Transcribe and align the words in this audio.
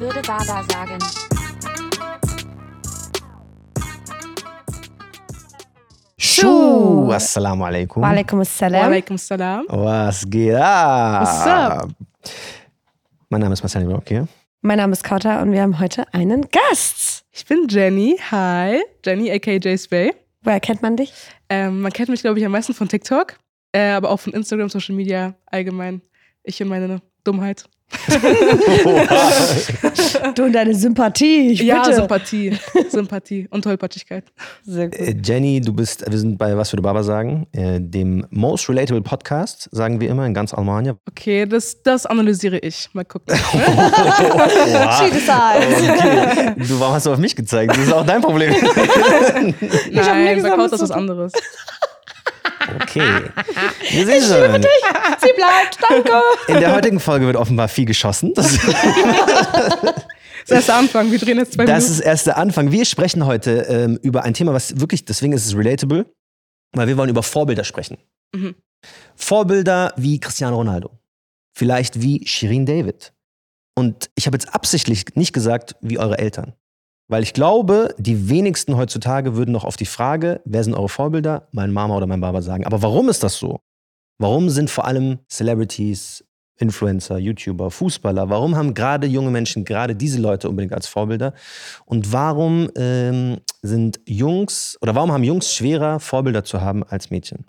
würde 0.00 0.20
Baba 0.22 0.62
sagen. 0.70 0.98
Schuh, 6.18 7.12
assalamu 7.12 7.64
alaikum. 7.64 8.02
Walaikum 8.02 8.40
assalam. 8.40 8.90
Walaikum 8.90 9.18
salam. 9.18 9.64
Was 9.68 10.24
geht 10.28 10.54
ab? 10.54 11.22
What's 11.22 11.46
up? 11.46 11.88
Mein 13.30 13.40
Name 13.40 13.54
ist 13.54 13.62
Marcel 13.62 13.84
Brock 13.84 14.04
hier. 14.08 14.28
Mein 14.60 14.78
Name 14.78 14.92
ist 14.92 15.04
Kauta 15.04 15.40
und 15.42 15.52
wir 15.52 15.62
haben 15.62 15.78
heute 15.78 16.12
einen 16.12 16.46
Gast. 16.50 17.24
Ich 17.32 17.46
bin 17.46 17.66
Jenny. 17.68 18.18
Hi. 18.30 18.82
Jenny, 19.04 19.30
aka 19.30 19.52
J 19.52 19.78
Spay. 19.78 20.12
Woher 20.42 20.60
kennt 20.60 20.82
man 20.82 20.96
dich? 20.96 21.12
Ähm, 21.48 21.80
man 21.80 21.92
kennt 21.92 22.08
mich, 22.08 22.20
glaube 22.20 22.38
ich, 22.38 22.44
am 22.44 22.52
meisten 22.52 22.74
von 22.74 22.88
TikTok, 22.88 23.38
äh, 23.72 23.90
aber 23.90 24.10
auch 24.10 24.20
von 24.20 24.32
Instagram, 24.32 24.68
Social 24.68 24.94
Media 24.94 25.34
allgemein. 25.46 26.02
Ich 26.42 26.62
und 26.62 26.68
meine 26.68 27.00
Dummheit. 27.26 27.64
Du 30.34 30.44
und 30.44 30.52
deine 30.52 30.74
Sympathie. 30.74 31.52
Ich 31.52 31.60
ja, 31.60 31.82
bitte. 31.82 31.94
Sympathie. 31.94 32.58
Sympathie 32.88 33.46
und 33.50 33.62
Tollpatschigkeit. 33.62 34.24
Sehr 34.64 34.88
gut. 34.88 34.98
Äh, 34.98 35.16
Jenny, 35.22 35.60
du 35.60 35.72
bist, 35.72 36.04
wir 36.08 36.18
sind 36.18 36.36
bei 36.36 36.56
Was 36.56 36.72
würde 36.72 36.82
Baba 36.82 37.02
sagen, 37.04 37.46
äh, 37.52 37.80
dem 37.80 38.26
Most 38.30 38.68
Relatable 38.68 39.02
Podcast, 39.02 39.68
sagen 39.72 40.00
wir 40.00 40.10
immer 40.10 40.26
in 40.26 40.34
ganz 40.34 40.52
Almania. 40.52 40.96
Okay, 41.08 41.46
das, 41.46 41.80
das 41.82 42.06
analysiere 42.06 42.58
ich. 42.58 42.88
Mal 42.92 43.04
gucken. 43.04 43.34
She 43.38 45.10
decides. 45.10 45.88
Okay. 45.88 46.54
Du, 46.56 46.80
warum 46.80 46.94
hast 46.94 47.06
du 47.06 47.12
auf 47.12 47.18
mich 47.18 47.36
gezeigt? 47.36 47.70
Das 47.70 47.78
ist 47.78 47.92
auch 47.92 48.04
dein 48.04 48.20
Problem. 48.20 48.52
Nein, 48.52 50.24
nichts 50.24 50.42
bei 50.42 50.50
damit 50.50 50.56
Kaut 50.56 50.72
ist 50.72 50.78
zu 50.78 50.82
was 50.82 50.90
anderes. 50.90 51.32
Okay. 52.74 53.22
Wir 53.90 54.06
sehen 54.06 54.22
schon. 54.22 54.62
Sie 54.62 55.32
bleibt, 55.36 55.78
danke. 55.88 56.12
In 56.48 56.60
der 56.60 56.74
heutigen 56.74 57.00
Folge 57.00 57.26
wird 57.26 57.36
offenbar 57.36 57.68
viel 57.68 57.84
geschossen. 57.86 58.32
Das, 58.34 58.58
Das 60.48 60.58
erste 60.58 60.74
Anfang. 60.74 61.10
Wir 61.10 61.18
drehen 61.18 61.38
jetzt 61.38 61.54
zwei 61.54 61.64
das 61.64 61.84
Minuten. 61.84 62.00
ist 62.00 62.06
erst 62.06 62.26
der 62.26 62.36
Anfang. 62.36 62.70
Wir 62.70 62.84
sprechen 62.84 63.26
heute 63.26 63.62
ähm, 63.68 63.98
über 64.02 64.22
ein 64.22 64.32
Thema, 64.32 64.52
was 64.52 64.78
wirklich, 64.78 65.04
deswegen 65.04 65.32
ist 65.32 65.44
es 65.44 65.56
relatable, 65.56 66.06
weil 66.72 66.86
wir 66.86 66.96
wollen 66.96 67.10
über 67.10 67.24
Vorbilder 67.24 67.64
sprechen. 67.64 67.98
Mhm. 68.32 68.54
Vorbilder 69.16 69.92
wie 69.96 70.20
Cristiano 70.20 70.56
Ronaldo. 70.56 70.90
Vielleicht 71.56 72.00
wie 72.00 72.24
Shirin 72.26 72.64
David. 72.64 73.12
Und 73.74 74.08
ich 74.14 74.26
habe 74.26 74.36
jetzt 74.36 74.54
absichtlich 74.54 75.04
nicht 75.16 75.32
gesagt, 75.32 75.74
wie 75.80 75.98
eure 75.98 76.18
Eltern. 76.18 76.52
Weil 77.08 77.22
ich 77.22 77.32
glaube, 77.32 77.94
die 77.98 78.28
wenigsten 78.28 78.76
heutzutage 78.76 79.36
würden 79.36 79.52
noch 79.52 79.64
auf 79.64 79.76
die 79.76 79.86
Frage, 79.86 80.40
wer 80.44 80.64
sind 80.64 80.74
eure 80.74 80.88
Vorbilder, 80.88 81.48
meine 81.52 81.72
Mama 81.72 81.96
oder 81.96 82.06
mein 82.06 82.20
Baba 82.20 82.42
sagen. 82.42 82.66
Aber 82.66 82.82
warum 82.82 83.08
ist 83.08 83.22
das 83.22 83.36
so? 83.36 83.60
Warum 84.18 84.50
sind 84.50 84.70
vor 84.70 84.86
allem 84.86 85.18
Celebrities, 85.28 86.24
Influencer, 86.58 87.18
YouTuber, 87.18 87.70
Fußballer, 87.70 88.30
warum 88.30 88.56
haben 88.56 88.74
gerade 88.74 89.06
junge 89.06 89.30
Menschen 89.30 89.64
gerade 89.64 89.94
diese 89.94 90.20
Leute 90.20 90.48
unbedingt 90.48 90.72
als 90.72 90.86
Vorbilder? 90.86 91.34
Und 91.84 92.12
warum 92.12 92.70
ähm, 92.76 93.38
sind 93.62 94.00
Jungs 94.06 94.78
oder 94.80 94.94
warum 94.94 95.12
haben 95.12 95.22
Jungs 95.22 95.54
schwerer, 95.54 96.00
Vorbilder 96.00 96.44
zu 96.44 96.60
haben 96.60 96.82
als 96.82 97.10
Mädchen? 97.10 97.44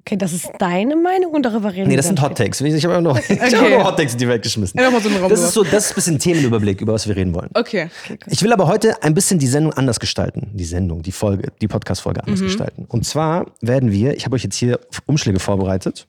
Okay, 0.00 0.16
das 0.16 0.32
ist 0.32 0.48
deine 0.58 0.96
Meinung 0.96 1.32
und 1.32 1.42
darüber 1.42 1.70
reden 1.70 1.84
Nee, 1.84 1.90
wir 1.90 1.96
das 1.98 2.06
dann 2.06 2.16
sind 2.16 2.24
Hot. 2.30 2.38
Takes. 2.38 2.60
Ich 2.60 2.84
habe 2.84 2.94
immer 2.94 3.02
noch, 3.02 3.18
ich 3.28 3.30
hab 3.40 3.52
Okay. 3.62 3.70
nur 3.76 3.84
Hot 3.84 3.96
Takes 3.98 4.12
in 4.14 4.18
die 4.18 4.28
Welt 4.28 4.42
geschmissen. 4.42 4.80
Mal 4.80 5.00
so 5.02 5.28
Das 5.28 5.40
ist 5.42 5.52
so, 5.52 5.64
das 5.64 5.84
ist 5.86 5.90
ein 5.92 5.94
bisschen 5.96 6.18
Themenüberblick, 6.18 6.80
über 6.80 6.94
was 6.94 7.06
wir 7.06 7.14
reden 7.16 7.34
wollen. 7.34 7.50
Okay. 7.54 7.88
Ich 8.26 8.42
will 8.42 8.52
aber 8.52 8.66
heute 8.68 9.02
ein 9.02 9.12
bisschen 9.12 9.38
die 9.38 9.46
Sendung 9.46 9.72
anders 9.74 10.00
gestalten. 10.00 10.50
Die 10.54 10.64
Sendung, 10.64 11.02
die 11.02 11.12
Folge, 11.12 11.52
die 11.60 11.68
Podcast-Folge 11.68 12.24
anders 12.24 12.40
gestalten. 12.40 12.86
Und 12.88 13.04
zwar 13.04 13.46
werden 13.60 13.92
wir, 13.92 14.16
ich 14.16 14.24
habe 14.24 14.36
euch 14.36 14.44
jetzt 14.44 14.56
hier 14.56 14.80
Umschläge 15.06 15.40
vorbereitet. 15.40 16.06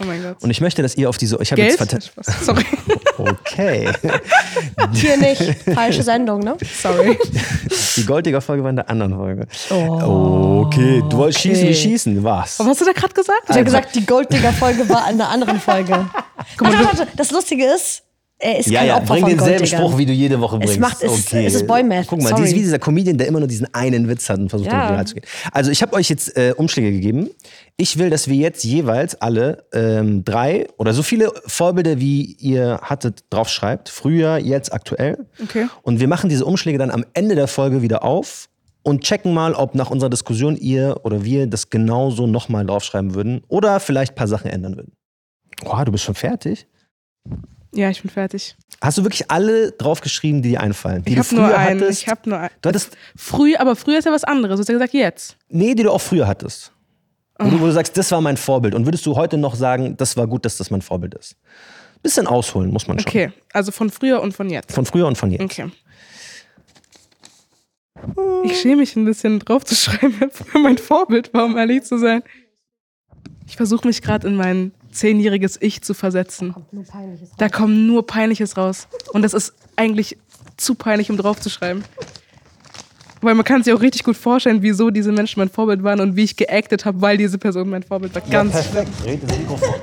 Oh 0.00 0.04
mein 0.04 0.22
Gott. 0.22 0.42
Und 0.42 0.50
ich 0.50 0.60
möchte, 0.60 0.82
dass 0.82 0.96
ihr 0.96 1.08
auf 1.08 1.18
diese, 1.18 1.40
ich 1.40 1.52
habe 1.52 1.62
Geld? 1.62 1.78
jetzt. 1.78 2.06
Spaß. 2.06 2.46
Sorry. 2.46 2.64
Okay. 3.16 3.88
Hier 4.92 5.16
nicht. 5.16 5.40
Falsche 5.72 6.02
Sendung, 6.02 6.40
ne? 6.40 6.56
Sorry. 6.82 7.16
Die 7.96 8.04
Golddigger-Folge 8.04 8.64
war 8.64 8.70
in 8.70 8.76
der 8.76 8.90
anderen 8.90 9.14
Folge. 9.14 9.46
Oh, 9.70 10.64
okay, 10.66 11.00
du 11.08 11.16
wolltest 11.18 11.38
okay. 11.38 11.50
schießen 11.54 11.68
wie 11.68 11.74
schießen. 11.74 12.24
Was? 12.24 12.58
Was 12.58 12.66
hast 12.66 12.80
du 12.80 12.86
da 12.86 12.92
gerade 12.92 13.14
gesagt? 13.14 13.42
Ich 13.48 13.54
habe 13.54 13.64
gesagt, 13.64 13.94
die 13.94 14.04
Golddigger-Folge 14.04 14.88
war 14.88 15.04
an 15.04 15.16
der 15.16 15.28
anderen 15.28 15.60
Folge. 15.60 16.06
Guck 16.58 16.66
mal, 16.66 16.72
warte, 16.74 16.96
du- 16.96 16.98
warte, 16.98 17.12
das 17.16 17.30
Lustige 17.30 17.64
ist, 17.66 18.02
er 18.38 18.58
ist 18.58 18.68
Ja, 18.68 18.80
kein 18.80 18.88
ja, 18.88 18.96
Opfer 18.96 19.06
bring 19.14 19.20
von 19.20 19.30
denselben 19.30 19.56
Golddiggern. 19.58 19.80
Spruch, 19.82 19.98
wie 19.98 20.06
du 20.06 20.12
jede 20.12 20.40
Woche 20.40 20.58
bringst. 20.58 20.80
macht- 20.80 21.02
es 21.02 21.10
okay. 21.26 21.46
es 21.46 21.54
ist 21.54 21.66
Boy-Math, 21.66 22.06
Guck 22.08 22.20
mal, 22.20 22.28
sorry. 22.30 22.42
die 22.42 22.48
ist 22.48 22.54
wie 22.54 22.60
dieser 22.60 22.78
Comedian, 22.78 23.16
der 23.16 23.26
immer 23.28 23.38
nur 23.38 23.48
diesen 23.48 23.72
einen 23.72 24.08
Witz 24.08 24.28
hat 24.28 24.38
und 24.38 24.50
versucht, 24.50 24.70
Ja. 24.70 24.92
ja. 24.94 25.04
zu 25.04 25.14
gehen. 25.14 25.24
Also, 25.52 25.70
ich 25.70 25.80
habe 25.82 25.94
euch 25.94 26.08
jetzt 26.10 26.36
äh, 26.36 26.52
Umschläge 26.56 26.90
gegeben. 26.92 27.30
Ich 27.76 27.96
will, 27.98 28.10
dass 28.10 28.28
wir 28.28 28.36
jetzt 28.36 28.62
jeweils 28.64 29.14
alle 29.20 29.64
ähm, 29.72 30.24
drei 30.24 30.66
oder 30.76 30.92
so 30.92 31.02
viele 31.02 31.32
Vorbilder, 31.46 31.98
wie 32.00 32.22
ihr 32.40 32.80
hattet, 32.82 33.24
draufschreibt. 33.30 33.88
Früher, 33.88 34.36
jetzt, 34.38 34.72
aktuell. 34.72 35.26
Okay. 35.42 35.66
Und 35.82 36.00
wir 36.00 36.08
machen 36.08 36.28
diese 36.28 36.44
Umschläge 36.44 36.78
dann 36.78 36.90
am 36.90 37.04
Ende 37.14 37.34
der 37.36 37.48
Folge 37.48 37.82
wieder 37.82 38.04
auf 38.04 38.48
und 38.82 39.02
checken 39.02 39.32
mal, 39.32 39.54
ob 39.54 39.74
nach 39.74 39.90
unserer 39.90 40.10
Diskussion 40.10 40.56
ihr 40.56 41.00
oder 41.04 41.24
wir 41.24 41.46
das 41.46 41.70
genauso 41.70 42.26
nochmal 42.26 42.66
draufschreiben 42.66 43.14
würden 43.14 43.42
oder 43.48 43.80
vielleicht 43.80 44.12
ein 44.12 44.16
paar 44.16 44.28
Sachen 44.28 44.50
ändern 44.50 44.76
würden. 44.76 44.92
Boah, 45.64 45.84
du 45.84 45.92
bist 45.92 46.04
schon 46.04 46.14
fertig? 46.14 46.66
Ja, 47.74 47.90
ich 47.90 48.00
bin 48.02 48.10
fertig. 48.10 48.56
Hast 48.80 48.98
du 48.98 49.02
wirklich 49.04 49.30
alle 49.30 49.72
draufgeschrieben, 49.72 50.42
die 50.42 50.50
dir 50.50 50.60
einfallen? 50.60 51.02
Die 51.04 51.10
Ich 51.10 51.16
du 51.16 51.22
habe 51.24 51.34
nur 51.36 51.46
früher 51.48 51.58
einen. 51.58 51.80
hattest? 51.80 52.02
Ich 52.02 52.08
habe 52.08 52.28
nur 52.30 52.38
einen. 52.38 52.50
du 52.62 52.68
hattest, 52.68 52.96
Früh, 53.16 53.56
aber 53.56 53.76
früher 53.76 53.98
ist 53.98 54.04
ja 54.04 54.12
was 54.12 54.24
anderes. 54.24 54.56
Du 54.56 54.60
hast 54.60 54.68
ja 54.68 54.74
gesagt, 54.74 54.92
jetzt. 54.94 55.36
nee, 55.48 55.74
die 55.74 55.82
du 55.82 55.90
auch 55.90 56.00
früher 56.00 56.26
hattest. 56.26 56.70
Du, 57.38 57.60
wo 57.60 57.66
du 57.66 57.72
sagst, 57.72 57.96
das 57.96 58.10
war 58.12 58.20
mein 58.20 58.36
Vorbild. 58.36 58.74
Und 58.76 58.84
würdest 58.86 59.04
du 59.06 59.16
heute 59.16 59.36
noch 59.36 59.56
sagen, 59.56 59.96
das 59.96 60.16
war 60.16 60.26
gut, 60.28 60.44
dass 60.44 60.56
das 60.56 60.70
mein 60.70 60.82
Vorbild 60.82 61.14
ist? 61.14 61.36
Bisschen 62.00 62.26
ausholen 62.28 62.70
muss 62.70 62.86
man 62.86 62.98
schon. 63.00 63.08
Okay, 63.08 63.32
also 63.52 63.72
von 63.72 63.90
früher 63.90 64.20
und 64.22 64.32
von 64.34 64.48
jetzt. 64.50 64.70
Von 64.72 64.86
früher 64.86 65.06
und 65.08 65.18
von 65.18 65.32
jetzt. 65.32 65.42
Okay. 65.42 65.68
Ich 68.44 68.60
schäme 68.60 68.76
mich 68.76 68.94
ein 68.96 69.04
bisschen 69.04 69.38
drauf 69.40 69.64
zu 69.64 69.74
schreiben, 69.74 70.14
wer 70.18 70.30
früher 70.30 70.60
mein 70.62 70.78
Vorbild 70.78 71.32
war, 71.34 71.46
um 71.46 71.56
ehrlich 71.56 71.82
zu 71.84 71.98
sein. 71.98 72.22
Ich 73.46 73.56
versuche 73.56 73.86
mich 73.86 74.02
gerade 74.02 74.26
in 74.28 74.36
mein 74.36 74.72
zehnjähriges 74.94 75.60
Ich 75.60 75.82
zu 75.82 75.94
versetzen. 75.94 76.54
Nur 76.72 76.84
peinliches. 76.84 77.30
Da 77.36 77.48
kommt 77.48 77.74
nur 77.86 78.06
Peinliches 78.06 78.56
raus. 78.56 78.88
Und 79.12 79.22
das 79.22 79.34
ist 79.34 79.52
eigentlich 79.76 80.16
zu 80.56 80.74
peinlich, 80.74 81.10
um 81.10 81.16
drauf 81.16 81.40
zu 81.40 81.50
schreiben. 81.50 81.84
Weil 83.20 83.34
man 83.34 83.44
kann 83.44 83.62
sich 83.62 83.72
auch 83.72 83.80
richtig 83.80 84.04
gut 84.04 84.16
vorstellen, 84.16 84.62
wieso 84.62 84.90
diese 84.90 85.10
Menschen 85.10 85.40
mein 85.40 85.48
Vorbild 85.48 85.82
waren 85.82 86.00
und 86.00 86.14
wie 86.14 86.24
ich 86.24 86.36
geactet 86.36 86.84
habe, 86.84 87.00
weil 87.00 87.16
diese 87.16 87.38
Person 87.38 87.70
mein 87.70 87.82
Vorbild 87.82 88.14
war. 88.14 88.22
Ganz 88.22 88.52
schlimm. 88.68 88.86
Red 89.04 89.22
ins 89.22 89.38
Mikrofon. 89.38 89.74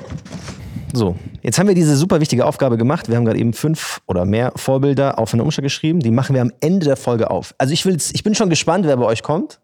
So, 0.94 1.16
jetzt 1.42 1.58
haben 1.58 1.68
wir 1.68 1.76
diese 1.76 1.96
super 1.96 2.20
wichtige 2.20 2.46
Aufgabe 2.46 2.78
gemacht. 2.78 3.08
Wir 3.08 3.16
haben 3.16 3.26
gerade 3.26 3.40
eben 3.40 3.54
fünf 3.54 4.02
oder 4.08 4.26
mehr 4.26 4.52
Vorbilder 4.56 5.18
auf 5.18 5.34
eine 5.34 5.44
Umschlag 5.44 5.64
geschrieben. 5.64 6.02
Die 6.02 6.12
machen 6.12 6.34
wir 6.34 6.42
am 6.42 6.52
Ende 6.60 6.86
der 6.86 6.98
Folge 6.98 7.32
auf. 7.32 7.56
Also 7.58 7.74
ich, 7.74 7.86
will's, 7.86 8.12
ich 8.14 8.24
bin 8.24 8.36
schon 8.36 8.50
gespannt, 8.50 8.86
wer 8.86 8.98
bei 8.98 9.06
euch 9.06 9.24
kommt. 9.24 9.60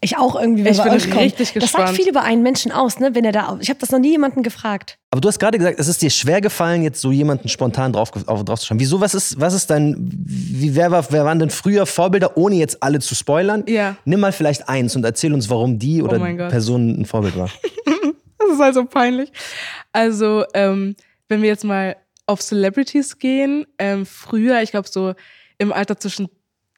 Ich 0.00 0.16
auch 0.16 0.40
irgendwie, 0.40 0.64
wer 0.64 0.72
Ich 0.72 0.78
bei 0.78 0.84
bin 0.84 0.92
euch 0.92 1.10
kommt. 1.10 1.22
richtig 1.22 1.52
Das 1.54 1.72
sagt 1.72 1.90
viel 1.90 2.08
über 2.08 2.22
einen 2.22 2.42
Menschen 2.42 2.72
aus, 2.72 2.98
ne? 2.98 3.14
Wenn 3.14 3.24
er 3.24 3.32
da. 3.32 3.58
Ich 3.60 3.68
habe 3.68 3.78
das 3.80 3.90
noch 3.90 3.98
nie 3.98 4.10
jemanden 4.10 4.42
gefragt. 4.42 4.98
Aber 5.10 5.20
du 5.20 5.28
hast 5.28 5.38
gerade 5.38 5.58
gesagt, 5.58 5.78
es 5.80 5.88
ist 5.88 6.02
dir 6.02 6.10
schwer 6.10 6.40
gefallen, 6.40 6.82
jetzt 6.82 7.00
so 7.00 7.10
jemanden 7.10 7.48
spontan 7.48 7.92
drauf, 7.92 8.10
auf, 8.26 8.44
drauf 8.44 8.60
zu 8.60 8.66
schreiben. 8.66 8.80
Wieso, 8.80 9.00
was 9.00 9.14
ist, 9.14 9.40
was 9.40 9.54
ist 9.54 9.70
dein, 9.70 9.96
wie, 9.98 10.74
wer, 10.76 10.90
war, 10.90 11.10
wer 11.10 11.24
waren 11.24 11.38
denn 11.38 11.50
früher 11.50 11.86
Vorbilder, 11.86 12.36
ohne 12.36 12.56
jetzt 12.56 12.82
alle 12.82 13.00
zu 13.00 13.14
spoilern? 13.14 13.64
Ja. 13.66 13.96
Nimm 14.04 14.20
mal 14.20 14.32
vielleicht 14.32 14.68
eins 14.68 14.94
und 14.96 15.04
erzähl 15.04 15.32
uns, 15.32 15.48
warum 15.50 15.78
die 15.78 16.02
oder 16.02 16.16
Oh 16.16 16.20
mein 16.20 16.36
Gott. 16.38 16.50
Person 16.50 17.00
ein 17.00 17.04
Vorbild 17.04 17.36
war. 17.36 17.50
Das 18.40 18.54
ist 18.54 18.60
also 18.62 18.84
peinlich. 18.86 19.30
Also, 19.92 20.44
ähm, 20.54 20.96
wenn 21.28 21.42
wir 21.42 21.48
jetzt 21.48 21.64
mal 21.64 21.96
auf 22.24 22.40
Celebrities 22.40 23.18
gehen, 23.18 23.66
ähm, 23.78 24.06
früher, 24.06 24.62
ich 24.62 24.70
glaube 24.70 24.88
so 24.88 25.14
im 25.58 25.72
Alter 25.72 25.98
zwischen 25.98 26.28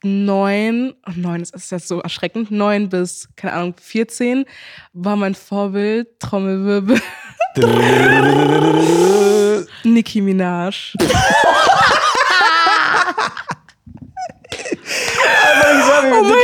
neun, 0.03 0.94
oh, 1.06 1.12
neun 1.15 1.43
ist, 1.43 1.55
ist 1.55 1.71
jetzt 1.71 1.87
so 1.88 2.00
erschreckend, 2.00 2.50
neun 2.50 2.88
bis, 2.88 3.28
keine 3.37 3.53
Ahnung, 3.55 3.75
14, 3.81 4.44
war 4.93 5.16
mein 5.16 5.34
Vorbild, 5.34 6.09
Trommelwirbel, 6.19 7.00
Nicki 9.84 10.21
Minaj. 10.21 10.94
oh 16.12 16.12
mein 16.12 16.23
Gott! 16.23 16.37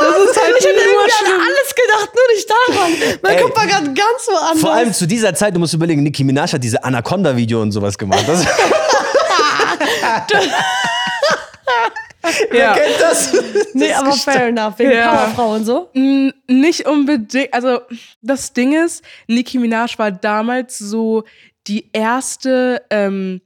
Das 0.00 0.16
ist 0.18 0.36
halt 0.40 0.54
Ich 0.58 0.64
hätte 0.64 0.80
irgendwie 0.80 1.12
an 1.12 1.40
alles 1.40 1.74
gedacht, 1.74 2.10
nur 2.14 2.28
nicht 2.34 2.48
daran. 2.50 2.90
Mein. 3.22 3.40
Kopf 3.40 3.56
war 3.56 3.66
gerade 3.66 3.86
ganz 3.86 4.26
woanders. 4.26 4.60
Vor 4.60 4.72
allem 4.72 4.92
zu 4.92 5.06
dieser 5.06 5.34
Zeit, 5.34 5.54
du 5.54 5.60
musst 5.60 5.74
überlegen, 5.74 6.02
Nicki 6.02 6.24
Minaj 6.24 6.52
hat 6.52 6.62
diese 6.62 6.82
Anaconda-Video 6.82 7.62
und 7.62 7.72
sowas 7.72 7.96
gemacht. 7.96 8.24
Das, 8.26 8.44
Wer 12.50 12.58
Ja. 12.60 12.74
kennt 12.74 13.00
das? 13.00 13.32
Nee, 13.74 13.92
aber 13.92 14.12
fair 14.12 14.48
enough, 14.48 14.78
wegen 14.78 14.92
Ja. 14.92 15.10
Powerfrau 15.16 15.54
und 15.54 15.64
so. 15.64 15.90
Mm, 15.94 16.30
Nicht 16.48 16.86
unbedingt. 16.86 17.52
Also, 17.52 17.80
das 18.22 18.52
Ding 18.52 18.72
ist, 18.72 19.02
Nicki 19.26 19.58
Minaj 19.58 19.98
war 19.98 20.10
damals 20.12 20.78
so 20.78 21.24
die 21.66 21.90
erste 21.92 22.82
ähm, 22.90 23.40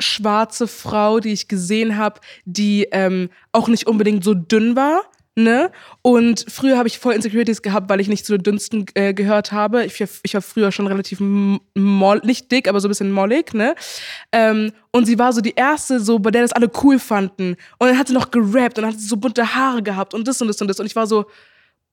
schwarze 0.00 0.66
Frau, 0.68 1.20
die 1.20 1.32
ich 1.32 1.48
gesehen 1.48 1.96
habe, 1.96 2.20
die 2.44 2.88
ähm, 2.92 3.30
auch 3.52 3.68
nicht 3.68 3.86
unbedingt 3.86 4.24
so 4.24 4.34
dünn 4.34 4.76
war. 4.76 5.02
Ne? 5.34 5.70
Und 6.02 6.44
früher 6.48 6.76
habe 6.76 6.88
ich 6.88 6.98
voll 6.98 7.14
Insecurities 7.14 7.62
gehabt, 7.62 7.88
weil 7.88 8.00
ich 8.00 8.08
nicht 8.08 8.26
zu 8.26 8.36
den 8.36 8.42
Dünnsten 8.42 8.84
äh, 8.92 9.14
gehört 9.14 9.50
habe. 9.50 9.84
Ich, 9.84 9.98
ich 10.22 10.34
war 10.34 10.42
früher 10.42 10.72
schon 10.72 10.86
relativ 10.86 11.20
moll, 11.20 12.20
nicht 12.22 12.52
dick, 12.52 12.68
aber 12.68 12.80
so 12.80 12.88
ein 12.88 12.90
bisschen 12.90 13.10
mollig, 13.10 13.54
ne? 13.54 13.74
Ähm, 14.30 14.72
und 14.90 15.06
sie 15.06 15.18
war 15.18 15.32
so 15.32 15.40
die 15.40 15.54
erste, 15.54 16.00
so 16.00 16.18
bei 16.18 16.30
der 16.30 16.42
das 16.42 16.52
alle 16.52 16.70
cool 16.82 16.98
fanden. 16.98 17.56
Und 17.78 17.88
dann 17.88 17.98
hat 17.98 18.08
sie 18.08 18.14
noch 18.14 18.30
gerappt 18.30 18.76
und 18.76 18.82
dann 18.82 18.92
hat 18.92 19.00
sie 19.00 19.08
so 19.08 19.16
bunte 19.16 19.54
Haare 19.54 19.82
gehabt 19.82 20.12
und 20.12 20.28
das 20.28 20.42
und 20.42 20.48
das 20.48 20.60
und 20.60 20.68
das. 20.68 20.78
Und 20.80 20.84
ich 20.84 20.96
war 20.96 21.06
so, 21.06 21.24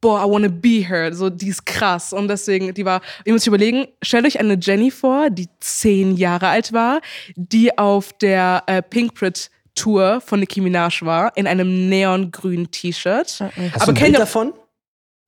boah, 0.02 0.26
I 0.26 0.30
wanna 0.30 0.50
be 0.50 0.86
her. 0.86 1.14
So, 1.14 1.30
die 1.30 1.48
ist 1.48 1.66
krass. 1.66 2.12
Und 2.12 2.28
deswegen, 2.28 2.74
die 2.74 2.84
war, 2.84 3.02
ihr 3.26 3.34
müsst 3.34 3.46
euch 3.46 3.54
überlegen, 3.54 3.88
stellt 4.02 4.26
euch 4.26 4.40
eine 4.40 4.58
Jenny 4.60 4.92
vor, 4.92 5.30
die 5.30 5.48
zehn 5.60 6.18
Jahre 6.18 6.50
alt 6.50 6.74
war, 6.74 7.00
die 7.36 7.78
auf 7.78 8.14
der 8.14 8.64
äh, 8.68 8.82
Pinkprit 8.82 9.50
Tour 9.80 10.22
von 10.22 10.40
Nicki 10.40 10.62
Minaj 10.62 11.02
war, 11.04 11.32
in 11.38 11.48
einem 11.48 11.90
neongrünen 11.90 12.70
T-Shirt. 12.72 13.40
Hast 13.40 13.82
Aber 13.82 13.94
du 13.94 14.00
kennt 14.00 14.18
davon? 14.20 14.54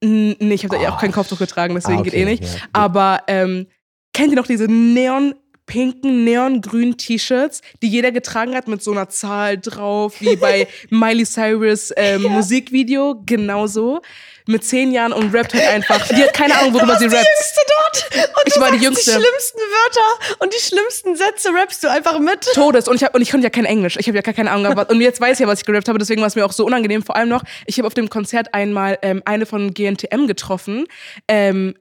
Nee, 0.03 0.36
ich 0.53 0.63
habe 0.63 0.75
da 0.75 0.81
eh 0.83 0.88
auch 0.88 0.98
Oh. 0.98 1.00
keinen 1.00 1.12
Kopftuch 1.12 1.39
getragen, 1.39 1.75
deswegen 1.75 2.00
Ah, 2.00 2.03
geht 2.03 2.13
okay, 2.13 2.24
eh 2.24 2.25
nicht. 2.25 2.44
ja. 2.44 2.50
Aber 2.74 3.21
ähm, 3.27 3.68
kennt 4.13 4.31
ihr 4.31 4.36
noch 4.36 4.48
diese 4.48 4.65
neon 4.65 5.36
pinken, 5.68 6.24
neongrünen 6.25 6.98
T-Shirts, 6.98 7.62
die 7.81 7.88
jeder 7.88 8.12
getragen 8.12 8.56
hat 8.56 8.68
mit 8.68 8.81
so 8.83 8.92
einer 8.92 9.07
Zahl 9.09 9.57
drauf, 9.57 10.19
wie 10.19 10.36
bei 10.36 10.68
Miley 10.89 11.24
Cyrus 11.25 11.94
ähm, 11.95 12.24
Musikvideo, 12.24 13.21
genauso. 13.25 14.01
Mit 14.47 14.63
zehn 14.63 14.91
Jahren 14.91 15.13
und 15.13 15.33
rappt 15.33 15.53
halt 15.53 15.67
einfach. 15.67 16.07
Die 16.07 16.23
hat 16.23 16.33
keine 16.33 16.57
Ahnung, 16.57 16.73
worüber 16.73 16.97
sie 16.97 17.07
du 17.07 17.15
rappt. 17.15 17.25
die 17.25 17.29
Jüngste 17.29 17.61
dort. 17.67 18.27
Und 18.38 18.47
Ich 18.47 18.53
du 18.53 18.61
war 18.61 18.71
die 18.71 18.77
Jüngste. 18.77 19.11
Die 19.11 19.17
schlimmsten 19.17 19.59
Wörter 19.59 20.35
und 20.39 20.53
die 20.53 20.59
schlimmsten 20.59 21.15
Sätze 21.15 21.49
rappst 21.53 21.83
du 21.83 21.89
einfach 21.89 22.19
mit. 22.19 22.41
Todes. 22.53 22.88
Und 22.88 22.95
ich, 22.95 23.03
hab, 23.03 23.15
und 23.15 23.21
ich 23.21 23.31
konnte 23.31 23.45
ja 23.45 23.49
kein 23.49 23.65
Englisch. 23.65 23.97
Ich 23.99 24.07
habe 24.07 24.17
ja 24.17 24.21
gar 24.21 24.33
keine 24.33 24.51
Ahnung. 24.51 24.71
gehabt. 24.71 24.91
Und 24.91 25.01
jetzt 25.01 25.19
weiß 25.21 25.33
ich 25.33 25.39
ja, 25.41 25.47
was 25.47 25.59
ich 25.59 25.65
gerappt 25.65 25.88
habe. 25.88 25.99
Deswegen 25.99 26.21
war 26.21 26.27
es 26.27 26.35
mir 26.35 26.45
auch 26.45 26.51
so 26.51 26.65
unangenehm. 26.65 27.03
Vor 27.03 27.15
allem 27.15 27.29
noch, 27.29 27.43
ich 27.65 27.77
habe 27.77 27.88
auf 27.88 27.93
dem 27.93 28.09
Konzert 28.09 28.53
einmal 28.53 28.97
ähm, 29.01 29.21
eine 29.25 29.45
von 29.45 29.73
GNTM 29.73 30.27
getroffen. 30.27 30.85
Ähm, 31.27 31.75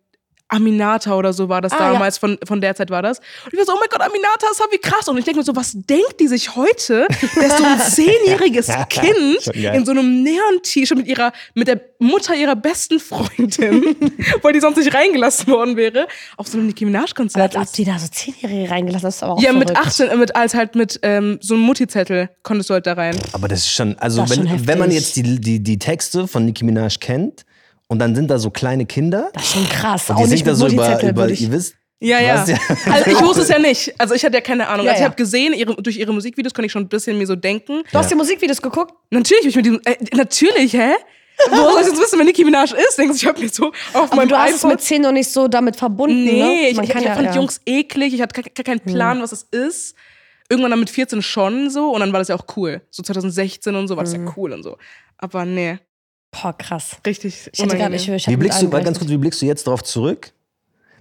Aminata 0.51 1.15
oder 1.17 1.33
so 1.33 1.49
war 1.49 1.61
das 1.61 1.73
Ah, 1.73 1.93
damals, 1.93 2.19
von, 2.19 2.39
von 2.47 2.61
der 2.61 2.75
Zeit 2.75 2.91
war 2.91 3.03
das. 3.03 3.19
Und 3.45 3.53
ich 3.53 3.59
war 3.59 3.65
so, 3.67 3.73
oh 3.73 3.77
mein 3.79 3.89
Gott, 3.91 4.01
Aminata, 4.03 4.47
das 4.49 4.61
war 4.61 4.67
wie 4.71 4.79
krass. 4.79 5.09
Und 5.09 5.17
ich 5.19 5.25
denke 5.25 5.39
mir 5.41 5.45
so, 5.45 5.55
was 5.57 5.73
denkt 5.75 6.21
die 6.21 6.27
sich 6.29 6.57
heute, 6.57 7.07
dass 7.09 7.57
so 7.59 7.65
ein 7.65 7.81
zehnjähriges 7.91 8.69
Kind 8.89 9.47
in 9.55 9.85
so 9.85 9.93
einem 9.93 10.23
Neon-T-Shirt 10.23 10.99
mit 10.99 11.07
ihrer, 11.07 11.33
mit 11.55 11.69
der 11.69 11.81
Mutter 11.99 12.35
ihrer 12.35 12.57
besten 12.57 12.99
Freundin, 12.99 13.97
weil 14.43 14.53
die 14.53 14.61
sonst 14.61 14.77
nicht 14.79 14.93
reingelassen 14.95 15.47
worden 15.49 15.77
wäre, 15.77 16.09
auf 16.37 16.49
so 16.49 16.59
einem 16.59 16.67
Nicki 16.69 16.85
Minaj-Konzert 16.85 17.57
Als 17.57 17.69
ob 17.71 17.75
die 17.77 17.85
da 17.85 17.99
so 17.99 18.09
Zehnjährige 18.09 18.71
reingelassen 18.71 19.07
hast, 19.07 19.17
ist 19.17 19.23
aber 19.23 19.35
auch 19.35 19.43
Ja, 19.43 19.53
mit 19.53 19.71
verrückt. 19.71 19.87
18, 19.87 20.09
äh, 20.09 20.17
mit, 20.17 20.35
als 20.37 20.55
halt 20.55 20.75
mit 20.75 20.99
ähm, 21.03 21.39
so 21.41 21.55
einem 21.55 21.63
Mutti-Zettel 21.65 22.31
konntest 22.43 22.71
du 22.71 22.75
halt 22.75 22.87
da 22.87 22.95
rein. 22.95 23.17
Aber 23.33 23.49
das 23.49 23.61
ist 23.61 23.73
schon, 23.73 23.97
also 23.99 24.23
Das 24.23 24.31
wenn, 24.31 24.49
schon 24.49 24.67
wenn 24.67 24.79
man 24.79 24.91
jetzt 24.91 25.17
die, 25.17 25.41
die, 25.41 25.63
die 25.63 25.79
Texte 25.79 26.27
von 26.27 26.45
Nicki 26.45 26.65
Minaj 26.65 26.97
kennt 27.01 27.45
und 27.91 27.99
dann 27.99 28.15
sind 28.15 28.29
da 28.31 28.39
so 28.39 28.51
kleine 28.51 28.87
Kinder 28.87 29.31
Das 29.35 29.43
ist 29.45 29.53
schon 29.53 29.69
krass. 29.69 30.09
und 30.09 30.17
auch 30.17 30.25
die 30.25 30.31
nicht 30.31 30.47
da 30.47 30.55
so 30.55 30.69
über, 30.69 31.03
über 31.03 31.29
ich. 31.29 31.43
ihr 31.43 31.53
wisst, 31.53 31.75
Ja, 31.99 32.19
ja. 32.21 32.45
Ja- 32.47 32.59
Also 32.93 33.11
ich 33.11 33.21
wusste 33.21 33.43
es 33.43 33.49
ja 33.49 33.59
nicht. 33.59 33.93
Also 33.99 34.15
ich 34.15 34.25
hatte 34.25 34.35
ja 34.37 34.41
keine 34.41 34.69
Ahnung. 34.69 34.87
Ja, 34.87 34.93
also 34.93 35.01
ich 35.01 35.05
ja. 35.05 35.11
habe 35.11 35.17
gesehen, 35.17 35.53
ihre, 35.53 35.75
durch 35.83 35.99
ihre 35.99 36.13
Musikvideos 36.15 36.55
konnte 36.55 36.67
ich 36.67 36.73
schon 36.73 36.83
ein 36.85 36.89
bisschen 36.89 37.19
mir 37.19 37.27
so 37.27 37.37
denken. 37.37 37.83
Du 37.93 37.99
hast 37.99 38.11
die 38.11 38.15
Musikvideos 38.15 38.63
geguckt? 38.63 38.95
Natürlich, 39.11 39.45
ich 39.47 39.57
mit 39.57 39.67
diesem, 39.67 39.81
äh, 39.85 39.97
natürlich, 40.15 40.73
hä? 40.73 40.93
Woher 41.49 41.73
soll 41.73 41.81
ich 41.83 41.87
jetzt 41.89 42.01
wissen, 42.01 42.19
wer 42.19 42.25
Nicki 42.27 42.45
Minaj 42.45 42.73
ist? 42.89 42.97
Denkst 42.99 43.13
du, 43.13 43.23
ich 43.23 43.27
habe 43.27 43.41
mir 43.41 43.49
so 43.49 43.69
auf 43.95 44.05
Aber 44.13 44.17
meinem 44.17 44.29
du 44.29 44.39
hast 44.39 44.55
es 44.57 44.65
mit 44.65 44.81
10 44.81 45.03
noch 45.03 45.13
nicht 45.13 45.31
so 45.31 45.49
damit 45.49 45.75
verbunden, 45.77 46.25
Nee, 46.25 46.43
ne? 46.43 46.69
ich, 46.69 46.77
Man 46.77 46.85
ich, 46.85 46.91
kann 46.91 47.01
ich 47.03 47.09
ja, 47.09 47.15
fand 47.15 47.27
ja. 47.27 47.33
die 47.33 47.39
Jungs 47.39 47.61
eklig. 47.67 48.15
Ich 48.15 48.21
hatte 48.23 48.41
gar, 48.43 48.65
keinen 48.65 48.81
Plan, 48.81 49.21
was 49.23 49.33
es 49.33 49.43
ist. 49.51 49.95
Irgendwann 50.51 50.71
dann 50.71 50.81
mit 50.81 50.91
14 50.91 51.23
schon 51.23 51.71
so. 51.71 51.91
Und 51.91 52.01
dann 52.01 52.13
war 52.13 52.19
das 52.21 52.29
ja 52.29 52.37
auch 52.37 52.45
cool. 52.57 52.83
So 52.91 53.03
2016 53.03 53.75
und 53.75 53.89
so 53.89 53.97
war 53.97 54.05
das 54.05 54.13
ja 54.13 54.21
cool 54.37 54.53
und 54.53 54.63
so. 54.63 54.77
Aber 55.17 55.45
nee, 55.47 55.79
Boah, 56.31 56.53
krass. 56.57 56.97
richtig 57.07 57.51
Ich 57.53 57.61
hatte 57.61 57.77
gerade, 57.77 57.95
unangenehm. 57.95 58.15
ich, 58.17 58.27
Wie 58.29 58.37
blickst 58.37 58.63
du, 58.63 58.71
warte, 58.71 58.85
ganz 58.85 58.99
kurz, 58.99 59.11
wie 59.11 59.17
blickst 59.17 59.43
du 59.43 59.47
jetzt 59.47 59.67
darauf 59.67 59.83
zurück? 59.83 60.33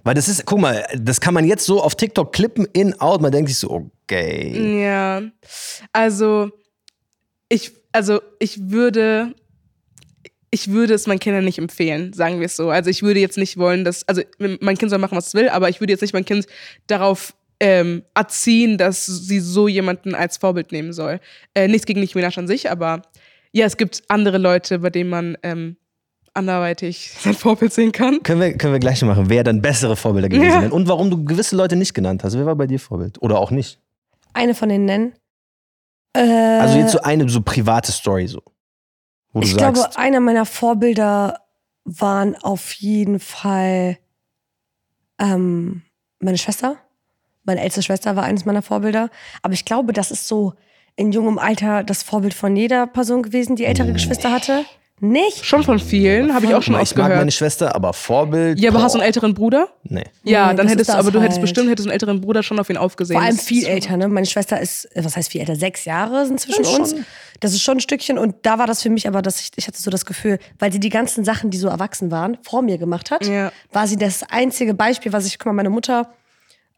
Weil 0.02 0.14
das 0.14 0.28
ist, 0.28 0.46
guck 0.46 0.60
mal, 0.60 0.84
das 0.96 1.20
kann 1.20 1.34
man 1.34 1.44
jetzt 1.44 1.64
so 1.64 1.82
auf 1.82 1.94
TikTok 1.94 2.32
klippen, 2.32 2.66
in, 2.72 2.98
out, 3.00 3.20
man 3.20 3.32
denkt 3.32 3.48
sich 3.48 3.58
so, 3.58 3.90
okay. 4.04 4.82
Ja, 4.82 5.22
also 5.92 6.50
ich, 7.48 7.72
also 7.92 8.20
ich 8.38 8.70
würde, 8.70 9.34
ich 10.50 10.68
würde 10.68 10.94
es 10.94 11.06
meinen 11.06 11.18
Kindern 11.18 11.44
nicht 11.44 11.58
empfehlen, 11.58 12.12
sagen 12.12 12.40
wir 12.40 12.46
es 12.46 12.56
so. 12.56 12.70
Also 12.70 12.88
ich 12.88 13.02
würde 13.02 13.20
jetzt 13.20 13.36
nicht 13.36 13.58
wollen, 13.58 13.84
dass, 13.84 14.08
also 14.08 14.22
mein 14.38 14.78
Kind 14.78 14.90
soll 14.90 14.98
machen, 14.98 15.16
was 15.16 15.28
es 15.28 15.34
will, 15.34 15.48
aber 15.48 15.68
ich 15.68 15.80
würde 15.80 15.92
jetzt 15.92 16.00
nicht 16.00 16.14
mein 16.14 16.24
Kind 16.24 16.46
darauf 16.86 17.34
ähm, 17.60 18.02
erziehen, 18.14 18.78
dass 18.78 19.04
sie 19.04 19.40
so 19.40 19.68
jemanden 19.68 20.14
als 20.14 20.38
Vorbild 20.38 20.72
nehmen 20.72 20.94
soll. 20.94 21.20
Äh, 21.54 21.68
nichts 21.68 21.86
gegen 21.86 22.00
Nicki 22.00 22.16
Minaj 22.16 22.38
an 22.38 22.46
sich, 22.46 22.70
aber 22.70 23.02
ja, 23.52 23.66
es 23.66 23.76
gibt 23.76 24.02
andere 24.08 24.38
Leute, 24.38 24.78
bei 24.80 24.90
denen 24.90 25.10
man 25.10 25.36
ähm, 25.42 25.76
anderweitig 26.34 27.12
sein 27.20 27.34
Vorbild 27.34 27.72
sehen 27.72 27.92
kann. 27.92 28.22
Können 28.22 28.40
wir, 28.40 28.56
können 28.56 28.72
wir 28.72 28.80
gleich 28.80 29.02
machen, 29.02 29.28
wer 29.28 29.42
dann 29.44 29.60
bessere 29.62 29.96
Vorbilder 29.96 30.28
gewesen 30.28 30.50
Ja. 30.50 30.60
wären 30.62 30.72
und 30.72 30.88
warum 30.88 31.10
du 31.10 31.24
gewisse 31.24 31.56
Leute 31.56 31.76
nicht 31.76 31.94
genannt 31.94 32.22
hast. 32.24 32.34
Wer 32.36 32.46
war 32.46 32.56
bei 32.56 32.66
dir 32.66 32.78
Vorbild? 32.80 33.20
Oder 33.22 33.38
auch 33.38 33.50
nicht? 33.50 33.80
Eine 34.32 34.54
von 34.54 34.68
denen 34.68 34.84
nennen. 34.84 35.12
Äh, 36.12 36.20
Also 36.20 36.78
jetzt 36.78 36.92
so 36.92 37.00
eine 37.00 37.28
so 37.28 37.40
private 37.40 37.90
Story 37.92 38.26
so. 38.28 38.42
Wo 39.32 39.40
du 39.40 39.46
ich 39.46 39.54
sagst, 39.54 39.74
glaube, 39.82 39.96
einer 39.98 40.20
meiner 40.20 40.44
Vorbilder 40.46 41.40
waren 41.84 42.36
auf 42.36 42.72
jeden 42.74 43.20
Fall 43.20 43.98
ähm, 45.18 45.82
meine 46.18 46.38
Schwester. 46.38 46.76
Meine 47.44 47.60
älteste 47.60 47.82
Schwester 47.82 48.16
war 48.16 48.24
eines 48.24 48.44
meiner 48.44 48.62
Vorbilder. 48.62 49.10
Aber 49.42 49.54
ich 49.54 49.64
glaube, 49.64 49.92
das 49.92 50.10
ist 50.10 50.28
so 50.28 50.54
in 50.96 51.12
jungem 51.12 51.38
Alter 51.38 51.82
das 51.84 52.02
Vorbild 52.02 52.34
von 52.34 52.56
jeder 52.56 52.86
Person 52.86 53.22
gewesen, 53.22 53.56
die 53.56 53.64
ältere 53.64 53.92
Geschwister 53.92 54.30
hatte. 54.32 54.64
Nicht? 55.02 55.46
Schon 55.46 55.62
von 55.62 55.78
vielen, 55.78 56.34
habe 56.34 56.44
ich 56.44 56.54
auch 56.54 56.62
schon 56.62 56.74
ich 56.74 56.82
oft 56.82 56.96
mag 56.98 57.08
meine. 57.08 57.30
Schwester, 57.30 57.74
aber 57.74 57.94
Vorbild. 57.94 58.60
Ja, 58.60 58.68
aber 58.68 58.82
hast 58.82 58.92
du 58.94 58.98
boah, 58.98 59.02
einen 59.02 59.06
älteren 59.06 59.32
Bruder? 59.32 59.68
Nee. 59.84 60.04
Ja, 60.24 60.48
Nee, 60.50 60.56
dann 60.56 60.66
das 60.66 60.72
hättest 60.74 60.80
ist 60.80 60.88
du, 60.88 60.92
das 60.92 61.00
aber 61.00 61.10
du 61.10 61.20
hättest 61.22 61.38
halt. 61.38 61.40
bestimmt 61.40 61.70
hättest 61.70 61.88
einen 61.88 61.94
älteren 61.94 62.20
Bruder 62.20 62.42
schon 62.42 62.58
auf 62.60 62.68
ihn 62.68 62.76
aufgesehen. 62.76 63.16
Vor 63.18 63.24
allem 63.26 63.34
Das 63.34 63.46
viel 63.46 63.64
älter, 63.64 63.96
ne? 63.96 64.08
Meine 64.08 64.26
Schwester 64.26 64.60
ist, 64.60 64.84
äh, 64.94 65.02
was 65.02 65.16
heißt 65.16 65.30
viel 65.30 65.40
älter? 65.40 65.56
Sechs 65.56 65.86
Jahre 65.86 66.26
sind 66.26 66.38
zwischen 66.38 66.64
Ja, 66.64 66.70
schon. 66.70 66.80
uns. 66.82 66.94
Das 67.40 67.54
ist 67.54 67.62
schon 67.62 67.78
ein 67.78 67.80
Stückchen. 67.80 68.18
Und 68.18 68.34
da 68.42 68.58
war 68.58 68.66
das 68.66 68.82
für 68.82 68.90
mich 68.90 69.08
aber, 69.08 69.22
dass 69.22 69.40
ich, 69.40 69.52
ich 69.56 69.66
hatte 69.66 69.80
so 69.80 69.90
das 69.90 70.04
Gefühl, 70.04 70.38
weil 70.58 70.70
sie 70.70 70.80
die 70.80 70.90
ganzen 70.90 71.24
Sachen, 71.24 71.48
die 71.48 71.56
so 71.56 71.68
erwachsen 71.68 72.10
waren, 72.10 72.36
vor 72.42 72.60
mir 72.60 72.76
gemacht 72.76 73.10
hat, 73.10 73.24
Ja. 73.26 73.52
war 73.72 73.86
sie 73.86 73.96
das 73.96 74.22
einzige 74.24 74.74
Beispiel, 74.74 75.14
was 75.14 75.24
ich, 75.24 75.38
guck 75.38 75.46
mal, 75.46 75.54
meine 75.54 75.70
Mutter 75.70 76.10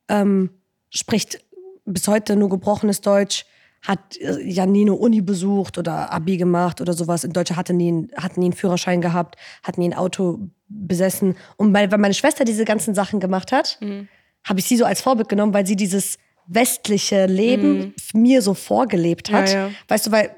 ähm, 0.08 0.50
spricht 0.90 1.40
bis 1.86 2.06
heute 2.06 2.36
nur 2.36 2.48
gebrochenes 2.50 3.00
Deutsch, 3.00 3.46
hat 3.82 4.16
äh, 4.18 4.40
ja 4.42 4.64
nie 4.66 4.82
eine 4.82 4.94
Uni 4.94 5.20
besucht 5.20 5.76
oder 5.78 6.12
Abi 6.12 6.36
gemacht 6.36 6.80
oder 6.80 6.92
sowas. 6.92 7.24
In 7.24 7.32
Deutschland 7.32 7.58
hatte 7.58 7.74
nie, 7.74 7.88
einen- 7.88 8.08
hat 8.16 8.36
nie 8.36 8.46
einen 8.46 8.52
Führerschein 8.54 9.00
gehabt, 9.00 9.36
hat 9.62 9.76
nie 9.78 9.88
ein 9.88 9.94
Auto 9.94 10.38
besessen. 10.68 11.36
Und 11.56 11.74
weil, 11.74 11.90
weil 11.90 11.98
meine 11.98 12.14
Schwester 12.14 12.44
diese 12.44 12.64
ganzen 12.64 12.94
Sachen 12.94 13.20
gemacht 13.20 13.52
hat, 13.52 13.78
Mhm. 13.80 14.08
habe 14.44 14.60
ich 14.60 14.66
sie 14.66 14.76
so 14.76 14.84
als 14.84 15.00
Vorbild 15.02 15.28
genommen, 15.28 15.52
weil 15.52 15.66
sie 15.66 15.76
dieses 15.76 16.16
westliche 16.46 17.26
Leben 17.26 17.94
mir 18.14 18.42
so 18.42 18.54
vorgelebt 18.54 19.32
hat. 19.32 19.48
Mhm. 19.48 19.54
Ja, 19.54 19.66
ja. 19.66 19.70
Weißt 19.88 20.06
du, 20.06 20.12
weil 20.12 20.30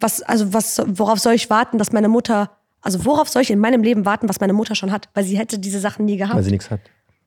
was, 0.00 0.22
also 0.22 0.52
was, 0.52 0.80
worauf 0.86 1.18
soll 1.18 1.34
ich 1.34 1.50
warten, 1.50 1.78
dass 1.78 1.92
meine 1.92 2.08
Mutter, 2.08 2.50
also 2.80 3.04
worauf 3.04 3.28
soll 3.28 3.42
ich 3.42 3.50
in 3.50 3.58
meinem 3.58 3.82
Leben 3.82 4.04
warten, 4.04 4.28
was 4.28 4.38
meine 4.40 4.52
Mutter 4.52 4.74
schon 4.76 4.92
hat? 4.92 5.08
Weil 5.14 5.24
sie 5.24 5.36
hätte 5.38 5.58
diese 5.58 5.80
Sachen 5.80 6.04
nie 6.04 6.16
gehabt. 6.16 6.36
Weil 6.36 6.44
sie 6.44 6.52
nichts 6.52 6.70
hat. 6.70 6.80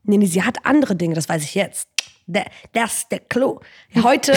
Nee, 0.04 0.18
nee, 0.18 0.26
sie 0.26 0.44
hat 0.44 0.66
andere 0.66 0.96
Dinge, 0.96 1.14
das 1.16 1.28
weiß 1.30 1.44
ich 1.44 1.54
jetzt. 1.56 1.88
Der, 2.28 2.46
das 2.74 2.94
ist 2.98 3.12
der 3.12 3.20
Clou. 3.20 3.60
Heute, 4.04 4.34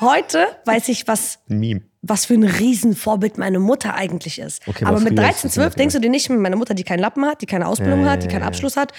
heute 0.00 0.46
weiß 0.64 0.88
ich, 0.88 1.06
was, 1.06 1.38
Ein 1.48 1.58
Meme. 1.60 1.80
was 2.02 2.24
für 2.26 2.34
ein 2.34 2.44
Riesenvorbild 2.44 3.38
meine 3.38 3.58
Mutter 3.58 3.94
eigentlich 3.94 4.38
ist. 4.38 4.66
Okay, 4.66 4.84
aber 4.84 4.98
mit 5.00 5.08
früher 5.14 5.16
13, 5.24 5.34
ist 5.36 5.44
das 5.44 5.52
12 5.52 5.56
nervig. 5.64 5.76
denkst 5.76 5.94
du 5.94 6.00
dir 6.00 6.10
nicht, 6.10 6.28
meine 6.30 6.56
Mutter, 6.56 6.74
die 6.74 6.82
keinen 6.84 7.00
Lappen 7.00 7.24
hat, 7.24 7.42
die 7.42 7.46
keine 7.46 7.66
Ausbildung 7.68 8.04
Ja, 8.04 8.10
hat, 8.12 8.22
die 8.22 8.28
keinen. 8.28 8.42
Abschluss 8.42 8.76
hat. 8.76 8.92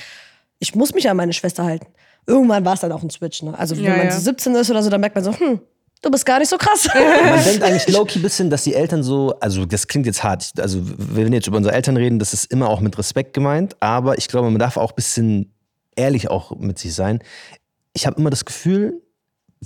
Ich 0.59 0.75
muss 0.75 0.93
mich 0.93 1.09
an 1.09 1.17
meine 1.17 1.33
Schwester 1.33 1.65
halten. 1.65 1.87
Irgendwann 2.25 2.65
war 2.65 2.73
es 2.73 2.79
dann 2.81 2.91
auch 2.91 3.03
ein 3.03 3.09
Switch. 3.09 3.41
Ne? 3.43 3.57
Also 3.57 3.77
wenn 3.77 3.83
Ja, 3.85 3.95
man 3.97 4.11
so 4.11 4.19
17 4.19 4.55
ist 4.55 4.69
oder 4.69 4.83
so, 4.83 4.89
dann 4.89 4.99
merkt 5.01 5.15
man 5.15 5.23
so, 5.23 5.33
hm, 5.37 5.61
du 6.01 6.11
bist 6.11 6.25
gar 6.25 6.39
nicht 6.39 6.49
so 6.49 6.57
krass. 6.57 6.87
Man 6.93 7.43
denkt 7.43 7.63
eigentlich 7.63 7.87
low-key 7.89 8.19
bisschen, 8.19 8.49
dass 8.49 8.63
die 8.63 8.73
Eltern 8.75 9.01
so, 9.03 9.33
also 9.39 9.65
das 9.65 9.87
klingt 9.87 10.05
jetzt 10.05 10.23
hart, 10.23 10.51
also 10.59 10.79
wenn 10.83 11.27
wir 11.27 11.33
jetzt 11.35 11.47
über 11.47 11.57
unsere 11.57 11.73
Eltern 11.75 11.95
reden, 11.97 12.19
das 12.19 12.33
ist 12.33 12.51
immer 12.51 12.69
auch 12.69 12.81
mit 12.81 12.97
Respekt 12.97 13.33
gemeint, 13.33 13.75
aber 13.79 14.17
ich 14.17 14.27
glaube, 14.27 14.49
man 14.49 14.59
darf 14.59 14.77
auch 14.77 14.91
ein 14.91 14.95
bisschen 14.95 15.53
ehrlich 15.95 16.29
auch 16.29 16.51
mit 16.57 16.77
sich 16.79 16.93
sein. 16.93 17.19
Ich 17.97 18.05
habe 18.05 18.19
immer 18.19 18.29
das 18.29 18.45
Gefühl, 18.45 19.01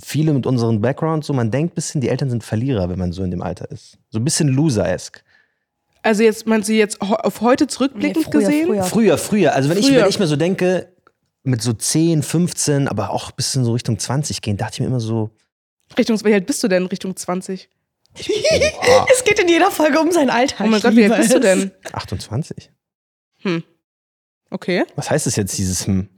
viele 0.02 0.32
mit 0.32 0.46
unseren 0.46 0.80
Backgrounds, 0.80 1.26
so 1.26 1.34
man 1.34 1.50
denkt 1.50 1.72
ein 1.72 1.74
bisschen, 1.74 2.00
die 2.00 2.08
Eltern 2.08 2.30
sind 2.30 2.42
Verlierer, 2.42 2.88
wenn 2.88 2.98
man 2.98 3.12
so 3.12 3.22
in 3.22 3.30
dem 3.30 3.42
Alter 3.42 3.70
ist. 3.70 3.98
So 4.08 4.18
ein 4.18 4.24
bisschen 4.24 4.48
Loser-esque. 4.48 5.22
Also 6.00 6.22
jetzt 6.22 6.46
meinst 6.46 6.70
du 6.70 6.72
jetzt 6.72 6.98
auf 7.02 7.42
heute 7.42 7.66
zurückblickend 7.66 8.16
Nee, 8.16 8.32
früher, 8.32 8.40
gesehen? 8.40 8.66
früher. 8.68 8.84
Früher, 8.84 9.18
früher, 9.18 9.54
also 9.54 9.68
wenn, 9.68 9.76
Ich, 9.76 9.86
Früher. 9.88 10.00
wenn 10.00 10.08
ich 10.08 10.18
mir 10.18 10.26
so 10.26 10.36
denke, 10.36 10.88
mit 11.42 11.60
so 11.60 11.74
10, 11.74 12.22
15, 12.22 12.88
aber 12.88 13.10
auch 13.10 13.28
ein 13.28 13.36
bisschen 13.36 13.66
so 13.66 13.74
Richtung 13.74 13.98
20 13.98 14.40
gehen, 14.40 14.56
dachte 14.56 14.76
ich 14.76 14.80
mir 14.80 14.86
immer 14.86 15.00
so, 15.00 15.28
Richtung, 15.98 16.18
wie 16.24 16.32
alt 16.32 16.46
bist 16.46 16.62
du 16.64 16.68
denn? 16.68 16.86
Richtung 16.86 17.14
20? 17.14 17.68
boah, 18.14 19.06
es 19.12 19.24
geht 19.24 19.40
in 19.40 19.48
jeder 19.48 19.70
Folge 19.70 20.00
um 20.00 20.10
sein 20.10 20.30
Alter. 20.30 20.64
Oh 20.64 20.68
mein 20.68 20.78
Ich 20.78 20.82
Gott, 20.84 20.96
wie 20.96 21.04
alt 21.04 21.16
bist 21.20 21.34
du 21.34 21.38
denn? 21.38 21.70
28. 21.92 22.70
Okay. 24.48 24.84
Was 24.96 25.10
heißt 25.10 25.26
das 25.26 25.36
jetzt, 25.36 25.58
dieses 25.58 25.86
hm? 25.86 26.08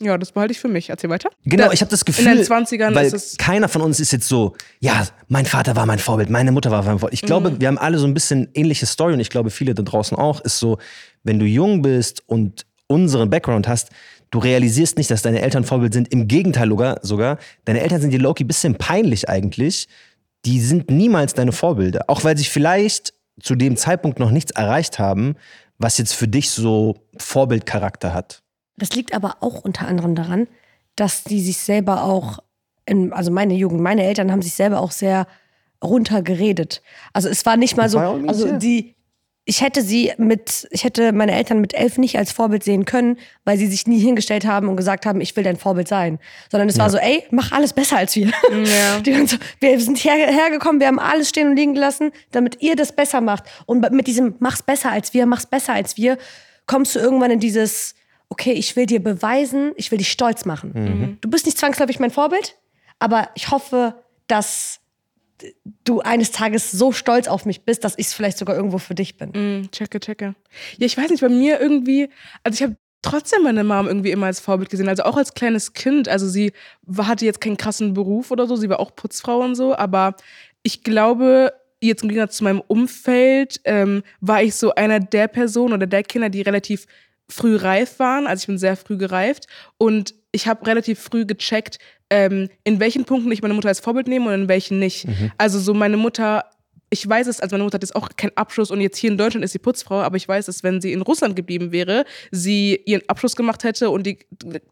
Ja, 0.00 0.16
das 0.18 0.32
behalte 0.32 0.52
ich 0.52 0.60
für 0.60 0.68
mich. 0.68 0.88
Erzähl 0.90 1.10
weiter. 1.10 1.30
Genau, 1.44 1.66
Da- 1.66 1.72
ich 1.72 1.80
habe 1.82 1.90
das 1.90 2.04
Gefühl, 2.04 2.26
In 2.26 2.36
den 2.38 2.46
20ern 2.46 2.94
weil 2.94 3.12
keiner 3.38 3.68
von 3.68 3.82
uns 3.82 4.00
ist 4.00 4.12
jetzt 4.12 4.26
so, 4.28 4.56
ja, 4.80 5.06
mein 5.28 5.46
Vater 5.46 5.76
war 5.76 5.84
mein 5.86 5.98
Vorbild, 5.98 6.30
meine 6.30 6.52
Mutter 6.52 6.70
war 6.70 6.82
mein 6.82 6.98
Vorbild. 6.98 7.12
Ich 7.14 7.22
glaube, 7.26 7.50
Mhm. 7.50 7.60
wir 7.60 7.68
haben 7.68 7.78
alle 7.78 7.98
so 7.98 8.06
ein 8.06 8.14
bisschen 8.14 8.48
ähnliche 8.54 8.86
Story 8.86 9.12
und 9.14 9.20
ich 9.20 9.30
glaube, 9.30 9.50
viele 9.50 9.74
da 9.74 9.82
draußen 9.82 10.16
auch, 10.16 10.40
ist 10.40 10.58
so, 10.58 10.78
wenn 11.22 11.38
du 11.38 11.44
jung 11.44 11.82
bist 11.82 12.22
und 12.26 12.64
unseren 12.86 13.28
Background 13.30 13.68
hast, 13.68 13.90
du 14.30 14.38
realisierst 14.38 14.96
nicht, 14.96 15.10
dass 15.10 15.22
deine 15.22 15.42
Eltern 15.42 15.64
Vorbild 15.64 15.92
sind. 15.92 16.08
Im 16.12 16.26
Gegenteil 16.28 16.68
sogar, 16.68 16.98
sogar 17.02 17.38
deine 17.66 17.80
Eltern 17.80 18.00
sind 18.00 18.10
dir 18.12 18.20
Loki 18.20 18.44
ein 18.44 18.48
bisschen 18.48 18.76
peinlich 18.76 19.28
eigentlich. 19.28 19.86
Die 20.46 20.60
sind 20.60 20.90
niemals 20.90 21.34
deine 21.34 21.52
Vorbilder. 21.52 22.04
Auch 22.08 22.24
weil 22.24 22.36
sie 22.38 22.44
vielleicht 22.44 23.12
zu 23.42 23.54
dem 23.54 23.76
Zeitpunkt 23.76 24.18
noch 24.18 24.30
nichts 24.30 24.50
erreicht 24.52 24.98
haben, 24.98 25.34
was 25.78 25.98
jetzt 25.98 26.14
für 26.14 26.28
dich 26.28 26.50
so 26.50 26.96
Vorbildcharakter 27.18 28.12
hat. 28.14 28.42
Das 28.80 28.90
liegt 28.94 29.14
aber 29.14 29.36
auch 29.40 29.60
unter 29.60 29.86
anderem 29.86 30.14
daran, 30.14 30.48
dass 30.96 31.22
die 31.22 31.40
sich 31.40 31.58
selber 31.58 32.04
auch, 32.04 32.38
in, 32.86 33.12
also 33.12 33.30
meine 33.30 33.54
Jugend, 33.54 33.80
meine 33.80 34.04
Eltern 34.04 34.32
haben 34.32 34.42
sich 34.42 34.54
selber 34.54 34.80
auch 34.80 34.90
sehr 34.90 35.26
runtergeredet. 35.84 36.82
Also 37.12 37.28
es 37.28 37.44
war 37.46 37.56
nicht 37.56 37.76
mal 37.76 37.88
so, 37.88 37.98
also 37.98 38.48
ja. 38.48 38.56
die, 38.58 38.96
ich 39.44 39.60
hätte 39.62 39.82
sie 39.82 40.12
mit, 40.16 40.68
ich 40.70 40.84
hätte 40.84 41.12
meine 41.12 41.32
Eltern 41.32 41.60
mit 41.60 41.74
elf 41.74 41.98
nicht 41.98 42.16
als 42.16 42.32
Vorbild 42.32 42.64
sehen 42.64 42.84
können, 42.84 43.18
weil 43.44 43.58
sie 43.58 43.66
sich 43.66 43.86
nie 43.86 43.98
hingestellt 43.98 44.46
haben 44.46 44.68
und 44.68 44.76
gesagt 44.76 45.06
haben, 45.06 45.20
ich 45.20 45.34
will 45.36 45.44
dein 45.44 45.56
Vorbild 45.56 45.88
sein. 45.88 46.18
Sondern 46.50 46.68
es 46.68 46.78
war 46.78 46.88
so, 46.88 46.98
ey, 46.98 47.24
mach 47.30 47.52
alles 47.52 47.72
besser 47.72 47.96
als 47.98 48.14
wir. 48.16 48.28
Ja. 48.28 49.00
Die 49.04 49.12
waren 49.12 49.26
so, 49.26 49.36
wir 49.60 49.80
sind 49.80 49.98
her, 49.98 50.14
hergekommen, 50.14 50.80
wir 50.80 50.86
haben 50.86 50.98
alles 50.98 51.28
stehen 51.28 51.48
und 51.48 51.56
liegen 51.56 51.74
gelassen, 51.74 52.12
damit 52.30 52.62
ihr 52.62 52.76
das 52.76 52.92
besser 52.92 53.20
macht. 53.20 53.44
Und 53.66 53.90
mit 53.92 54.06
diesem 54.06 54.36
mach's 54.38 54.62
besser 54.62 54.90
als 54.90 55.14
wir, 55.14 55.26
mach's 55.26 55.46
besser 55.46 55.72
als 55.72 55.96
wir, 55.96 56.16
kommst 56.66 56.94
du 56.94 57.00
irgendwann 57.00 57.30
in 57.30 57.40
dieses, 57.40 57.94
okay, 58.30 58.52
ich 58.52 58.74
will 58.76 58.86
dir 58.86 59.02
beweisen, 59.02 59.72
ich 59.76 59.90
will 59.90 59.98
dich 59.98 60.10
stolz 60.10 60.44
machen. 60.46 61.18
Du 61.20 61.28
bist 61.28 61.44
nicht 61.46 61.58
zwangsläufig 61.58 61.98
mein 62.00 62.10
Vorbild, 62.10 62.56
aber 62.98 63.28
ich 63.34 63.50
hoffe, 63.50 63.94
dass 64.28 64.80
du 65.84 66.00
eines 66.00 66.32
Tages 66.32 66.70
so 66.70 66.92
stolz 66.92 67.26
auf 67.28 67.44
mich 67.46 67.62
bist, 67.64 67.82
dass 67.84 67.94
ich 67.98 68.06
es 68.06 68.12
vielleicht 68.14 68.38
sogar 68.38 68.56
irgendwo 68.56 68.78
für 68.78 68.94
dich 68.94 69.16
bin. 69.16 69.30
Mm, 69.62 69.70
checke, 69.70 69.98
checke. 70.00 70.34
Ja, 70.78 70.86
ich 70.86 70.96
weiß 70.96 71.10
nicht, 71.10 71.20
bei 71.22 71.28
mir 71.28 71.60
irgendwie, 71.60 72.08
also 72.44 72.54
ich 72.56 72.62
habe 72.62 72.76
trotzdem 73.02 73.42
meine 73.42 73.64
Mom 73.64 73.86
irgendwie 73.86 74.10
immer 74.10 74.26
als 74.26 74.40
Vorbild 74.40 74.68
gesehen, 74.70 74.88
also 74.88 75.02
auch 75.04 75.16
als 75.16 75.32
kleines 75.32 75.72
Kind. 75.72 76.08
Also 76.08 76.28
sie 76.28 76.52
war- 76.82 77.06
hatte 77.06 77.24
jetzt 77.24 77.40
keinen 77.40 77.56
krassen 77.56 77.94
Beruf 77.94 78.30
oder 78.30 78.46
so, 78.46 78.56
sie 78.56 78.68
war 78.68 78.80
auch 78.80 78.94
Putzfrau 78.94 79.40
und 79.40 79.54
so, 79.54 79.74
aber 79.74 80.14
ich 80.62 80.82
glaube, 80.84 81.54
jetzt 81.80 82.02
im 82.02 82.10
Gegensatz 82.10 82.36
zu 82.36 82.44
meinem 82.44 82.60
Umfeld, 82.60 83.60
ähm, 83.64 84.02
war 84.20 84.42
ich 84.42 84.54
so 84.54 84.74
einer 84.74 85.00
der 85.00 85.28
Personen 85.28 85.72
oder 85.72 85.86
der 85.86 86.02
Kinder, 86.02 86.28
die 86.28 86.42
relativ 86.42 86.86
früh 87.30 87.56
reif 87.56 87.98
waren. 87.98 88.26
Also 88.26 88.42
ich 88.42 88.46
bin 88.46 88.58
sehr 88.58 88.76
früh 88.76 88.96
gereift 88.96 89.46
und 89.78 90.14
ich 90.32 90.46
habe 90.46 90.66
relativ 90.66 91.00
früh 91.00 91.24
gecheckt, 91.24 91.78
ähm, 92.10 92.48
in 92.64 92.80
welchen 92.80 93.04
Punkten 93.04 93.30
ich 93.32 93.42
meine 93.42 93.54
Mutter 93.54 93.68
als 93.68 93.80
Vorbild 93.80 94.08
nehme 94.08 94.26
und 94.26 94.34
in 94.34 94.48
welchen 94.48 94.78
nicht. 94.78 95.06
Also 95.38 95.58
so 95.58 95.74
meine 95.74 95.96
Mutter 95.96 96.44
ich 96.90 97.08
weiß 97.08 97.28
es, 97.28 97.40
also 97.40 97.54
meine 97.54 97.64
Mutter 97.64 97.76
hat 97.76 97.82
jetzt 97.84 97.94
auch 97.94 98.08
keinen 98.16 98.36
Abschluss 98.36 98.70
und 98.70 98.80
jetzt 98.80 98.98
hier 98.98 99.10
in 99.10 99.16
Deutschland 99.16 99.44
ist 99.44 99.52
sie 99.52 99.60
Putzfrau, 99.60 100.00
aber 100.00 100.16
ich 100.16 100.26
weiß, 100.26 100.46
dass 100.46 100.64
wenn 100.64 100.80
sie 100.80 100.92
in 100.92 101.02
Russland 101.02 101.36
geblieben 101.36 101.70
wäre, 101.70 102.04
sie 102.32 102.80
ihren 102.84 103.08
Abschluss 103.08 103.36
gemacht 103.36 103.62
hätte 103.62 103.90
und 103.90 104.04
die, 104.06 104.18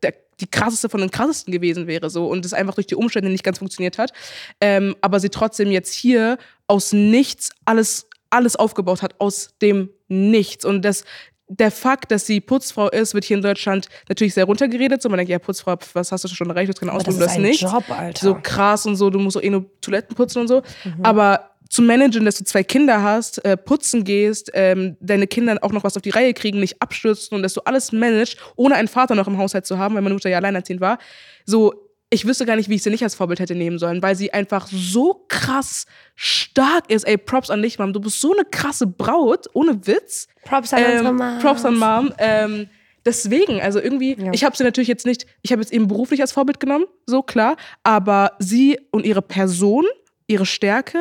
der, 0.03 0.15
die 0.41 0.49
krasseste 0.49 0.89
von 0.89 1.01
den 1.01 1.11
krassesten 1.11 1.53
gewesen 1.53 1.87
wäre 1.87 2.11
so 2.11 2.27
und 2.27 2.45
es 2.45 2.53
einfach 2.53 2.75
durch 2.75 2.89
die 2.89 2.97
Umstände 2.97 3.31
nicht 3.31 3.45
ganz 3.45 3.59
funktioniert 3.59 3.99
hat. 3.99 4.13
Ähm, 4.61 4.97
aber 5.01 5.21
sie 5.21 5.29
trotzdem 5.29 5.71
jetzt 5.71 5.95
hier 5.95 6.39
aus 6.67 6.93
nichts 6.93 7.51
alles, 7.65 8.09
alles 8.31 8.57
aufgebaut 8.57 9.03
hat, 9.03 9.21
aus 9.21 9.51
dem 9.63 9.91
Nichts. 10.09 10.65
Und 10.65 10.85
das, 10.87 11.05
der 11.49 11.71
Fakt, 11.71 12.11
dass 12.11 12.27
sie 12.27 12.41
Putzfrau 12.41 12.89
ist, 12.91 13.15
wird 13.15 13.25
hier 13.25 13.37
in 13.37 13.43
Deutschland 13.43 13.89
natürlich 14.09 14.35
sehr 14.35 14.45
runtergeredet. 14.45 15.01
So, 15.03 15.09
man 15.09 15.19
denkt, 15.19 15.31
ja, 15.31 15.39
Putzfrau, 15.39 15.77
was 15.95 16.13
hast 16.13 16.25
du 16.25 16.29
schon 16.29 16.51
erreicht, 16.51 16.69
du 16.69 16.73
hast 16.73 16.81
keine 16.81 16.93
Aber 16.93 17.03
das 17.03 17.15
Ausbildung, 17.15 17.27
ist 17.27 17.37
das 17.37 17.37
ein 17.37 17.43
nicht 17.43 17.63
Job, 17.63 17.99
Alter. 17.99 18.21
so 18.21 18.39
krass 18.43 18.87
und 18.87 18.97
so, 18.97 19.11
du 19.11 19.19
musst 19.19 19.37
auch 19.37 19.43
eh 19.43 19.51
nur 19.51 19.65
Toiletten 19.81 20.15
putzen 20.15 20.41
und 20.41 20.49
so. 20.49 20.63
Aber 21.03 21.51
zu 21.69 21.83
managen, 21.83 22.25
dass 22.25 22.37
du 22.37 22.45
zwei 22.45 22.63
Kinder 22.63 23.03
hast, 23.03 23.45
äh, 23.45 23.57
putzen 23.57 24.05
gehst, 24.05 24.51
ähm, 24.55 24.97
deine 25.01 25.27
Kinder 25.27 25.59
auch 25.63 25.73
noch 25.73 25.85
was 25.85 25.97
auf 25.97 26.03
die 26.03 26.11
Reihe 26.11 26.33
kriegen, 26.33 26.61
nicht 26.61 26.81
abstürzen 26.81 27.37
und 27.37 27.43
dass 27.43 27.55
du 27.55 27.61
alles 27.63 27.93
managst, 27.93 28.39
ohne 28.57 28.75
einen 28.75 28.89
Vater 28.89 29.15
noch 29.15 29.27
im 29.27 29.37
Haushalt 29.39 29.67
zu 29.67 29.79
haben, 29.79 29.95
weil 29.95 30.03
meine 30.03 30.15
Mutter 30.15 30.31
ja 30.31 30.39
alleinerziehend 30.39 30.81
war. 30.81 30.99
So, 31.45 31.88
ich 32.11 32.27
wüsste 32.27 32.47
gar 32.47 32.57
nicht, 32.57 32.69
wie 32.69 32.77
ich 32.77 32.83
sie 32.83 32.91
nicht 32.91 33.03
als 33.03 33.15
Vorbild 33.15 33.39
hätte 33.41 33.55
nehmen 33.55 33.79
sollen, 33.79 34.03
weil 34.03 34.17
sie 34.17 34.33
einfach 34.33 34.67
so 34.71 35.25
krass 35.29 35.87
stark 36.15 36.91
ist. 36.91 37.05
Ey, 37.07 37.19
Props 37.19 37.51
an 37.51 37.61
dich, 37.63 37.79
Mom. 37.79 37.93
Du 37.93 38.01
bist 38.01 38.21
so 38.21 38.33
eine 38.33 38.45
krasse 38.45 38.87
Braut, 38.87 39.47
ohne 39.53 39.87
Witz. 39.87 40.27
Props 40.45 40.73
an 40.73 40.85
unsere 40.85 41.13
Mom. 41.13 41.39
Props 41.41 41.65
an 41.65 41.77
Mom. 41.77 42.13
Ähm, 42.19 42.69
deswegen, 43.05 43.61
also 43.61 43.79
irgendwie, 43.81 44.17
Ja. 44.19 44.33
ich 44.33 44.45
habe 44.45 44.57
sie 44.57 44.65
natürlich 44.65 44.89
jetzt 44.89 45.05
nicht, 45.07 45.27
ich 45.43 45.53
habe 45.53 45.61
jetzt 45.61 45.73
eben 45.73 45.87
beruflich 45.87 46.21
als 46.23 46.33
Vorbild 46.33 46.61
genommen, 46.61 46.87
so 47.07 47.23
klar, 47.23 47.57
aber 47.83 48.33
sie 48.39 48.79
und 48.91 49.05
ihre 49.05 49.23
Person, 49.23 49.85
ihre 50.27 50.47
Stärke, 50.47 50.99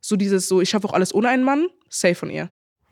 so 0.00 0.16
dieses 0.16 0.48
so, 0.48 0.60
ich 0.60 0.70
schaffe 0.70 0.88
auch 0.88 0.92
alles 0.94 1.14
ohne 1.14 1.28
einen 1.28 1.44
Mann, 1.44 1.66
safe 1.90 2.14
von 2.14 2.30
ihr. 2.30 2.48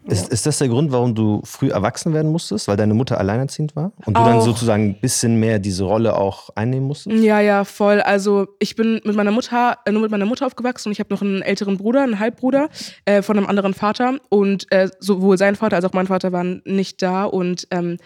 Ist, 0.06 0.28
ist 0.28 0.44
das 0.44 0.58
der 0.58 0.68
Grund, 0.68 0.92
warum 0.92 1.14
du 1.14 1.40
früh 1.44 1.70
erwachsen 1.70 2.12
werden 2.12 2.30
musstest, 2.30 2.68
weil 2.68 2.76
deine 2.76 2.92
Mutter 2.92 3.18
alleinerziehend 3.18 3.74
war? 3.74 3.92
Und 4.04 4.16
du 4.16 4.22
dann 4.22 4.36
Auch. 4.36 4.44
sozusagen 4.44 4.90
ein 4.90 5.00
bisschen 5.00 5.40
mehr 5.40 5.58
diese 5.58 5.84
Rolle 5.84 6.16
auch 6.16 6.50
einnehmen 6.54 6.86
musstest? 6.86 7.16
Ja, 7.22 7.40
ja, 7.40 7.64
voll. 7.64 8.00
Also 8.02 8.48
ich 8.58 8.76
bin 8.76 9.00
mit 9.04 9.16
meiner 9.16 9.30
Mutter, 9.30 9.78
äh, 9.86 9.92
nur 9.92 10.02
mit 10.02 10.10
meiner 10.10 10.26
Mutter 10.26 10.46
aufgewachsen 10.46 10.88
und 10.88 10.92
ich 10.92 11.00
habe 11.00 11.12
noch 11.12 11.22
einen 11.22 11.40
älteren 11.40 11.78
Bruder, 11.78 12.02
einen 12.02 12.18
Halbbruder 12.18 12.68
äh, 13.06 13.22
von 13.22 13.38
einem 13.38 13.46
anderen 13.46 13.72
Vater. 13.72 14.18
Und 14.28 14.70
äh, 14.70 14.90
sowohl 15.00 15.38
sein 15.38 15.56
Vater 15.56 15.76
als 15.76 15.84
auch 15.86 15.94
mein 15.94 16.06
Vater 16.06 16.32
waren 16.32 16.60
nicht 16.66 17.00
da. 17.00 17.24
Und 17.24 17.66
ähm, 17.70 17.96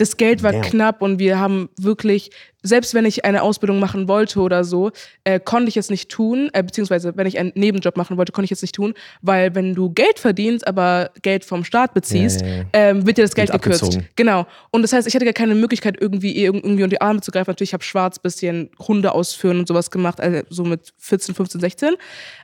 das 0.00 0.16
Geld 0.16 0.42
war 0.42 0.52
Damn. 0.52 0.62
knapp 0.62 1.02
und 1.02 1.18
wir 1.18 1.38
haben 1.38 1.68
wirklich, 1.78 2.30
selbst 2.62 2.94
wenn 2.94 3.04
ich 3.04 3.26
eine 3.26 3.42
Ausbildung 3.42 3.80
machen 3.80 4.08
wollte 4.08 4.40
oder 4.40 4.64
so, 4.64 4.92
äh, 5.24 5.38
konnte 5.38 5.68
ich 5.68 5.76
es 5.76 5.90
nicht 5.90 6.08
tun, 6.10 6.48
äh, 6.54 6.62
beziehungsweise 6.62 7.14
wenn 7.16 7.26
ich 7.26 7.38
einen 7.38 7.52
Nebenjob 7.54 7.98
machen 7.98 8.16
wollte, 8.16 8.32
konnte 8.32 8.46
ich 8.46 8.52
es 8.52 8.62
nicht 8.62 8.74
tun, 8.74 8.94
weil 9.20 9.54
wenn 9.54 9.74
du 9.74 9.90
Geld 9.90 10.18
verdienst, 10.18 10.66
aber 10.66 11.10
Geld 11.20 11.44
vom 11.44 11.64
Staat 11.64 11.92
beziehst, 11.92 12.40
Ja, 12.40 12.46
ja, 12.46 12.54
ja. 12.56 12.64
Ähm, 12.72 13.06
wird 13.06 13.18
dir 13.18 13.22
das 13.22 13.34
Geld 13.34 13.50
Wird 13.52 13.62
gekürzt. 13.62 13.82
abgezogen. 13.82 14.08
Genau. 14.16 14.46
Und 14.70 14.80
das 14.82 14.94
heißt, 14.94 15.06
ich 15.06 15.14
hatte 15.14 15.26
gar 15.26 15.34
keine 15.34 15.54
Möglichkeit, 15.54 15.96
irgendwie 16.00 16.42
irgendwie 16.42 16.82
unter 16.82 16.88
die 16.88 17.00
Arme 17.02 17.20
zu 17.20 17.30
greifen. 17.30 17.50
Natürlich 17.50 17.74
habe 17.74 17.84
schwarz 17.84 18.18
bisschen 18.18 18.70
Hunde 18.78 19.12
ausführen 19.12 19.58
und 19.58 19.68
sowas 19.68 19.90
gemacht, 19.90 20.18
also 20.18 20.40
so 20.48 20.64
mit 20.64 20.92
14, 20.96 21.34
15, 21.34 21.60
16. 21.60 21.94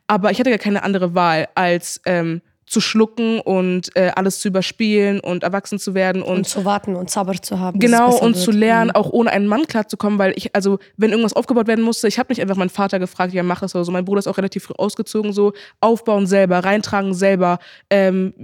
Aber 0.07 0.31
ich 0.31 0.39
hatte 0.39 0.51
gar 0.51 0.59
keine 0.59 0.83
andere 0.83 1.15
Wahl, 1.15 1.49
als 1.55 2.03
ähm, 2.05 2.43
zu 2.67 2.81
schlucken 2.81 3.39
und 3.41 3.95
äh, 3.95 4.11
alles 4.17 4.41
zu 4.41 4.49
überspielen 4.49 5.21
und 5.21 5.45
erwachsen 5.45 5.79
zu 5.79 5.95
werden 5.95 6.21
und, 6.23 6.39
Und 6.39 6.49
zu 6.49 6.65
warten 6.65 6.97
und 6.97 7.09
Zauber 7.09 7.41
zu 7.41 7.61
haben. 7.61 7.79
Genau, 7.79 8.17
und 8.19 8.35
wird. 8.35 8.45
zu 8.45 8.51
lernen, 8.51 8.89
Mhm. 8.89 8.97
auch 8.97 9.11
ohne 9.11 9.31
einen 9.31 9.47
Mann 9.47 9.67
klarzukommen, 9.67 10.19
weil 10.19 10.33
ich, 10.37 10.55
also, 10.55 10.79
wenn 10.97 11.11
irgendwas 11.11 11.35
aufgebaut 11.35 11.69
werden 11.69 11.85
musste, 11.85 12.09
ich 12.09 12.19
habe 12.19 12.33
nicht 12.33 12.43
einfach 12.43 12.57
meinen 12.57 12.69
Vater 12.71 12.99
gefragt, 12.99 13.33
ja, 13.33 13.45
mach 13.45 13.61
das 13.61 13.75
oder 13.77 13.85
so. 13.85 13.93
Mein 13.93 14.05
Bruder 14.05 14.19
ist 14.19 14.27
auch 14.27 14.37
relativ 14.37 14.65
früh 14.65 14.75
ausgezogen, 14.77 15.33
so 15.33 15.53
aufbauen 15.81 16.27
selber, 16.27 16.59
reintragen 16.65 17.15
selber. 17.15 17.61
Ähm, 17.89 18.35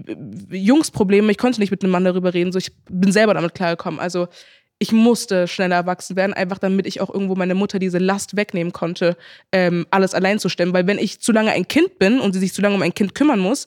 Jungsprobleme, 0.51 1.31
ich 1.33 1.39
konnte 1.39 1.61
nicht 1.61 1.71
mit 1.71 1.83
einem 1.83 1.93
Mann 1.93 2.05
darüber 2.05 2.33
reden, 2.35 2.53
so 2.53 2.59
ich 2.59 2.73
bin 2.89 3.13
selber 3.13 3.35
damit 3.35 3.55
klargekommen. 3.55 3.99
Also, 4.01 4.29
ich 4.79 4.91
musste 4.93 5.47
schneller 5.47 5.77
erwachsen 5.77 6.17
werden, 6.17 6.33
einfach 6.33 6.59
damit 6.59 6.87
ich 6.87 7.01
auch 7.01 7.09
irgendwo 7.13 7.37
meine 7.37 7.55
Mutter 7.55 7.79
diese 7.79 7.99
Last 7.99 8.37
wegnehmen 8.37 8.73
konnte, 8.73 9.17
ähm, 9.53 9.87
alles 9.91 10.13
allein 10.13 10.41
zu 10.41 10.49
stemmen. 10.49 10.73
Weil 10.75 10.89
wenn 10.89 10.99
ich 10.99 11.21
zu 11.21 11.31
lange 11.31 11.53
ein 11.53 11.69
Kind 11.69 11.99
bin 12.01 12.19
und 12.21 12.33
sie 12.33 12.41
sich 12.41 12.53
zu 12.53 12.63
lange 12.63 12.75
um 12.75 12.83
ein 12.83 12.93
Kind 12.95 13.15
kümmern 13.15 13.39
muss, 13.39 13.67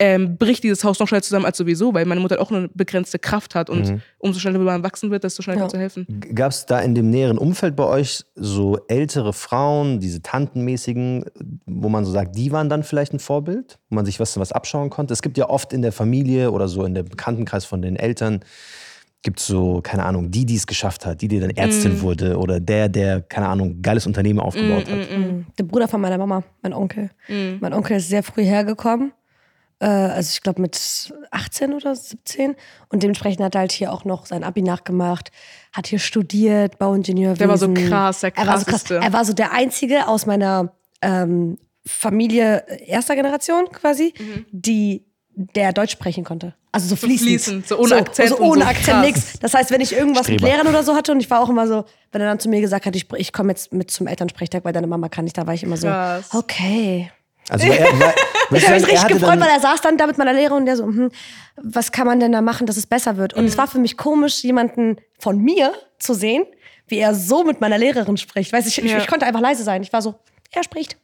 ähm, 0.00 0.36
bricht 0.36 0.62
dieses 0.62 0.84
Haus 0.84 1.00
noch 1.00 1.08
schneller 1.08 1.22
zusammen 1.22 1.44
als 1.44 1.58
sowieso, 1.58 1.92
weil 1.92 2.04
meine 2.06 2.20
Mutter 2.20 2.40
auch 2.40 2.52
eine 2.52 2.68
begrenzte 2.72 3.18
Kraft 3.18 3.54
hat 3.54 3.68
und 3.68 4.00
umso 4.18 4.38
schneller 4.38 4.58
man 4.60 4.82
erwachsen 4.82 5.10
wird, 5.10 5.24
desto 5.24 5.42
schneller 5.42 5.62
Ja. 5.62 5.66
du 5.68 5.76
helfen. 5.78 6.06
Gab 6.34 6.52
es 6.52 6.66
da 6.66 6.78
in 6.80 6.94
dem 6.94 7.10
näheren 7.10 7.36
Umfeld 7.36 7.74
bei 7.74 7.84
euch 7.84 8.24
so 8.36 8.78
ältere 8.88 9.32
Frauen, 9.32 9.98
diese 9.98 10.22
Tantenmäßigen, 10.22 11.24
wo 11.66 11.88
man 11.88 12.04
so 12.04 12.12
sagt, 12.12 12.36
die 12.36 12.52
waren 12.52 12.68
dann 12.68 12.84
vielleicht 12.84 13.12
ein 13.12 13.18
Vorbild, 13.18 13.78
wo 13.90 13.96
man 13.96 14.04
sich 14.06 14.20
was, 14.20 14.38
was 14.38 14.52
abschauen 14.52 14.88
konnte? 14.90 15.12
Es 15.12 15.22
gibt 15.22 15.36
ja 15.36 15.48
oft 15.48 15.72
in 15.72 15.82
der 15.82 15.92
Familie 15.92 16.52
oder 16.52 16.68
so 16.68 16.84
in 16.84 16.94
der 16.94 17.02
Bekanntenkreis 17.02 17.64
von 17.64 17.82
den 17.82 17.96
Eltern, 17.96 18.40
gibt 19.22 19.40
es 19.40 19.46
so, 19.48 19.80
keine 19.82 20.04
Ahnung, 20.04 20.30
die, 20.30 20.46
die 20.46 20.54
es 20.54 20.66
geschafft 20.68 21.04
hat, 21.04 21.20
die, 21.22 21.26
die 21.26 21.40
dann 21.40 21.50
Ärztin 21.50 21.98
Mm. 21.98 22.00
wurde 22.02 22.38
oder 22.38 22.60
der, 22.60 22.88
der, 22.88 23.20
keine 23.20 23.48
Ahnung, 23.48 23.82
geiles 23.82 24.06
Unternehmen 24.06 24.38
aufgebaut 24.38 24.88
hat. 24.88 25.10
Mhm. 25.10 25.46
Der 25.58 25.64
Bruder 25.64 25.88
von 25.88 26.00
meiner 26.00 26.18
Mama, 26.18 26.44
mein 26.62 26.72
Onkel. 26.72 27.10
Mm. 27.26 27.58
Mein 27.60 27.72
Onkel 27.74 27.96
ist 27.96 28.08
sehr 28.08 28.22
früh 28.22 28.44
hergekommen. 28.44 29.10
Äh, 29.80 29.86
also 29.86 30.30
ich 30.32 30.42
glaube 30.42 30.60
mit 30.60 31.12
18 31.30 31.72
oder 31.72 31.94
17. 31.94 32.56
Und 32.88 33.02
dementsprechend 33.02 33.44
hat 33.44 33.54
er 33.54 33.60
halt 33.60 33.72
hier 33.72 33.92
auch 33.92 34.04
noch 34.04 34.26
sein 34.26 34.44
Abi 34.44 34.62
nachgemacht, 34.62 35.30
hat 35.72 35.86
hier 35.86 35.98
studiert, 35.98 36.78
Bauingenieurwesen. 36.78 37.38
Der 37.38 37.48
war 37.48 37.58
so 37.58 37.72
krass, 37.72 38.20
der 38.20 38.36
er 38.36 38.46
war 38.46 38.58
so 38.58 38.64
krass. 38.64 38.84
krasseste. 38.84 38.96
Er 38.96 39.12
war 39.12 39.24
so 39.24 39.32
der 39.32 39.52
Einzige 39.52 40.08
aus 40.08 40.26
meiner 40.26 40.72
ähm, 41.02 41.58
Familie 41.86 42.64
erster 42.86 43.14
Generation 43.14 43.68
quasi, 43.72 44.12
die 44.50 45.04
der 45.34 45.72
Deutsch 45.72 45.92
sprechen 45.92 46.24
konnte. 46.24 46.54
Also 46.72 46.88
so 46.88 46.96
fließend. 46.96 47.28
fließend, 47.28 47.68
so 47.68 47.78
ohne 47.78 47.96
Akzent 47.96 48.28
So 48.28 48.36
und 48.38 48.42
ohne 48.42 48.62
so 48.64 48.68
Akzent, 48.68 49.00
nix. 49.02 49.38
Das 49.38 49.54
heißt, 49.54 49.70
wenn 49.70 49.80
ich 49.80 49.92
irgendwas 49.92 50.28
mit 50.28 50.40
Streber. 50.40 50.52
Lehrern 50.52 50.66
oder 50.66 50.82
so 50.82 50.94
hatte 50.96 51.12
und 51.12 51.20
ich 51.20 51.30
war 51.30 51.40
auch 51.40 51.48
immer 51.48 51.66
so, 51.66 51.84
wenn 52.12 52.20
er 52.20 52.26
dann 52.26 52.40
zu 52.40 52.48
mir 52.48 52.60
gesagt 52.60 52.86
hat, 52.86 52.94
ich, 52.96 53.06
ich 53.16 53.32
komme 53.32 53.50
jetzt 53.50 53.72
mit 53.72 53.90
zum 53.90 54.06
Elternsprechtag, 54.06 54.64
weil 54.64 54.72
deine 54.72 54.86
Mama 54.88 55.08
kann 55.08 55.24
nicht, 55.24 55.38
da 55.38 55.46
war 55.46 55.54
ich 55.54 55.62
immer 55.62 55.76
so, 55.76 55.86
Krass. 55.86 56.28
okay. 56.34 57.10
Also 57.50 57.66
war 57.68 57.76
er, 57.76 58.00
war, 58.00 58.14
Ich 58.50 58.66
habe 58.66 58.80
mich 58.80 58.86
richtig 58.86 59.08
gefreut, 59.08 59.40
weil 59.40 59.48
er 59.50 59.60
saß 59.60 59.80
dann 59.80 59.96
da 59.98 60.06
mit 60.06 60.18
meiner 60.18 60.32
Lehrerin 60.32 60.58
und 60.58 60.66
der 60.66 60.76
so, 60.76 60.84
hm, 60.84 61.10
was 61.56 61.92
kann 61.92 62.06
man 62.06 62.20
denn 62.20 62.32
da 62.32 62.40
machen, 62.40 62.66
dass 62.66 62.76
es 62.76 62.86
besser 62.86 63.16
wird? 63.16 63.34
Und 63.34 63.44
es 63.44 63.58
war 63.58 63.66
für 63.66 63.78
mich 63.78 63.96
komisch, 63.96 64.42
jemanden 64.42 64.96
von 65.18 65.38
mir 65.40 65.72
zu 65.98 66.14
sehen, 66.14 66.44
wie 66.86 66.98
er 66.98 67.14
so 67.14 67.44
mit 67.44 67.60
meiner 67.60 67.76
Lehrerin 67.78 68.16
spricht. 68.16 68.52
Weißt, 68.52 68.66
ich, 68.66 68.82
ich, 68.82 68.90
Ja. 68.90 68.98
ich 68.98 69.06
konnte 69.06 69.26
einfach 69.26 69.40
leise 69.40 69.62
sein. 69.64 69.82
Ich 69.82 69.92
war 69.92 70.00
so, 70.02 70.14
er 70.52 70.62
spricht. 70.64 70.96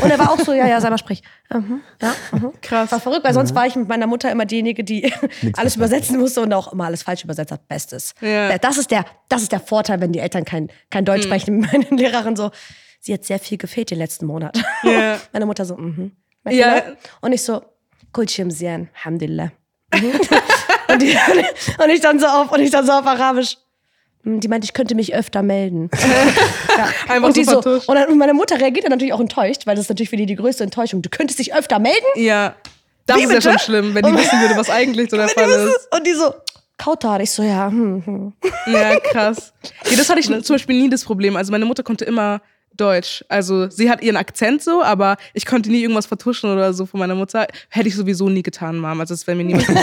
Und 0.00 0.10
er 0.10 0.18
war 0.18 0.30
auch 0.30 0.38
so, 0.38 0.52
ja, 0.52 0.66
ja, 0.68 0.80
selber 0.80 0.96
sprich. 0.96 1.22
Mhm, 1.52 1.80
ja, 2.00 2.14
mhm. 2.30 2.52
Krass. 2.62 2.92
War 2.92 3.00
verrückt, 3.00 3.24
weil 3.24 3.34
sonst 3.34 3.52
war 3.52 3.66
ich 3.66 3.74
mit 3.74 3.88
meiner 3.88 4.06
Mutter 4.06 4.30
immer 4.30 4.44
diejenige, 4.46 4.84
die 4.84 5.04
alles 5.04 5.12
verstanden. 5.32 5.74
übersetzen 5.74 6.20
musste 6.20 6.40
und 6.40 6.52
auch 6.52 6.72
immer 6.72 6.84
alles 6.84 7.02
falsch 7.02 7.24
übersetzt 7.24 7.50
hat. 7.50 7.66
Bestes. 7.66 8.14
Ja. 8.20 8.56
Das, 8.58 8.78
ist 8.78 8.92
der, 8.92 9.04
das 9.28 9.42
ist 9.42 9.50
der 9.50 9.58
Vorteil, 9.58 10.00
wenn 10.00 10.12
die 10.12 10.20
Eltern 10.20 10.44
kein, 10.44 10.68
kein 10.90 11.04
Deutsch 11.04 11.24
sprechen. 11.24 11.60
Meine 11.72 11.86
Lehrerin 11.90 12.36
so, 12.36 12.52
sie 13.02 13.12
hat 13.12 13.24
sehr 13.24 13.38
viel 13.40 13.58
gefehlt 13.58 13.90
den 13.90 13.98
letzten 13.98 14.26
Monat. 14.26 14.56
Ja. 14.84 15.18
Meine 15.32 15.44
Mutter 15.46 15.64
so, 15.64 15.76
mhm. 15.76 16.12
Ja. 16.46 16.76
Ja. 16.76 16.82
Und 17.20 17.32
ich 17.32 17.42
so, 17.42 17.62
Kulchim 18.12 18.50
Sian, 18.50 18.88
Alhamdulillah. 18.94 19.50
Mhm. 19.94 20.12
und, 20.88 21.02
die, 21.02 21.16
und 21.82 21.90
ich 21.90 22.00
dann 22.00 22.18
so 22.18 22.26
auf, 22.26 22.52
und 22.52 22.60
ich 22.60 22.70
dann 22.70 22.86
so 22.86 22.92
auf 22.92 23.06
Arabisch. 23.06 23.58
"Hm, 24.24 24.40
Die 24.40 24.48
meinte, 24.48 24.64
ich 24.64 24.72
könnte 24.72 24.94
mich 24.94 25.14
öfter 25.14 25.42
melden. 25.42 25.90
ja. 26.76 26.88
Einfach 27.08 27.28
und, 27.28 27.36
die 27.36 27.44
so 27.44 27.58
und, 27.60 27.88
dann, 27.88 28.08
und 28.08 28.18
meine 28.18 28.34
Mutter 28.34 28.58
reagiert 28.60 28.84
dann 28.84 28.92
natürlich 28.92 29.12
auch 29.12 29.20
enttäuscht, 29.20 29.66
weil 29.66 29.74
das 29.74 29.86
ist 29.86 29.88
natürlich 29.88 30.10
für 30.10 30.16
die 30.16 30.26
die 30.26 30.36
größte 30.36 30.62
Enttäuschung. 30.64 31.02
Du 31.02 31.10
könntest 31.10 31.38
dich 31.40 31.54
öfter 31.54 31.78
melden? 31.78 32.06
Ja. 32.14 32.54
Das 33.06 33.16
Wie 33.18 33.24
ist 33.24 33.30
ja 33.30 33.36
bitte? 33.36 33.50
schon 33.50 33.58
schlimm, 33.58 33.94
wenn 33.96 34.04
die 34.04 34.14
wissen 34.14 34.40
würde, 34.40 34.56
was 34.56 34.70
eigentlich 34.70 35.10
so 35.10 35.16
der 35.16 35.28
Fall 35.28 35.50
ist. 35.50 35.88
Und 35.92 36.06
die 36.06 36.12
so, 36.12 36.32
Kautar. 36.78 37.20
Ich 37.20 37.30
so, 37.32 37.42
ja, 37.42 37.66
hm, 37.68 38.02
hm. 38.06 38.32
Ja, 38.72 38.98
krass. 39.00 39.52
Ja, 39.90 39.96
das 39.96 40.08
hatte 40.08 40.20
ich 40.20 40.26
zum 40.26 40.54
Beispiel 40.54 40.80
nie 40.80 40.88
das 40.88 41.04
Problem. 41.04 41.36
Also 41.36 41.50
meine 41.52 41.64
Mutter 41.64 41.82
konnte 41.82 42.04
immer 42.04 42.40
Deutsch. 42.76 43.24
Also 43.28 43.68
sie 43.68 43.90
hat 43.90 44.02
ihren 44.02 44.16
Akzent 44.16 44.62
so, 44.62 44.82
aber 44.82 45.16
ich 45.34 45.46
konnte 45.46 45.70
nie 45.70 45.82
irgendwas 45.82 46.06
vertuschen 46.06 46.50
oder 46.50 46.72
so 46.72 46.86
von 46.86 47.00
meiner 47.00 47.14
Mutter. 47.14 47.46
Hätte 47.68 47.88
ich 47.88 47.96
sowieso 47.96 48.28
nie 48.28 48.42
getan, 48.42 48.78
Mom. 48.78 49.00
Also 49.00 49.14
es 49.14 49.26
wäre 49.26 49.36
mir 49.36 49.44
gekommen. 49.56 49.78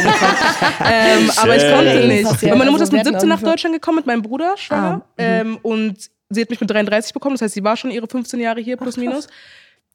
ähm, 0.85 1.31
aber 1.37 1.55
ich 1.55 1.73
konnte 1.73 2.07
nicht. 2.07 2.25
Und 2.25 2.57
meine 2.57 2.71
Mutter 2.71 2.81
Also 2.81 2.83
ist 2.83 2.91
mit 2.91 3.05
wir 3.05 3.11
hatten 3.11 3.19
17 3.19 3.29
nach 3.29 3.41
Deutschland 3.41 3.75
gekommen 3.75 3.97
mit 3.97 4.05
meinem 4.05 4.21
Bruder, 4.21 4.55
schwanger. 4.57 5.05
Ah, 5.17 5.21
mhm. 5.21 5.47
ähm, 5.49 5.59
und 5.61 6.09
sie 6.29 6.41
hat 6.41 6.49
mich 6.49 6.59
mit 6.61 6.69
33 6.69 7.13
bekommen. 7.13 7.35
Das 7.35 7.41
heißt, 7.41 7.53
sie 7.53 7.63
war 7.63 7.77
schon 7.77 7.91
ihre 7.91 8.07
15 8.07 8.39
Jahre 8.39 8.61
hier, 8.61 8.77
plus 8.77 8.97
minus. 8.97 9.27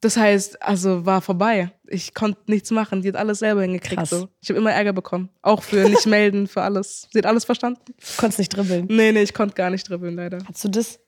Das 0.01 0.17
heißt, 0.17 0.61
also 0.61 1.05
war 1.05 1.21
vorbei. 1.21 1.71
Ich 1.87 2.13
konnte 2.13 2.39
nichts 2.47 2.69
machen. 2.69 3.01
Die 3.01 3.07
hat 3.07 3.15
alles 3.15 3.39
selber 3.39 3.61
hingekriegt. 3.61 3.97
Krass. 3.97 4.09
So. 4.09 4.27
Ich 4.41 4.49
habe 4.49 4.59
immer 4.59 4.71
Ärger 4.71 4.93
bekommen. 4.93 5.29
Auch 5.41 5.63
für 5.63 5.89
nicht 5.89 6.05
melden, 6.05 6.47
für 6.47 6.61
alles. 6.61 7.07
Sie 7.11 7.17
hat 7.17 7.25
alles 7.25 7.45
verstanden. 7.45 7.79
Du 7.87 7.93
konntest 8.17 8.39
nicht 8.39 8.49
dribbeln. 8.55 8.85
Nee, 8.89 9.11
nee, 9.11 9.23
ich 9.23 9.33
konnte 9.33 9.55
gar 9.55 9.69
nicht 9.69 9.89
dribbeln, 9.89 10.15
leider. 10.15 10.39
Hast 10.47 10.63
du 10.63 10.69
das? 10.69 10.99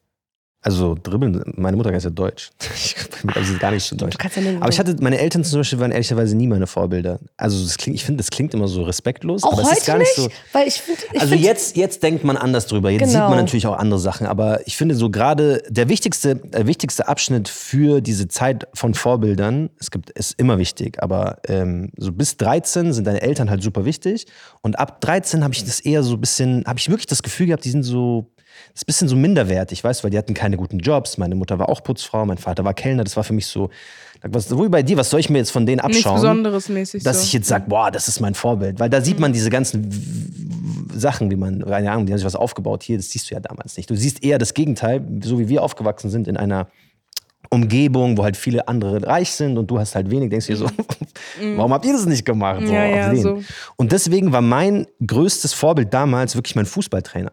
Also 0.68 0.98
dribbeln, 1.02 1.42
meine 1.56 1.78
Mutter 1.78 1.92
kann 1.92 2.02
ja 2.02 2.10
Deutsch. 2.10 2.50
Ich, 2.76 2.96
also 3.36 3.48
sie 3.48 3.54
ist 3.54 3.60
gar 3.62 3.72
nicht 3.72 3.84
so 3.86 3.96
deutsch. 3.96 4.16
Ja. 4.22 4.52
Aber 4.60 4.70
ich 4.70 4.78
hatte, 4.80 4.96
meine 5.00 5.18
Eltern 5.18 5.44
zum 5.46 5.62
Beispiel 5.62 5.80
waren 5.80 5.92
ehrlicherweise 5.92 6.36
nie 6.36 6.46
meine 6.46 6.68
Vorbilder. 6.68 7.20
Also 7.38 7.64
das 7.64 7.78
klingt, 7.78 7.96
ich 7.96 8.04
finde, 8.06 8.18
das 8.22 8.30
klingt 8.30 8.54
immer 8.54 8.68
so 8.68 8.84
respektlos. 8.84 9.44
auch 9.44 9.54
aber 9.54 9.62
es 9.62 9.70
heute 9.70 9.78
ist 9.80 9.86
gar 9.88 9.98
nicht, 9.98 10.14
so. 10.14 10.30
weil 10.52 10.68
ich 10.68 10.82
finde, 10.82 11.02
ich 11.14 11.22
Also 11.22 11.34
find, 11.34 11.44
jetzt, 11.46 11.78
jetzt 11.78 12.04
denkt 12.04 12.24
man 12.26 12.36
anders 12.38 12.68
drüber. 12.68 12.90
Jetzt 12.92 13.06
sieht 13.06 13.14
Genau. 13.14 13.30
man 13.30 13.40
natürlich 13.40 13.66
auch 13.66 13.78
andere 13.78 14.00
Sachen. 14.00 14.28
Aber 14.28 14.68
ich 14.68 14.76
finde 14.78 14.94
so 14.96 15.10
gerade 15.10 15.64
der 15.70 15.88
wichtigste, 15.90 16.36
der 16.36 16.68
wichtigste 16.68 17.08
Abschnitt 17.08 17.48
für 17.48 18.02
diese 18.02 18.28
Zeit 18.28 18.68
von 18.74 18.94
Vorbildern, 18.94 19.70
es 19.80 19.90
gibt, 19.90 20.10
ist 20.12 20.38
immer 20.38 20.58
wichtig, 20.60 21.02
aber 21.02 21.38
ähm, 21.48 21.92
so 21.98 22.12
bis 22.12 22.36
13 22.38 22.92
sind 22.94 23.08
deine 23.08 23.22
Eltern 23.22 23.50
halt 23.50 23.64
super 23.64 23.86
wichtig. 23.86 24.26
Und 24.62 24.78
ab 24.78 25.02
13 25.02 25.44
habe 25.44 25.54
ich 25.54 25.64
das 25.64 25.80
eher 25.80 26.04
so 26.04 26.16
ein 26.16 26.22
bisschen, 26.22 26.66
habe 26.68 26.78
ich 26.78 26.90
wirklich 26.90 27.08
das 27.08 27.24
Gefühl 27.24 27.48
gehabt, 27.48 27.64
die 27.66 27.72
sind 27.72 27.84
so, 27.84 28.28
das 28.74 28.82
ist 28.82 28.84
ein 28.84 28.88
bisschen 28.88 29.08
so 29.08 29.16
minderwertig, 29.16 29.84
weißt 29.84 30.02
du, 30.02 30.04
weil 30.06 30.12
die 30.12 30.18
hatten 30.18 30.34
keine 30.34 30.58
guten 30.58 30.80
Jobs. 30.80 31.18
Meine 31.18 31.36
Mutter 31.36 31.60
war 31.60 31.70
auch 31.70 31.84
Putzfrau, 31.84 32.26
mein 32.26 32.38
Vater 32.38 32.64
war 32.66 32.74
Kellner. 32.74 33.04
Das 33.04 33.16
war 33.16 33.24
für 33.24 33.34
mich 33.34 33.48
so, 33.48 33.70
was, 34.22 34.56
wo 34.56 34.68
bei 34.70 34.84
dir, 34.84 34.98
was 34.98 35.10
soll 35.10 35.20
ich 35.20 35.30
mir 35.30 35.40
jetzt 35.40 35.52
von 35.52 35.66
denen 35.66 35.86
Nichts 35.86 36.06
abschauen? 36.06 36.22
Besonderes 36.22 36.70
mäßig. 36.70 37.04
dass 37.04 37.22
so. 37.22 37.24
ich 37.24 37.34
jetzt 37.34 37.48
sage, 37.48 37.66
boah, 37.68 37.92
das 37.92 38.08
ist 38.08 38.20
mein 38.20 38.34
Vorbild. 38.34 38.80
Weil 38.80 38.90
da 38.90 39.02
sieht 39.02 39.20
man 39.20 39.34
diese 39.34 39.50
ganzen 39.50 40.88
Sachen, 40.94 41.30
wie 41.32 41.36
man, 41.36 41.64
keine 41.66 41.92
Ahnung, 41.92 42.06
die 42.06 42.14
haben 42.14 42.18
sich 42.18 42.26
was 42.26 42.36
aufgebaut. 42.36 42.84
Hier, 42.84 42.98
das 42.98 43.12
siehst 43.12 43.30
du 43.30 43.36
ja 43.36 43.40
damals 43.40 43.78
nicht. 43.78 43.90
Du 43.90 43.96
siehst 43.96 44.24
eher 44.24 44.38
das 44.38 44.54
Gegenteil, 44.54 45.06
so 45.24 45.40
wie 45.40 45.48
wir 45.50 45.64
aufgewachsen 45.64 46.10
sind 46.10 46.28
in 46.28 46.38
einer 46.38 46.68
Umgebung, 47.50 48.18
wo 48.18 48.24
halt 48.24 48.36
viele 48.36 48.68
andere 48.68 49.06
reich 49.06 49.32
sind 49.32 49.58
und 49.58 49.70
du 49.70 49.80
hast 49.80 49.96
halt 49.96 50.10
wenig, 50.10 50.30
denkst 50.30 50.48
du 50.48 50.54
dir 50.54 50.58
so, 50.58 50.68
warum 51.56 51.74
habt 51.74 51.86
ihr 51.86 51.94
das 51.94 52.06
nicht 52.06 52.26
gemacht? 52.26 52.62
So, 52.66 52.74
Ja, 52.74 52.86
ja, 52.86 53.16
so. 53.16 53.42
Und 53.78 53.92
deswegen 53.92 54.32
war 54.32 54.42
mein 54.42 54.88
größtes 55.06 55.54
Vorbild 55.54 55.94
damals 55.94 56.36
wirklich 56.36 56.56
mein 56.56 56.66
Fußballtrainer. 56.66 57.32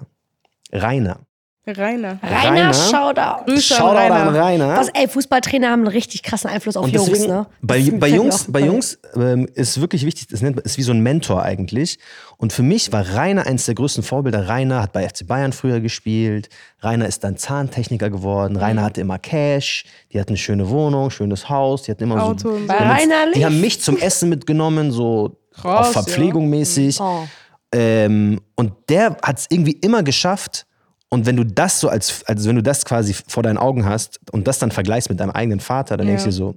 Rainer. 0.74 1.20
Rainer. 1.66 2.18
Rainer, 2.22 2.50
Rainer. 2.50 2.74
Shoutout. 2.74 3.44
Grüße 3.46 3.74
Shoutout 3.74 3.96
Rainer. 3.96 4.14
an 4.16 4.36
Rainer. 4.36 4.76
Was, 4.76 4.88
ey, 4.90 5.08
Fußballtrainer 5.08 5.70
haben 5.70 5.80
einen 5.80 5.88
richtig 5.88 6.22
krassen 6.22 6.50
Einfluss 6.50 6.76
auf 6.76 6.84
Und 6.84 6.92
Jungs, 6.92 7.08
deswegen, 7.08 7.32
ne? 7.32 7.46
bei, 7.62 7.80
bei 7.90 8.08
Jungs, 8.08 8.44
bei. 8.52 8.60
Jungs 8.60 8.98
ähm, 9.16 9.48
ist 9.54 9.80
wirklich 9.80 10.04
wichtig, 10.04 10.26
das 10.28 10.42
nennt 10.42 10.56
man, 10.56 10.64
ist 10.66 10.76
wie 10.76 10.82
so 10.82 10.92
ein 10.92 11.00
Mentor 11.00 11.42
eigentlich. 11.42 11.98
Und 12.36 12.52
für 12.52 12.62
mich 12.62 12.92
war 12.92 13.08
Rainer 13.14 13.46
eines 13.46 13.64
der 13.64 13.76
größten 13.76 14.02
Vorbilder. 14.02 14.46
Rainer 14.46 14.82
hat 14.82 14.92
bei 14.92 15.08
FC 15.08 15.26
Bayern 15.26 15.54
früher 15.54 15.80
gespielt. 15.80 16.50
Rainer 16.82 17.06
ist 17.06 17.24
dann 17.24 17.38
Zahntechniker 17.38 18.10
geworden. 18.10 18.56
Rainer 18.58 18.82
Mhm. 18.82 18.84
hatte 18.84 19.00
immer 19.00 19.18
Cash. 19.18 19.84
Die 20.12 20.20
hatten 20.20 20.32
eine 20.32 20.36
schöne 20.36 20.68
Wohnung, 20.68 21.08
schönes 21.08 21.48
Haus. 21.48 21.84
Die 21.84 21.92
hatten 21.92 22.02
immer 22.02 22.22
Auto 22.22 22.58
so. 22.58 22.66
Bei 22.66 22.74
die 22.76 22.84
haben 22.84 22.90
uns- 22.90 23.00
Rainer 23.00 23.32
die 23.34 23.44
haben 23.46 23.60
mich 23.62 23.80
zum 23.80 23.96
Essen 23.96 24.28
mitgenommen, 24.28 24.90
so 24.92 25.38
Krass, 25.54 25.86
auf 25.86 25.92
Verpflegung 25.94 26.50
mäßig. 26.50 27.00
Oh. 27.00 27.26
Ähm, 27.74 28.40
und 28.54 28.72
der 28.88 29.16
hat 29.22 29.38
es 29.40 29.46
irgendwie 29.50 29.72
immer 29.72 30.02
geschafft. 30.02 30.66
Und 31.08 31.26
wenn 31.26 31.36
du 31.36 31.44
das 31.44 31.80
so 31.80 31.88
als, 31.88 32.24
also 32.26 32.48
wenn 32.48 32.56
du 32.56 32.62
das 32.62 32.84
quasi 32.84 33.14
vor 33.28 33.42
deinen 33.42 33.58
Augen 33.58 33.84
hast 33.84 34.20
und 34.32 34.46
das 34.46 34.58
dann 34.58 34.70
vergleichst 34.70 35.10
mit 35.10 35.18
deinem 35.20 35.30
eigenen 35.32 35.60
Vater, 35.60 35.96
dann 35.96 36.06
Ja. 36.06 36.12
denkst 36.12 36.24
du 36.24 36.28
dir 36.30 36.34
so, 36.36 36.54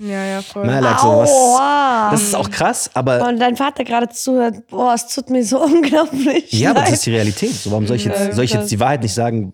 Ja, 0.00 0.24
ja, 0.24 0.42
voll. 0.42 0.66
na, 0.66 0.78
Alex, 0.78 1.02
so, 1.02 1.08
was, 1.18 2.10
das 2.12 2.22
ist 2.22 2.34
auch 2.34 2.50
krass, 2.50 2.90
aber 2.94 3.28
Und 3.28 3.38
dein 3.38 3.56
Vater 3.56 3.84
gerade 3.84 4.08
zuhört, 4.08 4.66
boah, 4.68 4.94
es 4.94 5.06
tut 5.08 5.30
mir 5.30 5.44
so 5.44 5.62
unglaublich 5.64 6.52
ja, 6.52 6.70
aber 6.70 6.80
das 6.80 6.90
leid. 6.90 6.98
ist 6.98 7.06
die 7.06 7.10
Realität. 7.14 7.50
So, 7.52 7.70
warum 7.70 7.86
soll 7.86 7.96
ich, 7.96 8.04
Ja, 8.04 8.12
jetzt, 8.12 8.34
soll 8.36 8.44
ich 8.44 8.52
jetzt 8.52 8.70
die 8.70 8.80
Wahrheit 8.80 9.02
nicht 9.02 9.14
sagen, 9.14 9.52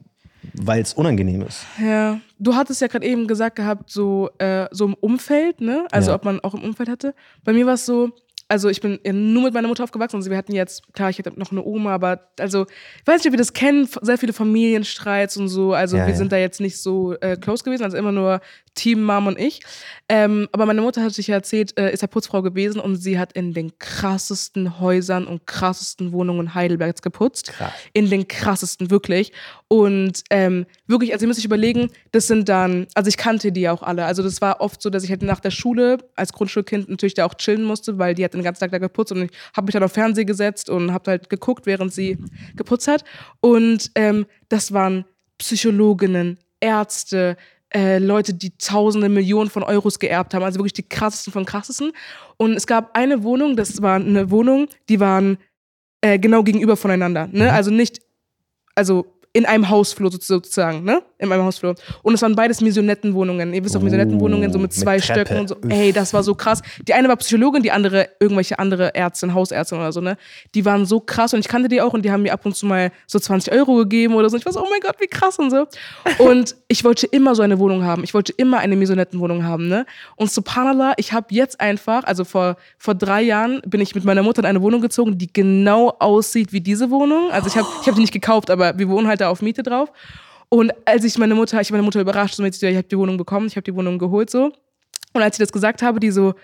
weil 0.55 0.81
es 0.81 0.95
unangenehm 0.95 1.43
ist? 1.43 1.65
Ja, 1.83 2.19
du 2.39 2.55
hattest 2.55 2.81
ja 2.81 2.87
gerade 2.87 3.07
eben 3.07 3.27
gesagt 3.27 3.57
gehabt, 3.57 3.91
so, 3.91 4.31
äh, 4.39 4.67
so 4.71 4.87
im 4.87 4.95
Umfeld, 4.95 5.61
ne? 5.61 5.87
Also 5.91 6.11
Ja. 6.11 6.15
ob 6.17 6.25
man 6.25 6.41
auch 6.41 6.55
im 6.55 6.63
Umfeld 6.63 6.89
hatte. 6.89 7.15
Bei 7.45 7.53
mir 7.53 7.67
war 7.67 7.75
es 7.75 7.85
so, 7.85 8.11
also 8.49 8.69
ich 8.69 8.81
bin 8.81 8.99
nur 9.33 9.43
mit 9.45 9.55
meiner 9.55 9.69
Mutter 9.69 9.85
aufgewachsen. 9.85 10.17
Also 10.17 10.31
wir 10.31 10.37
hatten 10.39 10.53
jetzt, 10.55 10.93
klar, 10.95 11.11
ich 11.11 11.19
hatte 11.19 11.33
noch 11.37 11.53
eine 11.53 11.63
Oma, 11.63 11.95
aber 11.95 12.29
also, 12.39 12.67
ich 13.01 13.07
weiß 13.07 13.19
nicht, 13.19 13.27
ob 13.27 13.33
wir 13.33 13.39
das 13.39 13.53
kennen, 13.53 13.85
f- 13.85 13.99
sehr 14.03 14.17
viele 14.19 14.33
Familienstreits 14.33 15.37
und 15.37 15.49
so. 15.49 15.75
Also 15.75 15.97
Ja, 15.97 16.07
wir 16.07 16.13
ja. 16.13 16.19
sind 16.19 16.33
da 16.33 16.37
jetzt 16.39 16.61
nicht 16.61 16.79
so 16.79 17.15
äh, 17.21 17.37
close 17.37 17.63
gewesen, 17.63 17.85
also 17.85 17.97
immer 17.97 18.13
nur 18.13 18.41
Team 18.75 19.03
Mom 19.05 19.27
und 19.27 19.39
ich. 19.39 19.61
Ähm, 20.09 20.49
aber 20.53 20.65
meine 20.65 20.81
Mutter 20.81 21.03
hat 21.03 21.13
sich 21.13 21.27
ja 21.27 21.35
erzählt, 21.35 21.79
äh, 21.79 21.93
ist 21.93 22.01
ja 22.01 22.09
Putzfrau 22.09 22.43
gewesen 22.43 22.81
und 22.81 22.97
sie 22.97 23.19
hat 23.19 23.33
in 23.33 23.53
den 23.53 23.79
krassesten 23.79 24.81
Häusern 24.81 25.27
und 25.27 25.47
krassesten 25.47 26.13
Wohnungen 26.13 26.55
Heidelbergs 26.55 27.03
geputzt. 27.03 27.53
Krass. 27.53 27.73
In 27.93 28.09
den 28.09 28.29
krassesten, 28.29 28.91
wirklich. 28.91 29.33
Und 29.69 30.23
ähm, 30.31 30.65
wirklich, 30.87 31.13
also 31.13 31.25
ihr 31.25 31.29
müsst 31.29 31.41
euch 31.41 31.45
überlegen, 31.45 31.91
das 32.11 32.27
sind 32.27 32.49
dann, 32.49 32.87
also 32.95 33.09
ich 33.09 33.19
kannte 33.19 33.53
die 33.53 33.61
ja 33.61 33.73
auch 33.73 33.83
alle. 33.83 34.07
Also 34.07 34.23
das 34.23 34.41
war 34.41 34.63
oft 34.63 34.81
so, 34.81 34.89
dass 34.89 35.05
ich 35.05 35.11
halt 35.11 35.23
nach 35.23 35.41
der 35.41 35.51
Schule 35.51 35.99
als 36.17 36.33
Grundschulkind 36.33 36.89
natürlich 36.89 37.13
da 37.13 37.27
auch 37.27 37.35
chillen 37.35 37.65
musste, 37.65 37.99
weil 37.99 38.15
die 38.15 38.25
hat 38.25 38.33
den 38.33 38.43
ganzen 38.43 38.61
Tag 38.61 38.71
da 38.71 38.79
geputzt 38.79 39.13
und 39.13 39.25
ich 39.25 39.31
habe 39.55 39.67
mich 39.67 39.75
dann 39.75 39.83
auf 39.83 39.93
Fernseh 39.93 40.25
gesetzt 40.25 40.71
und 40.71 40.93
habe 40.93 41.11
halt 41.11 41.29
geguckt, 41.29 41.67
während 41.67 41.93
sie 41.93 42.17
geputzt 42.57 42.89
hat. 42.89 43.05
Und 43.41 43.91
ähm, 43.95 44.25
das 44.49 44.73
waren 44.73 45.05
Psychologinnen, 45.37 46.39
Ärzte, 46.61 47.37
äh, 47.75 47.99
Leute, 47.99 48.33
die 48.33 48.57
tausende 48.57 49.11
Millionen 49.11 49.51
von 49.51 49.63
Euros 49.63 49.99
geerbt 49.99 50.33
haben, 50.33 50.43
also 50.43 50.59
wirklich 50.59 50.73
die 50.73 50.89
krassesten 50.89 51.33
von 51.33 51.45
krassesten. 51.45 51.93
Und 52.39 52.55
es 52.55 52.67
gab 52.67 52.97
eine 52.97 53.23
Wohnung, 53.23 53.55
das 53.55 53.83
war 53.83 53.97
eine 53.97 54.31
Wohnung, 54.31 54.69
die 54.89 54.99
waren 54.99 55.37
äh, 56.01 56.19
genau 56.19 56.43
gegenüber 56.43 56.77
voneinander. 56.79 57.29
Ne? 57.31 57.53
Also 57.53 57.71
nicht, 57.71 58.01
also 58.75 59.18
in 59.33 59.47
einem 59.47 59.69
Hausflur 59.69 60.11
sozu- 60.11 60.27
sozusagen, 60.35 60.85
ne? 60.85 61.03
In 61.19 61.33
einem 61.33 61.45
Hausflur. 61.45 61.75
Und 62.03 62.15
es 62.15 62.23
waren 62.23 62.35
beides 62.37 62.61
Maisonettenwohnungen. 62.61 63.53
Ihr 63.53 63.65
wisst 63.65 63.77
auch, 63.77 63.83
Maisonettenwohnungen, 63.83 64.53
so 64.53 64.59
mit 64.59 64.69
mit 64.69 64.73
zwei 64.73 64.99
Treppe. 64.99 65.21
Stöcken 65.27 65.39
und 65.41 65.49
so. 65.49 65.57
Ey, 65.69 65.93
das 65.93 66.13
war 66.15 66.23
so 66.23 66.35
krass. 66.35 66.63
Die 66.87 66.95
eine 66.95 67.09
war 67.09 67.17
Psychologin, 67.17 67.63
die 67.63 67.71
andere 67.71 68.09
irgendwelche 68.21 68.59
andere 68.59 68.95
Ärztin, 68.95 69.35
Hausärztin 69.35 69.79
oder 69.79 69.93
so, 69.93 70.01
ne? 70.01 70.17
Die 70.55 70.65
waren 70.65 70.87
so 70.87 71.01
krass 71.01 71.33
und 71.35 71.41
ich 71.41 71.49
kannte 71.49 71.69
die 71.69 71.81
auch 71.81 71.93
und 71.93 72.05
die 72.05 72.11
haben 72.13 72.23
mir 72.23 72.33
ab 72.33 72.45
und 72.47 72.55
zu 72.57 72.67
mal 72.67 72.91
so 73.07 73.19
20 73.19 73.53
Euro 73.53 73.75
gegeben 73.77 74.15
oder 74.15 74.29
so. 74.31 74.37
Ich 74.37 74.45
war 74.47 74.53
so, 74.53 74.61
oh 74.61 74.67
mein 74.71 74.81
Gott, 74.81 74.97
wie 75.01 75.07
krass 75.07 75.39
und 75.39 75.51
so. 75.51 75.67
Und 76.19 76.57
ich 76.69 76.85
wollte 76.85 77.07
immer 77.07 77.35
so 77.35 77.43
eine 77.43 77.59
Wohnung 77.59 77.85
haben. 77.85 78.05
Ich 78.05 78.15
wollte 78.15 78.33
immer 78.37 78.59
eine 78.59 78.77
Maisonettenwohnung 78.77 79.45
haben, 79.45 79.69
ne? 79.69 79.87
Und 80.17 80.31
subhanallah, 80.31 80.95
ich 80.97 81.13
habe 81.13 81.27
jetzt 81.31 81.61
einfach, 81.61 82.05
also 82.05 82.25
vor, 82.25 82.57
vor 82.79 82.95
drei 82.95 83.23
Jahren 83.23 83.61
bin 83.67 83.81
ich 83.81 83.95
mit 83.95 84.05
meiner 84.05 84.23
Mutter 84.23 84.41
in 84.41 84.47
eine 84.47 84.63
Wohnung 84.63 84.81
gezogen, 84.81 85.19
die 85.19 85.33
genau 85.33 85.95
aussieht 85.99 86.53
wie 86.53 86.61
diese 86.61 86.91
Wohnung. 86.91 87.31
Also 87.31 87.49
ich 87.49 87.57
habe 87.57 87.67
ich 87.83 87.89
hab 87.89 87.95
die 87.95 88.01
nicht 88.03 88.13
gekauft, 88.13 88.51
aber 88.51 88.79
wir 88.79 88.89
wohnen 88.89 89.09
halt 89.09 89.18
da 89.21 89.31
auf 89.31 89.43
Miete 89.43 89.63
drauf. 89.63 89.91
Und 90.49 90.73
als 90.87 91.05
ich 91.05 91.19
meine 91.19 91.35
Mutter, 91.35 91.61
ich 91.61 91.69
habe 91.69 91.75
meine 91.77 91.85
Mutter 91.85 92.01
überrascht, 92.01 92.35
so 92.35 92.43
mit, 92.43 92.61
ich 92.61 92.77
habe 92.77 92.89
die 92.89 92.99
Wohnung 92.99 93.17
bekommen, 93.17 93.47
ich 93.47 93.57
habe 93.57 93.65
die 93.65 93.75
Wohnung 93.75 93.99
geholt 93.99 94.31
so. 94.31 94.51
Und 95.13 95.23
als 95.23 95.37
ich 95.37 95.45
das 95.45 95.53
gesagt 95.53 95.83
habe, 95.83 96.01
die 96.01 96.11
so, 96.11 96.35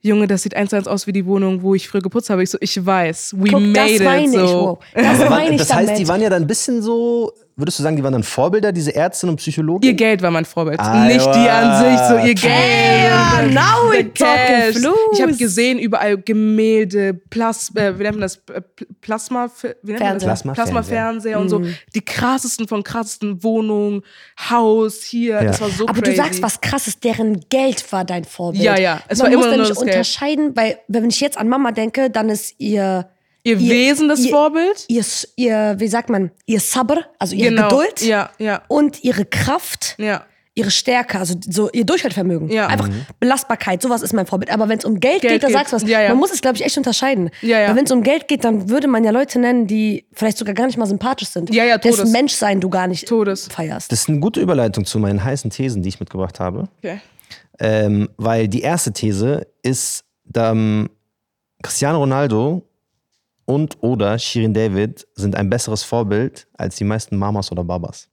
Junge, 0.00 0.26
das 0.26 0.42
sieht 0.42 0.54
eins 0.54 0.70
zu 0.70 0.76
eins 0.76 0.86
aus 0.86 1.06
wie 1.06 1.12
die 1.12 1.26
Wohnung, 1.26 1.62
wo 1.62 1.74
ich 1.74 1.88
früher 1.88 2.02
geputzt 2.02 2.30
habe. 2.30 2.42
Ich 2.42 2.50
so, 2.50 2.58
ich 2.60 2.84
weiß, 2.84 3.34
we 3.38 3.50
Guck, 3.50 3.60
made 3.60 3.72
das 3.74 3.90
it. 3.92 4.04
meine 4.04 4.24
ich, 4.24 4.32
so. 4.32 4.38
wow. 4.40 4.78
Das 4.94 5.30
meine 5.30 5.50
ich 5.54 5.56
das 5.58 5.72
heißt, 5.72 5.88
damit. 5.88 6.00
die 6.00 6.08
waren 6.08 6.20
ja 6.22 6.30
dann 6.30 6.42
ein 6.42 6.46
bisschen 6.46 6.82
so 6.82 7.32
würdest 7.56 7.78
du 7.78 7.82
sagen, 7.82 7.96
die 7.96 8.02
waren 8.04 8.12
dann 8.12 8.22
Vorbilder, 8.22 8.70
diese 8.72 8.94
Ärztin 8.94 9.30
und 9.30 9.36
Psychologen? 9.36 9.82
Ihr 9.84 9.94
Geld 9.94 10.20
war 10.22 10.30
mein 10.30 10.44
Vorbild. 10.44 10.78
Ah, 10.78 11.06
nicht 11.06 11.24
die 11.24 11.48
an 11.48 11.82
sich, 11.82 11.98
so 12.06 12.14
ihr 12.16 12.34
Geld. 12.34 12.44
Damn, 13.10 13.54
now 13.54 13.90
we 13.90 14.12
talking 14.12 14.72
flus. 14.80 14.94
Ich 15.14 15.22
habe 15.22 15.32
gesehen, 15.34 15.78
überall 15.78 16.18
Gemälde, 16.18 17.14
Plas 17.14 17.72
äh, 17.74 17.98
wie 17.98 18.02
nennt 18.02 18.16
man 18.16 18.20
das? 18.22 18.38
Pl- 18.46 18.62
Plasma, 19.00 19.48
wie 19.82 19.92
nennt 19.92 20.02
man 20.04 20.14
das? 20.14 20.24
Plasma- 20.24 20.52
Plasmafernseher 20.54 21.38
und 21.40 21.48
so. 21.48 21.60
Mhm. 21.60 21.74
Die 21.94 22.04
krassesten 22.04 22.68
von 22.68 22.82
krassesten 22.82 23.42
Wohnungen, 23.42 24.02
Haus 24.50 25.02
hier. 25.02 25.40
Das 25.42 25.60
war 25.60 25.70
so 25.70 25.84
Aber 25.88 26.00
crazy. 26.00 26.16
du 26.16 26.16
sagst 26.22 26.42
was 26.42 26.60
krasses, 26.60 27.00
deren 27.00 27.40
Geld 27.48 27.90
war 27.92 28.04
dein 28.04 28.24
Vorbild. 28.24 28.62
Ja, 28.64 28.78
ja, 28.78 29.00
es 29.08 29.18
Man 29.18 29.26
war 29.26 29.32
immer 29.32 29.36
muss 29.38 29.46
nur 29.46 29.52
nämlich 29.52 29.68
das 29.70 29.78
Geld. 29.78 29.88
unterscheiden, 29.90 30.56
weil 30.56 30.78
wenn 30.88 31.08
ich 31.08 31.20
jetzt 31.20 31.38
an 31.38 31.48
Mama 31.48 31.72
denke, 31.72 32.10
dann 32.10 32.28
ist 32.28 32.54
ihr 32.58 33.08
Ihr 33.46 33.60
Wesen 33.60 34.08
das 34.08 34.24
ihr, 34.24 34.30
Vorbild? 34.30 34.84
Ihr, 34.88 35.04
ihr, 35.36 35.76
wie 35.78 35.86
sagt 35.88 36.08
man, 36.10 36.32
ihr 36.46 36.58
Sabr, 36.60 37.06
also 37.18 37.34
ihre 37.36 37.50
Genau. 37.50 37.68
Geduld 37.68 38.00
Ja, 38.02 38.30
ja, 38.38 38.62
und 38.68 39.04
ihre 39.04 39.24
Kraft, 39.24 39.94
ja. 39.98 40.24
ihre 40.54 40.72
Stärke, 40.72 41.18
also 41.20 41.34
so 41.48 41.70
ihr 41.70 41.84
Durchhaltevermögen. 41.84 42.50
Ja. 42.50 42.66
Einfach 42.66 42.88
Belastbarkeit, 43.20 43.82
sowas 43.82 44.02
ist 44.02 44.12
mein 44.14 44.26
Vorbild. 44.26 44.50
Aber 44.50 44.68
wenn 44.68 44.78
es 44.78 44.84
um 44.84 44.98
Geld, 44.98 45.20
Geld 45.22 45.34
geht, 45.34 45.44
da 45.44 45.50
sagst 45.50 45.72
du 45.72 45.76
was. 45.76 45.88
Ja, 45.88 46.00
ja. 46.02 46.08
Man 46.08 46.18
muss 46.18 46.32
es, 46.32 46.40
glaube 46.40 46.56
ich, 46.56 46.64
echt 46.64 46.76
unterscheiden. 46.76 47.30
Ja, 47.40 47.60
ja. 47.60 47.68
Weil 47.68 47.76
wenn 47.76 47.84
es 47.84 47.92
um 47.92 48.02
Geld 48.02 48.26
geht, 48.26 48.42
dann 48.42 48.68
würde 48.68 48.88
man 48.88 49.04
ja 49.04 49.12
Leute 49.12 49.38
nennen, 49.38 49.68
die 49.68 50.06
vielleicht 50.12 50.38
sogar 50.38 50.54
gar 50.54 50.66
nicht 50.66 50.76
mal 50.78 50.86
sympathisch 50.86 51.28
sind. 51.28 51.54
Ja, 51.54 51.64
ja, 51.64 51.78
Dessen 51.78 51.98
Todes. 51.98 52.12
Menschsein 52.12 52.60
du 52.60 52.68
gar 52.68 52.88
nicht 52.88 53.06
Todes. 53.06 53.46
feierst. 53.46 53.92
Das 53.92 54.00
ist 54.00 54.08
eine 54.08 54.18
gute 54.18 54.40
Überleitung 54.40 54.84
zu 54.84 54.98
meinen 54.98 55.22
heißen 55.22 55.50
Thesen, 55.50 55.82
die 55.82 55.90
ich 55.90 56.00
mitgebracht 56.00 56.40
habe. 56.40 56.68
Okay. 56.78 57.00
Ähm, 57.60 58.08
weil 58.16 58.48
die 58.48 58.62
erste 58.62 58.92
These 58.92 59.46
ist, 59.62 60.04
ähm, 60.34 60.90
Cristiano 61.62 61.98
Ronaldo 61.98 62.62
und 63.46 63.76
oder 63.80 64.18
Shirin 64.18 64.52
David 64.54 65.06
sind 65.14 65.34
ein 65.36 65.48
besseres 65.48 65.82
Vorbild 65.82 66.46
als 66.58 66.76
die 66.76 66.84
meisten 66.84 67.16
Mamas 67.16 67.50
oder 67.50 67.64
Babas. 67.64 68.08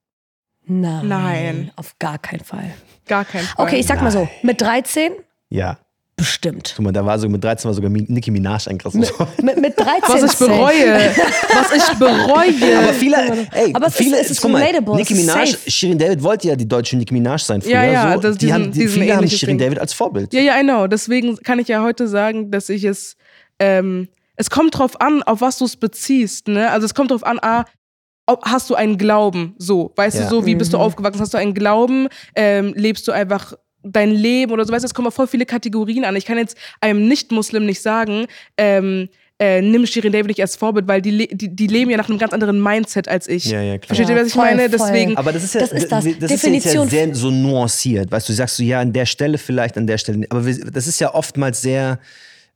Nein. 0.65 1.07
Nein. 1.07 1.71
Auf 1.75 1.97
gar 1.99 2.17
keinen 2.17 2.43
Fall. 2.43 2.71
Gar 3.07 3.25
kein 3.25 3.43
Fall. 3.43 3.65
Okay, 3.65 3.79
ich 3.79 3.85
sag 3.85 4.01
mal 4.01 4.11
so, 4.11 4.29
mit 4.43 4.61
13 4.61 5.11
Ja. 5.49 5.77
bestimmt. 6.15 6.71
Guck 6.77 6.85
mal, 6.85 6.91
da 6.93 7.05
war 7.05 7.19
so 7.19 7.27
mit 7.27 7.43
13 7.43 7.67
war 7.67 7.73
sogar 7.73 7.89
Nicki 7.89 8.31
Minaj 8.31 8.67
ein 8.69 8.77
krasses 8.77 9.11
Wort. 9.19 9.43
Mit, 9.43 9.59
mit 9.59 9.77
13 9.77 10.01
Was 10.07 10.23
ich 10.33 10.39
bereue. 10.39 10.95
Was 11.53 11.71
ich 11.75 11.97
bereue. 11.99 12.77
Aber 12.79 12.93
viele, 12.93 13.47
ey, 13.51 13.73
Aber 13.73 13.87
es 13.87 13.95
viele, 13.95 14.17
ist- 14.19 14.25
es 14.25 14.31
ist 14.31 14.41
guck 14.41 14.51
mal, 14.51 14.61
Nicki 14.95 15.15
Minaj, 15.15 15.51
safe. 15.51 15.69
Shirin 15.69 15.97
David 15.97 16.23
wollte 16.23 16.47
ja 16.47 16.55
die 16.55 16.67
deutsche 16.67 16.95
Nicki 16.95 17.13
Minaj 17.13 17.39
sein 17.43 17.61
früher. 17.61 17.71
Ja, 17.73 17.83
ja, 17.83 18.13
so. 18.13 18.19
das- 18.21 18.37
die 18.37 18.45
diesen- 18.45 18.53
haben, 18.63 18.71
die, 18.71 18.87
viele 18.87 19.15
haben 19.17 19.27
Shirin 19.27 19.57
Ding. 19.57 19.67
David 19.67 19.79
als 19.79 19.91
Vorbild. 19.91 20.33
Ja, 20.33 20.39
ja, 20.41 20.57
I 20.57 20.63
know. 20.63 20.87
Deswegen 20.87 21.35
kann 21.37 21.59
ich 21.59 21.67
ja 21.67 21.83
heute 21.83 22.07
sagen, 22.07 22.51
dass 22.51 22.69
ich 22.69 22.83
es. 22.85 23.17
Ähm, 23.59 24.07
es 24.35 24.49
kommt 24.49 24.77
drauf 24.77 24.99
an, 25.01 25.23
auf 25.23 25.41
was 25.41 25.57
du 25.57 25.65
es 25.65 25.75
beziehst. 25.77 26.47
Ne? 26.47 26.69
Also 26.71 26.85
es 26.85 26.93
kommt 26.93 27.11
drauf 27.11 27.23
an, 27.25 27.39
ah, 27.41 27.65
ob, 28.25 28.45
hast 28.45 28.69
du 28.69 28.75
einen 28.75 28.97
Glauben? 28.97 29.53
So, 29.57 29.91
weißt 29.95 30.17
Ja. 30.17 30.23
du, 30.23 30.29
so 30.29 30.45
wie 30.45 30.55
bist 30.55 30.73
du 30.73 30.77
aufgewachsen? 30.77 31.19
Hast 31.21 31.33
du 31.33 31.37
einen 31.37 31.53
Glauben? 31.53 32.07
Ähm, 32.35 32.73
lebst 32.75 33.07
du 33.07 33.11
einfach 33.11 33.53
dein 33.83 34.11
Leben 34.11 34.51
oder 34.53 34.63
so? 34.65 34.71
Weißt 34.71 34.83
du, 34.83 34.87
es 34.87 34.93
kommen 34.93 35.07
auf 35.09 35.13
voll 35.13 35.27
viele 35.27 35.45
Kategorien 35.45 36.05
an. 36.05 36.15
Ich 36.15 36.25
kann 36.25 36.37
jetzt 36.37 36.57
einem 36.79 37.07
Nicht-Muslim 37.07 37.65
nicht 37.65 37.81
sagen, 37.81 38.27
ähm, 38.57 39.09
äh, 39.39 39.61
nimm 39.61 39.85
Shirin 39.85 40.13
David 40.13 40.27
nicht 40.27 40.41
als 40.41 40.55
Vorbild, 40.55 40.87
weil 40.87 41.01
die, 41.01 41.27
die, 41.27 41.53
die 41.53 41.67
leben 41.67 41.89
ja 41.91 41.97
nach 41.97 42.07
einem 42.07 42.17
ganz 42.19 42.31
anderen 42.31 42.61
Mindset 42.63 43.09
als 43.09 43.27
ich. 43.27 43.45
Ja, 43.45 43.61
ja, 43.61 43.77
klar. 43.77 43.87
Versteht 43.97 44.07
ihr, 44.07 44.15
Ja, 44.15 44.21
was 44.21 44.27
ich 44.27 44.33
voll, 44.35 44.45
meine? 44.45 44.69
voll. 44.69 44.87
Deswegen, 44.89 45.17
Aber 45.17 45.33
das 45.33 45.43
ist 45.43 45.55
ja, 45.55 45.59
Das 45.61 45.71
ist 45.73 45.91
das. 45.91 46.03
das 46.05 46.13
ist 46.13 46.21
Definition- 46.21 46.53
jetzt 46.53 46.93
ja 46.93 47.05
sehr 47.07 47.13
so 47.15 47.29
nuanciert. 47.29 48.09
Weißt 48.09 48.29
du, 48.29 48.31
du 48.31 48.37
sagst 48.37 48.55
so, 48.55 48.63
ja, 48.63 48.79
an 48.79 48.93
der 48.93 49.05
Stelle 49.05 49.37
vielleicht, 49.37 49.75
an 49.77 49.85
der 49.85 49.97
Stelle 49.97 50.19
nicht. 50.19 50.31
Aber 50.31 50.45
wir, 50.45 50.57
das 50.71 50.87
ist 50.87 50.99
ja 51.01 51.13
oftmals 51.13 51.61
sehr, 51.61 51.99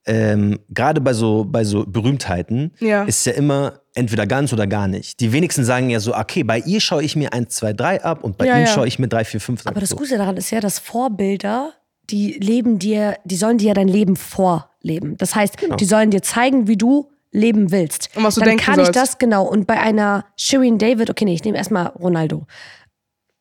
ähm, 0.08 0.60
gerade 0.70 1.02
bei 1.02 1.14
so, 1.14 1.46
bei 1.48 1.64
so 1.64 1.86
Berühmtheiten, 1.86 2.72
Ja. 2.80 3.04
ist 3.04 3.26
ja 3.26 3.34
immer 3.34 3.74
entweder 3.94 4.26
ganz 4.26 4.54
oder 4.54 4.66
gar 4.68 4.88
nicht. 4.88 5.20
Die 5.20 5.32
wenigsten 5.34 5.64
sagen 5.66 5.90
ja 5.90 6.00
so, 6.00 6.16
okay, 6.16 6.44
bei 6.44 6.60
ihr 6.60 6.80
schaue 6.82 7.04
ich 7.04 7.16
mir 7.16 7.34
1, 7.34 7.54
2, 7.56 7.74
3 7.74 8.04
ab 8.04 8.24
und 8.24 8.38
bei 8.38 8.46
Ja, 8.46 8.56
ihm 8.58 8.62
ja. 8.62 8.68
schaue 8.68 8.88
ich 8.88 9.00
mir 9.00 9.08
3, 9.08 9.26
4, 9.26 9.42
5 9.42 9.62
ab. 9.68 9.72
Aber 9.74 9.82
das. 9.82 9.96
Gute 9.96 10.18
daran 10.18 10.38
ist 10.38 10.50
ja, 10.52 10.60
dass 10.62 10.80
Vorbilder, 10.80 11.74
die 12.10 12.34
leben 12.34 12.80
dir, 12.80 13.18
die 13.26 13.36
sollen 13.36 13.58
dir 13.58 13.74
dein 13.74 13.88
Leben 13.90 14.16
vorleben. 14.16 15.18
Das 15.18 15.36
heißt, 15.36 15.58
Genau. 15.58 15.76
die 15.76 15.86
sollen 15.86 16.12
dir 16.12 16.22
zeigen, 16.22 16.68
wie 16.68 16.78
du 16.78 17.10
leben 17.32 17.72
willst. 17.72 18.10
Und 18.16 18.24
was 18.24 18.36
du 18.36 18.40
Dann 18.42 18.50
denken 18.52 18.64
kann 18.66 18.76
sollst. 18.76 18.92
ich 18.96 19.02
das 19.02 19.18
genau. 19.18 19.46
Und 19.46 19.68
bei 19.68 19.80
einer 19.80 20.26
Shirin 20.38 20.78
David, 20.78 21.10
okay, 21.10 21.26
nee, 21.26 21.34
ich 21.34 21.44
nehme 21.44 21.58
erstmal 21.58 21.88
Ronaldo. 21.88 22.46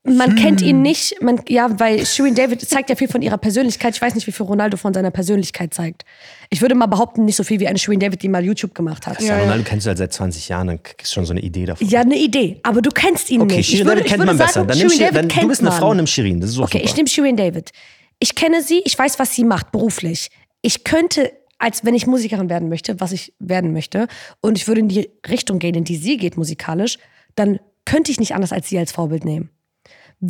Man 0.06 0.36
kennt 0.36 0.62
ihn 0.62 0.82
nicht, 0.82 1.20
man, 1.20 1.40
ja, 1.48 1.68
weil 1.80 2.04
Shirin 2.06 2.34
David 2.34 2.60
zeigt 2.68 2.90
ja 2.90 2.96
viel 2.96 3.08
von 3.08 3.22
ihrer 3.22 3.38
Persönlichkeit. 3.38 3.94
Ich 3.94 4.02
weiß 4.02 4.14
nicht, 4.14 4.26
wie 4.26 4.32
viel 4.32 4.46
Ronaldo 4.46 4.76
von 4.76 4.94
seiner 4.94 5.10
Persönlichkeit 5.10 5.74
zeigt. 5.74 6.04
Ich 6.50 6.60
würde 6.62 6.74
mal 6.74 6.86
behaupten, 6.86 7.24
nicht 7.24 7.36
so 7.36 7.42
viel 7.42 7.58
wie 7.60 7.66
eine 7.68 7.78
Shirin 7.78 8.00
David, 8.00 8.22
die 8.22 8.28
mal 8.28 8.44
YouTube 8.44 8.74
gemacht 8.74 9.06
hat. 9.06 9.20
Ja, 9.20 9.36
Ja. 9.36 9.42
Ronaldo 9.42 9.64
kennst 9.64 9.86
du 9.86 9.88
halt 9.88 9.98
seit 9.98 10.12
20 10.12 10.48
Jahren, 10.48 10.66
dann 10.68 10.82
kriegst 10.82 11.12
du 11.12 11.14
schon 11.14 11.26
so 11.26 11.32
eine 11.32 11.40
Idee 11.40 11.66
davon. 11.66 11.86
Ja, 11.88 12.00
eine 12.00 12.16
Idee, 12.16 12.60
aber 12.62 12.82
du 12.82 12.90
kennst 12.90 13.30
ihn 13.30 13.40
Okay, 13.42 13.56
nicht. 13.58 13.68
Shirin 13.70 13.80
ich 13.80 13.86
würde, 13.86 13.96
David 14.00 14.04
ich 14.06 14.10
kennt 14.12 14.20
würde 14.20 14.26
man 14.34 14.38
sagen, 14.38 14.48
besser. 14.48 14.64
Dann, 14.66 14.78
nimm 14.78 14.88
Shirin 14.90 14.98
Shirin, 14.98 15.14
David 15.14 15.22
dann 15.22 15.28
kennt 15.28 15.44
du 15.44 15.48
bist 15.48 15.60
eine. 15.62 15.72
Frau, 15.72 15.94
nimm 15.94 16.06
Shirin. 16.06 16.40
Das 16.40 16.50
ist 16.50 16.58
auch 16.58 16.62
Okay, 16.64 16.78
super. 16.78 16.84
ich 16.90 16.96
nehme 16.96 17.08
Shirin 17.08 17.36
David. 17.36 17.70
Ich 18.18 18.34
kenne 18.34 18.62
sie, 18.62 18.80
ich 18.84 18.98
weiß, 18.98 19.18
was 19.18 19.34
sie 19.34 19.44
macht 19.44 19.72
beruflich. 19.72 20.28
Ich 20.62 20.84
könnte, 20.84 21.32
als 21.58 21.84
wenn 21.84 21.94
ich 21.94 22.06
Musikerin 22.06 22.48
werden 22.48 22.68
möchte, 22.68 23.00
was 23.00 23.12
ich 23.12 23.32
werden 23.38 23.72
möchte, 23.72 24.08
und 24.40 24.56
ich 24.56 24.66
würde 24.68 24.80
in 24.80 24.88
die 24.88 25.10
Richtung 25.28 25.58
gehen, 25.58 25.74
in 25.74 25.84
die 25.84 25.96
sie 25.96 26.16
geht 26.16 26.36
musikalisch, 26.36 26.98
dann 27.34 27.58
könnte 27.84 28.10
ich 28.10 28.18
nicht 28.18 28.34
anders 28.34 28.52
als 28.52 28.68
sie 28.68 28.78
als 28.78 28.92
Vorbild 28.92 29.24
nehmen. 29.24 29.50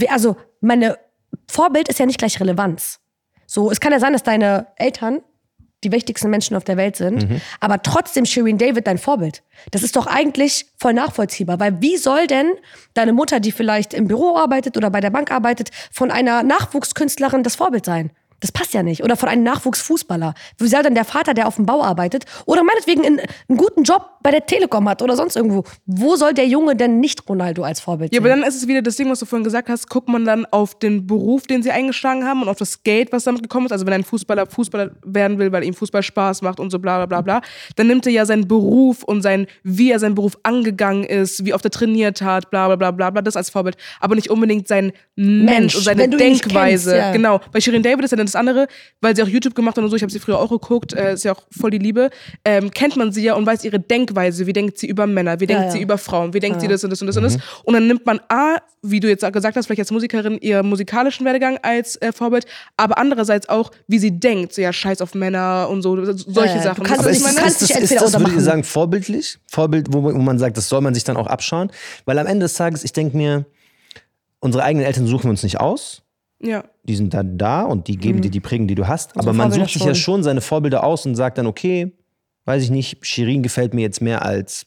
Also, 0.08 0.36
meine 0.60 0.98
Vorbild 1.48 1.88
ist 1.88 1.98
ja 1.98 2.06
nicht 2.06 2.18
gleich 2.18 2.40
Relevanz. 2.40 3.00
So, 3.46 3.70
es 3.70 3.80
kann 3.80 3.92
ja 3.92 4.00
sein, 4.00 4.12
dass 4.12 4.22
deine 4.22 4.66
Eltern 4.76 5.20
die 5.84 5.92
wichtigsten 5.92 6.30
Menschen 6.30 6.56
auf 6.56 6.64
der 6.64 6.76
Welt 6.76 6.96
sind, 6.96 7.28
Mhm. 7.28 7.40
aber 7.60 7.82
trotzdem 7.82 8.24
Shirin 8.24 8.58
David 8.58 8.86
dein 8.86 8.98
Vorbild. 8.98 9.42
Das 9.70 9.82
ist 9.82 9.94
doch 9.94 10.06
eigentlich 10.06 10.66
voll 10.78 10.94
nachvollziehbar, 10.94 11.60
weil 11.60 11.80
wie 11.80 11.96
soll 11.96 12.26
denn 12.26 12.50
deine 12.94 13.12
Mutter, 13.12 13.38
die 13.40 13.52
vielleicht 13.52 13.94
im 13.94 14.08
Büro 14.08 14.36
arbeitet 14.36 14.76
oder 14.76 14.90
bei 14.90 15.00
der 15.00 15.10
Bank 15.10 15.30
arbeitet, 15.30 15.70
von 15.92 16.10
einer 16.10 16.42
Nachwuchskünstlerin 16.42 17.42
das 17.42 17.56
Vorbild 17.56 17.84
sein? 17.84 18.10
Das 18.40 18.52
passt 18.52 18.74
ja 18.74 18.82
nicht. 18.82 19.02
Oder 19.02 19.16
von 19.16 19.28
einem 19.28 19.42
Nachwuchsfußballer. 19.44 20.34
Wie 20.58 20.68
soll 20.68 20.82
denn 20.82 20.94
der 20.94 21.04
Vater, 21.04 21.34
der 21.34 21.48
auf 21.48 21.56
dem 21.56 21.66
Bau 21.66 21.82
arbeitet 21.82 22.24
oder 22.44 22.62
meinetwegen 22.62 23.04
einen, 23.04 23.20
einen 23.48 23.58
guten 23.58 23.82
Job 23.84 24.10
bei 24.22 24.30
der 24.30 24.44
Telekom 24.44 24.88
hat 24.88 25.02
oder 25.02 25.16
sonst 25.16 25.36
irgendwo, 25.36 25.64
wo 25.86 26.16
soll 26.16 26.34
der 26.34 26.46
Junge 26.46 26.76
denn 26.76 27.00
nicht 27.00 27.28
Ronaldo 27.28 27.62
als 27.62 27.80
Vorbild 27.80 28.12
Ja, 28.12 28.20
sehen? 28.20 28.30
aber 28.30 28.40
dann 28.40 28.46
ist 28.48 28.56
es 28.56 28.66
wieder 28.68 28.82
das 28.82 28.96
Ding, 28.96 29.08
was 29.10 29.20
du 29.20 29.26
vorhin 29.26 29.44
gesagt 29.44 29.68
hast, 29.68 29.88
guckt 29.88 30.08
man 30.08 30.24
dann 30.24 30.44
auf 30.46 30.78
den 30.78 31.06
Beruf, 31.06 31.46
den 31.46 31.62
sie 31.62 31.70
eingeschlagen 31.70 32.24
haben 32.24 32.42
und 32.42 32.48
auf 32.48 32.58
das 32.58 32.82
Geld, 32.82 33.12
was 33.12 33.24
damit 33.24 33.42
gekommen 33.42 33.66
ist. 33.66 33.72
Also 33.72 33.86
wenn 33.86 33.92
ein 33.94 34.04
Fußballer 34.04 34.46
Fußballer 34.46 34.90
werden 35.04 35.38
will, 35.38 35.52
weil 35.52 35.64
ihm 35.64 35.74
Fußball 35.74 36.02
Spaß 36.02 36.42
macht 36.42 36.60
und 36.60 36.70
so 36.70 36.78
bla 36.78 36.96
bla 36.98 37.06
bla 37.06 37.20
bla, 37.22 37.40
dann 37.76 37.86
nimmt 37.86 38.04
er 38.06 38.12
ja 38.12 38.26
seinen 38.26 38.48
Beruf 38.48 39.02
und 39.04 39.22
sein, 39.22 39.46
wie 39.62 39.90
er 39.92 39.98
seinen 39.98 40.14
Beruf 40.14 40.36
angegangen 40.42 41.04
ist, 41.04 41.44
wie 41.44 41.54
oft 41.54 41.64
er 41.64 41.70
trainiert 41.70 42.20
hat, 42.22 42.50
bla 42.50 42.66
bla 42.66 42.76
bla 42.76 42.90
bla 42.90 43.10
bla, 43.10 43.22
das 43.22 43.36
als 43.36 43.50
Vorbild. 43.50 43.76
Aber 44.00 44.14
nicht 44.14 44.30
unbedingt 44.30 44.66
sein 44.68 44.92
Mensch, 45.14 45.44
Mensch, 45.50 45.76
und 45.76 45.82
seine 45.84 46.08
Denkweise. 46.08 46.90
kennst, 46.90 47.04
ja. 47.06 47.12
Genau. 47.12 47.40
Bei 47.52 47.60
Shirin 47.60 47.82
David 47.82 48.04
ist 48.04 48.10
ja 48.10 48.16
dann 48.16 48.25
das 48.26 48.36
andere, 48.36 48.68
weil 49.00 49.16
sie 49.16 49.22
auch 49.22 49.28
YouTube 49.28 49.54
gemacht 49.54 49.76
hat 49.76 49.84
und 49.84 49.90
so, 49.90 49.96
ich 49.96 50.02
habe 50.02 50.12
sie 50.12 50.18
früher 50.18 50.38
auch 50.38 50.50
geguckt, 50.50 50.92
äh, 50.92 51.14
ist 51.14 51.24
ja 51.24 51.32
auch 51.32 51.42
voll 51.50 51.70
die 51.70 51.78
Liebe, 51.78 52.10
ähm, 52.44 52.70
kennt 52.70 52.96
man 52.96 53.12
sie 53.12 53.22
ja 53.22 53.34
und 53.34 53.46
weiß 53.46 53.64
ihre 53.64 53.80
Denkweise, 53.80 54.46
wie 54.46 54.52
denkt 54.52 54.78
sie 54.78 54.86
über 54.86 55.06
Männer, 55.06 55.40
wie 55.40 55.46
denkt 55.46 55.64
ja. 55.64 55.70
sie 55.70 55.80
über 55.80 55.98
Frauen, 55.98 56.34
wie 56.34 56.40
denkt 56.40 56.60
sie 56.60 56.68
das 56.68 56.84
und 56.84 56.90
das 56.90 57.00
und 57.00 57.06
das 57.06 57.16
und 57.16 57.22
das. 57.24 57.38
Und 57.64 57.74
dann 57.74 57.86
nimmt 57.86 58.04
man 58.06 58.20
A, 58.28 58.56
wie 58.82 59.00
du 59.00 59.08
jetzt 59.08 59.24
gesagt 59.32 59.56
hast, 59.56 59.66
vielleicht 59.66 59.80
als 59.80 59.90
Musikerin 59.90 60.38
ihren 60.38 60.68
musikalischen 60.68 61.24
Werdegang 61.24 61.58
als 61.62 61.96
äh, 61.96 62.12
Vorbild, 62.12 62.46
aber 62.76 62.98
andererseits 62.98 63.48
auch, 63.48 63.70
wie 63.88 63.98
sie 63.98 64.18
denkt, 64.18 64.52
so 64.54 64.62
ja, 64.62 64.72
scheiß 64.72 65.00
auf 65.00 65.14
Männer 65.14 65.68
und 65.70 65.82
so, 65.82 65.96
solche 66.04 66.30
Ja, 66.30 66.44
ja, 66.46 66.54
du 66.56 66.62
Sachen. 66.62 66.84
kannst 66.84 67.00
Aber 67.00 67.10
ist, 67.10 67.18
nicht- 67.18 67.26
ist, 67.28 67.36
du 67.36 67.40
kannst 67.42 67.62
ist, 67.62 67.70
dich 67.70 67.76
ist, 67.90 68.02
das, 68.02 68.12
ihr 68.14 68.20
machen. 68.20 68.40
sagen, 68.40 68.64
vorbildlich? 68.64 69.38
Vorbild, 69.46 69.88
wo, 69.92 70.02
wo 70.02 70.12
man 70.12 70.38
sagt, 70.38 70.56
das 70.56 70.68
soll 70.68 70.80
man 70.80 70.94
sich 70.94 71.04
dann 71.04 71.16
auch 71.16 71.26
abschauen? 71.26 71.70
Weil 72.04 72.18
am 72.18 72.26
Ende 72.26 72.44
des 72.44 72.54
Tages, 72.54 72.84
ich 72.84 72.92
denke 72.92 73.16
mir, 73.16 73.44
unsere 74.40 74.64
eigenen 74.64 74.86
Eltern 74.86 75.06
suchen 75.06 75.24
wir 75.24 75.30
uns 75.30 75.42
nicht 75.42 75.58
aus. 75.60 76.02
Ja. 76.46 76.64
Die 76.84 76.96
sind 76.96 77.12
dann 77.14 77.36
da 77.36 77.62
und 77.62 77.88
die 77.88 77.96
geben 77.96 78.22
dir 78.22 78.30
die 78.30 78.40
Prägung, 78.40 78.66
die 78.68 78.74
du 78.74 78.86
hast. 78.86 79.10
Aber 79.16 79.30
Unsere 79.30 79.36
man 79.36 79.52
sucht 79.52 79.70
sich 79.72 79.82
ja 79.82 79.94
schon. 79.94 79.94
schon 79.96 80.22
seine 80.22 80.40
Vorbilder 80.40 80.84
aus 80.84 81.04
und 81.04 81.14
sagt 81.16 81.38
dann, 81.38 81.46
okay, 81.46 81.92
weiß 82.44 82.62
ich 82.62 82.70
nicht, 82.70 83.04
Shirin 83.04 83.42
gefällt 83.42 83.74
mir 83.74 83.82
jetzt 83.82 84.00
mehr 84.00 84.24
als 84.24 84.66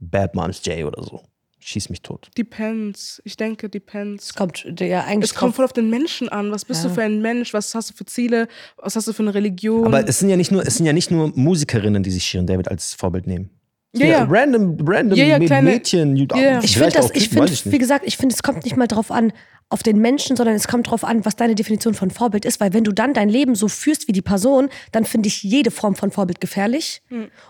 Bad 0.00 0.34
Moms 0.34 0.60
J 0.64 0.84
oder 0.84 1.02
so. 1.02 1.22
Schieß 1.60 1.88
mich 1.88 2.02
tot. 2.02 2.30
Depends. 2.36 3.22
Ich 3.24 3.38
denke, 3.38 3.70
depends. 3.70 4.26
Es 4.26 4.34
kommt 4.34 4.66
ja 4.80 5.04
eigentlich 5.04 5.30
Es 5.30 5.34
kommt 5.34 5.54
voll 5.56 5.64
auf 5.64 5.72
den 5.72 5.88
Menschen 5.88 6.28
an. 6.28 6.50
Was 6.50 6.66
bist 6.66 6.82
Ja. 6.82 6.88
du 6.90 6.94
für 6.94 7.02
ein 7.02 7.22
Mensch? 7.22 7.54
Was 7.54 7.74
hast 7.74 7.88
du 7.90 7.94
für 7.94 8.04
Ziele? 8.04 8.48
Was 8.76 8.96
hast 8.96 9.08
du 9.08 9.14
für 9.14 9.22
eine 9.22 9.32
Religion? 9.32 9.86
Aber 9.86 10.06
es 10.06 10.18
sind 10.18 10.28
ja 10.28 10.36
nicht 10.36 10.50
nur, 10.52 10.66
es 10.66 10.76
sind 10.76 10.84
ja 10.84 10.92
nicht 10.92 11.10
nur 11.10 11.32
Musikerinnen, 11.34 12.02
die 12.02 12.10
sich 12.10 12.24
Shirin 12.24 12.46
David 12.46 12.68
als 12.70 12.92
Vorbild 12.92 13.26
nehmen. 13.26 13.48
Ja, 13.96 14.06
ja. 14.06 14.26
Random, 14.28 14.76
random 14.86 15.18
Ja, 15.18 15.24
ja, 15.24 15.38
kleine- 15.38 15.70
Mädchen. 15.70 16.16
Ja, 16.16 16.26
ja. 16.36 16.60
Ich 16.62 16.76
finde 16.76 16.90
das, 16.94 17.10
ich 17.14 17.28
finde, 17.28 17.52
wie 17.66 17.78
gesagt, 17.78 18.04
ich 18.06 18.16
finde, 18.16 18.34
es 18.34 18.42
kommt 18.42 18.64
nicht 18.64 18.76
mal 18.76 18.86
drauf 18.88 19.10
an, 19.10 19.32
auf 19.70 19.82
den 19.82 19.98
Menschen, 19.98 20.36
sondern 20.36 20.54
es 20.54 20.68
kommt 20.68 20.90
drauf 20.90 21.04
an, 21.04 21.24
was 21.24 21.36
deine 21.36 21.54
Definition 21.54 21.94
von 21.94 22.10
Vorbild 22.10 22.44
ist. 22.44 22.60
Weil 22.60 22.72
wenn 22.74 22.84
du 22.84 22.92
dann 22.92 23.14
dein 23.14 23.28
Leben 23.28 23.54
so 23.54 23.68
führst 23.68 24.08
wie 24.08 24.12
die 24.12 24.20
Person, 24.22 24.68
dann 24.92 25.04
finde 25.04 25.28
ich 25.28 25.42
jede 25.42 25.70
Form 25.70 25.94
von 25.94 26.10
Vorbild 26.10 26.40
gefährlich 26.40 27.02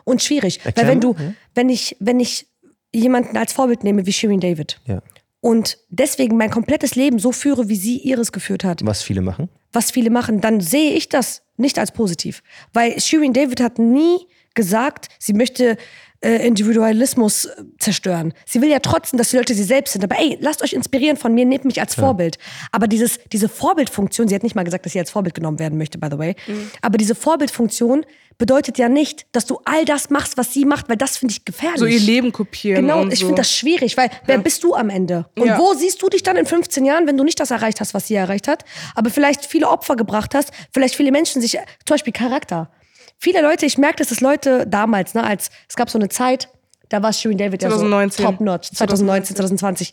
und 0.04 0.22
schwierig. 0.22 0.60
Erklär 0.64 0.86
Weil 0.86 0.92
wenn 0.92 1.00
du, 1.00 1.16
wenn 1.54 1.68
ich, 1.68 1.96
wenn 2.00 2.20
ich 2.20 2.46
jemanden 2.94 3.36
als 3.36 3.52
Vorbild 3.52 3.82
nehme 3.82 4.06
wie 4.06 4.12
Shirin 4.12 4.38
David 4.40 4.80
Ja. 4.86 5.02
und 5.40 5.78
deswegen 5.90 6.36
mein 6.36 6.50
komplettes 6.50 6.94
Leben 6.94 7.18
so 7.18 7.32
führe, 7.32 7.68
wie 7.68 7.76
sie 7.76 7.98
ihres 7.98 8.30
geführt 8.32 8.62
hat, 8.64 8.80
Was 8.86 9.02
viele 9.02 9.20
machen. 9.20 9.48
was 9.72 9.90
viele 9.90 10.10
machen, 10.10 10.40
dann 10.40 10.60
sehe 10.60 10.92
ich 10.92 11.08
das 11.08 11.42
nicht 11.56 11.78
als 11.80 11.90
positiv. 11.90 12.42
Weil 12.72 12.98
Shirin 13.00 13.32
David 13.32 13.60
hat 13.60 13.78
nie 13.80 14.18
gesagt, 14.54 15.08
sie 15.18 15.32
möchte 15.32 15.76
äh, 16.24 16.46
Individualismus 16.46 17.44
äh, 17.44 17.50
zerstören. 17.78 18.32
Sie 18.46 18.60
will 18.62 18.70
ja 18.70 18.78
trotzdem, 18.80 19.18
dass 19.18 19.28
die 19.30 19.36
Leute 19.36 19.54
sie 19.54 19.62
selbst 19.62 19.92
sind. 19.92 20.02
Aber 20.02 20.18
ey, 20.18 20.38
lasst 20.40 20.62
euch 20.62 20.72
inspirieren 20.72 21.16
von 21.16 21.34
mir, 21.34 21.44
nehmt 21.44 21.64
mich 21.64 21.80
als 21.80 21.94
Vorbild. 21.94 22.38
Aber 22.72 22.86
dieses, 22.88 23.18
diese 23.32 23.48
Vorbildfunktion, 23.48 24.28
sie 24.28 24.34
hat 24.34 24.42
nicht 24.42 24.54
mal 24.54 24.64
gesagt, 24.64 24.86
dass 24.86 24.92
sie 24.94 24.98
als 24.98 25.10
Vorbild 25.10 25.34
genommen 25.34 25.58
werden 25.58 25.78
möchte, 25.78 25.98
by 25.98 26.08
the 26.10 26.18
way. 26.18 26.34
Aber 26.80 26.96
diese 26.98 27.14
Vorbildfunktion 27.14 28.04
bedeutet 28.38 28.78
ja 28.78 28.88
nicht, 28.88 29.26
dass 29.32 29.46
du 29.46 29.60
all 29.64 29.84
das 29.84 30.10
machst, 30.10 30.36
was 30.36 30.52
sie 30.52 30.64
macht, 30.64 30.88
weil 30.88 30.96
das 30.96 31.16
finde 31.16 31.32
ich 31.32 31.44
gefährlich. 31.44 31.78
So 31.78 31.86
ihr 31.86 32.00
Leben 32.00 32.32
kopieren. 32.32 32.82
Genau, 32.82 33.02
und 33.02 33.12
ich 33.12 33.20
so. 33.20 33.26
finde 33.26 33.40
das 33.40 33.52
schwierig, 33.52 33.96
weil 33.96 34.10
wer 34.26 34.38
bist 34.38 34.64
du 34.64 34.74
am 34.74 34.90
Ende? 34.90 35.26
Und 35.38 35.46
Ja. 35.46 35.58
wo 35.58 35.74
siehst 35.74 36.02
du 36.02 36.08
dich 36.08 36.22
dann 36.22 36.36
in 36.36 36.46
15 36.46 36.84
Jahren, 36.84 37.06
wenn 37.06 37.16
du 37.16 37.22
nicht 37.22 37.38
das 37.38 37.50
erreicht 37.50 37.80
hast, 37.80 37.94
was 37.94 38.08
sie 38.08 38.14
erreicht 38.14 38.48
hat, 38.48 38.64
aber 38.94 39.10
vielleicht 39.10 39.44
viele 39.46 39.68
Opfer 39.68 39.94
gebracht 39.94 40.34
hast, 40.34 40.50
vielleicht 40.72 40.96
viele 40.96 41.12
Menschen 41.12 41.40
sich, 41.42 41.52
zum 41.52 41.94
Beispiel 41.94 42.12
Charakter. 42.12 42.70
Viele 43.18 43.42
Leute, 43.42 43.66
ich 43.66 43.78
merke, 43.78 43.96
dass 43.96 44.08
das 44.08 44.20
Leute 44.20 44.66
damals, 44.66 45.14
ne, 45.14 45.24
als 45.24 45.50
es 45.68 45.76
gab 45.76 45.90
so 45.90 45.98
eine 45.98 46.08
Zeit, 46.08 46.48
da 46.88 47.02
war 47.02 47.12
Shirin 47.12 47.38
David 47.38 47.62
2019. 47.62 48.22
ja 48.22 48.28
so 48.28 48.32
top-notch, 48.32 48.70
2019, 48.72 49.36
2020. 49.36 49.92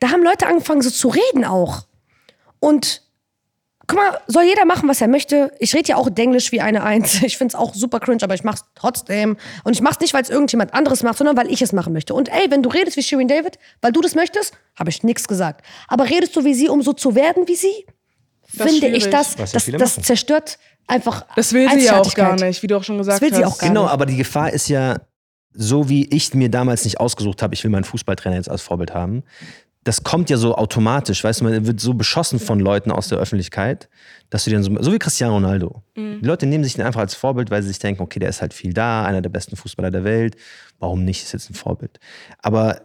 Da 0.00 0.10
haben 0.10 0.22
Leute 0.22 0.46
angefangen 0.46 0.82
so 0.82 0.90
zu 0.90 1.08
reden 1.08 1.44
auch. 1.44 1.82
Und 2.60 3.02
guck 3.86 3.98
mal, 3.98 4.18
soll 4.26 4.44
jeder 4.44 4.64
machen, 4.64 4.88
was 4.88 5.00
er 5.00 5.08
möchte. 5.08 5.52
Ich 5.58 5.74
rede 5.74 5.88
ja 5.90 5.96
auch 5.96 6.10
Denglisch 6.10 6.52
wie 6.52 6.60
eine 6.60 6.82
Eins. 6.82 7.22
Ich 7.26 7.38
find's 7.38 7.54
auch 7.54 7.74
super 7.74 8.00
cringe, 8.00 8.22
aber 8.22 8.34
ich 8.34 8.44
mach's 8.44 8.64
trotzdem. 8.74 9.36
Und 9.64 9.74
ich 9.74 9.82
mach's 9.82 10.00
nicht, 10.00 10.14
weil 10.14 10.22
es 10.22 10.30
irgendjemand 10.30 10.74
anderes 10.74 11.02
macht, 11.02 11.18
sondern 11.18 11.36
weil 11.36 11.50
ich 11.50 11.62
es 11.62 11.72
machen 11.72 11.92
möchte. 11.92 12.14
Und 12.14 12.28
ey, 12.28 12.50
wenn 12.50 12.62
du 12.62 12.70
redest 12.70 12.96
wie 12.96 13.02
Shirin 13.02 13.28
David, 13.28 13.58
weil 13.80 13.92
du 13.92 14.00
das 14.00 14.14
möchtest, 14.14 14.54
habe 14.78 14.90
ich 14.90 15.02
nichts 15.02 15.28
gesagt. 15.28 15.64
Aber 15.88 16.08
redest 16.08 16.34
du 16.36 16.44
wie 16.44 16.54
sie, 16.54 16.68
um 16.68 16.82
so 16.82 16.92
zu 16.92 17.14
werden 17.14 17.46
wie 17.48 17.56
sie? 17.56 17.86
Das 18.56 18.72
ist 18.72 18.80
finde 18.80 18.96
ich 18.96 19.08
das, 19.10 19.36
ja 19.36 19.78
das, 19.78 19.96
zerstört 20.02 20.58
einfach 20.86 21.26
Das 21.36 21.52
will 21.52 21.68
sie 21.70 21.84
ja 21.86 22.00
auch 22.00 22.14
gar 22.14 22.36
nicht, 22.36 22.62
wie 22.62 22.66
du 22.66 22.76
auch 22.76 22.84
schon 22.84 22.98
gesagt 22.98 23.20
Das 23.22 23.28
will 23.28 23.34
sie 23.36 23.44
hast. 23.44 23.52
auch 23.54 23.58
gar 23.58 23.68
Genau, 23.68 23.82
nicht. 23.84 23.92
aber 23.92 24.06
die 24.06 24.16
Gefahr 24.16 24.52
ist 24.52 24.68
ja, 24.68 25.00
so 25.52 25.88
wie 25.88 26.04
ich 26.06 26.34
mir 26.34 26.50
damals 26.50 26.84
nicht 26.84 27.00
ausgesucht 27.00 27.42
habe, 27.42 27.54
ich 27.54 27.64
will 27.64 27.70
meinen 27.70 27.84
Fußballtrainer 27.84 28.36
jetzt 28.36 28.50
als 28.50 28.62
Vorbild 28.62 28.92
haben. 28.94 29.22
Das 29.84 30.02
kommt 30.02 30.30
ja 30.30 30.36
so 30.36 30.56
automatisch, 30.56 31.22
weißt 31.22 31.40
du, 31.40 31.44
man 31.44 31.66
wird 31.66 31.78
so 31.80 31.94
beschossen 31.94 32.40
von 32.40 32.58
Leuten 32.58 32.90
aus 32.90 33.06
der 33.08 33.18
Öffentlichkeit, 33.18 33.88
dass 34.30 34.44
du 34.44 34.50
dann 34.50 34.64
so, 34.64 34.70
so 34.82 34.92
wie 34.92 34.98
Cristiano 34.98 35.34
Ronaldo. 35.34 35.82
Mhm. 35.94 36.20
Die 36.22 36.26
Leute 36.26 36.44
nehmen 36.46 36.64
sich 36.64 36.74
den 36.74 36.84
einfach 36.84 37.00
als 37.00 37.14
Vorbild, 37.14 37.50
weil 37.52 37.62
sie 37.62 37.68
sich 37.68 37.78
denken, 37.78 38.02
okay, 38.02 38.18
der 38.18 38.28
ist 38.28 38.40
halt 38.42 38.52
viel 38.52 38.72
da, 38.72 39.04
einer 39.04 39.22
der 39.22 39.30
besten 39.30 39.54
Fußballer 39.56 39.92
der 39.92 40.02
Welt. 40.02 40.34
Warum 40.80 41.04
nicht? 41.04 41.22
Ist 41.22 41.32
jetzt 41.32 41.50
ein 41.50 41.54
Vorbild. 41.54 42.00
Aber 42.40 42.80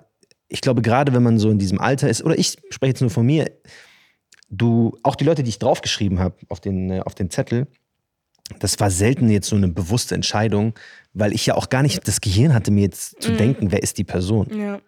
ich 0.47 0.61
glaube, 0.61 0.81
gerade 0.83 1.11
wenn 1.13 1.23
man 1.23 1.39
so 1.39 1.49
in 1.49 1.57
diesem 1.57 1.79
Alter 1.79 2.07
ist, 2.07 2.23
oder 2.23 2.37
ich 2.37 2.57
spreche 2.69 2.91
jetzt 2.91 3.01
nur 3.01 3.09
von 3.09 3.25
mir, 3.25 3.49
du, 4.51 4.97
auch 5.01 5.15
die 5.15 5.23
Leute, 5.23 5.41
die 5.43 5.49
ich 5.49 5.59
draufgeschrieben 5.59 6.19
habe 6.19 6.35
auf 6.49 6.59
den, 6.59 6.91
äh, 6.91 6.99
auf 6.99 7.15
den 7.15 7.29
Zettel, 7.31 7.67
das 8.59 8.79
war 8.79 8.91
selten 8.91 9.29
jetzt 9.29 9.47
so 9.47 9.55
eine 9.55 9.69
bewusste 9.69 10.13
Entscheidung, 10.13 10.73
weil 11.13 11.33
ich 11.33 11.45
ja 11.45 11.55
auch 11.55 11.69
gar 11.69 11.81
nicht 11.81 12.07
das 12.07 12.21
Gehirn 12.21 12.53
hatte, 12.53 12.69
mir 12.69 12.81
jetzt 12.81 13.21
zu 13.21 13.31
denken, 13.31 13.71
wer 13.71 13.81
ist 13.81 13.97
die 13.97 14.03
Person. 14.03 14.47
Ja. 14.59 14.79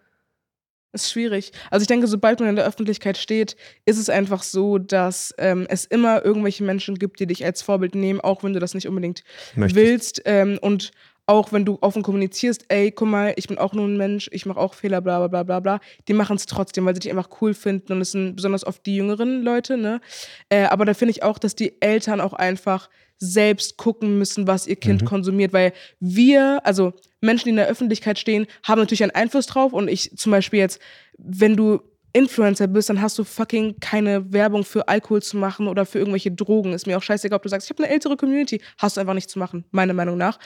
Ist 0.92 1.10
schwierig. 1.10 1.50
Also 1.72 1.82
ich 1.82 1.88
denke, 1.88 2.06
sobald 2.06 2.38
man 2.38 2.50
in 2.50 2.54
der 2.54 2.64
Öffentlichkeit 2.64 3.18
steht, 3.18 3.56
ist 3.84 3.98
es 3.98 4.08
einfach 4.08 4.44
so, 4.44 4.78
dass 4.78 5.34
ähm, 5.38 5.66
es 5.68 5.86
immer 5.86 6.24
irgendwelche 6.24 6.62
Menschen 6.62 7.00
gibt, 7.00 7.18
die 7.18 7.26
dich 7.26 7.44
als 7.44 7.62
Vorbild 7.62 7.96
nehmen, 7.96 8.20
auch 8.20 8.44
wenn 8.44 8.52
du 8.52 8.60
das 8.60 8.74
nicht 8.74 8.86
unbedingt 8.86 9.24
Möchtest. 9.56 9.74
willst. 9.74 10.22
Ähm, 10.24 10.56
und 10.62 10.92
auch 11.26 11.52
wenn 11.52 11.64
du 11.64 11.78
offen 11.80 12.02
kommunizierst, 12.02 12.66
ey, 12.68 12.90
guck 12.90 13.08
mal, 13.08 13.32
ich 13.36 13.48
bin 13.48 13.58
auch 13.58 13.72
nur 13.72 13.86
ein 13.86 13.96
Mensch, 13.96 14.28
ich 14.32 14.44
mache 14.46 14.60
auch 14.60 14.74
Fehler, 14.74 15.00
bla 15.00 15.18
bla 15.18 15.28
bla 15.28 15.42
bla 15.42 15.60
bla. 15.60 15.80
Die 16.08 16.12
machen 16.12 16.36
es 16.36 16.46
trotzdem, 16.46 16.84
weil 16.84 16.94
sie 16.94 17.00
dich 17.00 17.10
einfach 17.10 17.30
cool 17.40 17.54
finden 17.54 17.92
und 17.92 18.00
es 18.00 18.12
sind 18.12 18.36
besonders 18.36 18.66
oft 18.66 18.84
die 18.84 18.96
jüngeren 18.96 19.42
Leute, 19.42 19.76
ne? 19.76 20.00
Äh, 20.48 20.64
aber 20.64 20.84
da 20.84 20.94
finde 20.94 21.12
ich 21.12 21.22
auch, 21.22 21.38
dass 21.38 21.54
die 21.54 21.80
Eltern 21.80 22.20
auch 22.20 22.34
einfach 22.34 22.90
selbst 23.18 23.76
gucken 23.76 24.18
müssen, 24.18 24.46
was 24.46 24.66
ihr 24.66 24.76
Kind 24.76 25.04
konsumiert, 25.04 25.52
weil 25.52 25.72
wir, 26.00 26.60
also 26.64 26.92
Menschen, 27.20 27.44
die 27.44 27.50
in 27.50 27.56
der 27.56 27.68
Öffentlichkeit 27.68 28.18
stehen, 28.18 28.46
haben 28.64 28.80
natürlich 28.80 29.02
einen 29.02 29.12
Einfluss 29.12 29.46
drauf 29.46 29.72
und 29.72 29.88
ich 29.88 30.16
zum 30.16 30.32
Beispiel 30.32 30.58
jetzt, 30.60 30.80
wenn 31.16 31.56
du 31.56 31.80
Influencer 32.14 32.66
bist, 32.68 32.88
dann 32.88 33.02
hast 33.02 33.18
du 33.18 33.24
fucking 33.24 33.74
keine 33.80 34.32
Werbung 34.32 34.64
für 34.64 34.88
Alkohol 34.88 35.20
zu 35.20 35.36
machen 35.36 35.68
oder 35.68 35.84
für 35.84 35.98
irgendwelche 35.98 36.30
Drogen. 36.30 36.72
Ist 36.72 36.86
mir 36.86 36.96
auch 36.96 37.02
scheißegal, 37.02 37.36
ob 37.36 37.42
du 37.42 37.48
sagst, 37.50 37.66
ich 37.66 37.70
habe 37.76 37.82
eine 37.84 37.92
ältere 37.92 38.16
Community. 38.16 38.62
Hast 38.78 38.96
du 38.96 39.00
einfach 39.00 39.14
nicht 39.14 39.28
zu 39.28 39.38
machen, 39.38 39.64
meiner 39.72 39.92
Meinung 39.94 40.16
nach. 40.16 40.38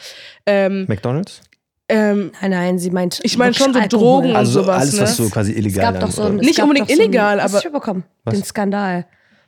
Ähm, 0.46 0.86
McDonalds? 0.88 1.42
ähm, 1.90 2.32
Nein, 2.40 2.50
nein, 2.50 2.78
sie 2.78 2.90
meint. 2.90 3.20
Ich 3.22 3.36
meine 3.38 3.54
schon 3.54 3.68
so 3.68 3.74
wirklich 3.74 3.88
Drogen 3.90 4.04
Alkohol. 4.06 4.30
und 4.30 4.36
Also 4.36 4.62
sowas, 4.62 4.80
alles, 4.82 5.00
was 5.00 5.18
ne? 5.18 5.24
so 5.26 5.30
quasi 5.30 5.52
Es 5.52 5.58
illegal 5.58 5.92
gab 5.92 6.00
doch 6.00 6.10
so 6.10 6.22
es 6.24 6.30
Nicht 6.40 6.60
unbedingt 6.60 6.88
doch 6.90 6.94
so 6.96 7.00
ein- 7.02 7.06
illegal, 7.08 7.42
Hast 7.42 7.54
aber- 7.54 7.62
du 7.62 7.70
bekommen? 7.70 8.04
Was? 8.24 8.34
Den 8.34 8.44
Skandal, 8.44 9.06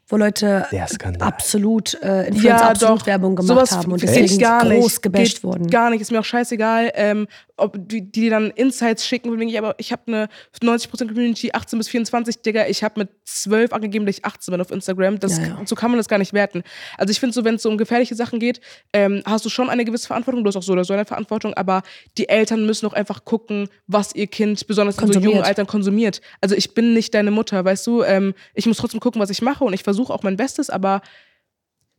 wo 0.09 0.17
Leute 0.17 0.67
absolut 1.21 1.95
äh, 2.03 2.27
Influencer 2.29 2.49
ja, 2.49 2.69
absolut 2.71 3.01
doch. 3.03 3.07
Werbung 3.07 3.37
gemacht 3.37 3.49
Sowas 3.49 3.73
haben 3.73 3.93
und 3.93 4.03
deswegen 4.03 4.25
ich 4.25 4.39
gar 4.39 4.65
nicht. 4.65 4.81
groß 4.81 5.01
gebasht 5.03 5.45
wurden. 5.45 5.69
Gar 5.69 5.91
nicht, 5.91 6.01
ist 6.01 6.11
mir 6.11 6.21
auch 6.21 6.25
scheißegal, 6.25 6.91
ähm, 6.95 7.27
ob 7.61 7.77
die, 7.77 8.11
die 8.11 8.29
dann 8.29 8.51
Insights 8.51 9.07
schicken, 9.07 9.31
von 9.31 9.39
wegen, 9.39 9.51
ja, 9.51 9.61
aber 9.61 9.75
ich 9.79 9.93
habe 9.93 10.03
eine 10.07 10.29
90% 10.61 11.09
Community, 11.09 11.51
18 11.53 11.79
bis 11.79 11.89
24, 11.89 12.43
Digga, 12.43 12.67
ich 12.67 12.83
habe 12.83 13.01
mit 13.01 13.11
12 13.25 13.73
angegeben, 13.73 14.07
dass 14.07 14.19
ich 14.19 14.25
18 14.25 14.53
bin 14.53 14.61
auf 14.61 14.71
Instagram. 14.71 15.19
Das, 15.19 15.39
Ja, 15.39 15.47
ja. 15.47 15.63
So 15.65 15.75
kann 15.75 15.91
man 15.91 15.99
das 15.99 16.09
gar 16.09 16.19
nicht 16.19 16.33
werten. 16.33 16.63
Also 16.99 17.11
ich 17.11 17.21
finde 17.21 17.35
so, 17.35 17.45
wenn 17.45 17.57
es 17.57 17.63
so 17.63 17.69
um 17.69 17.79
gefährliche 17.79 18.15
Sachen 18.15 18.39
geht, 18.39 18.61
ähm, 18.93 19.23
hast 19.25 19.45
du 19.45 19.49
schon 19.49 19.71
eine 19.71 19.85
gewisse 19.85 20.07
Verantwortung, 20.07 20.45
du 20.45 20.49
hast 20.49 20.57
auch 20.57 20.63
so 20.63 20.73
oder 20.73 20.85
so 20.85 20.93
eine 20.93 21.05
Verantwortung, 21.05 21.55
aber 21.55 21.83
die 22.19 22.29
Eltern 22.29 22.67
müssen 22.67 22.87
auch 22.87 22.93
einfach 22.93 23.25
gucken, 23.25 23.69
was 23.87 24.15
ihr 24.15 24.27
Kind 24.27 24.67
besonders 24.67 24.99
in 24.99 25.13
so 25.13 25.21
jungen 25.21 25.43
Altern 25.43 25.67
konsumiert. 25.67 26.21
Also 26.41 26.55
ich 26.55 26.75
bin 26.75 26.95
nicht 26.95 27.15
deine 27.15 27.31
Mutter, 27.31 27.65
weißt 27.65 27.87
du, 27.87 28.03
ähm, 28.03 28.35
ich 28.55 28.67
muss 28.67 28.77
trotzdem 28.77 29.01
gucken, 29.01 29.21
was 29.21 29.31
ich 29.31 29.43
mache 29.43 29.65
und 29.65 29.73
ich 29.73 29.83
versuche 29.83 30.13
auch 30.13 30.23
mein 30.23 30.37
Bestes, 30.37 30.71
aber 30.71 31.03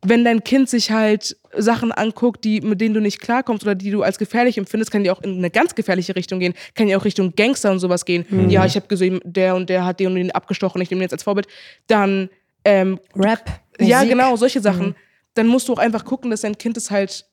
wenn 0.03 0.25
dein 0.25 0.43
Kind 0.43 0.69
sich 0.69 0.91
halt 0.91 1.37
Sachen 1.55 1.91
anguckt, 1.91 2.43
die, 2.43 2.61
mit 2.61 2.81
denen 2.81 2.95
du 2.95 3.01
nicht 3.01 3.21
klarkommst 3.21 3.63
oder 3.63 3.75
die 3.75 3.91
du 3.91 4.01
als 4.01 4.17
gefährlich 4.17 4.57
empfindest, 4.57 4.91
kann 4.91 5.03
die 5.03 5.11
auch 5.11 5.21
in 5.21 5.37
eine 5.37 5.49
ganz 5.49 5.75
gefährliche 5.75 6.15
Richtung 6.15 6.39
gehen, 6.39 6.53
kann 6.75 6.87
ja 6.87 6.97
auch 6.97 7.05
Richtung 7.05 7.35
Gangster 7.35 7.71
und 7.71 7.79
sowas 7.79 8.05
gehen. 8.05 8.25
Mhm. 8.29 8.49
Ja, 8.49 8.65
ich 8.65 8.75
habe 8.75 8.87
gesehen, 8.87 9.19
der 9.23 9.55
und 9.55 9.69
der 9.69 9.85
hat 9.85 9.99
den 9.99 10.07
und 10.07 10.15
den 10.15 10.31
abgestochen, 10.31 10.81
ich 10.81 10.89
nehme 10.89 10.99
den 10.99 11.03
jetzt 11.03 11.13
als 11.13 11.23
Vorbild. 11.23 11.47
Dann, 11.87 12.29
ähm, 12.65 12.99
Rap. 13.15 13.45
ja, 13.79 13.97
Musik. 13.97 14.11
genau, 14.11 14.35
solche 14.35 14.61
Sachen. 14.61 14.95
Dann 15.33 15.47
musst 15.47 15.67
du 15.67 15.73
auch 15.73 15.79
einfach 15.79 16.03
gucken, 16.03 16.31
dass 16.31 16.41
dein 16.41 16.57
Kind 16.57 16.77
es 16.77 16.89
halt, 16.91 17.25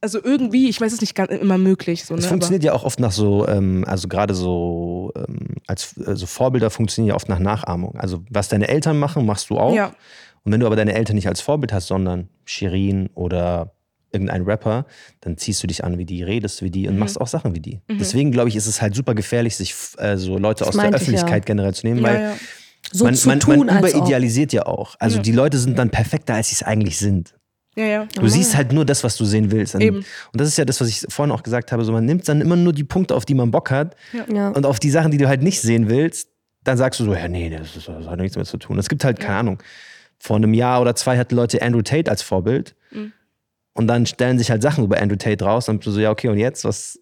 also 0.00 0.22
irgendwie, 0.22 0.68
ich 0.68 0.80
weiß 0.80 0.92
es 0.92 1.00
nicht 1.00 1.14
ganz 1.14 1.30
immer 1.32 1.58
möglich. 1.58 2.04
So, 2.04 2.14
ne? 2.14 2.20
Es 2.20 2.26
funktioniert 2.26 2.62
ja 2.62 2.72
auch 2.72 2.84
oft 2.84 3.00
nach 3.00 3.10
so, 3.10 3.48
ähm, 3.48 3.84
also 3.86 4.06
gerade 4.06 4.34
so 4.34 5.12
ähm, 5.16 5.56
als 5.66 5.96
äh, 5.96 6.14
so 6.14 6.26
Vorbilder 6.26 6.70
funktionieren 6.70 7.10
ja 7.10 7.14
oft 7.16 7.28
nach 7.28 7.38
Nachahmung. 7.38 7.96
Also 7.96 8.22
was 8.30 8.48
deine 8.48 8.68
Eltern 8.68 8.98
machen, 8.98 9.26
machst 9.26 9.50
du 9.50 9.58
auch. 9.58 9.74
Ja. 9.74 9.92
Und 10.44 10.52
wenn 10.52 10.60
du 10.60 10.66
aber 10.66 10.76
deine 10.76 10.94
Eltern 10.94 11.16
nicht 11.16 11.28
als 11.28 11.40
Vorbild 11.40 11.72
hast, 11.72 11.86
sondern 11.88 12.28
Shirin 12.44 13.10
oder 13.14 13.74
irgendein 14.12 14.42
Rapper, 14.42 14.86
dann 15.20 15.36
ziehst 15.36 15.62
du 15.62 15.66
dich 15.66 15.84
an 15.84 15.98
wie 15.98 16.06
die, 16.06 16.22
redest 16.22 16.62
wie 16.62 16.70
die 16.70 16.82
Mhm. 16.84 16.88
und 16.94 16.98
machst 16.98 17.20
auch 17.20 17.26
Sachen 17.26 17.54
wie 17.54 17.60
die. 17.60 17.80
Deswegen 17.90 18.30
glaube 18.32 18.48
ich, 18.48 18.56
ist 18.56 18.66
es 18.66 18.80
halt 18.80 18.94
super 18.94 19.14
gefährlich, 19.14 19.54
sich 19.56 19.74
äh, 19.98 20.16
so 20.16 20.38
Leute 20.38 20.66
aus 20.66 20.74
der 20.76 20.90
Öffentlichkeit 20.94 21.42
ja. 21.44 21.46
generell 21.46 21.74
zu 21.74 21.86
nehmen, 21.86 22.00
Ja, 22.00 22.04
weil 22.08 22.20
ja. 22.22 22.34
So 22.90 23.04
man, 23.04 23.18
man, 23.26 23.40
tun, 23.40 23.66
man 23.66 23.78
überidealisiert 23.80 24.52
ja 24.54 24.64
auch. 24.64 24.94
Also 24.98 25.16
Ja. 25.16 25.22
die 25.22 25.32
Leute 25.32 25.58
sind 25.58 25.78
dann 25.78 25.90
perfekter, 25.90 26.34
als 26.34 26.48
sie 26.48 26.54
es 26.54 26.62
eigentlich 26.62 26.96
sind. 26.96 27.34
ja, 27.76 27.84
ja. 27.84 28.06
Du 28.14 28.26
siehst 28.28 28.56
halt 28.56 28.72
nur 28.72 28.86
das, 28.86 29.04
was 29.04 29.16
du 29.16 29.26
sehen 29.26 29.50
willst. 29.50 29.74
Und, 29.74 29.82
Eben. 29.82 29.98
und 29.98 30.40
das 30.40 30.48
ist 30.48 30.56
ja 30.56 30.64
das, 30.64 30.80
was 30.80 30.88
ich 30.88 31.04
vorhin 31.10 31.30
auch 31.32 31.42
gesagt 31.42 31.70
habe. 31.70 31.84
So, 31.84 31.92
man 31.92 32.06
nimmt 32.06 32.26
dann 32.28 32.40
immer 32.40 32.56
nur 32.56 32.72
die 32.72 32.84
Punkte, 32.84 33.14
auf 33.14 33.26
die 33.26 33.34
man 33.34 33.50
Bock 33.50 33.70
hat. 33.70 33.94
Ja. 34.32 34.48
Und 34.48 34.64
auf 34.64 34.80
die 34.80 34.90
Sachen, 34.90 35.10
die 35.10 35.18
du 35.18 35.28
halt 35.28 35.42
nicht 35.42 35.60
sehen 35.60 35.88
willst, 35.90 36.28
dann 36.64 36.78
sagst 36.78 36.98
du 37.00 37.04
so, 37.04 37.14
ja, 37.14 37.28
nee, 37.28 37.50
das, 37.50 37.76
ist, 37.76 37.88
das 37.88 38.06
hat 38.06 38.18
nichts 38.18 38.36
mehr 38.36 38.46
zu 38.46 38.56
tun. 38.56 38.78
Es 38.78 38.88
gibt 38.88 39.04
halt, 39.04 39.20
keine 39.20 39.36
Ahnung, 39.38 39.58
vor 40.18 40.36
einem 40.36 40.54
Jahr 40.54 40.80
oder 40.80 40.94
zwei 40.94 41.18
hatten 41.18 41.34
Leute 41.34 41.62
Andrew 41.62 41.82
Tate 41.82 42.10
als 42.10 42.22
Vorbild. 42.22 42.74
Mhm. 42.90 43.12
Und 43.74 43.86
dann 43.86 44.06
stellen 44.06 44.38
sich 44.38 44.50
halt 44.50 44.62
Sachen 44.62 44.84
über 44.84 45.00
Andrew 45.00 45.16
Tate 45.16 45.44
raus. 45.44 45.68
Und 45.68 45.74
dann 45.74 45.78
bist 45.78 45.86
du 45.86 45.90
so, 45.92 46.00
ja, 46.00 46.10
okay, 46.10 46.28
und 46.28 46.38
jetzt? 46.38 46.64
Was. 46.64 46.98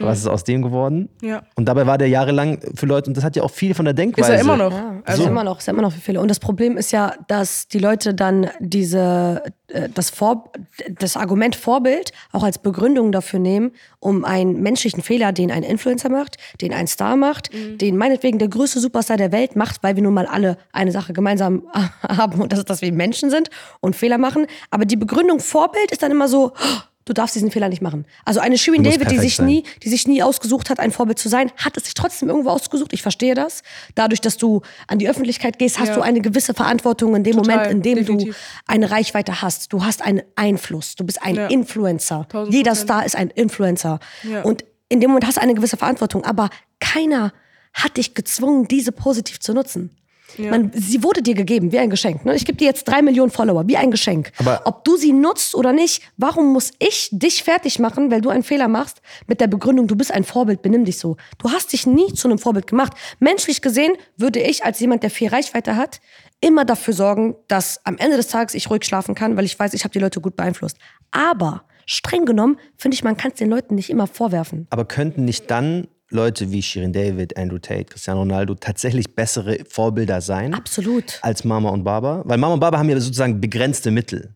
Was 0.00 0.18
ist 0.18 0.26
aus 0.26 0.44
dem 0.44 0.62
geworden? 0.62 1.08
ja. 1.22 1.42
Und 1.56 1.66
dabei 1.66 1.86
war 1.86 1.98
der 1.98 2.08
jahrelang 2.08 2.60
für 2.74 2.86
Leute, 2.86 3.10
und 3.10 3.16
das 3.16 3.24
hat 3.24 3.36
ja 3.36 3.42
auch 3.42 3.50
viel 3.50 3.74
von 3.74 3.84
der 3.84 3.92
Ist 3.92 3.98
Denkweise. 3.98 4.34
er 4.34 4.40
immer 4.40 4.56
noch. 4.56 4.72
Ja, 4.72 5.00
Also, 5.04 5.22
ist 5.22 5.28
immer 5.28 5.44
noch, 5.44 5.58
ist 5.58 5.68
immer 5.68 5.82
noch 5.82 5.92
für 5.92 6.00
viele. 6.00 6.20
Und 6.20 6.28
das 6.28 6.38
Problem 6.40 6.76
ist 6.76 6.90
ja, 6.92 7.14
dass 7.28 7.68
die 7.68 7.78
Leute 7.78 8.14
dann 8.14 8.48
diese, 8.60 9.42
äh, 9.68 9.88
das, 9.94 10.10
Vor 10.10 10.50
das 10.98 11.16
Argument 11.16 11.56
Vorbild 11.56 12.12
auch 12.32 12.42
als 12.42 12.58
Begründung 12.58 13.12
dafür 13.12 13.38
nehmen, 13.40 13.72
um 13.98 14.24
einen 14.24 14.62
menschlichen 14.62 15.02
Fehler, 15.02 15.32
den 15.32 15.50
ein 15.50 15.62
Influencer 15.62 16.08
macht, 16.08 16.36
den 16.60 16.72
ein 16.72 16.86
Star 16.86 17.16
macht, 17.16 17.50
den 17.52 17.96
meinetwegen 17.96 18.38
der 18.38 18.48
größte 18.48 18.80
Superstar 18.80 19.16
der 19.16 19.32
Welt 19.32 19.56
macht, 19.56 19.82
weil 19.82 19.96
wir 19.96 20.02
nun 20.02 20.14
mal 20.14 20.26
alle 20.26 20.56
eine 20.72 20.92
Sache 20.92 21.12
gemeinsam 21.12 21.62
haben 22.02 22.40
und 22.40 22.52
das 22.52 22.60
ist, 22.60 22.70
dass 22.70 22.80
wir 22.82 22.92
Menschen 22.92 23.30
sind 23.30 23.50
und 23.80 23.96
Fehler 23.96 24.18
machen. 24.18 24.46
Aber 24.70 24.84
die 24.84 24.96
Begründung 24.96 25.40
Vorbild 25.40 25.90
ist 25.92 26.02
dann 26.02 26.10
immer 26.10 26.28
so, 26.28 26.52
"Oh, 26.54 26.78
du 27.06 27.12
darfst 27.12 27.34
diesen 27.34 27.50
Fehler 27.50 27.68
nicht 27.68 27.82
machen. 27.82 28.06
Also 28.24 28.40
eine 28.40 28.56
Shirin 28.58 28.82
David, 28.84 29.10
die 29.10 29.18
sich 29.18 29.36
sein. 29.36 29.46
nie 29.46 29.64
die 29.82 29.88
sich 29.88 30.06
nie 30.06 30.22
ausgesucht 30.22 30.70
hat, 30.70 30.78
ein 30.80 30.92
Vorbild 30.92 31.18
zu 31.18 31.28
sein, 31.28 31.50
hat 31.56 31.76
es 31.76 31.84
sich 31.84 31.94
trotzdem 31.94 32.28
irgendwo 32.28 32.50
ausgesucht. 32.50 32.92
Ich 32.92 33.02
verstehe 33.02 33.34
das. 33.34 33.62
Dadurch, 33.94 34.20
dass 34.20 34.36
du 34.36 34.62
an 34.86 34.98
die 34.98 35.08
Öffentlichkeit 35.08 35.58
gehst, 35.58 35.78
hast 35.80 35.88
Ja. 35.88 35.94
du 35.96 36.00
eine 36.02 36.20
gewisse 36.20 36.54
Verantwortung 36.54 37.16
in 37.16 37.24
dem 37.24 37.36
Total, 37.36 37.56
Moment, 37.56 37.72
in 37.72 37.82
dem 37.82 37.98
definitiv. 37.98 38.34
du 38.36 38.72
eine 38.72 38.90
Reichweite 38.90 39.42
hast. 39.42 39.72
Du 39.72 39.84
hast 39.84 40.02
einen 40.02 40.22
Einfluss. 40.36 40.94
Du 40.96 41.04
bist 41.04 41.22
ein 41.22 41.34
Ja. 41.36 41.46
Influencer. 41.48 42.26
Tausend 42.28 42.54
Jeder 42.54 42.70
Prozent. 42.72 42.88
Star 42.88 43.06
ist 43.06 43.16
ein 43.16 43.30
Influencer. 43.30 43.98
Ja. 44.22 44.42
Und 44.42 44.64
in 44.88 45.00
dem 45.00 45.10
Moment 45.10 45.26
hast 45.26 45.36
du 45.36 45.40
eine 45.40 45.54
gewisse 45.54 45.76
Verantwortung. 45.76 46.24
Aber 46.24 46.50
keiner 46.80 47.32
hat 47.72 47.96
dich 47.96 48.14
gezwungen, 48.14 48.66
diese 48.68 48.92
positiv 48.92 49.40
zu 49.40 49.54
nutzen. 49.54 49.96
Ja. 50.38 50.50
Man, 50.50 50.70
sie 50.74 51.02
wurde 51.02 51.22
dir 51.22 51.34
gegeben, 51.34 51.72
wie 51.72 51.78
ein 51.78 51.90
Geschenk. 51.90 52.24
Ne? 52.24 52.34
Ich 52.34 52.44
gebe 52.44 52.56
dir 52.58 52.66
jetzt 52.66 52.84
drei 52.84 53.02
Millionen 53.02 53.30
Follower, 53.30 53.66
wie 53.68 53.76
ein 53.76 53.90
Geschenk. 53.90 54.32
Aber- 54.38 54.62
Ob 54.64 54.84
du 54.84 54.96
sie 54.96 55.12
nutzt 55.12 55.54
oder 55.54 55.72
nicht, 55.72 56.02
warum 56.16 56.52
muss 56.52 56.70
ich 56.78 57.08
dich 57.12 57.42
fertig 57.44 57.78
machen, 57.78 58.10
weil 58.10 58.20
du 58.20 58.30
einen 58.30 58.42
Fehler 58.42 58.68
machst, 58.68 59.02
mit 59.26 59.40
der 59.40 59.46
Begründung, 59.46 59.86
du 59.86 59.96
bist 59.96 60.12
ein 60.12 60.24
Vorbild, 60.24 60.62
benimm 60.62 60.84
dich 60.84 60.98
so. 60.98 61.16
Du 61.38 61.50
hast 61.50 61.72
dich 61.72 61.86
nie 61.86 62.12
zu 62.14 62.28
einem 62.28 62.38
Vorbild 62.38 62.66
gemacht. 62.66 62.92
Menschlich 63.18 63.62
gesehen 63.62 63.92
würde 64.16 64.40
ich 64.40 64.64
als 64.64 64.80
jemand, 64.80 65.02
der 65.02 65.10
viel 65.10 65.28
Reichweite 65.28 65.76
hat, 65.76 66.00
immer 66.40 66.64
dafür 66.64 66.94
sorgen, 66.94 67.36
dass 67.48 67.80
am 67.84 67.98
Ende 67.98 68.16
des 68.16 68.28
Tages 68.28 68.54
ich 68.54 68.70
ruhig 68.70 68.84
schlafen 68.84 69.14
kann, 69.14 69.36
weil 69.36 69.44
ich 69.44 69.58
weiß, 69.58 69.74
ich 69.74 69.84
habe 69.84 69.92
die 69.92 69.98
Leute 69.98 70.20
gut 70.20 70.36
beeinflusst. 70.36 70.78
Aber 71.10 71.64
streng 71.86 72.24
genommen, 72.24 72.56
finde 72.76 72.94
ich, 72.94 73.04
man 73.04 73.16
kann 73.16 73.32
es 73.32 73.38
den 73.38 73.50
Leuten 73.50 73.74
nicht 73.74 73.90
immer 73.90 74.06
vorwerfen. 74.06 74.66
Aber 74.70 74.84
könnten 74.84 75.24
nicht 75.24 75.50
dann 75.50 75.88
Leute 76.10 76.50
wie 76.50 76.62
Shirin 76.62 76.92
David, 76.92 77.36
Andrew 77.36 77.58
Tate, 77.58 77.84
Cristiano 77.84 78.20
Ronaldo 78.20 78.54
tatsächlich 78.54 79.14
bessere 79.14 79.58
Vorbilder 79.68 80.20
sein 80.20 80.54
Absolut. 80.54 81.18
als 81.22 81.44
Mama 81.44 81.70
und 81.70 81.84
Baba? 81.84 82.22
Weil 82.24 82.38
Mama 82.38 82.54
und 82.54 82.60
Baba 82.60 82.78
haben 82.78 82.88
ja 82.88 82.98
sozusagen 83.00 83.40
begrenzte 83.40 83.90
Mittel. 83.90 84.34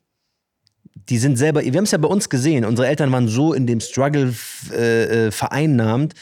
Die 1.08 1.18
sind 1.18 1.36
selber, 1.36 1.62
wir 1.62 1.72
haben 1.72 1.84
es 1.84 1.90
ja 1.90 1.98
bei 1.98 2.08
uns 2.08 2.30
gesehen, 2.30 2.64
unsere 2.64 2.88
Eltern 2.88 3.12
waren 3.12 3.28
so 3.28 3.52
in 3.52 3.66
dem 3.66 3.80
Struggle 3.80 4.32
äh, 4.72 5.26
äh, 5.26 5.30
vereinnahmt, 5.30 6.14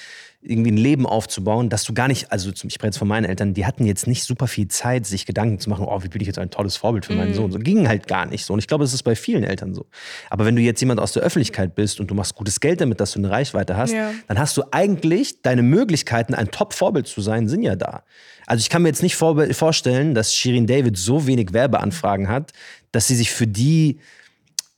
irgendwie 0.45 0.73
ein 0.73 0.77
Leben 0.77 1.07
aufzubauen, 1.07 1.69
dass 1.69 1.85
du 1.85 1.95
gar 1.95 2.09
nicht, 2.09 2.33
also 2.33 2.51
zum- 2.51 2.67
ich 2.67 2.75
spreche 2.75 2.89
jetzt 2.89 2.99
von 2.99 3.07
meinen 3.07 3.25
Eltern, 3.27 3.55
die 3.55 3.65
hatten 3.65 3.87
jetzt 3.87 4.09
nicht 4.09 4.25
super 4.25 4.49
viel 4.49 4.67
Zeit, 4.67 5.07
sich 5.07 5.25
Gedanken 5.25 5.61
zu 5.61 5.71
machen, 5.71 5.87
oh, 5.89 6.03
wie 6.03 6.09
bin 6.09 6.21
ich 6.21 6.27
jetzt 6.27 6.39
ein 6.39 6.51
tolles 6.51 6.77
Vorbild 6.77 7.07
für 7.07 7.13
meinen 7.15 7.33
Sohn. 7.33 7.53
So 7.53 7.61
ging 7.61 7.87
halt 7.87 8.09
gar 8.09 8.27
nicht 8.27 8.45
so. 8.45 8.53
Und 8.53 8.59
ich 8.59 8.67
glaube, 8.67 8.83
das 8.83 8.93
ist 8.93 9.05
bei 9.05 9.15
vielen 9.15 9.45
Eltern 9.45 9.73
so. 9.73 9.87
Aber 10.31 10.45
wenn 10.45 10.57
du 10.57 10.63
jetzt 10.63 10.81
jemand 10.81 10.99
aus 10.99 11.13
der 11.13 11.23
Öffentlichkeit 11.23 11.77
bist 11.77 12.01
und 12.01 12.11
du 12.11 12.15
machst 12.17 12.35
gutes 12.35 12.59
Geld 12.59 12.81
damit, 12.81 12.99
dass 13.01 13.13
du 13.13 13.21
eine 13.21 13.31
Reichweite 13.31 13.77
hast, 13.77 13.93
Ja. 13.93 14.11
dann 14.27 14.39
hast 14.39 14.57
du 14.57 14.65
eigentlich 14.73 15.43
deine 15.43 15.63
Möglichkeiten, 15.63 16.35
ein 16.35 16.51
Top-Vorbild 16.51 17.07
zu 17.07 17.21
sein, 17.21 17.49
sind 17.49 17.63
ja 17.63 17.77
da. 17.77 18.03
Also 18.47 18.63
ich 18.63 18.69
kann 18.69 18.83
mir 18.83 18.89
jetzt 18.89 19.05
nicht 19.05 19.15
vorbe- 19.15 19.55
vorstellen, 19.55 20.15
dass 20.15 20.35
Shirin 20.35 20.67
David 20.67 20.99
so 20.99 21.29
wenig 21.29 21.53
Werbeanfragen 21.53 22.27
hat, 22.27 22.51
dass 22.91 23.07
sie 23.07 23.15
sich 23.15 23.31
für 23.31 23.47
die, 23.47 24.01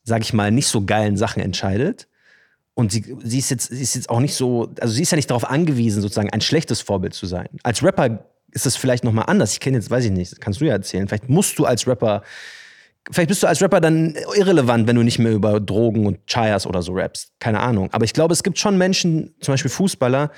sag 0.03 0.20
ich 0.20 0.35
mal, 0.35 0.50
nicht 0.50 0.66
so 0.68 0.85
geilen 0.85 1.16
Sachen 1.16 1.42
entscheidet. 1.42 2.07
Und 2.74 2.90
sie, 2.90 3.16
sie, 3.22 3.38
ist 3.38 3.50
jetzt, 3.50 3.68
sie 3.68 3.82
ist 3.82 3.94
jetzt 3.94 4.10
auch 4.10 4.20
nicht 4.20 4.34
so, 4.34 4.72
also 4.80 4.92
sie 4.92 5.02
ist 5.02 5.12
ja 5.12 5.16
nicht 5.16 5.30
darauf 5.30 5.48
angewiesen, 5.48 6.02
sozusagen 6.02 6.30
ein 6.30 6.40
schlechtes 6.40 6.80
Vorbild 6.80 7.14
zu 7.14 7.26
sein. 7.26 7.48
Als 7.62 7.82
Rapper 7.82 8.26
ist 8.50 8.66
das 8.66 8.76
vielleicht 8.76 9.04
nochmal 9.04 9.26
anders. 9.28 9.52
Ich 9.52 9.60
kenne 9.60 9.76
jetzt, 9.76 9.90
weiß 9.90 10.04
ich 10.04 10.10
nicht, 10.10 10.40
kannst 10.40 10.60
du 10.60 10.64
ja 10.64 10.72
erzählen. 10.72 11.06
Vielleicht 11.06 11.28
musst 11.28 11.58
du 11.58 11.66
als 11.66 11.87
Rapper, 11.87 12.22
vielleicht 13.10 13.28
bist 13.28 13.42
du 13.42 13.46
als 13.46 13.62
Rapper 13.62 13.80
dann 13.80 14.16
irrelevant, 14.37 14.88
wenn 14.88 14.96
du 14.96 15.02
nicht 15.02 15.20
mehr 15.20 15.32
über 15.32 15.60
Drogen 15.60 16.06
und 16.06 16.26
Chayas 16.26 16.66
oder 16.66 16.82
so 16.82 16.92
rappst. 16.94 17.32
Keine 17.38 17.60
Ahnung. 17.60 17.90
Aber 17.92 18.04
ich 18.04 18.12
glaube, 18.12 18.32
es 18.32 18.42
gibt 18.42 18.58
schon 18.58 18.76
Menschen, 18.76 19.34
zum 19.40 19.52
Beispiel 19.52 19.70
Fußballer, 19.70 20.32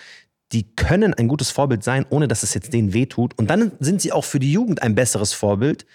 die 0.53 0.75
können 0.77 1.15
ein 1.15 1.29
gutes 1.29 1.51
Vorbild 1.51 1.83
sein, 1.83 2.07
ohne 2.11 2.29
dass 2.29 2.43
es 2.43 2.55
jetzt 2.55 2.73
denen 2.73 2.93
wehtut. 2.93 3.33
Und 3.39 3.51
dann 3.51 3.73
sind 3.81 4.01
sie 4.01 4.13
auch 4.13 4.25
für 4.25 4.39
die 4.39 4.53
Jugend 4.53 4.83
ein 4.83 4.95
besseres 4.95 5.33
Vorbild 5.33 5.87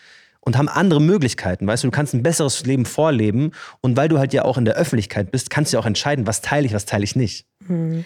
und 0.42 0.58
haben 0.58 0.68
andere 0.68 1.00
Möglichkeiten. 1.00 1.68
Weißt 1.68 1.84
du, 1.84 1.88
du 1.88 1.92
kannst 1.92 2.14
ein 2.14 2.24
besseres 2.24 2.66
Leben 2.66 2.86
vorleben. 2.86 3.52
Und 3.82 3.96
weil 3.96 4.10
du 4.10 4.18
halt 4.18 4.34
ja 4.34 4.44
auch 4.44 4.58
in 4.58 4.66
der 4.66 4.76
Öffentlichkeit 4.76 5.32
bist, 5.32 5.50
kannst 5.50 5.72
du 5.72 5.78
ja 5.78 5.82
auch 5.82 5.86
entscheiden, 5.86 6.28
was 6.28 6.42
teile 6.42 6.66
ich, 6.66 6.74
was 6.74 6.86
teile 6.86 7.04
ich 7.04 7.16
nicht. 7.16 7.46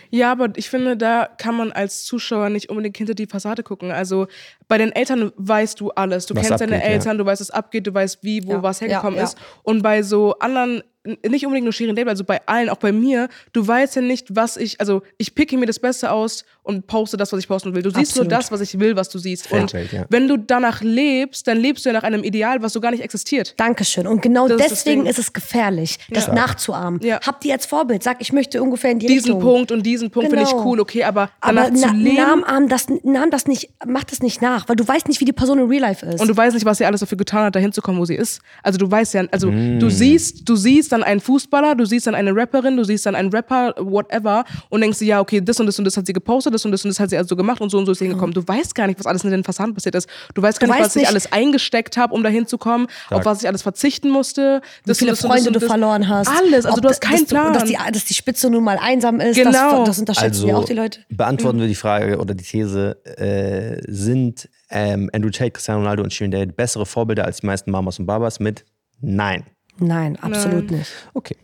Ja, 0.09 0.33
aber 0.33 0.49
ich 0.57 0.69
finde, 0.69 0.97
da 0.97 1.29
kann 1.37 1.55
man 1.55 1.71
als 1.71 2.03
Zuschauer 2.03 2.49
nicht 2.49 2.69
unbedingt 2.69 2.97
hinter 2.97 3.15
die 3.15 3.25
Fassade 3.25 3.63
gucken. 3.63 3.89
Also 3.89 4.27
bei 4.67 4.77
den 4.77 4.91
Eltern 4.91 5.31
weißt 5.37 5.79
du 5.79 5.91
alles. 5.91 6.25
Du 6.25 6.35
Was 6.35 6.47
kennst 6.47 6.61
deine 6.61 6.75
abgeht, 6.75 6.87
ja. 6.89 6.93
Eltern, 6.93 7.17
du 7.17 7.25
weißt, 7.25 7.39
was 7.41 7.51
abgeht, 7.51 7.87
du 7.87 7.93
weißt, 7.93 8.19
wie, 8.21 8.45
wo 8.45 8.51
Ja, 8.51 8.63
was 8.63 8.81
hergekommen 8.81 9.15
ja, 9.15 9.21
ja. 9.21 9.27
ist. 9.27 9.37
Und 9.63 9.81
bei 9.81 10.03
so 10.03 10.37
anderen, 10.39 10.83
nicht 11.27 11.45
unbedingt 11.45 11.63
nur 11.65 11.73
Shirin 11.73 11.95
David, 11.95 12.09
also 12.09 12.23
bei 12.23 12.41
allen, 12.47 12.69
auch 12.69 12.77
bei 12.77 12.91
mir, 12.91 13.29
du 13.53 13.65
weißt 13.65 13.95
ja 13.97 14.01
nicht, 14.01 14.35
was 14.35 14.57
ich, 14.57 14.79
also 14.79 15.01
ich 15.17 15.35
picke 15.35 15.57
mir 15.57 15.65
das 15.65 15.79
Beste 15.79 16.11
aus 16.11 16.45
und 16.63 16.87
poste 16.87 17.15
das, 17.17 17.31
was 17.31 17.39
ich 17.39 17.47
posten 17.47 17.75
will. 17.75 17.83
Du 17.83 17.89
siehst 17.91 18.11
Absolut. 18.11 18.29
nur 18.31 18.37
das, 18.37 18.51
was 18.51 18.61
ich 18.61 18.79
will, 18.79 18.95
was 18.95 19.09
du 19.09 19.19
siehst. 19.19 19.51
Und 19.51 19.71
Fairtrade, 19.71 19.95
ja. 19.95 20.05
wenn 20.09 20.27
du 20.27 20.37
danach 20.37 20.81
lebst, 20.81 21.47
dann 21.47 21.57
lebst 21.57 21.85
du 21.85 21.89
ja 21.89 21.93
nach 21.93 22.03
einem 22.03 22.23
Ideal, 22.23 22.61
was 22.63 22.73
so 22.73 22.81
gar 22.81 22.91
nicht 22.91 23.03
existiert. 23.03 23.53
Dankeschön. 23.57 24.07
Und 24.07 24.21
genau 24.21 24.47
Das 24.47 24.59
ist 24.61 24.69
deswegen 24.71 25.01
Ding. 25.03 25.11
ist 25.11 25.19
es 25.19 25.31
gefährlich, 25.33 25.99
das 26.09 26.27
Ja. 26.27 26.33
nachzuahmen. 26.33 26.99
Ja. 27.03 27.19
Habt 27.25 27.45
ihr 27.45 27.53
als 27.53 27.65
Vorbild, 27.65 28.01
sag, 28.03 28.19
ich 28.21 28.33
möchte 28.33 28.61
ungefähr 28.63 28.91
in 28.91 28.99
die 28.99 29.05
Diesen 29.07 29.33
Richtung. 29.33 29.41
Punkt 29.41 29.71
und 29.71 29.83
diesen 29.85 30.09
Punkt 30.09 30.29
finde 30.29 30.43
ich 30.43 30.49
Genau. 30.51 30.63
cool, 30.65 30.79
okay, 30.79 31.03
aber 31.03 31.29
danach 31.41 31.65
Aber 31.67 31.75
zu 31.75 31.85
na, 31.87 31.93
leben. 31.93 32.15
nahm, 32.15 32.67
das, 32.69 32.87
nahm 33.03 33.29
das 33.29 33.45
nicht, 33.47 33.69
mach 33.85 34.03
das 34.05 34.21
nicht 34.21 34.41
nach, 34.41 34.67
weil 34.67 34.75
du 34.75 34.87
weißt 34.87 35.07
nicht, 35.07 35.19
wie 35.21 35.25
die 35.25 35.33
Person 35.33 35.59
in 35.59 35.67
Real 35.69 35.81
Life 35.81 36.05
ist. 36.05 36.19
Und 36.19 36.27
du 36.27 36.35
weißt 36.35 36.55
nicht, 36.55 36.65
was 36.65 36.79
sie 36.79 36.85
alles 36.85 37.01
dafür 37.01 37.17
getan 37.17 37.45
hat, 37.45 37.55
dahin 37.55 37.71
zu 37.71 37.81
kommen, 37.81 37.99
wo 37.99 38.05
sie 38.05 38.15
ist. 38.15 38.41
Also 38.63 38.79
du 38.79 38.89
weißt 38.89 39.13
ja, 39.13 39.23
also 39.31 39.51
Mm. 39.51 39.79
du 39.79 39.89
siehst, 39.89 40.47
du 40.49 40.55
siehst 40.55 40.91
dann 40.95 41.03
einen 41.03 41.19
Fußballer, 41.19 41.75
du 41.75 41.85
siehst 41.85 42.07
dann 42.07 42.15
eine 42.15 42.35
Rapperin, 42.35 42.77
du 42.77 42.83
siehst 42.83 43.05
dann 43.05 43.15
einen 43.15 43.29
Rapper, 43.29 43.73
whatever, 43.77 44.43
und 44.69 44.81
denkst 44.81 44.99
dir, 44.99 45.05
ja, 45.05 45.19
okay, 45.21 45.41
das 45.41 45.59
und 45.59 45.67
das 45.67 45.77
und 45.77 45.85
das 45.85 45.95
hat 45.97 46.05
sie 46.07 46.13
gepostet, 46.13 46.53
das 46.53 46.65
und 46.65 46.71
das 46.71 46.83
und 46.83 46.89
das 46.89 46.99
hat 46.99 47.09
sie 47.09 47.17
also 47.17 47.35
gemacht 47.35 47.61
und 47.61 47.69
so 47.69 47.77
und 47.77 47.85
so 47.85 47.91
ist 47.91 47.99
sie 47.99 48.05
hingekommen. 48.05 48.33
Du 48.33 48.41
weißt 48.47 48.73
gar 48.75 48.87
nicht, 48.87 48.97
was 48.99 49.05
alles 49.05 49.23
in 49.23 49.31
den 49.31 49.43
Fassaden 49.43 49.73
passiert 49.73 49.95
ist. 49.95 50.09
Du 50.33 50.41
weißt 50.41 50.59
gar 50.59 50.67
Du 50.67 50.73
nicht, 50.73 50.81
weißt 50.81 50.89
was 50.91 50.95
ich 50.95 51.01
nicht- 51.01 51.09
alles 51.09 51.31
eingesteckt 51.31 51.97
habe, 51.97 52.13
um 52.13 52.23
dahin 52.23 52.47
zu 52.47 52.57
kommen, 52.57 52.87
auf 53.11 53.25
was 53.25 53.41
ich 53.41 53.47
alles 53.47 53.61
verzichten 53.61 54.09
musste. 54.09 54.61
wie 54.85 54.95
viele 54.95 55.15
Freunde 55.15 55.51
du 55.51 55.59
verloren 55.59 56.07
hast. 56.07 56.27
Alles, 56.29 56.65
also 56.65 56.77
Ob 56.77 56.81
du 56.81 56.89
hast 56.89 57.03
da- 57.03 57.07
keinen 57.09 57.19
dass 57.21 57.27
Plan. 57.29 57.53
Du, 57.53 57.59
dass, 57.59 57.69
die, 57.69 57.77
dass 57.93 58.05
die 58.05 58.13
Spitze 58.13 58.49
nun 58.49 58.63
mal 58.63 58.77
einsam 58.81 59.19
ist, 59.19 59.35
Genau. 59.35 59.79
das, 59.79 59.89
das 59.89 59.99
unterschätzen 59.99 60.47
ja 60.47 60.55
auch 60.57 60.65
die 60.65 60.73
Leute. 60.73 60.99
beantworten 61.09 61.59
wir 61.59 61.67
die 61.67 61.75
Frage 61.75 62.17
oder 62.17 62.33
die 62.33 62.43
These, 62.43 62.97
äh, 63.17 63.81
sind 63.91 64.49
ähm, 64.69 65.09
Andrew 65.13 65.29
Tate, 65.29 65.51
Cristiano 65.51 65.79
Ronaldo 65.81 66.03
und 66.03 66.13
Shirin 66.13 66.31
David 66.31 66.55
bessere 66.55 66.85
Vorbilder 66.85 67.25
als 67.25 67.41
die 67.41 67.45
meisten 67.45 67.69
Mamas 67.71 67.99
und 67.99 68.05
Babas 68.05 68.39
mit 68.39 68.65
Nein. 69.01 69.43
Nein, 69.77 70.17
absolut 70.17 70.71
nicht. 70.71 70.89
Okay. 71.13 71.37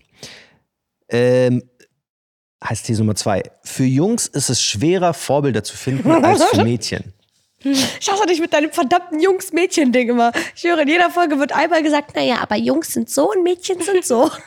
Ähm, 1.09 1.63
heißt 2.63 2.85
These 2.85 3.01
Nummer 3.01 3.15
zwei. 3.15 3.43
Für 3.63 3.83
Jungs 3.83 4.27
ist 4.27 4.49
es 4.49 4.61
schwerer, 4.61 5.13
Vorbilder 5.13 5.63
zu 5.63 5.75
finden 5.75 6.09
als 6.25 6.43
für 6.45 6.63
Mädchen. 6.63 7.13
Ich 7.63 8.11
hasse 8.11 8.25
dich 8.25 8.39
mit 8.39 8.53
deinem 8.53 8.71
verdammten 8.71 9.19
Jungs-Mädchen-Ding 9.19 10.09
immer. 10.09 10.31
Ich 10.55 10.63
höre, 10.63 10.79
in 10.79 10.87
jeder 10.87 11.11
Folge 11.11 11.37
wird 11.37 11.51
einmal 11.51 11.83
gesagt, 11.83 12.15
naja, 12.15 12.37
aber 12.41 12.55
Jungs 12.55 12.91
sind 12.93 13.07
so 13.09 13.31
und 13.31 13.43
Mädchen 13.43 13.79
sind 13.81 14.03
so. 14.05 14.31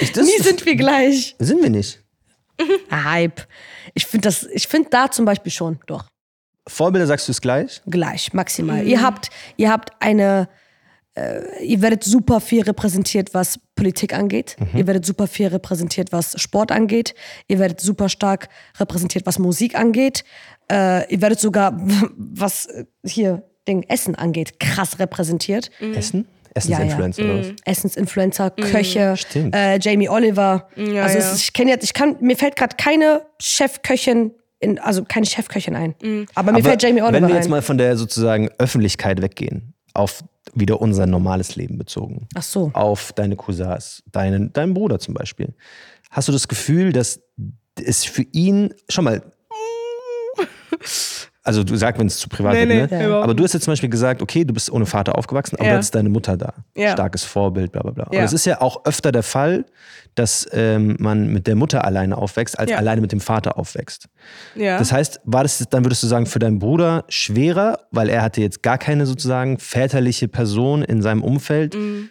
Ich, 0.00 0.12
das, 0.12 0.26
Nie 0.26 0.38
sind 0.40 0.64
wir 0.64 0.76
gleich. 0.76 1.34
sind 1.40 1.60
wir 1.60 1.70
nicht. 1.70 2.00
Hype. 2.90 3.40
Ich 3.94 4.06
finde 4.06 4.28
das, 4.28 4.44
ich 4.44 4.68
finde 4.68 4.90
da 4.90 5.10
zum 5.10 5.24
Beispiel 5.24 5.50
schon, 5.50 5.80
doch. 5.86 6.04
Vorbilder 6.68 7.06
sagst 7.06 7.26
du 7.26 7.32
es 7.32 7.40
gleich? 7.40 7.82
Gleich, 7.86 8.32
maximal. 8.32 8.86
Ihr 8.86 9.02
habt, 9.02 9.30
ihr 9.56 9.72
habt 9.72 9.90
eine, 10.00 10.48
ihr 11.62 11.82
werdet 11.82 12.04
super 12.04 12.40
viel 12.40 12.62
repräsentiert, 12.62 13.34
was 13.34 13.58
Politik 13.74 14.14
angeht. 14.14 14.56
Ihr 14.74 14.86
werdet 14.86 15.04
super 15.04 15.26
viel 15.26 15.48
repräsentiert, 15.48 16.12
was 16.12 16.40
Sport 16.40 16.72
angeht. 16.72 17.14
Ihr 17.46 17.58
werdet 17.58 17.80
super 17.80 18.08
stark 18.08 18.48
repräsentiert, 18.78 19.26
was 19.26 19.38
Musik 19.38 19.78
angeht. 19.78 20.24
Äh, 20.70 21.12
ihr 21.12 21.20
werdet 21.20 21.40
sogar, 21.40 21.78
was 22.16 22.66
äh, 22.66 22.84
hier 23.04 23.44
Ding 23.66 23.84
Essen 23.88 24.14
angeht, 24.14 24.58
krass 24.58 24.98
repräsentiert. 24.98 25.70
Essen? 25.94 26.26
Ja, 26.64 26.80
ja. 26.80 26.84
Essensinfluencer 26.84 27.22
oder 27.22 27.38
was? 27.40 27.52
Essensinfluencer, 27.64 28.50
Köche, 28.50 29.16
Stimmt. 29.16 29.54
äh, 29.54 29.78
Jamie 29.78 30.08
Oliver. 30.08 30.68
Ja, 30.76 31.04
also 31.04 31.18
es 31.18 31.24
ja. 31.26 31.34
ich 31.36 31.52
kenne 31.52 31.70
jetzt, 31.70 31.84
ich 31.84 31.94
kann, 31.94 32.16
mir 32.20 32.36
fällt 32.36 32.56
gerade 32.56 32.76
keine 32.76 33.22
Chefköchin, 33.38 34.32
in, 34.58 34.78
also 34.78 35.04
keine 35.04 35.26
Chefköchin 35.26 35.76
ein. 35.76 35.94
Aber 36.34 36.52
mir 36.52 36.58
Aber 36.58 36.68
fällt 36.70 36.82
Jamie 36.82 37.02
Oliver 37.02 37.12
wenn 37.12 37.28
wir 37.28 37.34
jetzt 37.36 37.44
ein. 37.44 37.50
mal 37.50 37.62
von 37.62 37.78
der 37.78 37.96
sozusagen 37.96 38.48
Öffentlichkeit 38.58 39.22
weggehen, 39.22 39.74
auf 39.94 40.24
wieder 40.54 40.80
unser 40.80 41.06
normales 41.06 41.56
Leben 41.56 41.78
bezogen, 41.78 42.28
Ach 42.34 42.42
so. 42.42 42.70
auf 42.74 43.12
deine 43.12 43.36
Cousins, 43.36 44.02
deinen, 44.10 44.52
deinen 44.52 44.74
Bruder 44.74 44.98
zum 44.98 45.14
Beispiel, 45.14 45.54
hast 46.10 46.28
du 46.28 46.32
das 46.32 46.48
Gefühl, 46.48 46.92
dass 46.92 47.20
es 47.76 48.04
für 48.04 48.26
ihn, 48.32 48.74
schon 48.88 49.04
mal, 49.04 49.22
also 51.48 51.64
du 51.64 51.74
sagst, 51.76 51.98
wenn 51.98 52.06
es 52.06 52.18
zu 52.18 52.28
privat 52.28 52.52
Nee, 52.54 52.68
wird, 52.68 52.90
nee, 52.92 53.06
ne? 53.06 53.16
aber 53.16 53.34
du 53.34 53.42
hast 53.42 53.54
jetzt 53.54 53.64
zum 53.64 53.72
Beispiel 53.72 53.88
gesagt, 53.88 54.22
okay, 54.22 54.44
du 54.44 54.54
bist 54.54 54.70
ohne 54.70 54.86
Vater 54.86 55.18
aufgewachsen, 55.18 55.56
aber 55.56 55.64
Ja. 55.64 55.70
du 55.72 55.76
hattest 55.78 55.94
deine 55.94 56.08
Mutter 56.08 56.36
da. 56.36 56.52
Ja. 56.76 56.92
Starkes 56.92 57.24
Vorbild, 57.24 57.72
bla 57.72 57.82
bla 57.82 57.90
bla. 57.92 58.08
Ja. 58.12 58.20
Und 58.20 58.24
es 58.26 58.32
ist 58.32 58.44
ja 58.44 58.60
auch 58.60 58.84
öfter 58.84 59.10
der 59.10 59.22
Fall, 59.22 59.64
dass 60.14 60.46
ähm, 60.52 60.96
man 61.00 61.28
mit 61.28 61.46
der 61.46 61.54
Mutter 61.56 61.84
alleine 61.84 62.16
aufwächst, 62.18 62.58
als 62.58 62.70
Ja. 62.70 62.76
alleine 62.78 63.00
mit 63.00 63.12
dem 63.12 63.20
Vater 63.20 63.58
aufwächst. 63.58 64.06
Ja. 64.54 64.78
Das 64.78 64.92
heißt, 64.92 65.20
war 65.24 65.42
das 65.42 65.64
dann 65.70 65.84
würdest 65.84 66.02
du 66.02 66.06
sagen, 66.06 66.26
für 66.26 66.38
deinen 66.38 66.58
Bruder 66.58 67.04
schwerer, 67.08 67.78
weil 67.90 68.08
er 68.08 68.22
hatte 68.22 68.40
jetzt 68.40 68.62
gar 68.62 68.78
keine 68.78 69.06
sozusagen 69.06 69.58
väterliche 69.58 70.28
Person 70.28 70.82
in 70.82 71.02
seinem 71.02 71.22
Umfeld, 71.22 71.74
Mhm. 71.74 72.10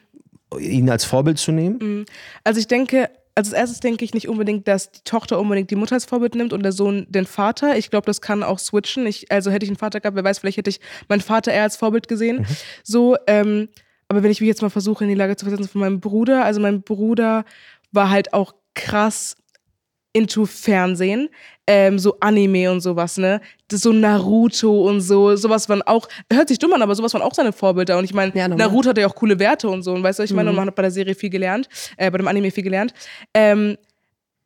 ihn 0.60 0.90
als 0.90 1.04
Vorbild 1.04 1.38
zu 1.38 1.52
nehmen? 1.52 2.06
Also 2.46 2.60
ich 2.60 2.68
denke, 2.68 3.10
also 3.38 3.52
als 3.52 3.60
erstes 3.60 3.80
denke 3.82 4.04
ich 4.04 4.16
nicht 4.16 4.28
unbedingt, 4.28 4.68
dass 4.68 4.92
die 4.92 5.04
Tochter 5.04 5.40
unbedingt 5.40 5.70
die 5.70 5.76
Mutter 5.76 5.94
als 5.94 6.06
Vorbild 6.06 6.34
nimmt 6.34 6.54
und 6.54 6.64
der 6.64 6.72
Sohn 6.72 7.06
den 7.08 7.28
Vater. 7.28 7.78
Ich 7.78 7.92
glaube, 7.92 8.08
das 8.08 8.20
kann 8.20 8.42
auch 8.42 8.58
switchen. 8.58 9.06
Ich, 9.06 9.32
also 9.32 9.52
hätte 9.52 9.64
ich 9.64 9.70
einen 9.70 9.78
Vater 9.78 10.00
gehabt, 10.00 10.16
wer 10.16 10.24
weiß, 10.24 10.40
vielleicht 10.40 10.58
hätte 10.58 10.72
ich 10.72 10.80
meinen 11.08 11.22
Vater 11.22 11.54
eher 11.54 11.62
als 11.62 11.78
Vorbild 11.78 12.08
gesehen. 12.08 12.48
So, 12.84 13.16
ähm, 13.28 13.70
aber 14.08 14.24
wenn 14.24 14.32
ich 14.32 14.42
mich 14.42 14.48
jetzt 14.48 14.64
mal 14.64 14.70
versuche, 14.70 15.04
in 15.04 15.10
die 15.10 15.16
Lage 15.16 15.36
zu 15.36 15.46
versetzen 15.46 15.70
von 15.70 15.82
meinem 15.82 16.00
Bruder, 16.00 16.46
also 16.46 16.60
mein 16.60 16.82
Bruder 16.82 17.46
war 17.92 18.10
halt 18.10 18.34
auch 18.34 18.56
krass 18.74 19.36
into 20.14 20.46
Fernsehen, 20.46 21.30
ähm, 21.68 22.00
so 22.00 22.18
Anime 22.22 22.72
und 22.72 22.82
sowas, 22.82 23.18
ne? 23.18 23.42
Das 23.68 23.82
so 23.82 23.92
Naruto 23.92 24.88
und 24.88 25.02
so, 25.02 25.36
sowas 25.36 25.68
waren 25.70 25.82
auch, 25.84 26.08
hört 26.32 26.48
sich 26.48 26.60
dumm 26.60 26.74
an, 26.74 26.82
aber 26.82 26.96
sowas 26.96 27.14
waren 27.14 27.22
auch 27.22 27.34
seine 27.34 27.52
Vorbilder. 27.52 27.98
Und 27.98 28.06
ich 28.06 28.14
meine, 28.14 28.32
Ja. 28.36 28.48
Naruto 28.48 28.90
hat 28.90 28.98
ja 28.98 29.08
auch 29.08 29.16
coole 29.16 29.38
Werte 29.40 29.68
und 29.70 29.84
so. 29.84 29.94
Und 29.94 30.04
weißt 30.04 30.20
du, 30.20 30.24
ich 30.24 30.34
meine, 30.34 30.50
und 30.50 30.56
man 30.56 30.68
hat 30.68 30.76
bei 30.76 30.82
der 30.82 30.92
Serie 30.92 31.14
viel 31.14 31.30
gelernt, 31.30 31.68
äh, 31.98 32.10
bei 32.10 32.18
dem 32.18 32.28
Anime 32.28 32.52
viel 32.52 32.64
gelernt. 32.64 32.94
Ähm, 33.34 33.78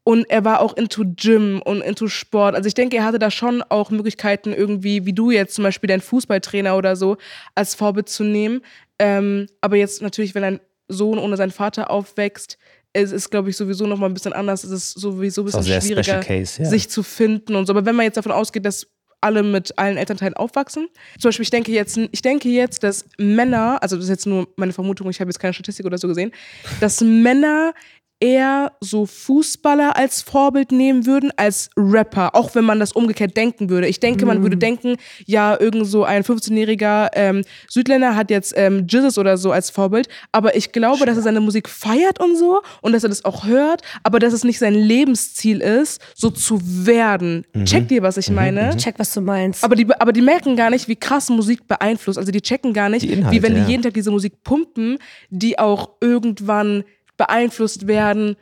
Und 0.04 0.28
er 0.32 0.44
war 0.44 0.62
auch 0.62 0.76
into 0.78 1.04
Gym 1.16 1.62
und 1.64 1.82
into 1.82 2.08
Sport. 2.08 2.56
Also 2.56 2.66
ich 2.66 2.74
denke, 2.74 2.98
er 2.98 3.06
hatte 3.06 3.20
da 3.20 3.30
schon 3.30 3.62
auch 3.62 3.92
Möglichkeiten, 3.92 4.52
irgendwie, 4.52 5.06
wie 5.06 5.14
du 5.14 5.30
jetzt 5.30 5.54
zum 5.54 5.64
Beispiel 5.64 5.88
deinen 5.88 6.02
Fußballtrainer 6.02 6.76
oder 6.76 6.96
so, 6.96 7.18
als 7.54 7.76
Vorbild 7.76 8.10
zu 8.10 8.24
nehmen. 8.24 8.62
Ähm, 8.98 9.46
aber 9.62 9.76
jetzt 9.76 10.02
natürlich, 10.02 10.34
wenn 10.34 10.44
ein 10.44 10.60
Sohn 10.88 11.20
ohne 11.20 11.38
seinen 11.38 11.52
Vater 11.52 11.92
aufwächst, 11.92 12.58
es 12.94 13.12
ist, 13.12 13.30
glaube 13.30 13.50
ich, 13.50 13.58
sowieso 13.58 13.86
noch 13.86 13.98
mal 13.98 14.08
ein 14.08 14.14
bisschen 14.14 14.34
anders. 14.34 14.64
Es 14.64 14.72
ist 14.72 15.00
sowieso 15.00 15.42
ein 15.42 15.46
bisschen 15.46 15.64
sehr 15.64 15.82
schwieriger, 15.82 16.20
Case, 16.20 16.62
ja. 16.62 16.70
sich 16.70 16.90
zu 16.90 17.04
finden 17.04 17.56
und 17.56 17.66
so. 17.66 17.74
Aber 17.74 17.86
wenn 17.86 17.96
man 17.96 18.06
jetzt 18.06 18.18
davon 18.18 18.32
ausgeht, 18.32 18.66
dass 18.66 18.88
alle 19.22 19.44
mit 19.44 19.78
allen 19.78 19.98
Elternteilen 19.98 20.34
aufwachsen. 20.34 20.88
Zum 21.20 21.30
Beispiel, 21.30 21.44
ich 21.44 21.52
denke 21.52 21.72
jetzt, 21.72 21.96
ich 21.96 22.22
denke 22.24 22.50
jetzt, 22.50 22.84
dass 22.84 23.06
Männer, 23.20 23.78
also 23.82 23.96
das 23.96 24.06
ist 24.06 24.10
jetzt 24.10 24.26
nur 24.26 24.48
meine 24.58 24.74
Vermutung, 24.74 25.10
ich 25.12 25.20
habe 25.20 25.30
jetzt 25.30 25.40
keine 25.40 25.54
Statistik 25.54 25.86
oder 25.86 26.00
so 26.00 26.08
gesehen, 26.08 26.32
dass 26.80 27.02
Männer 27.02 27.74
eher 28.22 28.72
so 28.80 29.06
Fußballer 29.06 29.98
als 29.98 30.22
Vorbild 30.22 30.72
nehmen 30.72 31.06
würden 31.06 31.32
als 31.36 31.70
Rapper, 31.76 32.36
auch 32.36 32.56
wenn 32.56 32.64
man 32.64 32.80
das 32.80 32.94
umgekehrt 32.94 33.36
denken 33.36 33.70
würde. 33.70 33.88
Ich 33.88 34.00
denke, 34.00 34.26
man 34.26 34.44
würde 34.44 34.58
denken, 34.58 34.96
ja, 35.26 35.60
irgend 35.60 35.88
so 35.88 36.04
ein 36.04 36.24
15-jähriger 36.24 37.10
ähm, 37.14 37.44
Südländer 37.68 38.16
hat 38.16 38.30
jetzt 38.30 38.54
ähm, 38.56 38.86
Jizzes 38.88 39.18
oder 39.18 39.38
so 39.38 39.52
als 39.52 39.72
Vorbild, 39.72 40.08
aber 40.32 40.56
ich 40.56 40.72
glaube, 40.72 41.06
dass 41.06 41.18
er 41.18 41.24
seine 41.24 41.42
Musik 41.42 41.68
feiert 41.68 42.20
und 42.20 42.38
so 42.38 42.62
und 42.82 42.94
dass 42.94 43.04
er 43.04 43.10
das 43.10 43.26
auch 43.26 43.46
hört, 43.46 43.82
aber 44.04 44.20
dass 44.20 44.34
es 44.34 44.44
nicht 44.44 44.60
sein 44.60 44.76
Lebensziel 44.76 45.60
ist, 45.62 46.00
so 46.16 46.30
zu 46.30 46.60
werden. 46.64 47.46
Checkt 47.66 47.92
ihr, 47.92 48.04
was 48.04 48.18
ich 48.18 48.30
meine? 48.30 48.78
Check, 48.78 49.00
was 49.00 49.14
du 49.14 49.22
meinst. 49.22 49.64
Aber 49.64 49.76
die, 49.76 49.88
aber 50.00 50.14
die 50.14 50.22
merken 50.22 50.56
gar 50.56 50.70
nicht, 50.70 50.88
wie 50.88 50.96
krass 50.96 51.30
Musik 51.30 51.68
beeinflusst. 51.68 52.20
Also 52.20 52.32
die 52.32 52.42
checken 52.42 52.74
gar 52.74 52.90
nicht, 52.90 53.04
Inhalte, 53.04 53.36
wie 53.36 53.42
wenn 53.42 53.56
die 53.56 53.62
ja. 53.62 53.68
jeden 53.68 53.82
Tag 53.82 53.96
diese 53.96 54.12
Musik 54.12 54.44
pumpen, 54.44 55.00
die 55.30 55.58
auch 55.58 55.90
irgendwann 56.02 56.84
beeinflusst 57.26 57.88
werden, 57.88 58.36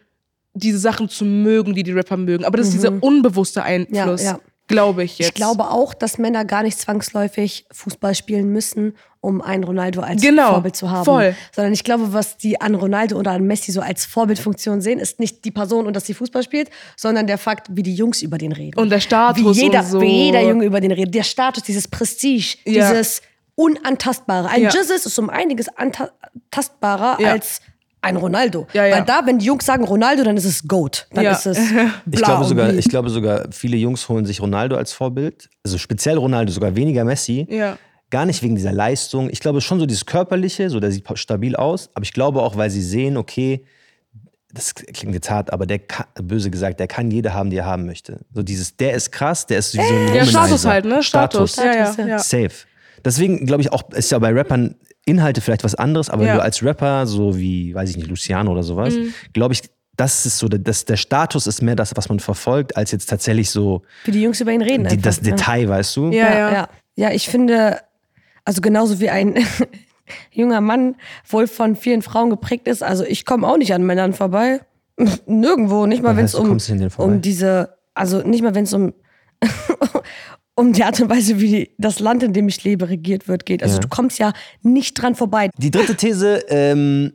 diese 0.54 0.80
Sachen 0.80 1.10
zu 1.10 1.26
mögen, 1.26 1.74
die 1.76 1.84
die 1.84 1.92
Rapper 1.92 2.18
mögen. 2.18 2.44
Aber 2.46 2.58
das 2.58 2.68
ist 2.68 2.74
dieser 2.74 2.94
unbewusste 3.04 3.64
Einfluss, 3.64 4.22
Mhm. 4.22 4.28
Ja, 4.28 4.34
ja. 4.34 4.40
glaube 4.68 5.04
ich 5.04 5.18
jetzt. 5.20 5.28
Ich 5.30 5.34
glaube 5.36 5.70
auch, 5.70 5.94
dass 5.94 6.18
Männer 6.18 6.44
gar 6.46 6.64
nicht 6.64 6.80
zwangsläufig 6.80 7.66
Fußball 7.72 8.16
spielen 8.16 8.50
müssen, 8.52 8.94
um 9.22 9.42
einen 9.42 9.64
Ronaldo 9.66 10.02
als 10.02 10.22
Genau, 10.22 10.52
Vorbild 10.54 10.76
zu 10.76 10.90
haben. 10.90 11.06
voll. 11.06 11.36
Sondern 11.56 11.74
ich 11.74 11.84
glaube, 11.84 12.14
was 12.14 12.38
die 12.38 12.60
an 12.62 12.74
Ronaldo 12.76 13.18
oder 13.18 13.32
an 13.32 13.44
Messi 13.46 13.72
so 13.72 13.82
als 13.82 14.06
Vorbildfunktion 14.06 14.80
sehen, 14.82 15.00
ist 15.00 15.20
nicht 15.20 15.44
die 15.46 15.52
Person 15.52 15.86
und 15.88 15.94
dass 15.96 16.06
sie 16.06 16.14
Fußball 16.14 16.44
spielt, 16.44 16.70
sondern 16.96 17.28
der 17.28 17.38
Fakt, 17.38 17.68
wie 17.72 17.84
die 17.84 17.94
Jungs 17.96 18.22
über 18.22 18.38
den 18.38 18.52
reden. 18.54 18.80
Und 18.80 18.90
der 18.92 19.02
Status 19.02 19.58
wie 19.58 19.62
jeder, 19.64 19.80
und 19.82 19.86
so. 19.88 20.02
wie 20.02 20.26
jeder 20.26 20.42
Junge 20.42 20.64
über 20.66 20.80
den 20.82 20.92
redet. 20.94 21.14
Der 21.16 21.24
Status, 21.24 21.64
dieses 21.64 21.88
Prestige, 21.88 22.58
Ja. 22.66 22.90
dieses 22.92 23.22
Unantastbare. 23.56 24.48
Ein 24.50 24.62
Ja. 24.64 24.70
Jesus 24.72 25.06
ist 25.06 25.20
um 25.20 25.30
einiges 25.30 25.68
antastbarer 25.76 27.20
Ja. 27.22 27.32
als 27.34 27.62
ein 28.02 28.16
Ronaldo. 28.16 28.68
Ja, 28.74 28.86
ja. 28.86 28.98
Weil 28.98 29.04
da, 29.04 29.22
wenn 29.26 29.40
die 29.40 29.46
Jungs 29.46 29.66
sagen 29.66 29.84
Ronaldo, 29.84 30.24
dann 30.24 30.38
ist 30.38 30.46
es 30.46 30.68
Goat. 30.68 31.08
Dann 31.12 31.24
Ja. 31.26 31.32
ist 31.34 31.46
es 31.46 31.58
Ich 32.12 32.22
glaube, 32.22 32.46
sogar, 32.46 32.74
ich 32.74 32.86
glaube 32.90 33.10
sogar, 33.10 33.48
viele 33.52 33.78
Jungs 33.78 34.08
holen 34.10 34.26
sich 34.26 34.42
Ronaldo 34.42 34.76
als 34.78 34.94
Vorbild. 34.94 35.50
Also 35.64 35.78
speziell 35.78 36.18
Ronaldo, 36.18 36.52
sogar 36.52 36.76
weniger 36.76 37.04
Messi. 37.04 37.46
Ja. 37.50 37.78
Gar 38.10 38.26
nicht 38.26 38.42
wegen 38.42 38.56
dieser 38.56 38.72
Leistung. 38.72 39.30
Ich 39.30 39.40
glaube 39.40 39.62
schon 39.62 39.80
so 39.80 39.86
dieses 39.86 40.06
Körperliche, 40.06 40.70
so 40.70 40.80
der 40.80 40.92
sieht 40.92 41.06
stabil 41.16 41.56
aus. 41.56 41.90
Aber 41.94 42.04
ich 42.04 42.14
glaube 42.14 42.42
auch, 42.42 42.56
weil 42.58 42.70
sie 42.70 42.82
sehen, 42.82 43.18
okay, 43.18 43.66
das 44.52 44.74
klingt 44.74 45.14
jetzt 45.14 45.30
hart, 45.30 45.54
aber 45.54 45.68
der 45.68 45.78
kann, 45.78 46.08
böse 46.24 46.50
gesagt, 46.50 46.80
der 46.80 46.88
kann 46.88 47.12
jede 47.12 47.34
haben, 47.36 47.52
die 47.52 47.58
er 47.58 47.66
haben 47.68 47.86
möchte. 47.86 48.22
So 48.34 48.42
dieses, 48.42 48.76
der 48.78 48.94
ist 48.94 49.12
krass, 49.12 49.46
der 49.46 49.60
ist 49.60 49.76
wie 49.76 49.78
so 49.78 49.84
ein 49.94 50.08
Ja, 50.16 50.26
Womanizer. 50.26 50.26
Status 50.32 50.66
halt, 50.66 50.86
ne? 50.86 51.04
Status. 51.04 51.56
Ja, 51.58 51.64
ja, 51.66 51.72
Status, 51.86 51.98
ja. 51.98 52.08
ja. 52.08 52.20
Safe. 52.20 52.66
Deswegen 53.06 53.46
glaube 53.46 53.62
ich 53.62 53.72
auch, 53.72 53.88
ist 53.92 54.12
ja 54.12 54.18
bei 54.18 54.32
Rappern 54.34 54.76
Inhalte 55.10 55.42
vielleicht 55.42 55.64
was 55.64 55.76
anderes, 55.76 56.10
aber 56.10 56.24
Ja. 56.24 56.30
wenn 56.30 56.38
du 56.38 56.44
als 56.44 56.64
Rapper, 56.64 57.06
so 57.08 57.38
wie, 57.38 57.74
weiß 57.76 57.90
ich 57.90 57.98
nicht, 57.98 58.08
Luciano 58.10 58.52
oder 58.52 58.64
sowas, 58.64 58.96
Mhm. 58.96 59.14
glaube 59.34 59.54
ich, 59.54 59.62
das 59.98 60.26
ist 60.26 60.38
so, 60.38 60.48
der- 60.48 60.60
das, 60.60 60.86
der 60.86 60.96
Status 60.98 61.46
ist 61.48 61.62
mehr 61.62 61.76
das, 61.76 61.92
was 61.98 62.08
man 62.08 62.20
verfolgt, 62.20 62.78
als 62.78 62.92
jetzt 62.92 63.10
tatsächlich 63.10 63.50
so 63.50 63.82
wie 64.06 64.12
die 64.12 64.22
Jungs 64.22 64.40
über 64.40 64.52
ihn 64.52 64.62
reden. 64.62 64.84
die, 64.86 64.92
einfach, 64.92 65.04
das 65.04 65.18
ja. 65.18 65.24
Detail, 65.36 65.68
weißt 65.68 65.96
du? 65.98 66.12
Ja, 66.12 66.32
ja, 66.34 66.52
ja. 66.52 66.70
ja. 66.96 67.12
Ich 67.12 67.28
finde, 67.28 67.80
also 68.46 68.62
genauso 68.62 69.00
wie 69.02 69.10
ein 69.10 69.36
junger 70.32 70.62
Mann 70.62 70.96
wohl 71.28 71.48
von 71.48 71.76
vielen 71.76 72.02
Frauen 72.02 72.30
geprägt 72.30 72.68
ist, 72.68 72.82
also 72.82 73.04
ich 73.04 73.26
komme 73.26 73.46
auch 73.48 73.58
nicht 73.58 73.74
an 73.74 73.84
Männern 73.86 74.14
vorbei. 74.14 74.62
Nirgendwo, 75.28 75.86
nicht 75.86 76.02
mal 76.02 76.16
wenn 76.16 76.26
es 76.26 76.34
um, 76.36 76.58
um 76.98 77.22
diese, 77.22 77.76
also 77.94 78.22
nicht 78.22 78.42
mal 78.42 78.56
wenn 78.56 78.64
es 78.64 78.74
um 78.74 78.94
um 80.60 80.74
die 80.74 80.84
Art 80.84 81.00
und 81.00 81.10
Weise, 81.10 81.40
wie 81.40 81.72
das 81.78 82.00
Land, 82.00 82.22
in 82.24 82.34
dem 82.34 82.48
ich 82.48 82.64
lebe, 82.64 82.90
regiert 82.90 83.28
wird, 83.28 83.46
geht. 83.46 83.64
Also 83.64 83.76
Ja. 83.76 83.80
du 83.82 83.88
kommst 83.88 84.20
ja 84.20 84.34
nicht 84.62 84.94
dran 85.02 85.16
vorbei. 85.16 85.50
Die 85.58 85.72
dritte 85.72 85.96
These, 85.96 86.44
ähm, 86.50 87.14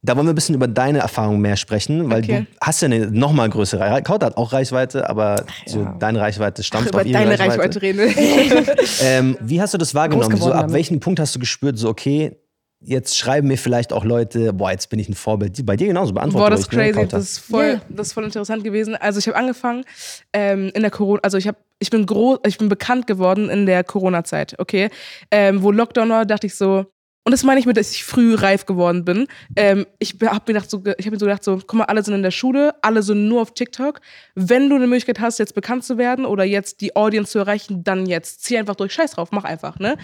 da 0.00 0.16
wollen 0.16 0.26
wir 0.26 0.32
ein 0.32 0.36
bisschen 0.36 0.54
über 0.54 0.68
deine 0.68 1.00
Erfahrung 1.00 1.40
mehr 1.40 1.56
sprechen, 1.56 2.08
weil 2.08 2.22
Okay. 2.22 2.46
du 2.50 2.56
hast 2.60 2.80
ja 2.80 2.86
eine 2.86 3.10
nochmal 3.10 3.50
größere 3.50 3.80
Reichweite. 3.80 4.02
Kaut 4.04 4.22
hat 4.22 4.36
auch 4.36 4.52
Reichweite, 4.52 5.10
aber 5.10 5.44
so 5.66 5.80
ja. 5.80 5.96
deine 5.98 6.20
Reichweite 6.20 6.62
stampft 6.62 6.90
Über 6.90 7.00
auf 7.00 7.06
ihre 7.06 7.18
deine 7.18 7.38
Reichweite. 7.38 7.82
Reichweite 7.82 7.82
reden. 7.82 8.68
Ähm, 9.02 9.36
wie 9.40 9.60
hast 9.60 9.74
du 9.74 9.78
das 9.78 9.94
wahrgenommen? 9.94 10.36
So, 10.36 10.52
ab 10.52 10.72
welchem 10.72 11.00
Punkt 11.00 11.18
hast 11.18 11.34
du 11.34 11.40
gespürt, 11.40 11.78
so 11.78 11.88
okay, 11.88 12.36
jetzt 12.80 13.18
schreiben 13.18 13.48
mir 13.48 13.58
vielleicht 13.58 13.92
auch 13.92 14.04
Leute, 14.04 14.52
boah, 14.52 14.70
jetzt 14.70 14.88
bin 14.90 14.98
ich 14.98 15.08
ein 15.08 15.14
Vorbild. 15.14 15.64
Bei 15.66 15.76
dir 15.76 15.88
genauso 15.88 16.14
beantwortet. 16.14 16.46
Boah, 16.46 16.50
das 16.50 16.60
ist 16.60 16.72
ne, 16.72 16.92
crazy. 16.92 17.08
Das 17.08 17.22
ist 17.24 17.38
voll, 17.38 17.66
Ja. 17.66 17.80
das 17.88 18.08
ist 18.08 18.12
voll 18.12 18.24
interessant 18.24 18.64
gewesen. 18.64 18.94
Also 18.96 19.18
ich 19.18 19.26
habe 19.26 19.36
angefangen 19.36 19.84
ähm, 20.32 20.70
in 20.74 20.82
der 20.82 20.90
Corona, 20.90 21.20
also 21.22 21.38
ich 21.38 21.48
habe, 21.48 21.58
ich 21.80 21.90
bin 21.90 22.06
groß, 22.06 22.38
ich 22.46 22.58
bin 22.58 22.68
bekannt 22.68 23.06
geworden 23.06 23.50
in 23.50 23.66
der 23.66 23.84
Corona-Zeit, 23.84 24.56
okay, 24.58 24.90
ähm, 25.30 25.62
wo 25.62 25.70
Lockdown 25.70 26.08
war, 26.10 26.24
dachte 26.26 26.46
ich 26.46 26.54
so. 26.54 26.86
Und 27.24 27.32
das 27.32 27.44
meine 27.44 27.60
ich 27.60 27.66
mit, 27.66 27.76
dass 27.76 27.90
ich 27.90 28.04
früh 28.04 28.34
reif 28.34 28.64
geworden 28.64 29.04
bin. 29.04 29.26
Ähm, 29.54 29.84
ich 29.98 30.14
habe 30.24 30.40
mir 30.46 30.54
gedacht, 30.54 30.70
so, 30.70 30.82
ich 30.96 31.04
habe 31.04 31.10
mir 31.10 31.18
so 31.18 31.26
gedacht, 31.26 31.44
so, 31.44 31.56
guck 31.58 31.74
mal, 31.74 31.84
alle 31.84 32.02
sind 32.02 32.14
in 32.14 32.22
der 32.22 32.30
Schule, 32.30 32.74
alle 32.80 33.02
sind 33.02 33.28
nur 33.28 33.42
auf 33.42 33.52
TikTok. 33.52 34.00
Wenn 34.34 34.70
du 34.70 34.76
eine 34.76 34.86
Möglichkeit 34.86 35.20
hast, 35.20 35.38
jetzt 35.38 35.54
bekannt 35.54 35.84
zu 35.84 35.98
werden 35.98 36.24
oder 36.24 36.44
jetzt 36.44 36.80
die 36.80 36.96
Audience 36.96 37.32
zu 37.32 37.40
erreichen, 37.40 37.84
dann 37.84 38.06
jetzt. 38.06 38.44
Zieh 38.44 38.56
einfach 38.56 38.76
durch, 38.76 38.94
scheiß 38.94 39.10
drauf, 39.10 39.28
mach 39.30 39.44
einfach, 39.44 39.78
ne? 39.78 39.98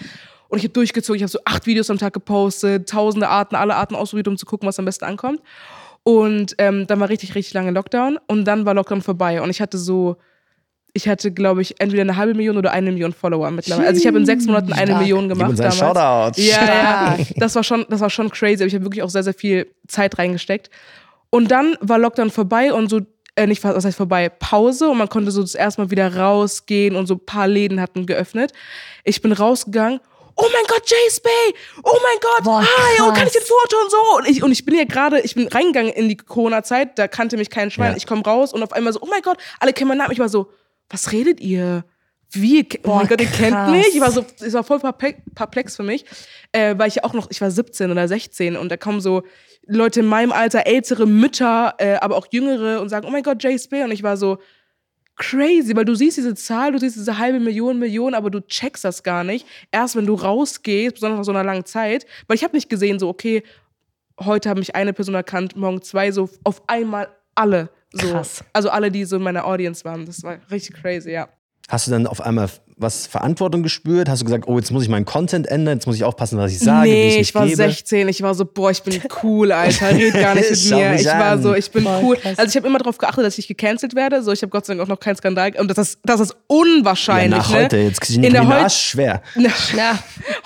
Und 0.47 0.59
ich 0.59 0.63
habe 0.63 0.73
durchgezogen, 0.73 1.17
ich 1.17 1.23
habe 1.23 1.31
so 1.31 1.39
acht 1.45 1.65
Videos 1.65 1.89
am 1.89 1.97
Tag 1.97 2.13
gepostet, 2.13 2.87
tausende 2.89 3.27
Arten, 3.27 3.55
alle 3.55 3.75
Arten 3.75 3.95
ausprobiert, 3.95 4.27
um 4.27 4.37
zu 4.37 4.45
gucken, 4.45 4.67
was 4.67 4.79
am 4.79 4.85
besten 4.85 5.05
ankommt. 5.05 5.41
Und 6.03 6.55
ähm, 6.59 6.85
dann 6.87 6.99
war 6.99 7.09
richtig, 7.09 7.33
richtig 7.33 7.53
lange 7.53 7.71
Lockdown. 7.71 8.19
Und 8.27 8.45
dann 8.45 8.65
war 8.65 8.73
Lockdown 8.75 9.01
vorbei. 9.01 9.41
Und 9.41 9.49
ich 9.49 9.59
hatte 9.59 9.77
so, 9.77 10.17
ich 10.93 11.07
hatte, 11.07 11.31
glaube 11.31 11.61
ich, 11.63 11.81
entweder 11.81 12.03
eine 12.03 12.15
halbe 12.15 12.35
Million 12.35 12.57
oder 12.57 12.71
eine 12.71 12.91
Million 12.91 13.11
Follower 13.11 13.49
mittlerweile. 13.49 13.87
Also 13.87 13.99
ich 13.99 14.07
habe 14.07 14.17
in 14.17 14.25
sechs 14.25 14.45
Monaten 14.45 14.71
eine 14.71 14.85
Stark. 14.85 15.01
Million 15.01 15.27
Gib 15.27 15.37
gemacht 15.37 15.49
uns 15.49 15.59
einen 15.59 15.77
damals. 15.77 16.37
Shoutout. 16.37 16.41
Ja, 16.41 17.17
ja. 17.17 17.25
Das 17.37 17.55
war 17.55 17.63
schon, 17.63 17.85
das 17.89 18.01
war 18.01 18.11
schon 18.11 18.29
crazy. 18.29 18.61
Aber 18.61 18.67
ich 18.67 18.75
habe 18.75 18.85
wirklich 18.85 19.01
auch 19.01 19.09
sehr, 19.09 19.23
sehr 19.23 19.33
viel 19.33 19.67
Zeit 19.87 20.17
reingesteckt. 20.19 20.69
Und 21.31 21.49
dann 21.49 21.75
war 21.81 21.97
Lockdown 21.97 22.29
vorbei 22.29 22.71
und 22.71 22.89
so, 22.89 23.01
äh, 23.35 23.47
nicht, 23.47 23.63
was 23.63 23.83
heißt 23.83 23.97
vorbei, 23.97 24.29
Pause 24.29 24.87
und 24.87 24.97
man 24.97 25.09
konnte 25.09 25.31
so 25.31 25.41
das 25.41 25.55
erste 25.55 25.81
Mal 25.81 25.91
wieder 25.91 26.15
rausgehen 26.15 26.95
und 26.95 27.07
so 27.07 27.15
ein 27.15 27.25
paar 27.25 27.47
Läden 27.47 27.81
hatten 27.81 28.05
geöffnet. 28.05 28.53
Ich 29.03 29.21
bin 29.21 29.33
rausgegangen. 29.33 29.99
Oh 30.37 30.47
mein 30.51 30.65
Gott, 30.67 30.83
Jay 30.85 31.09
Spay! 31.09 31.55
Oh 31.83 31.97
mein 32.03 32.19
Gott! 32.21 32.43
Boah, 32.43 32.61
hi, 32.61 33.01
oh, 33.01 33.13
kann 33.13 33.27
ich 33.27 33.35
ein 33.35 33.41
Foto 33.41 33.77
und 33.81 33.91
so? 33.91 34.17
Und 34.17 34.27
ich, 34.27 34.43
und 34.43 34.51
ich 34.51 34.65
bin 34.65 34.75
ja 34.75 34.83
gerade, 34.83 35.21
ich 35.21 35.35
bin 35.35 35.47
reingegangen 35.47 35.93
in 35.93 36.09
die 36.09 36.17
Corona-Zeit, 36.17 36.99
da 36.99 37.07
kannte 37.07 37.37
mich 37.37 37.49
kein 37.49 37.71
Schwein. 37.71 37.91
Ja. 37.91 37.97
Ich 37.97 38.05
komme 38.05 38.23
raus 38.23 38.51
und 38.53 38.61
auf 38.61 38.73
einmal 38.73 38.91
so, 38.91 38.99
oh 39.01 39.07
mein 39.07 39.21
Gott, 39.21 39.37
alle 39.59 39.71
kennen 39.71 39.87
meinen 39.87 39.99
Namen. 39.99 40.11
Ich 40.11 40.19
war 40.19 40.27
so, 40.27 40.51
was 40.89 41.11
redet 41.13 41.39
ihr? 41.39 41.85
Wie? 42.31 42.67
Oh 42.79 42.79
Boah, 42.83 42.95
mein 42.97 43.07
Gott, 43.07 43.21
ihr 43.21 43.27
kennt 43.27 43.71
mich? 43.71 43.95
Ich 43.95 44.01
war 44.01 44.11
so, 44.11 44.25
es 44.39 44.53
war 44.53 44.63
voll 44.63 44.79
perplex, 44.79 45.77
für 45.77 45.83
mich, 45.83 46.05
äh, 46.51 46.75
weil 46.77 46.89
ich 46.89 46.95
ja 46.95 47.03
auch 47.05 47.13
noch, 47.13 47.27
ich 47.31 47.39
war 47.39 47.49
17 47.49 47.89
oder 47.91 48.07
16 48.07 48.57
und 48.57 48.69
da 48.69 48.77
kommen 48.77 48.99
so 48.99 49.23
Leute 49.67 50.01
in 50.01 50.05
meinem 50.05 50.31
Alter, 50.31 50.65
ältere 50.67 51.05
Mütter, 51.05 51.75
äh, 51.77 51.95
aber 51.95 52.17
auch 52.17 52.27
jüngere 52.31 52.81
und 52.81 52.89
sagen, 52.89 53.07
oh 53.07 53.11
mein 53.11 53.23
Gott, 53.23 53.41
Jay 53.41 53.57
Spay. 53.57 53.83
Und 53.83 53.91
ich 53.91 54.03
war 54.03 54.17
so, 54.17 54.37
crazy, 55.15 55.75
weil 55.75 55.85
du 55.85 55.95
siehst 55.95 56.17
diese 56.17 56.35
Zahl, 56.35 56.71
du 56.71 56.79
siehst 56.79 56.95
diese 56.95 57.17
halbe 57.17 57.39
Million, 57.39 57.79
Million, 57.79 58.13
aber 58.13 58.29
du 58.29 58.41
checkst 58.41 58.83
das 58.83 59.03
gar 59.03 59.23
nicht. 59.23 59.45
Erst 59.71 59.95
wenn 59.95 60.05
du 60.05 60.13
rausgehst, 60.13 60.95
besonders 60.95 61.19
nach 61.19 61.25
so 61.25 61.31
einer 61.31 61.43
langen 61.43 61.65
Zeit, 61.65 62.05
weil 62.27 62.35
ich 62.35 62.43
habe 62.43 62.55
nicht 62.55 62.69
gesehen, 62.69 62.99
so, 62.99 63.07
okay, 63.09 63.43
heute 64.19 64.49
habe 64.49 64.59
mich 64.59 64.75
eine 64.75 64.93
Person 64.93 65.15
erkannt, 65.15 65.55
morgen 65.55 65.81
zwei, 65.81 66.11
so 66.11 66.29
auf 66.43 66.61
einmal 66.67 67.09
alle. 67.33 67.69
So. 67.91 68.09
Krass. 68.09 68.43
Also 68.53 68.69
alle, 68.69 68.91
die 68.91 69.05
so 69.05 69.17
in 69.17 69.23
meiner 69.23 69.45
Audience 69.45 69.85
waren. 69.85 70.05
Das 70.05 70.23
war 70.23 70.39
richtig 70.51 70.75
crazy, 70.81 71.11
ja. 71.11 71.29
Hast 71.67 71.87
du 71.87 71.91
dann 71.91 72.07
auf 72.07 72.21
einmal 72.21 72.49
was 72.77 73.07
Verantwortung 73.07 73.63
gespürt? 73.63 74.09
Hast 74.09 74.21
du 74.21 74.25
gesagt, 74.25 74.45
oh, 74.47 74.57
jetzt 74.57 74.69
muss 74.71 74.83
ich 74.83 74.89
meinen 74.89 75.05
Content 75.05 75.47
ändern, 75.47 75.77
jetzt 75.77 75.87
muss 75.87 75.95
ich 75.95 76.03
aufpassen, 76.03 76.37
was 76.37 76.51
ich 76.51 76.59
sage, 76.59 76.89
wie 76.89 76.93
nee, 76.93 77.07
ich 77.07 77.13
ich, 77.13 77.19
mich 77.19 77.35
war 77.35 77.45
gebe? 77.45 77.55
16, 77.57 78.07
ich 78.09 78.21
war 78.21 78.35
so, 78.35 78.43
boah, 78.45 78.69
ich 78.71 78.83
bin 78.83 79.01
cool, 79.23 79.51
Alter, 79.53 79.91
red 79.91 80.13
gar 80.13 80.35
nicht 80.35 80.49
mit 80.49 80.65
mir. 80.71 80.95
Ich 80.95 81.05
war 81.05 81.23
an. 81.31 81.41
so, 81.41 81.53
ich 81.55 81.71
bin 81.71 81.83
Voll 81.83 81.99
cool. 82.03 82.15
krass. 82.17 82.37
Also 82.37 82.49
ich 82.49 82.55
habe 82.57 82.67
immer 82.67 82.77
darauf 82.79 82.97
geachtet, 82.97 83.23
dass 83.23 83.37
ich 83.37 83.47
gecancelt 83.47 83.95
werde. 83.95 84.21
So, 84.23 84.31
ich 84.33 84.41
habe 84.41 84.49
Gott 84.49 84.65
sei 84.65 84.73
Dank 84.73 84.83
auch 84.85 84.89
noch 84.93 84.99
keinen 84.99 85.15
Skandal. 85.15 85.53
Und 85.57 85.69
das 85.69 85.77
ist, 85.77 85.99
das 86.03 86.19
ist 86.19 86.31
Ja, 86.33 86.37
unwahrscheinlich. 86.47 87.37
nach 87.39 87.49
ne? 87.49 87.55
heute, 87.63 87.77
jetzt 87.77 88.09
ich 88.09 88.17
In 88.17 88.33
der 88.33 88.47
heut- 88.47 88.71
schwer. 88.71 89.21
Ja. 89.75 89.97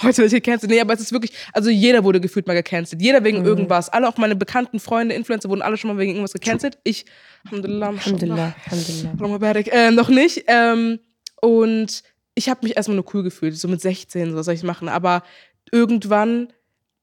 Heute 0.04 0.18
wird 0.22 0.32
gecancelt. 0.32 0.72
Nee, 0.72 0.80
aber 0.82 0.94
es 0.94 1.00
ist 1.02 1.12
wirklich, 1.12 1.32
also 1.54 1.70
jeder 1.70 2.04
wurde 2.04 2.20
gefühlt 2.22 2.46
mal 2.48 2.54
gecancelt. 2.54 3.02
Jeder 3.02 3.24
wegen 3.24 3.44
irgendwas. 3.44 3.90
Alle, 3.90 4.08
auch 4.08 4.18
meine 4.18 4.36
bekannten 4.36 4.80
Freunde, 4.80 5.16
Influencer, 5.16 5.50
wurden 5.50 5.62
alle 5.64 5.78
schon 5.78 5.90
mal 5.92 5.98
wegen 6.00 6.12
irgendwas 6.12 6.34
gecancelt. 6.34 6.78
Ich, 6.84 7.06
Alhamdulillah, 7.46 7.88
Alhamdulillah, 7.90 8.54
Alhamdulillah. 8.70 9.38
Barik. 9.40 9.74
äh, 9.74 9.92
noch 9.92 10.10
nicht. 10.10 10.44
Ähm, 10.48 11.00
und 11.42 12.04
ich 12.40 12.50
habe 12.50 12.62
mich 12.64 12.78
erstmal 12.78 12.96
nur 12.96 13.06
cool 13.14 13.22
gefühlt, 13.22 13.58
so 13.58 13.68
mit 13.68 13.82
16, 13.82 14.32
so 14.32 14.38
was 14.38 14.46
soll 14.46 14.56
ich 14.56 14.64
machen. 14.64 14.88
Aber 14.88 15.24
irgendwann 15.72 16.48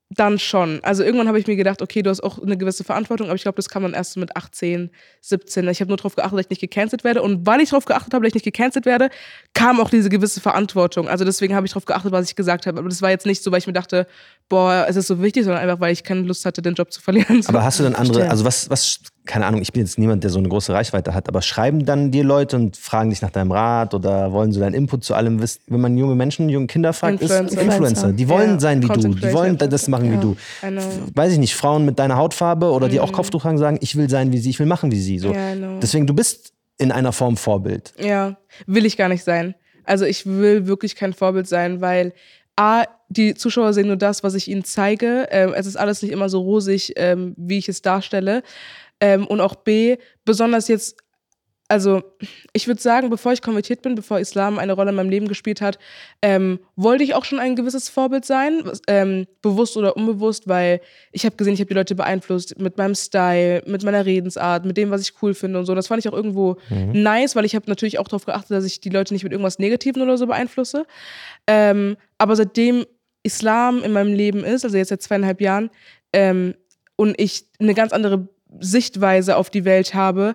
dann 0.08 0.38
schon. 0.38 0.78
Also 0.82 1.02
irgendwann 1.02 1.28
habe 1.28 1.38
ich 1.38 1.46
mir 1.46 1.56
gedacht, 1.56 1.82
okay, 1.82 2.00
du 2.00 2.08
hast 2.10 2.22
auch 2.22 2.40
eine 2.40 2.56
gewisse 2.56 2.84
Verantwortung, 2.84 3.26
aber 3.26 3.34
ich 3.34 3.42
glaube, 3.42 3.56
das 3.56 3.68
kam 3.68 3.82
dann 3.82 3.92
erst 3.92 4.16
mit 4.16 4.34
18, 4.34 4.90
17. 5.20 5.68
Ich 5.68 5.80
habe 5.80 5.88
nur 5.88 5.98
darauf 5.98 6.14
geachtet, 6.14 6.38
dass 6.38 6.46
ich 6.46 6.50
nicht 6.50 6.60
gecancelt 6.60 7.04
werde. 7.04 7.22
Und 7.22 7.44
weil 7.44 7.60
ich 7.60 7.70
darauf 7.70 7.84
geachtet 7.84 8.14
habe, 8.14 8.22
dass 8.22 8.30
ich 8.30 8.34
nicht 8.34 8.44
gecancelt 8.44 8.86
werde, 8.86 9.10
kam 9.52 9.78
auch 9.78 9.90
diese 9.90 10.08
gewisse 10.08 10.40
Verantwortung. 10.40 11.06
Also 11.06 11.26
deswegen 11.26 11.54
habe 11.54 11.66
ich 11.66 11.72
darauf 11.72 11.84
geachtet, 11.84 12.12
was 12.12 12.30
ich 12.30 12.36
gesagt 12.36 12.66
habe. 12.66 12.78
Aber 12.78 12.88
das 12.88 13.02
war 13.02 13.10
jetzt 13.10 13.26
nicht 13.26 13.42
so, 13.42 13.52
weil 13.52 13.58
ich 13.58 13.66
mir 13.66 13.74
dachte, 13.74 14.06
boah, 14.48 14.86
es 14.88 14.96
ist 14.96 15.08
so 15.08 15.20
wichtig, 15.20 15.44
sondern 15.44 15.62
einfach, 15.62 15.80
weil 15.80 15.92
ich 15.92 16.02
keine 16.02 16.22
Lust 16.22 16.46
hatte, 16.46 16.62
den 16.62 16.74
Job 16.74 16.92
zu 16.92 17.02
verlieren. 17.02 17.42
Aber 17.46 17.62
hast 17.62 17.80
du 17.80 17.82
dann 17.82 17.94
andere, 17.94 18.30
also 18.30 18.44
was, 18.44 18.70
was, 18.70 19.00
keine 19.26 19.46
Ahnung, 19.46 19.60
ich 19.60 19.72
bin 19.72 19.82
jetzt 19.82 19.98
niemand, 19.98 20.22
der 20.24 20.30
so 20.30 20.38
eine 20.38 20.48
große 20.48 20.72
Reichweite 20.72 21.12
hat, 21.12 21.28
aber 21.28 21.42
schreiben 21.42 21.84
dann 21.84 22.10
dir 22.10 22.24
Leute 22.24 22.56
und 22.56 22.76
fragen 22.76 23.10
dich 23.10 23.20
nach 23.22 23.30
deinem 23.30 23.52
Rat 23.52 23.92
oder 23.92 24.32
wollen 24.32 24.52
sie 24.52 24.60
deinen 24.60 24.74
Input 24.74 25.04
zu 25.04 25.14
allem 25.14 25.40
wissen? 25.42 25.60
Wenn 25.66 25.80
man 25.80 25.96
junge 25.98 26.14
Menschen, 26.14 26.48
junge 26.48 26.66
Kinder 26.66 26.92
fragt, 26.92 27.20
ist 27.20 27.30
Influencer. 27.30 27.60
Influencer. 27.62 28.12
Die 28.12 28.28
wollen 28.28 28.52
Ja, 28.52 28.60
sein 28.60 28.82
wie 28.82 28.86
du, 28.88 29.08
die 29.08 29.32
wollen 29.32 29.58
das 29.58 29.88
machen 29.88 30.10
wie 30.10 30.14
Ja. 30.14 30.20
du. 30.20 30.36
I 30.62 30.70
know. 30.70 30.82
Weiß 31.14 31.32
ich 31.32 31.38
nicht, 31.38 31.54
Frauen 31.54 31.84
mit 31.84 31.98
deiner 31.98 32.16
Hautfarbe 32.16 32.70
oder 32.70 32.88
die 32.88 33.00
auch 33.00 33.12
Kopftuch 33.12 33.42
tragen, 33.42 33.58
sagen, 33.58 33.78
ich 33.80 33.96
will 33.96 34.08
sein 34.08 34.32
wie 34.32 34.38
sie, 34.38 34.50
ich 34.50 34.58
will 34.58 34.66
machen 34.66 34.90
wie 34.90 35.00
sie. 35.00 35.18
So. 35.18 35.32
Ja. 35.32 35.54
Deswegen, 35.82 36.06
du 36.06 36.14
bist 36.14 36.52
in 36.78 36.92
einer 36.92 37.12
Form 37.12 37.36
Vorbild. 37.36 37.92
Ja, 37.98 38.36
will 38.66 38.86
ich 38.86 38.96
gar 38.96 39.08
nicht 39.08 39.24
sein. 39.24 39.54
Also 39.84 40.04
ich 40.04 40.26
will 40.26 40.66
wirklich 40.66 40.96
kein 40.96 41.12
Vorbild 41.12 41.46
sein, 41.48 41.80
weil 41.80 42.12
A, 42.56 42.84
die 43.08 43.34
Zuschauer 43.34 43.72
sehen 43.72 43.86
nur 43.86 43.96
das, 43.96 44.24
was 44.24 44.34
ich 44.34 44.48
ihnen 44.48 44.64
zeige. 44.64 45.28
Ähm, 45.30 45.52
es 45.54 45.66
ist 45.66 45.76
alles 45.76 46.02
nicht 46.02 46.10
immer 46.10 46.28
so 46.28 46.40
rosig, 46.40 46.94
ähm, 46.96 47.34
wie 47.36 47.58
ich 47.58 47.68
es 47.68 47.82
darstelle. 47.82 48.42
Ähm, 49.00 49.26
und 49.26 49.40
auch 49.40 49.56
B, 49.56 49.96
besonders 50.24 50.68
jetzt, 50.68 50.96
also 51.68 52.02
ich 52.52 52.68
würde 52.68 52.80
sagen, 52.80 53.10
bevor 53.10 53.32
ich 53.32 53.42
konvertiert 53.42 53.82
bin, 53.82 53.96
bevor 53.96 54.20
Islam 54.20 54.58
eine 54.58 54.72
Rolle 54.72 54.90
in 54.90 54.96
meinem 54.96 55.10
Leben 55.10 55.26
gespielt 55.26 55.60
hat, 55.60 55.78
ähm, 56.22 56.60
wollte 56.76 57.02
ich 57.02 57.14
auch 57.14 57.24
schon 57.24 57.40
ein 57.40 57.56
gewisses 57.56 57.88
Vorbild 57.88 58.24
sein, 58.24 58.62
ähm, 58.86 59.26
bewusst 59.42 59.76
oder 59.76 59.96
unbewusst, 59.96 60.46
weil 60.46 60.80
ich 61.10 61.26
habe 61.26 61.36
gesehen, 61.36 61.54
ich 61.54 61.60
habe 61.60 61.68
die 61.68 61.74
Leute 61.74 61.94
beeinflusst 61.96 62.58
mit 62.60 62.78
meinem 62.78 62.94
Style, 62.94 63.62
mit 63.66 63.82
meiner 63.82 64.06
Redensart, 64.06 64.64
mit 64.64 64.76
dem, 64.76 64.90
was 64.90 65.02
ich 65.02 65.14
cool 65.20 65.34
finde 65.34 65.58
und 65.58 65.66
so. 65.66 65.74
Das 65.74 65.88
fand 65.88 66.04
ich 66.04 66.08
auch 66.08 66.16
irgendwo 66.16 66.56
nice, 66.70 67.34
weil 67.34 67.44
ich 67.44 67.56
habe 67.56 67.68
natürlich 67.68 67.98
auch 67.98 68.08
darauf 68.08 68.26
geachtet, 68.26 68.52
dass 68.52 68.64
ich 68.64 68.80
die 68.80 68.90
Leute 68.90 69.12
nicht 69.12 69.24
mit 69.24 69.32
irgendwas 69.32 69.58
Negativen 69.58 70.02
oder 70.02 70.16
so 70.16 70.26
beeinflusse. 70.26 70.86
Ähm, 71.48 71.96
aber 72.16 72.36
seitdem 72.36 72.86
Islam 73.24 73.82
in 73.82 73.92
meinem 73.92 74.14
Leben 74.14 74.44
ist, 74.44 74.64
also 74.64 74.76
jetzt 74.76 74.90
seit 74.90 75.02
zweieinhalb 75.02 75.40
Jahren, 75.40 75.70
ähm, 76.12 76.54
und 76.94 77.20
ich 77.20 77.44
eine 77.58 77.74
ganz 77.74 77.92
andere 77.92 78.28
Sichtweise 78.60 79.36
auf 79.36 79.50
die 79.50 79.64
Welt 79.64 79.94
habe, 79.94 80.34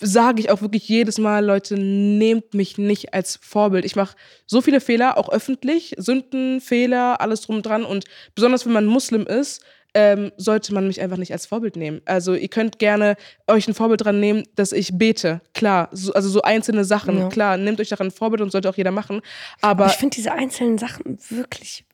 sage 0.00 0.40
ich 0.40 0.50
auch 0.50 0.62
wirklich 0.62 0.88
jedes 0.88 1.18
Mal, 1.18 1.44
Leute, 1.44 1.74
nehmt 1.74 2.54
mich 2.54 2.78
nicht 2.78 3.12
als 3.12 3.38
Vorbild. 3.42 3.84
Ich 3.84 3.96
mache 3.96 4.16
so 4.46 4.60
viele 4.62 4.80
Fehler, 4.80 5.18
auch 5.18 5.30
öffentlich, 5.30 5.94
Sünden, 5.98 6.60
Fehler, 6.60 7.20
alles 7.20 7.42
drum 7.42 7.62
dran. 7.62 7.84
Und 7.84 8.04
besonders 8.34 8.64
wenn 8.64 8.72
man 8.72 8.86
Muslim 8.86 9.26
ist, 9.26 9.62
ähm, 9.92 10.32
sollte 10.36 10.72
man 10.72 10.86
mich 10.86 11.00
einfach 11.00 11.16
nicht 11.16 11.32
als 11.32 11.46
Vorbild 11.46 11.76
nehmen. 11.76 12.00
Also 12.04 12.34
ihr 12.34 12.48
könnt 12.48 12.78
gerne 12.78 13.16
euch 13.46 13.66
ein 13.68 13.74
Vorbild 13.74 14.04
dran 14.04 14.20
nehmen, 14.20 14.44
dass 14.54 14.72
ich 14.72 14.96
bete. 14.96 15.40
Klar, 15.52 15.88
so, 15.92 16.12
also 16.12 16.28
so 16.28 16.42
einzelne 16.42 16.84
Sachen. 16.84 17.18
Ja. 17.18 17.28
Klar, 17.28 17.56
nehmt 17.56 17.80
euch 17.80 17.88
daran 17.88 18.08
ein 18.08 18.12
Vorbild 18.12 18.40
und 18.40 18.52
sollte 18.52 18.70
auch 18.70 18.76
jeder 18.76 18.92
machen. 18.92 19.20
Aber, 19.60 19.84
Aber 19.84 19.92
ich 19.92 19.98
finde 19.98 20.14
diese 20.14 20.32
einzelnen 20.32 20.78
Sachen 20.78 21.18
wirklich, 21.28 21.84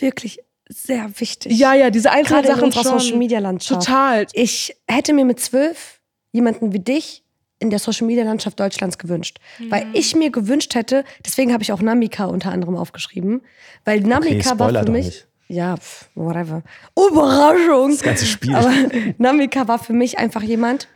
wirklich 0.00 0.40
sehr 0.68 1.08
wichtig. 1.20 1.56
ja, 1.56 1.74
ja, 1.74 1.90
diese 1.90 2.10
einzelnen 2.10 2.42
Gerade 2.42 2.48
in 2.48 2.54
Sachen 2.54 2.64
unserer 2.64 2.82
schon. 2.82 3.00
Social 3.00 3.18
Media 3.18 3.38
Landschaft. 3.38 3.86
Total. 3.86 4.26
Ich 4.32 4.76
hätte 4.88 5.12
mir 5.12 5.24
mit 5.24 5.40
zwölf 5.40 6.00
jemanden 6.32 6.72
wie 6.72 6.80
dich 6.80 7.22
in 7.58 7.70
der 7.70 7.78
Social 7.78 8.06
Media 8.06 8.24
Landschaft 8.24 8.60
Deutschlands 8.60 8.98
gewünscht. 8.98 9.38
Weil 9.70 9.86
ich 9.94 10.14
mir 10.14 10.30
gewünscht 10.30 10.74
hätte, 10.74 11.04
deswegen 11.24 11.52
habe 11.52 11.62
ich 11.62 11.72
auch 11.72 11.80
Namika 11.80 12.26
unter 12.26 12.52
anderem 12.52 12.76
aufgeschrieben, 12.76 13.42
weil 13.84 14.00
Namika 14.00 14.58
war 14.58 14.68
Spoiler 14.68 14.84
für 14.84 14.92
mich. 14.92 15.26
Ja, 15.48 15.76
pff, 15.76 16.10
whatever. 16.14 16.62
Überraschung! 16.96 17.90
Das 17.90 18.02
ganze 18.02 18.26
Spiel. 18.26 18.54
Aber 18.54 18.72
Namika 19.18 19.68
war 19.68 19.78
für 19.78 19.92
mich 19.92 20.18
einfach 20.18 20.42
jemand, 20.42 20.88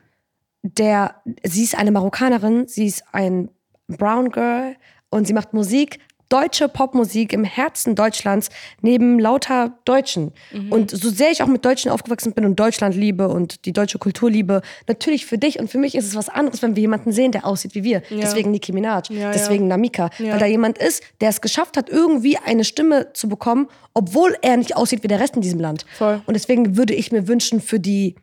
der, 0.62 1.22
sie 1.44 1.62
ist 1.62 1.78
eine 1.78 1.92
Marokkanerin, 1.92 2.66
sie 2.66 2.86
ist 2.86 3.04
ein 3.12 3.50
Brown 3.86 4.30
Girl 4.30 4.76
und 5.08 5.26
sie 5.26 5.32
macht 5.32 5.54
Musik, 5.54 6.00
deutsche 6.30 6.68
Popmusik 6.68 7.34
im 7.34 7.44
Herzen 7.44 7.94
Deutschlands, 7.94 8.48
neben 8.80 9.18
lauter 9.18 9.78
Deutschen. 9.84 10.32
Und 10.70 10.90
so 10.90 11.10
sehr 11.10 11.30
ich 11.30 11.42
auch 11.42 11.46
mit 11.46 11.64
Deutschen 11.64 11.90
aufgewachsen 11.90 12.32
bin 12.32 12.46
und 12.46 12.58
Deutschland 12.58 12.94
liebe 12.94 13.28
und 13.28 13.66
die 13.66 13.72
deutsche 13.72 13.98
Kultur 13.98 14.30
liebe, 14.30 14.62
natürlich 14.86 15.26
für 15.26 15.36
dich 15.36 15.58
und 15.58 15.68
für 15.70 15.78
mich 15.78 15.94
ist 15.94 16.06
es 16.06 16.14
was 16.14 16.28
anderes, 16.28 16.62
wenn 16.62 16.76
wir 16.76 16.80
jemanden 16.80 17.12
sehen, 17.12 17.32
der 17.32 17.44
aussieht 17.44 17.74
wie 17.74 17.84
wir. 17.84 18.02
Deswegen 18.10 18.50
Nicki 18.50 18.72
Minaj, 18.72 19.10
Ja, 19.10 19.32
deswegen 19.32 19.68
Namika. 19.68 20.10
Ja. 20.18 20.32
Weil 20.32 20.38
da 20.38 20.46
jemand 20.46 20.78
ist, 20.78 21.02
der 21.20 21.28
es 21.28 21.40
geschafft 21.40 21.76
hat, 21.76 21.90
irgendwie 21.90 22.38
eine 22.38 22.64
Stimme 22.64 23.12
zu 23.12 23.28
bekommen, 23.28 23.68
obwohl 23.92 24.36
er 24.40 24.56
nicht 24.56 24.76
aussieht 24.76 25.02
wie 25.02 25.08
der 25.08 25.20
Rest 25.20 25.36
in 25.36 25.42
diesem 25.42 25.60
Land. 25.60 25.84
Voll. 25.98 26.22
Und 26.26 26.34
deswegen 26.34 26.76
würde 26.76 26.94
ich 26.94 27.12
mir 27.12 27.28
wünschen, 27.28 27.60
für 27.60 27.80
die 27.80 28.14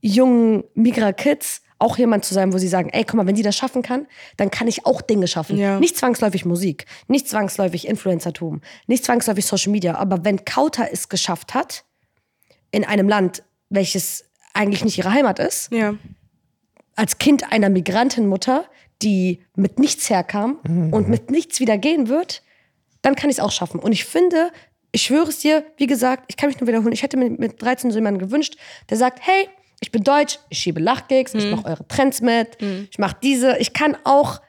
jungen 0.00 0.64
Migra-Kids 0.74 1.62
auch 1.82 1.98
jemand 1.98 2.24
zu 2.24 2.32
sein, 2.34 2.52
wo 2.52 2.58
sie 2.58 2.68
sagen, 2.68 2.88
ey, 2.90 3.04
guck 3.04 3.14
mal, 3.14 3.26
wenn 3.26 3.36
sie 3.36 3.42
das 3.42 3.56
schaffen 3.56 3.82
kann, 3.82 4.06
dann 4.36 4.50
kann 4.50 4.68
ich 4.68 4.86
auch 4.86 5.02
Dinge 5.02 5.26
schaffen. 5.26 5.58
Ja. 5.58 5.78
Nicht 5.78 5.96
zwangsläufig 5.96 6.44
Musik, 6.44 6.86
nicht 7.08 7.28
zwangsläufig 7.28 7.86
Influencertum, 7.88 8.60
nicht 8.86 9.04
zwangsläufig 9.04 9.44
Social 9.44 9.72
Media, 9.72 9.96
aber 9.96 10.24
wenn 10.24 10.44
Kauta 10.44 10.84
es 10.90 11.08
geschafft 11.08 11.54
hat, 11.54 11.84
in 12.70 12.84
einem 12.84 13.08
Land, 13.08 13.42
welches 13.68 14.24
eigentlich 14.54 14.84
nicht 14.84 14.96
ihre 14.98 15.12
Heimat 15.12 15.38
ist, 15.38 15.70
Ja. 15.72 15.94
als 16.96 17.18
Kind 17.18 17.52
einer 17.52 17.68
Migrantenmutter, 17.68 18.64
die 19.02 19.42
mit 19.56 19.78
nichts 19.78 20.08
herkam 20.08 20.58
und 20.92 21.08
mit 21.08 21.30
nichts 21.30 21.58
wieder 21.60 21.76
gehen 21.78 22.08
wird, 22.08 22.42
dann 23.02 23.16
kann 23.16 23.28
ich 23.30 23.36
es 23.38 23.40
auch 23.42 23.50
schaffen. 23.50 23.80
Und 23.80 23.90
ich 23.92 24.04
finde, 24.04 24.52
ich 24.92 25.02
schwöre 25.02 25.28
es 25.28 25.40
dir, 25.40 25.64
wie 25.76 25.86
gesagt, 25.88 26.24
ich 26.28 26.36
kann 26.36 26.48
mich 26.48 26.60
nur 26.60 26.68
wiederholen, 26.68 26.92
ich 26.92 27.02
hätte 27.02 27.16
mir 27.16 27.30
mit 27.30 27.60
13 27.60 27.90
so 27.90 27.96
jemanden 27.98 28.20
gewünscht, 28.20 28.56
der 28.90 28.96
sagt, 28.98 29.18
hey, 29.22 29.48
ich 29.82 29.92
bin 29.92 30.02
deutsch, 30.04 30.38
ich 30.48 30.58
schiebe 30.58 30.80
Lachgigs, 30.80 31.34
ich 31.34 31.50
mache 31.50 31.66
eure 31.66 31.86
Trends 31.88 32.20
mit, 32.22 32.56
ich 32.90 32.98
mache 32.98 33.16
diese, 33.22 33.58
ich 33.58 33.72
kann 33.74 33.96
auch, 34.04 34.40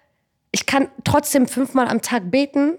ich 0.52 0.66
kann 0.66 0.88
trotzdem 1.04 1.48
fünfmal 1.48 1.88
am 1.88 2.02
Tag 2.02 2.30
beten 2.32 2.78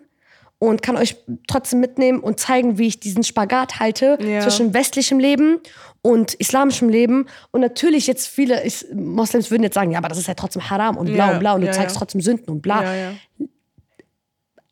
und 0.61 0.81
kann 0.81 0.97
euch 0.97 1.17
trotzdem 1.49 1.81
mitnehmen 1.81 2.21
und 2.21 2.39
zeigen, 2.41 2.79
wie 2.79 2.87
ich 2.87 3.01
diesen 3.01 3.25
Spagat 3.25 3.81
halte 3.81 4.17
Ja. 4.23 4.41
zwischen 4.41 4.73
westlichem 4.73 5.19
Leben 5.19 5.59
und 6.01 6.35
islamischem 6.35 6.89
Leben. 6.89 7.27
Und 7.51 7.61
natürlich 7.61 8.07
jetzt 8.07 8.29
viele 8.29 8.63
Moslems 8.95 9.51
würden 9.51 9.65
jetzt 9.65 9.75
sagen, 9.75 9.91
ja, 9.91 9.99
aber 9.99 10.09
das 10.09 10.19
ist 10.19 10.29
ja 10.29 10.35
trotzdem 10.35 10.71
haram 10.71 10.97
und 10.97 11.07
bla 11.13 11.17
Ja, 11.17 11.33
und 11.33 11.39
bla 11.41 11.53
und 11.55 11.61
du 11.63 11.67
ja, 11.67 11.73
zeigst 11.73 11.97
trotzdem 11.97 12.21
Sünden 12.21 12.49
und 12.49 12.63
bla. 12.63 12.83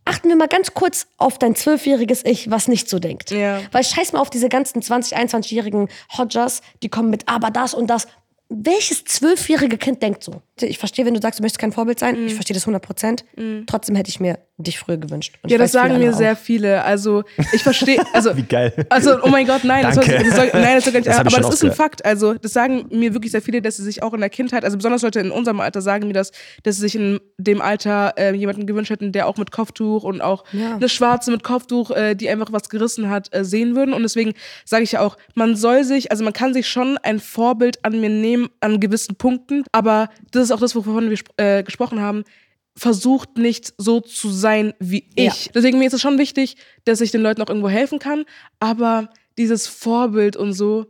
Achten 0.04 0.28
wir 0.28 0.36
mal 0.36 0.48
ganz 0.48 0.74
kurz 0.74 1.06
auf 1.16 1.38
dein 1.38 1.54
zwölfjähriges 1.54 2.24
Ich, 2.24 2.50
was 2.50 2.68
nicht 2.68 2.88
so 2.88 2.98
denkt. 2.98 3.30
Ja. 3.30 3.60
Weil 3.70 3.84
scheiß 3.84 4.12
mal 4.12 4.20
auf 4.20 4.30
diese 4.30 4.48
ganzen 4.48 4.82
20-, 4.82 5.14
21-jährigen 5.14 5.88
Hodgers, 6.16 6.60
die 6.82 6.88
kommen 6.88 7.10
mit 7.10 7.28
aber 7.28 7.50
das 7.50 7.74
und 7.74 7.88
das. 7.88 8.06
Welches 8.48 9.04
zwölfjährige 9.04 9.78
Kind 9.78 10.02
denkt 10.02 10.22
so? 10.22 10.42
Ich 10.60 10.78
verstehe, 10.78 11.06
wenn 11.06 11.14
du 11.14 11.22
sagst, 11.22 11.38
du 11.38 11.42
möchtest 11.42 11.58
kein 11.58 11.72
Vorbild 11.72 11.98
sein. 11.98 12.26
Ich 12.26 12.34
verstehe 12.34 12.52
das 12.52 12.64
100 12.64 12.82
Prozent. 12.82 13.24
Trotzdem 13.66 13.96
hätte 13.96 14.10
ich 14.10 14.20
mir 14.20 14.40
dich 14.62 14.78
früher 14.78 14.96
gewünscht. 14.96 15.34
Und 15.42 15.50
Ja, 15.50 15.58
das 15.58 15.72
sagen 15.72 15.90
mir 15.98 16.06
andere 16.06 16.14
sehr 16.14 16.32
auch. 16.32 16.38
viele. 16.38 16.82
Also 16.84 17.24
ich 17.52 17.62
verstehe, 17.62 18.00
also 18.12 18.36
Wie 18.36 18.42
geil. 18.42 18.72
Also, 18.88 19.22
oh 19.22 19.28
mein 19.28 19.46
Gott, 19.46 19.64
nein, 19.64 19.84
das, 19.84 19.94
soll, 19.96 20.04
das 20.04 20.36
soll, 20.36 20.50
nein, 20.52 20.74
das 20.76 20.84
soll 20.84 20.92
gar 20.92 21.00
nicht, 21.00 21.08
Das 21.08 21.18
aber 21.18 21.30
das 21.30 21.54
ist 21.54 21.64
ein. 21.64 21.72
Fakt. 21.72 22.04
Also, 22.04 22.34
das 22.34 22.52
sagen 22.52 22.86
mir 22.90 23.14
wirklich 23.14 23.32
sehr 23.32 23.42
viele, 23.42 23.60
dass 23.62 23.76
sie 23.76 23.82
sich 23.84 24.02
auch 24.02 24.14
in 24.14 24.20
der 24.20 24.30
Kindheit, 24.30 24.64
also 24.64 24.76
besonders 24.76 25.02
Leute 25.02 25.20
in 25.20 25.30
unserem 25.30 25.60
Alter 25.60 25.80
sagen 25.82 26.06
mir 26.06 26.12
das, 26.14 26.32
dass 26.62 26.76
sie 26.76 26.82
sich 26.82 26.94
in 26.94 27.20
dem 27.38 27.60
Alter 27.60 28.14
äh, 28.16 28.34
jemanden 28.34 28.66
gewünscht 28.66 28.90
hätten, 28.90 29.12
der 29.12 29.26
auch 29.26 29.36
mit 29.36 29.50
Kopftuch 29.50 30.04
und 30.04 30.20
auch 30.20 30.44
Ja. 30.52 30.76
eine 30.76 30.88
Schwarze 30.88 31.30
mit 31.30 31.42
Kopftuch, 31.42 31.90
äh, 31.90 32.14
die 32.14 32.28
einfach 32.28 32.52
was 32.52 32.68
gerissen 32.68 33.08
hat, 33.10 33.34
äh, 33.34 33.44
sehen 33.44 33.74
würden. 33.76 33.92
Und 33.94 34.02
deswegen 34.02 34.32
sage 34.64 34.84
ich 34.84 34.92
ja 34.92 35.00
auch, 35.00 35.16
man 35.34 35.56
soll 35.56 35.84
sich, 35.84 36.10
also 36.10 36.24
man 36.24 36.32
kann 36.32 36.52
sich 36.54 36.68
schon 36.68 36.98
ein 36.98 37.20
Vorbild 37.20 37.84
an 37.84 38.00
mir 38.00 38.10
nehmen 38.10 38.48
an 38.60 38.80
gewissen 38.80 39.16
Punkten, 39.16 39.64
aber 39.72 40.08
das 40.30 40.44
ist 40.44 40.50
auch 40.52 40.60
das, 40.60 40.74
wovon 40.74 41.10
wir 41.10 41.18
äh, 41.36 41.62
gesprochen 41.62 42.00
haben. 42.00 42.24
Versucht 42.76 43.36
nicht 43.36 43.74
so 43.76 44.00
zu 44.00 44.30
sein 44.30 44.72
wie 44.78 45.08
ich. 45.14 45.50
Deswegen 45.54 45.78
mir 45.78 45.86
ist 45.86 45.92
es 45.92 46.00
schon 46.00 46.18
wichtig, 46.18 46.56
dass 46.84 47.00
ich 47.00 47.10
den 47.10 47.20
Leuten 47.20 47.42
auch 47.42 47.48
irgendwo 47.48 47.68
helfen 47.68 47.98
kann, 47.98 48.24
aber 48.60 49.10
dieses 49.36 49.66
Vorbild 49.66 50.36
und 50.36 50.52
so 50.54 50.86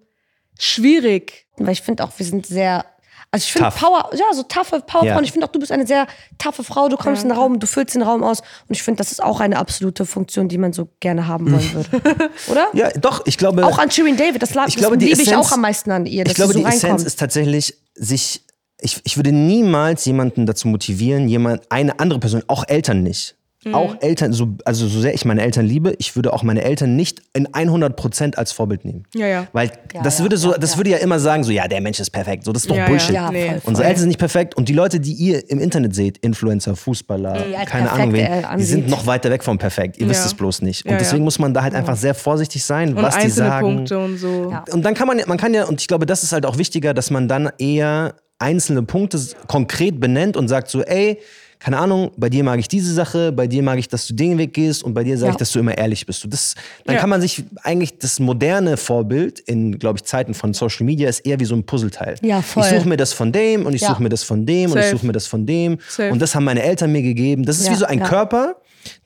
schwierig. 0.58 1.46
Weil 1.56 1.72
ich 1.72 1.82
finde 1.82 2.04
auch, 2.04 2.10
wir 2.16 2.26
sind 2.26 2.46
sehr. 2.46 2.84
Also 3.30 3.44
ich 3.44 3.52
finde. 3.52 3.70
Power, 3.70 4.10
ja, 4.14 4.26
so 4.34 4.42
taffe 4.42 4.80
Powerfrauen. 4.80 5.06
Ja. 5.06 5.20
Ich 5.22 5.32
finde 5.32 5.46
auch, 5.46 5.52
du 5.52 5.58
bist 5.58 5.72
eine 5.72 5.86
sehr 5.86 6.06
taffe 6.38 6.64
Frau. 6.64 6.88
Du 6.88 6.96
kommst 6.96 7.22
in 7.22 7.30
den 7.30 7.38
Raum, 7.38 7.58
du 7.58 7.66
füllst 7.66 7.94
den 7.94 8.02
Raum 8.02 8.22
aus. 8.22 8.40
Und 8.40 8.46
ich 8.76 8.82
finde, 8.82 8.98
das 8.98 9.10
ist 9.10 9.22
auch 9.22 9.40
eine 9.40 9.58
absolute 9.58 10.04
Funktion, 10.06 10.48
die 10.48 10.58
man 10.58 10.72
so 10.72 10.88
gerne 11.00 11.26
haben 11.26 11.50
wollen 11.50 11.72
würde. 11.90 12.30
Oder? 12.48 12.68
Ja, 12.74 12.90
doch, 12.90 13.24
ich 13.26 13.38
glaube. 13.38 13.64
Auch 13.66 13.78
an 13.78 13.90
Shirin 13.90 14.16
David, 14.16 14.42
das, 14.42 14.50
ich 14.50 14.56
das 14.56 14.74
glaube, 14.76 14.98
die 14.98 15.06
liebe 15.06 15.22
ich 15.22 15.28
Essenz- 15.28 15.46
auch 15.46 15.52
am 15.52 15.62
meisten 15.62 15.90
an 15.90 16.04
ihr, 16.06 16.24
dass 16.24 16.32
ich 16.32 16.36
glaube, 16.36 16.52
sie 16.52 16.58
so 16.60 16.64
die 16.64 16.68
Essenz 16.68 16.84
reinkommt. 16.84 17.06
ist 17.06 17.18
tatsächlich, 17.18 17.74
sich. 17.94 18.42
Ich, 18.82 19.00
ich 19.04 19.16
würde 19.16 19.32
niemals 19.32 20.04
jemanden 20.04 20.44
dazu 20.46 20.68
motivieren, 20.68 21.28
jemand, 21.28 21.62
eine 21.70 21.98
andere 22.00 22.18
Person, 22.18 22.42
auch 22.48 22.64
Eltern 22.68 23.02
nicht, 23.02 23.36
auch 23.72 23.94
Eltern, 24.00 24.32
so, 24.32 24.48
also 24.64 24.88
so 24.88 25.00
sehr 25.00 25.14
ich 25.14 25.24
meine 25.24 25.40
Eltern 25.40 25.64
liebe, 25.64 25.94
ich 25.98 26.16
würde 26.16 26.32
auch 26.32 26.42
meine 26.42 26.62
Eltern 26.64 26.96
nicht 26.96 27.22
in 27.32 27.46
100% 27.46 28.34
als 28.34 28.50
Vorbild 28.50 28.84
nehmen. 28.84 29.04
Ja, 29.14 29.26
ja. 29.28 29.46
Weil 29.52 29.70
Ja, 29.94 30.02
das 30.02 30.18
ja, 30.18 30.24
würde 30.24 30.36
so, 30.36 30.50
ja, 30.50 30.58
das 30.58 30.72
ja. 30.72 30.76
würde 30.78 30.90
ja 30.90 30.96
immer 30.96 31.20
sagen, 31.20 31.44
so 31.44 31.52
ja, 31.52 31.68
der 31.68 31.80
Mensch 31.80 32.00
ist 32.00 32.10
perfekt. 32.10 32.44
So, 32.44 32.50
das 32.50 32.64
ist 32.64 32.70
doch. 32.72 32.86
Bullshit. 32.86 33.14
Ja, 33.14 33.30
Nee. 33.30 33.50
voll, 33.50 33.60
voll. 33.60 33.68
Unsere 33.68 33.86
Eltern 33.86 34.00
sind 34.00 34.08
nicht 34.08 34.18
perfekt 34.18 34.56
und 34.56 34.68
die 34.68 34.72
Leute, 34.72 34.98
die 34.98 35.12
ihr 35.12 35.48
im 35.48 35.60
Internet 35.60 35.94
seht, 35.94 36.18
Influencer, 36.18 36.74
Fußballer, 36.74 37.34
keine 37.34 37.64
perfekt, 37.86 37.92
Ahnung 37.92 38.12
wen, 38.14 38.26
äh, 38.26 38.42
die 38.58 38.64
sind 38.64 38.88
noch 38.88 39.06
weiter 39.06 39.30
weg 39.30 39.44
vom 39.44 39.58
perfekt. 39.58 39.96
Ihr 39.98 40.08
wisst 40.08 40.26
es 40.26 40.34
bloß 40.34 40.62
nicht. 40.62 40.84
Und 40.84 40.90
Ja, 40.90 40.96
ja. 40.96 40.98
deswegen 40.98 41.22
muss 41.22 41.38
man 41.38 41.54
da 41.54 41.62
halt 41.62 41.74
einfach 41.76 41.96
sehr 41.96 42.14
vorsichtig 42.16 42.64
sein, 42.64 42.96
Und 42.96 43.02
was 43.04 43.14
die 43.14 43.20
einzelne 43.26 43.48
sagen. 43.48 43.66
Punkte 43.76 43.98
und 44.00 44.16
so. 44.18 44.48
Ja. 44.50 44.64
Und 44.72 44.82
dann 44.84 44.94
kann 44.94 45.06
man, 45.06 45.20
ja- 45.20 45.26
man 45.28 45.38
kann 45.38 45.54
ja, 45.54 45.66
und 45.66 45.80
ich 45.80 45.86
glaube, 45.86 46.04
das 46.06 46.24
ist 46.24 46.32
halt 46.32 46.46
auch 46.46 46.58
wichtiger, 46.58 46.94
dass 46.94 47.10
man 47.12 47.28
dann 47.28 47.48
eher 47.58 48.14
einzelne 48.42 48.82
Punkte 48.82 49.18
konkret 49.46 50.00
benennt 50.00 50.36
und 50.36 50.48
sagt 50.48 50.68
so, 50.68 50.82
ey, 50.82 51.18
keine 51.58 51.78
Ahnung, 51.78 52.10
bei 52.16 52.28
dir 52.28 52.42
mag 52.42 52.58
ich 52.58 52.66
diese 52.66 52.92
Sache, 52.92 53.30
bei 53.30 53.46
dir 53.46 53.62
mag 53.62 53.78
ich, 53.78 53.86
dass 53.88 54.08
du 54.08 54.14
den 54.14 54.36
Weg 54.36 54.52
gehst 54.52 54.82
und 54.82 54.94
bei 54.94 55.04
dir 55.04 55.16
sage 55.16 55.30
ich, 55.30 55.34
Ja. 55.34 55.38
dass 55.38 55.52
du 55.52 55.60
immer 55.60 55.78
ehrlich 55.78 56.04
bist. 56.06 56.26
Das, 56.28 56.56
dann 56.84 56.96
Ja. 56.96 57.00
kann 57.00 57.08
man 57.08 57.20
sich 57.20 57.44
eigentlich 57.62 57.98
das 57.98 58.18
moderne 58.18 58.76
Vorbild 58.76 59.38
in, 59.38 59.78
glaube 59.78 59.98
ich, 59.98 60.04
Zeiten 60.04 60.34
von 60.34 60.54
Social 60.54 60.84
Media 60.84 61.08
ist 61.08 61.20
eher 61.20 61.38
wie 61.38 61.44
so 61.44 61.54
ein 61.54 61.64
Puzzleteil. 61.64 62.16
Ja, 62.20 62.42
voll. 62.42 62.64
Ich 62.64 62.70
suche 62.70 62.88
mir 62.88 62.96
das 62.96 63.12
von 63.12 63.30
dem 63.30 63.64
und 63.64 63.74
ich 63.74 63.82
Ja. 63.82 63.90
suche 63.90 64.02
mir 64.02 64.08
das 64.08 64.24
von 64.24 64.44
dem 64.44 64.72
und 64.72 64.78
ich 64.78 64.84
Safe. 64.86 64.96
suche 64.96 65.06
mir 65.06 65.12
das 65.12 65.28
von 65.28 65.46
dem. 65.46 65.78
Safe. 65.88 66.10
Und 66.10 66.20
das 66.20 66.34
haben 66.34 66.42
meine 66.44 66.62
Eltern 66.64 66.90
mir 66.90 67.02
gegeben. 67.02 67.44
Das 67.44 67.60
ist 67.60 67.70
wie 67.70 67.76
so 67.76 67.84
ein. 67.84 68.02
Körper. 68.02 68.56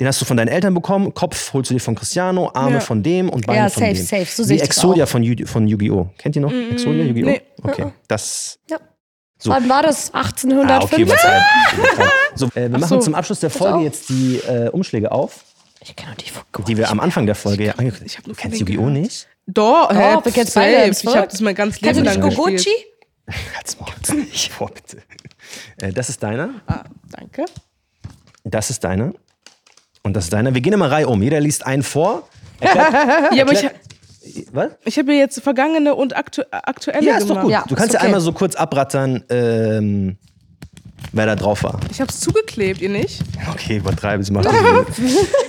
Den 0.01 0.07
hast 0.07 0.19
du 0.23 0.25
von 0.25 0.39
deinen 0.39 0.49
Eltern 0.49 0.73
bekommen, 0.73 1.13
Kopf 1.13 1.53
holst 1.53 1.69
du 1.71 1.75
dir 1.75 1.81
von 1.81 1.95
Cristiano, 1.95 2.51
Arme 2.55 2.81
von 2.81 3.03
dem 3.03 3.29
und 3.29 3.47
Beine 3.47 3.59
Ja, 3.65 3.69
von 3.69 3.83
safe, 3.83 3.95
dem. 3.95 4.03
safe. 4.07 4.25
So 4.43 4.49
wie 4.49 4.55
ich 4.55 4.63
Exodia 4.63 5.05
von, 5.05 5.23
Yu 5.23 5.45
von 5.47 5.69
Yu-Gi-Oh! 5.69 6.09
Kennt 6.17 6.35
ihr 6.37 6.41
noch 6.41 6.51
Exodia, 6.73 7.05
Yu-Gi-Oh? 7.05 7.27
nee. 7.27 7.43
Okay, 7.63 7.85
das 8.09 8.59
Ja. 8.71 8.79
So. 9.39 9.51
Wann 9.51 9.69
war 9.69 9.83
das? 9.83 10.13
Ah, 10.15 10.21
1805? 10.23 10.83
okay, 10.93 11.03
übertreibt. 11.03 11.45
Übertreibt. 11.77 12.11
so, 12.35 12.47
äh, 12.47 12.51
wir 12.55 12.69
machen 12.71 12.89
so. 12.89 12.99
zum 13.01 13.15
Abschluss 13.15 13.41
der 13.41 13.51
Folge 13.51 13.85
jetzt 13.85 14.09
die 14.09 14.37
äh, 14.39 14.69
Umschläge 14.71 15.13
auf, 15.13 15.45
ich 15.83 15.95
kenne 15.95 16.15
die 16.17 16.31
von 16.31 16.43
die 16.65 16.77
wir 16.77 16.91
am 16.91 17.01
Anfang 17.01 17.27
der 17.27 17.35
Folge 17.35 17.67
ja 17.67 17.73
angekündigt 17.75 18.13
ich 18.13 18.19
hab 18.19 18.27
nur 18.27 18.35
Du 18.35 18.41
kennst 18.41 18.59
Yu-Gi-Oh! 18.61 18.89
nicht? 18.89 19.29
Doch, 19.47 19.91
hä, 19.93 20.15
Oh, 20.17 20.25
wir 20.25 20.33
kennen 20.33 20.51
beide, 20.55 20.91
Ich 20.91 21.07
habe 21.07 21.29
das 21.29 21.41
mein 21.41 21.55
ganzes 21.55 21.81
Kennst 21.81 22.01
Leben 22.01 22.15
du 22.15 22.21
lang 22.21 22.29
nicht 22.29 22.37
gespielt. 22.37 22.67
Goguchi? 23.29 23.55
Halt's 23.55 23.79
Maul. 23.79 24.27
Ich 24.33 24.51
vor, 24.51 24.71
bitte. 24.75 25.03
Äh, 25.81 25.93
das 25.93 26.09
ist 26.09 26.23
deiner, 26.23 26.51
Ah, 26.67 26.85
danke. 27.11 27.45
das 28.45 28.71
ist 28.71 28.83
deiner 28.83 29.13
und 30.03 30.15
das 30.15 30.25
ist 30.25 30.33
deiner. 30.33 30.55
Wir 30.55 30.61
gehen 30.61 30.73
immer 30.73 30.91
Reihe 30.91 31.07
um. 31.09 31.23
Jeder 31.23 31.41
liest 31.41 31.65
einen 31.67 31.83
vor. 31.83 32.29
Erklärt, 32.59 32.93
Ja, 33.35 33.45
aber 33.45 33.53
ich, 33.53 33.69
was? 34.53 34.71
ich 34.85 34.99
habe 34.99 35.13
jetzt 35.13 35.41
vergangene 35.41 35.95
und 35.95 36.17
aktu 36.17 36.43
aktuelle 36.51 37.05
Ja, 37.07 37.17
ist 37.17 37.25
doch 37.25 37.29
gemacht. 37.29 37.43
gut. 37.45 37.53
Ja, 37.53 37.65
du 37.69 37.75
kannst 37.75 37.93
ja 37.93 38.01
okay. 38.01 38.07
einmal 38.07 38.21
so 38.21 38.33
kurz 38.33 38.55
abrattern, 38.55 39.25
ähm, 39.31 40.17
wer 41.13 41.27
da 41.27 41.37
drauf 41.37 41.63
war. 41.63 41.79
Ich 41.91 42.01
habe 42.01 42.11
es 42.11 42.21
zugeklebt, 42.21 42.81
ihr 42.81 42.89
nicht? 42.89 43.23
Okay, 43.53 43.77
übertreibe, 43.79 44.23
sie 44.23 44.33
nicht. 44.33 44.49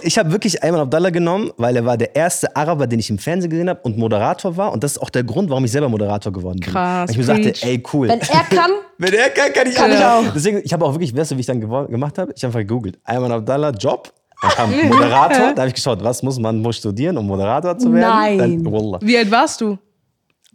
Ich 0.02 0.18
habe 0.20 0.32
wirklich 0.32 0.64
Ayman 0.64 0.82
Abdallah 0.82 1.10
genommen, 1.10 1.52
weil 1.58 1.76
er 1.76 1.86
war 1.86 1.98
der 1.98 2.16
erste 2.16 2.56
Araber, 2.56 2.88
den 2.88 3.00
ich 3.00 3.10
im 3.10 3.18
Fernsehen 3.18 3.50
gesehen 3.50 3.70
habe 3.70 3.80
und 3.84 3.98
Moderator 3.98 4.56
war. 4.58 4.72
Und 4.72 4.84
das 4.84 4.94
ist 4.94 4.98
auch 5.00 5.10
der 5.10 5.24
Grund, 5.24 5.50
warum 5.50 5.66
ich 5.66 5.72
selber 5.72 5.90
Moderator 5.90 6.32
geworden 6.32 6.60
bin. 6.60 6.72
Krass, 6.72 7.10
Weil 7.10 7.12
ich 7.12 7.18
mir 7.18 7.24
sagte, 7.24 7.54
ey, 7.62 7.84
cool. 7.94 8.08
Wenn 8.10 8.20
er 8.22 8.44
kann, 8.44 8.72
Wenn 8.98 9.14
er 9.14 9.30
kann, 9.30 9.54
kann 9.54 9.68
ich, 9.68 9.76
Kann 9.76 9.92
ich 9.92 10.04
auch. 10.04 10.34
Deswegen, 10.34 10.62
ich 10.64 10.74
habe 10.74 10.86
auch 10.86 10.94
wirklich, 10.94 11.16
weißt 11.16 11.32
du, 11.32 11.36
wie 11.36 11.42
ich 11.42 11.46
dann 11.46 11.60
gemacht 11.62 12.18
habe? 12.18 12.34
Ich 12.36 12.44
habe 12.44 12.50
einfach 12.52 12.60
gegoogelt. 12.60 13.00
Ayman 13.04 13.32
Abdallah, 13.32 13.72
Job. 13.72 14.12
Dann 14.42 14.52
kam 14.52 14.72
Moderator. 14.90 15.52
Da 15.56 15.62
habe 15.64 15.68
ich 15.70 15.74
geschaut, 15.76 16.04
was 16.04 16.22
muss 16.24 16.38
man 16.40 16.60
muss 16.62 16.78
studieren, 16.78 17.18
um 17.18 17.26
Moderator 17.28 17.78
zu 17.78 17.92
werden? 17.94 18.10
Nein. 18.38 18.38
Dann, 18.64 18.72
Wallah. 18.72 19.00
Wie 19.02 19.18
alt 19.18 19.32
warst 19.32 19.62
du? 19.62 19.78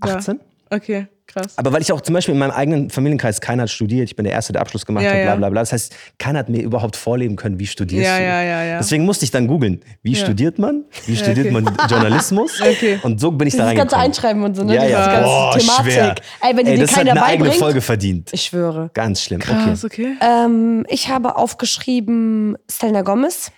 Da. 0.01 0.17
18? 0.17 0.41
Okay, 0.71 1.07
krass. 1.27 1.59
Aber 1.59 1.71
weil 1.73 1.83
ich 1.83 1.93
auch 1.93 2.01
zum 2.01 2.15
Beispiel 2.15 2.33
in 2.33 2.39
meinem 2.39 2.53
eigenen 2.53 2.89
Familienkreis, 2.89 3.43
keiner 3.43 3.65
hat 3.65 3.71
studiert, 3.71 4.05
ich 4.09 4.17
bin 4.17 4.25
der 4.25 4.33
Erste, 4.33 4.55
der 4.55 4.63
Abschluss 4.63 4.87
gemacht 4.87 5.05
Ja, 5.05 5.11
hat, 5.11 5.17
bla 5.19 5.25
ja. 5.33 5.37
bla 5.37 5.51
bla. 5.51 5.61
Das 5.61 5.71
heißt, 5.73 5.95
keiner 6.19 6.39
hat 6.39 6.49
mir 6.49 6.63
überhaupt 6.63 6.97
vorleben 6.97 7.37
können, 7.37 7.59
wie 7.59 7.67
studierst 7.67 8.07
Ja, 8.07 8.17
du. 8.19 8.25
ja, 8.25 8.43
ja, 8.43 8.65
ja. 8.65 8.79
Deswegen 8.79 9.05
musste 9.05 9.25
ich 9.27 9.31
dann 9.33 9.47
googeln, 9.49 9.83
wie 10.03 10.15
studiert 10.15 10.59
man, 10.59 10.85
wie 11.07 11.15
studiert 11.17 11.49
okay. 11.53 11.61
man 11.61 11.77
Journalismus. 11.91 12.59
Okay. 12.63 12.99
Und 13.03 13.21
so 13.21 13.31
bin 13.33 13.49
ich 13.49 13.55
da 13.57 13.67
das 13.67 13.75
ganze 13.75 13.97
reingekommen. 13.97 14.07
Einschreiben 14.07 14.43
und 14.45 14.55
so, 14.57 14.65
ne? 14.65 14.75
Ja, 14.77 14.85
ja, 14.87 15.07
ganze 15.07 15.23
boah, 15.25 15.59
Thematik. 15.59 15.93
schwer. 15.93 16.15
Ey, 16.41 16.57
wenn 16.57 16.67
Ey, 16.67 16.75
die 16.77 16.81
das 16.81 16.91
hat 16.93 16.97
keiner 16.99 17.11
eine 17.13 17.23
eigene. 17.25 17.53
Folge 17.53 17.81
verdient. 17.83 18.31
Ich 18.33 18.43
schwöre. 18.45 18.91
Ganz 18.95 19.21
schlimm. 19.21 19.41
Krass, 19.41 19.85
Okay. 19.85 20.17
okay. 20.19 20.27
Ähm, 20.45 20.87
ich 20.89 21.09
habe 21.11 21.37
aufgeschrieben 21.37 22.57
Selena 22.67 23.03
Gomez. 23.03 23.51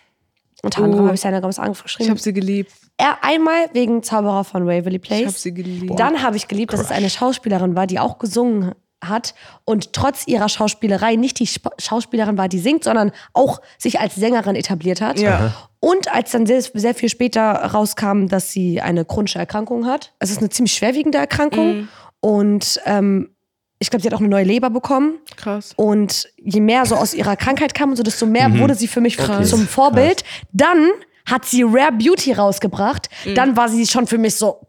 Unter 0.64 0.82
anderem 0.82 1.04
Oh. 1.04 1.06
habe 1.06 1.14
ich 1.14 1.20
Selena 1.20 1.40
Gomez 1.40 1.58
Ich 1.58 1.64
aufgeschrieben. 1.64 2.10
habe 2.10 2.20
sie 2.20 2.32
geliebt. 2.32 2.72
er 2.96 3.22
einmal 3.22 3.66
wegen 3.72 4.02
Zauberer 4.02 4.44
von 4.44 4.66
Waverly 4.66 4.98
Place. 4.98 5.20
Ich 5.20 5.26
habe 5.26 5.38
sie 5.38 5.54
geliebt. 5.54 5.98
Dann 5.98 6.22
habe 6.22 6.36
ich 6.36 6.48
geliebt, 6.48 6.72
dass 6.72 6.80
es 6.80 6.90
eine 6.90 7.10
Schauspielerin 7.10 7.76
war, 7.76 7.86
die 7.86 7.98
auch 7.98 8.18
gesungen 8.18 8.72
hat 9.04 9.34
und 9.66 9.92
trotz 9.92 10.26
ihrer 10.26 10.48
Schauspielerei 10.48 11.16
nicht 11.16 11.38
die 11.38 11.44
Sp 11.44 11.68
Schauspielerin 11.78 12.38
war, 12.38 12.48
die 12.48 12.58
singt, 12.58 12.84
sondern 12.84 13.12
auch 13.34 13.60
sich 13.76 14.00
als 14.00 14.14
Sängerin 14.14 14.56
etabliert 14.56 15.02
hat. 15.02 15.18
Ja. 15.18 15.52
Und 15.80 16.10
als 16.14 16.30
dann 16.30 16.46
sehr, 16.46 16.62
sehr 16.62 16.94
viel 16.94 17.10
später 17.10 17.42
rauskam, 17.52 18.28
dass 18.28 18.50
sie 18.52 18.80
eine 18.80 19.04
chronische 19.04 19.38
Erkrankung 19.38 19.84
hat. 19.84 20.14
Es 20.20 20.30
ist 20.30 20.38
eine 20.38 20.48
ziemlich 20.48 20.72
schwerwiegende 20.72 21.18
Erkrankung. 21.18 21.88
Und 22.20 22.80
ähm, 22.86 23.33
ich 23.78 23.90
glaube, 23.90 24.02
sie 24.02 24.08
hat 24.08 24.14
auch 24.14 24.20
eine 24.20 24.28
neue 24.28 24.44
Leber 24.44 24.70
bekommen. 24.70 25.18
Krass. 25.36 25.72
Und 25.76 26.28
je 26.36 26.60
mehr 26.60 26.86
so 26.86 26.94
aus 26.96 27.12
ihrer 27.14 27.36
Krankheit 27.36 27.74
kam 27.74 27.90
und 27.90 27.96
so, 27.96 28.02
desto 28.02 28.26
mehr 28.26 28.58
wurde 28.58 28.74
sie 28.74 28.88
für 28.88 29.00
mich 29.00 29.18
Okay. 29.20 29.44
zum 29.44 29.66
Vorbild. 29.66 30.24
Dann 30.52 30.88
hat 31.26 31.44
sie 31.44 31.62
Rare 31.62 31.92
Beauty 31.92 32.32
rausgebracht. 32.32 33.08
Dann 33.34 33.56
war 33.56 33.68
sie 33.68 33.86
schon 33.86 34.06
für 34.06 34.18
mich 34.18 34.36
so, 34.36 34.60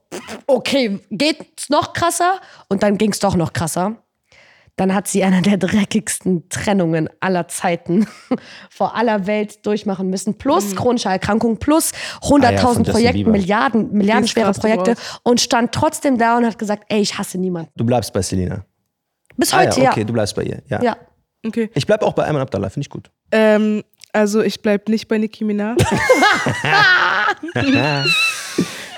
okay, 0.47 0.99
geht's 1.11 1.69
noch 1.69 1.93
krasser? 1.93 2.39
Und 2.69 2.81
dann 2.83 2.97
ging's 2.97 3.19
doch 3.19 3.35
noch 3.35 3.53
krasser. 3.53 3.97
Dann 4.77 4.93
hat 4.93 5.07
sie 5.07 5.23
eine 5.23 5.41
der 5.41 5.55
dreckigsten 5.57 6.49
Trennungen 6.49 7.09
aller 7.21 7.47
Zeiten 7.47 8.07
vor 8.69 8.95
aller 8.97 9.25
Welt 9.27 9.65
durchmachen 9.65 10.09
müssen. 10.09 10.37
Plus 10.37 10.75
chronische 10.75 11.07
Erkrankung, 11.07 11.57
plus 11.57 11.93
von 12.21 12.41
100.000 12.41 12.61
Justin 12.61 12.83
Projekte, 12.83 13.13
Bieber. 13.13 13.31
Milliarden, 13.31 13.93
milliardenschwere 13.93 14.47
krass, 14.47 14.59
Projekte. 14.59 14.95
Und 15.23 15.39
stand 15.39 15.71
trotzdem 15.71 16.17
da 16.17 16.37
und 16.37 16.45
hat 16.45 16.59
gesagt, 16.59 16.83
ey, 16.89 16.99
ich 16.99 17.17
hasse 17.17 17.37
niemanden. 17.37 17.71
Du 17.77 17.85
bleibst 17.85 18.11
bei 18.11 18.21
Selina. 18.21 18.65
Bis 19.37 19.53
Ah 19.53 19.59
heute, 19.59 19.77
ja, 19.79 19.85
ja. 19.85 19.91
okay, 19.91 20.03
du 20.05 20.13
bleibst 20.13 20.35
bei 20.35 20.43
ihr. 20.43 20.61
Ja. 20.69 20.81
ja. 20.81 20.97
Okay. 21.45 21.69
Ich 21.75 21.85
bleib 21.85 22.01
auch 22.03 22.13
bei 22.13 22.23
Ayman 22.25 22.41
Abdallah, 22.41 22.69
finde 22.69 22.85
ich 22.85 22.89
gut. 22.89 23.11
Ähm, 23.31 23.83
also 24.13 24.41
ich 24.41 24.61
bleib 24.61 24.87
nicht 24.89 25.07
bei 25.07 25.17
Nicki 25.17 25.43
Minaj. 25.43 25.75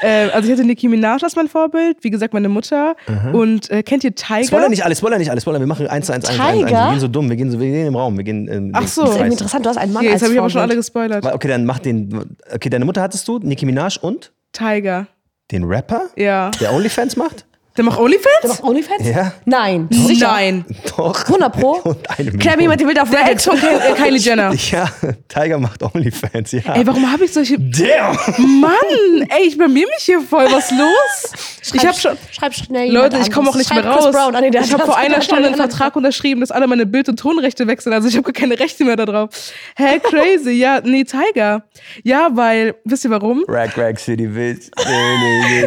ähm, 0.01 0.29
also 0.33 0.47
ich 0.47 0.53
hatte 0.53 0.63
Nicki 0.65 0.87
Minaj 0.87 1.23
als 1.23 1.35
mein 1.35 1.47
Vorbild, 1.47 1.97
wie 2.03 2.09
gesagt 2.09 2.33
meine 2.33 2.49
Mutter. 2.49 2.95
Und 3.33 3.69
äh, 3.71 3.83
kennt 3.83 4.03
ihr 4.03 4.13
Tiger? 4.13 4.43
Spoiler 4.43 4.69
nicht 4.69 4.85
alles, 4.85 4.99
spoiler 4.99 5.17
nicht 5.17 5.31
alles, 5.31 5.43
spoiler. 5.43 5.59
Wir 5.59 5.67
machen 5.67 5.87
eins 5.87 6.05
zu 6.05 6.13
eins, 6.13 6.25
eins, 6.29 6.39
eins? 6.39 6.59
Wir 6.59 6.65
gehen 6.89 6.99
so 6.99 7.07
dumm, 7.07 7.29
wir 7.29 7.35
gehen, 7.35 7.49
so, 7.51 7.59
wir 7.59 7.67
gehen 7.67 7.87
im 7.87 7.95
Raum, 7.95 8.15
wir 8.17 8.23
gehen. 8.23 8.47
Ähm, 8.47 8.71
Ach 8.73 8.87
so. 8.87 9.03
Das 9.05 9.15
ist 9.15 9.21
interessant, 9.21 9.65
du 9.65 9.69
hast 9.69 9.77
einen 9.77 9.93
Mann 9.93 10.03
Okay, 10.03 10.13
als 10.13 10.21
jetzt 10.21 10.27
habe 10.27 10.33
ich 10.33 10.39
aber 10.39 10.49
schon 10.49 10.61
alle 10.61 10.75
gespoilert. 10.75 11.25
Okay, 11.25 11.47
dann 11.47 11.65
mach 11.65 11.79
den. 11.79 12.37
Okay, 12.53 12.69
deine 12.69 12.85
Mutter 12.85 13.01
hattest 13.01 13.27
du, 13.27 13.39
Nicki 13.39 13.65
Minaj 13.65 13.97
und 14.01 14.31
Tiger. 14.53 15.07
den 15.51 15.63
Rapper, 15.63 16.03
Ja. 16.15 16.51
der 16.59 16.73
OnlyFans 16.73 17.15
macht? 17.15 17.45
Der 17.77 17.83
macht 17.85 17.97
Der 17.97 18.03
OnlyFans? 18.05 18.47
macht 18.47 18.63
OnlyFans? 18.63 19.07
Ja. 19.07 19.33
Nein. 19.45 19.87
Sicher. 19.91 20.27
Nein. 20.27 20.65
Doch. 20.97 21.23
100 21.25 21.53
Pro? 21.53 21.71
Und 21.83 22.09
eine 22.19 22.31
Million. 22.31 22.77
Bild 22.77 22.99
auf 22.99 23.09
Der 23.09 23.29
Ex 23.31 23.47
Reddit. 23.47 23.61
von 23.61 23.69
Ky- 23.69 23.75
äh, 23.75 23.93
Kylie 24.03 24.19
Jenner. 24.19 24.53
Ja, 24.71 24.89
Tiger 25.27 25.59
macht 25.59 25.83
OnlyFans, 25.83 26.51
ja. 26.53 26.61
Ey, 26.73 26.85
warum 26.87 27.11
habe 27.11 27.25
ich 27.25 27.33
solche. 27.33 27.57
Damn! 27.59 28.17
Mann! 28.61 29.27
Ey, 29.29 29.47
ich 29.47 29.57
blamier 29.57 29.85
mich 29.87 30.03
hier 30.03 30.21
voll. 30.21 30.45
Was 30.51 30.71
ist 30.71 30.77
los? 30.77 31.73
Ich 31.73 31.85
habe 31.85 31.97
schon. 31.97 32.17
Schreib 32.31 32.53
schnell 32.53 32.85
jemand 32.87 33.13
Leute, 33.13 33.23
ich 33.27 33.31
komme 33.31 33.49
auch 33.49 33.55
nicht 33.55 33.69
mehr 33.73 33.83
Schreib 33.83 33.93
Chris 33.93 34.05
raus. 34.05 34.15
Brown. 34.15 34.35
Ah, 34.35 34.41
nee, 34.41 34.49
der 34.49 34.61
ich 34.61 34.73
habe 34.73 34.85
vor 34.85 34.97
einer 34.97 35.21
Stunde 35.21 35.47
einen 35.47 35.55
Vertrag 35.55 35.95
unterschrieben, 35.95 36.41
dass 36.41 36.51
alle 36.51 36.65
meine 36.67 36.85
Bild- 36.85 37.09
und 37.09 37.19
Tonrechte 37.19 37.67
wechseln. 37.67 37.93
Also 37.93 38.07
ich 38.07 38.15
habe 38.15 38.23
gar 38.31 38.39
keine 38.39 38.59
Rechte 38.59 38.85
mehr 38.85 38.95
da 38.95 39.05
drauf. 39.05 39.29
Hä, 39.75 39.99
crazy. 40.01 40.51
Ja, 40.51 40.79
nee, 40.83 41.03
Tiger. 41.03 41.63
Ja, 42.03 42.29
weil, 42.33 42.75
wisst 42.85 43.03
ihr 43.05 43.11
warum? 43.11 43.43
Rack, 43.47 43.77
Rack 43.77 43.99
City, 43.99 44.27
Bitch. 44.27 44.69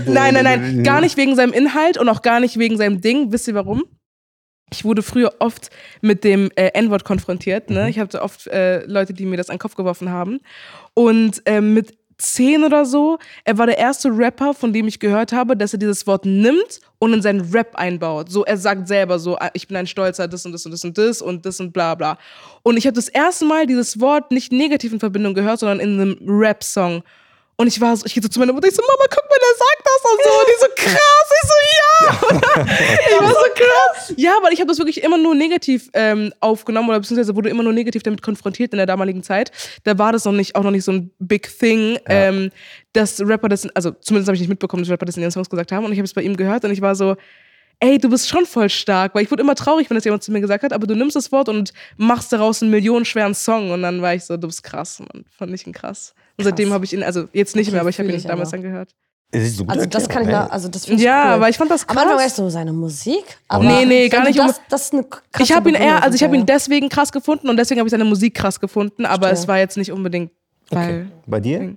Nein, 0.06 0.34
nein, 0.34 0.44
nein. 0.44 0.82
Gar 0.82 1.00
nicht 1.02 1.16
wegen 1.16 1.36
seinem 1.36 1.52
Inhalt 1.52 1.98
und 2.00 2.08
auch 2.08 2.22
gar 2.22 2.40
nicht 2.40 2.58
wegen 2.58 2.76
seinem 2.76 3.00
Ding. 3.00 3.32
Wisst 3.32 3.48
ihr 3.48 3.54
warum? 3.54 3.84
Ich 4.72 4.84
wurde 4.84 5.02
früher 5.02 5.34
oft 5.40 5.70
mit 6.00 6.24
dem 6.24 6.50
äh, 6.54 6.68
N-Wort 6.74 7.04
konfrontiert. 7.04 7.70
Ne? 7.70 7.90
Ich 7.90 7.98
hatte 7.98 8.22
oft 8.22 8.46
äh, 8.46 8.84
Leute, 8.86 9.12
die 9.12 9.26
mir 9.26 9.36
das 9.36 9.50
an 9.50 9.56
den 9.56 9.60
Kopf 9.60 9.74
geworfen 9.74 10.10
haben. 10.10 10.40
Und 10.94 11.42
ähm, 11.44 11.74
mit 11.74 11.98
zehn 12.18 12.64
oder 12.64 12.84
so, 12.84 13.18
er 13.44 13.58
war 13.58 13.66
der 13.66 13.78
erste 13.78 14.08
Rapper, 14.10 14.54
von 14.54 14.72
dem 14.72 14.86
ich 14.86 15.00
gehört 15.00 15.32
habe, 15.32 15.56
dass 15.56 15.72
er 15.72 15.78
dieses 15.78 16.06
Wort 16.06 16.24
nimmt 16.24 16.80
und 16.98 17.12
in 17.12 17.22
seinen 17.22 17.40
Rap 17.52 17.74
einbaut. 17.76 18.30
So, 18.30 18.44
er 18.44 18.56
sagt 18.56 18.86
selber 18.86 19.18
so, 19.18 19.36
ah, 19.38 19.50
ich 19.54 19.66
bin 19.66 19.76
ein 19.76 19.86
Stolzer, 19.86 20.28
das 20.28 20.44
und 20.46 20.52
das 20.52 20.64
und 20.66 20.72
das 20.72 20.84
und 20.84 20.98
das 20.98 21.22
und 21.22 21.46
das 21.46 21.60
und 21.60 21.72
bla 21.72 21.94
bla. 21.94 22.18
Und 22.62 22.76
ich 22.76 22.86
habe 22.86 22.94
das 22.94 23.08
erste 23.08 23.46
Mal 23.46 23.66
dieses 23.66 24.00
Wort 24.00 24.30
nicht 24.30 24.52
negativ 24.52 24.92
in 24.92 25.00
Verbindung 25.00 25.34
gehört, 25.34 25.60
sondern 25.60 25.80
in 25.80 26.00
einem 26.00 26.18
Rap-Song. 26.26 27.02
Und 27.60 27.66
ich 27.66 27.78
war 27.78 27.94
so, 27.94 28.06
ich 28.06 28.14
gehe 28.14 28.22
so 28.22 28.28
zu 28.30 28.40
meiner 28.40 28.54
Mutter, 28.54 28.68
ich 28.68 28.74
so, 28.74 28.80
Mama, 28.80 29.04
guck 29.10 29.22
mal, 29.28 29.36
der 29.38 29.54
sagt 29.58 29.82
das 29.84 30.10
und 30.10 30.20
so. 30.24 30.30
Und 30.40 30.48
die 30.48 30.60
so, 30.60 30.66
krass. 30.88 31.28
Ich 31.36 31.48
so, 31.50 31.56
ja. 31.76 32.66
ich 33.06 33.20
war 33.20 33.28
so 33.28 33.50
krass. 33.54 34.14
Ja, 34.16 34.38
weil 34.40 34.54
ich 34.54 34.60
habe 34.60 34.68
das 34.68 34.78
wirklich 34.78 35.02
immer 35.02 35.18
nur 35.18 35.34
negativ 35.34 35.90
ähm, 35.92 36.32
aufgenommen 36.40 36.88
oder 36.88 37.00
beziehungsweise 37.00 37.36
wurde 37.36 37.50
immer 37.50 37.62
nur 37.62 37.74
negativ 37.74 38.02
damit 38.02 38.22
konfrontiert 38.22 38.72
in 38.72 38.78
der 38.78 38.86
damaligen 38.86 39.22
Zeit. 39.22 39.52
Da 39.84 39.98
war 39.98 40.10
das 40.10 40.24
noch 40.24 40.32
nicht, 40.32 40.56
auch 40.56 40.62
noch 40.62 40.70
nicht 40.70 40.84
so 40.84 40.92
ein 40.92 41.10
Big 41.18 41.50
Thing, 41.58 41.98
ähm, 42.06 42.50
dass 42.94 43.20
Rapper 43.20 43.50
das, 43.50 43.68
also 43.76 43.90
zumindest 43.90 44.28
habe 44.28 44.36
ich 44.36 44.40
nicht 44.40 44.48
mitbekommen, 44.48 44.82
dass 44.82 44.90
Rapper 44.90 45.04
das 45.04 45.18
in 45.18 45.22
ihren 45.22 45.30
Songs 45.30 45.50
gesagt 45.50 45.70
haben. 45.70 45.84
Und 45.84 45.92
ich 45.92 45.98
habe 45.98 46.06
es 46.06 46.14
bei 46.14 46.22
ihm 46.22 46.38
gehört 46.38 46.64
und 46.64 46.70
ich 46.70 46.80
war 46.80 46.94
so, 46.94 47.16
ey, 47.80 47.98
du 47.98 48.08
bist 48.08 48.26
schon 48.26 48.46
voll 48.46 48.70
stark. 48.70 49.14
Weil 49.14 49.24
ich 49.24 49.30
wurde 49.30 49.42
immer 49.42 49.54
traurig, 49.54 49.90
wenn 49.90 49.96
das 49.96 50.04
jemand 50.06 50.22
zu 50.22 50.32
mir 50.32 50.40
gesagt 50.40 50.64
hat, 50.64 50.72
aber 50.72 50.86
du 50.86 50.94
nimmst 50.94 51.14
das 51.14 51.30
Wort 51.30 51.50
und 51.50 51.74
machst 51.98 52.32
daraus 52.32 52.62
einen 52.62 52.70
millionenschweren 52.70 53.34
Song. 53.34 53.70
Und 53.70 53.82
dann 53.82 54.00
war 54.00 54.14
ich 54.14 54.24
so, 54.24 54.38
du 54.38 54.46
bist 54.46 54.62
krass, 54.62 55.00
Mann. 55.00 55.26
Fand 55.36 55.52
ich 55.52 55.66
ihn 55.66 55.74
krass. 55.74 56.14
Und 56.40 56.44
seitdem 56.44 56.72
habe 56.72 56.84
ich 56.84 56.92
ihn, 56.92 57.02
also 57.02 57.24
jetzt 57.32 57.54
nicht 57.56 57.66
Okay, 57.68 57.72
mehr, 57.72 57.80
aber 57.82 57.90
ich 57.90 57.98
habe 57.98 58.08
ihn 58.08 58.14
ich 58.16 58.24
damals 58.24 58.48
aber. 58.52 58.62
dann 58.62 58.70
gehört. 58.70 58.94
Es 59.32 59.44
ist 59.44 59.56
so 59.58 59.64
gut 59.64 59.72
Also 59.72 59.86
das 59.86 60.08
kann 60.08 60.22
ich 60.24 60.28
da, 60.28 60.46
also 60.48 60.68
das 60.68 60.86
finde 60.86 61.00
ich 61.00 61.06
Ja, 61.06 61.22
cool. 61.26 61.30
aber 61.34 61.48
ich 61.48 61.56
fand 61.56 61.70
das 61.70 61.88
Am 61.88 61.96
Anfang 61.96 62.16
krass. 62.16 62.24
weißt 62.26 62.38
du 62.40 62.50
seine 62.50 62.72
Musik, 62.72 63.38
aber 63.46 63.62
Nee, 63.64 63.84
nee, 63.84 64.08
gar 64.08 64.24
nicht 64.24 64.36
Das, 64.38 64.60
das 64.68 64.82
ist 64.86 64.92
eine 64.92 65.04
krasse 65.04 65.20
Ich 65.44 65.52
habe 65.54 65.68
ihn 65.68 65.76
eher, 65.76 66.02
also 66.02 66.16
ich 66.16 66.22
habe 66.24 66.34
ihn 66.36 66.44
deswegen 66.46 66.88
krass 66.88 67.12
gefunden 67.12 67.48
und 67.48 67.56
deswegen 67.56 67.78
habe 67.78 67.86
ich 67.86 67.92
seine 67.92 68.04
Musik 68.04 68.34
krass 68.34 68.58
gefunden, 68.58 69.06
aber 69.06 69.28
Verstehe. 69.28 69.42
es 69.42 69.48
war 69.48 69.58
jetzt 69.58 69.76
nicht 69.76 69.92
unbedingt, 69.92 70.32
weil. 70.70 71.02
Okay. 71.02 71.06
Bei 71.26 71.38
dir? 71.38 71.76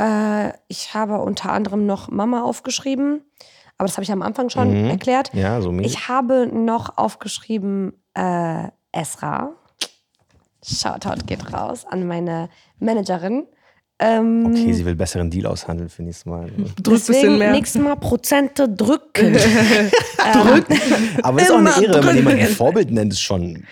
Äh, 0.00 0.52
ich 0.68 0.94
habe 0.94 1.18
unter 1.18 1.52
anderem 1.52 1.84
noch 1.84 2.08
Mama 2.10 2.42
aufgeschrieben, 2.42 3.20
aber 3.76 3.86
das 3.86 3.96
habe 3.98 4.04
ich 4.04 4.12
am 4.12 4.22
Anfang 4.22 4.48
schon 4.48 4.70
Mhm. 4.84 4.90
erklärt. 4.90 5.30
Ja, 5.34 5.60
so 5.60 5.72
mäßig. 5.72 5.92
Ich 5.92 6.08
habe 6.08 6.46
noch 6.46 6.96
aufgeschrieben 6.96 7.92
äh, 8.14 8.68
Esra. 8.92 9.50
Shoutout 10.64 11.26
geht 11.26 11.52
raus 11.52 11.84
an 11.88 12.06
meine 12.06 12.48
Managerin. 12.78 13.46
Ähm, 13.98 14.46
Okay, 14.46 14.72
sie 14.74 14.84
will 14.84 14.94
besseren 14.94 15.30
Deal 15.30 15.46
aushandeln 15.46 15.88
für 15.88 16.02
nächstes 16.02 16.26
Mal. 16.26 16.46
Drück 16.48 16.58
ein 16.58 16.82
deswegen 16.84 17.06
bisschen 17.06 17.38
mehr. 17.38 17.50
nächstes 17.52 17.80
Mal 17.82 17.96
Prozente 17.96 18.68
drücken. 18.68 19.36
Aber 21.22 21.40
ist 21.40 21.50
auch 21.50 21.58
eine 21.58 21.70
Ehre, 21.70 21.94
wenn 21.98 22.04
man 22.04 22.16
jemanden 22.16 22.40
drücken. 22.40 22.54
Vorbild 22.54 22.90
nennt, 22.90 23.12
ist 23.12 23.20
schon. 23.22 23.64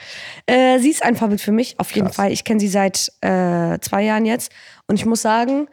Äh, 0.47 0.79
sie 0.79 0.91
ist 0.91 1.03
ein 1.03 1.17
Vorbild 1.17 1.41
für 1.41 1.53
mich, 1.53 1.79
auf 1.79 1.91
jeden 1.93 2.07
Krass. 2.07 2.17
Fall. 2.17 2.33
Ich 2.33 2.45
kenne 2.45 2.61
sie 2.61 2.69
seit 2.69 3.13
äh, 3.21 3.79
zwei 3.81 4.03
Jahren 4.05 4.25
jetzt. 4.27 4.51
Und 4.87 4.97
ich 4.97 5.07
muss 5.07 5.23
sagen, 5.23 5.69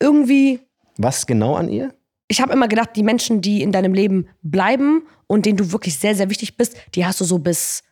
irgendwie, 0.00 0.60
Was 0.98 1.26
genau 1.26 1.54
an 1.54 1.68
ihr? 1.68 1.92
ich 2.28 2.40
habe 2.40 2.52
immer 2.52 2.68
gedacht, 2.68 2.90
die 2.96 3.02
Menschen, 3.02 3.40
die 3.40 3.62
in 3.62 3.72
deinem 3.72 3.94
Leben 3.94 4.28
bleiben 4.42 5.02
und 5.26 5.46
denen 5.46 5.56
du 5.56 5.70
wirklich 5.72 5.98
sehr, 5.98 6.14
sehr 6.14 6.28
wichtig 6.30 6.56
bist, 6.56 6.76
die 6.94 7.06
hast 7.06 7.20
du 7.20 7.24
so 7.24 7.38
bis, 7.38 7.82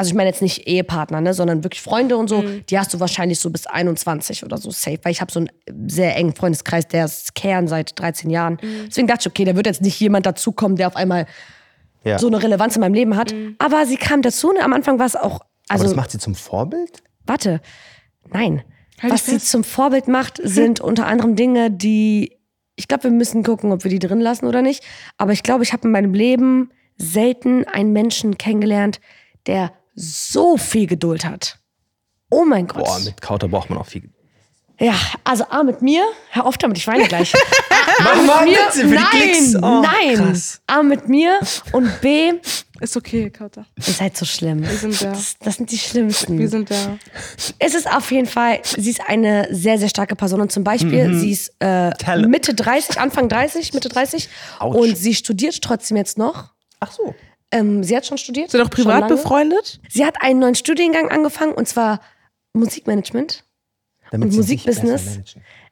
also 0.00 0.10
ich 0.10 0.14
meine 0.16 0.28
jetzt 0.30 0.42
nicht 0.42 0.66
Ehepartner, 0.66 1.20
ne, 1.20 1.32
sondern 1.34 1.62
wirklich 1.62 1.80
Freunde 1.82 2.16
und 2.16 2.28
so, 2.28 2.42
die 2.68 2.78
hast 2.78 2.92
du 2.92 2.98
wahrscheinlich 3.00 3.38
so 3.38 3.50
bis 3.50 3.66
21 3.66 4.44
oder 4.44 4.56
so 4.58 4.70
safe. 4.70 4.98
Weil 5.02 5.12
ich 5.12 5.20
habe 5.20 5.30
so 5.30 5.40
einen 5.40 5.50
sehr 5.88 6.16
engen 6.16 6.34
Freundeskreis, 6.34 6.88
der 6.88 7.04
ist 7.04 7.34
Kern 7.34 7.68
seit 7.68 7.98
13 7.98 8.30
Jahren. 8.30 8.58
Deswegen 8.88 9.06
dachte 9.06 9.22
ich, 9.22 9.26
okay, 9.28 9.44
da 9.44 9.54
wird 9.54 9.66
jetzt 9.66 9.82
nicht 9.82 10.00
jemand 10.00 10.26
dazukommen, 10.26 10.76
der 10.76 10.88
auf 10.88 10.96
einmal 10.96 11.26
Ja. 12.02 12.18
so 12.18 12.26
eine 12.26 12.42
Relevanz 12.42 12.74
in 12.76 12.80
meinem 12.80 12.94
Leben 12.94 13.16
hat. 13.16 13.34
Aber 13.58 13.86
sie 13.86 13.96
kam 13.96 14.22
dazu. 14.22 14.52
Ne? 14.52 14.60
Am 14.62 14.72
Anfang 14.72 14.98
war 14.98 15.06
es 15.06 15.14
auch, 15.16 15.40
Aber 15.40 15.44
also 15.68 15.84
das 15.84 15.94
macht 15.94 16.10
sie 16.10 16.18
zum 16.18 16.34
Vorbild? 16.34 17.02
warte, 17.26 17.60
nein. 18.32 18.62
Halt 19.02 19.12
Was 19.12 19.26
sie 19.26 19.38
zum 19.38 19.64
Vorbild 19.64 20.08
macht, 20.08 20.40
sind 20.42 20.80
unter 20.90 21.06
anderem 21.06 21.36
Dinge, 21.36 21.70
die, 21.70 22.36
ich 22.76 22.88
glaube, 22.88 23.04
wir 23.04 23.10
müssen 23.12 23.42
gucken, 23.42 23.72
ob 23.72 23.84
wir 23.84 23.90
die 23.90 23.98
drin 23.98 24.20
lassen 24.20 24.46
oder 24.46 24.62
nicht. 24.62 24.82
Aber 25.16 25.32
ich 25.32 25.42
glaube, 25.42 25.62
ich 25.62 25.72
habe 25.72 25.86
in 25.86 25.92
meinem 25.92 26.12
Leben 26.14 26.70
selten 26.98 27.64
einen 27.64 27.92
Menschen 27.92 28.36
kennengelernt, 28.36 29.00
der 29.46 29.72
so 30.00 30.56
viel 30.56 30.86
Geduld 30.86 31.24
hat. 31.24 31.58
Oh 32.30 32.44
mein 32.44 32.66
Gott. 32.66 32.84
Boah, 32.84 32.98
mit 33.00 33.20
Kauter 33.20 33.48
braucht 33.48 33.70
man 33.70 33.78
auch 33.78 33.86
viel. 33.86 34.08
ja, 34.78 34.94
also 35.24 35.44
A 35.50 35.62
mit 35.62 35.82
mir, 35.82 36.04
hör 36.30 36.46
auf 36.46 36.56
damit, 36.58 36.78
ich 36.78 36.86
weine 36.86 37.06
gleich. 37.08 37.32
Mach 38.02 38.22
mal 38.24 38.44
mir, 38.44 38.52
Witze 38.56 38.82
für 38.88 38.88
die 38.88 38.94
nein. 38.94 39.56
Oh, 39.64 39.82
nein. 39.82 40.14
Krass. 40.16 40.60
A 40.66 40.82
mit 40.82 41.08
mir 41.08 41.40
und 41.72 42.00
B, 42.00 42.32
Ist 42.80 42.96
okay, 42.96 43.28
Kauter. 43.30 43.66
ihr 43.76 43.92
seid 43.92 44.16
so 44.16 44.24
schlimm. 44.24 44.62
Wir 44.62 44.76
sind 44.76 45.02
da. 45.02 45.10
Das, 45.12 45.36
das 45.40 45.56
sind 45.56 45.70
die 45.70 45.76
schlimmsten. 45.76 46.38
Wir 46.38 46.48
sind 46.48 46.70
da. 46.70 46.98
Es 47.58 47.74
ist 47.74 47.90
auf 47.92 48.10
jeden 48.12 48.26
Fall, 48.28 48.60
sie 48.64 48.90
ist 48.90 49.00
eine 49.06 49.48
sehr, 49.50 49.76
sehr 49.78 49.88
starke 49.90 50.14
Person. 50.16 50.40
Und 50.40 50.50
zum 50.52 50.64
Beispiel, 50.64 51.08
Mhm. 51.08 51.18
sie 51.20 51.32
ist 51.32 51.52
äh. 51.60 51.90
Mitte 52.26 52.54
30, 52.54 52.98
Anfang 53.00 53.28
30, 53.28 53.74
Mitte 53.74 53.88
30. 53.90 54.28
Autsch. 54.60 54.76
Und 54.78 54.96
sie 54.96 55.14
studiert 55.14 55.60
trotzdem 55.60 55.96
jetzt 55.98 56.16
noch. 56.16 56.50
Ach 56.78 56.92
so. 56.92 57.14
Ähm, 57.52 57.82
sie 57.82 57.96
hat 57.96 58.06
schon 58.06 58.18
studiert. 58.18 58.50
Sind 58.50 58.60
auch 58.60 58.70
privat 58.70 59.08
befreundet? 59.08 59.80
Sie 59.88 60.04
hat 60.04 60.22
einen 60.22 60.38
neuen 60.40 60.54
Studiengang 60.54 61.10
angefangen 61.10 61.52
und 61.52 61.66
zwar 61.68 62.00
Musikmanagement, 62.52 63.44
Damit 64.10 64.28
Und 64.30 64.36
Musikbusiness? 64.36 65.20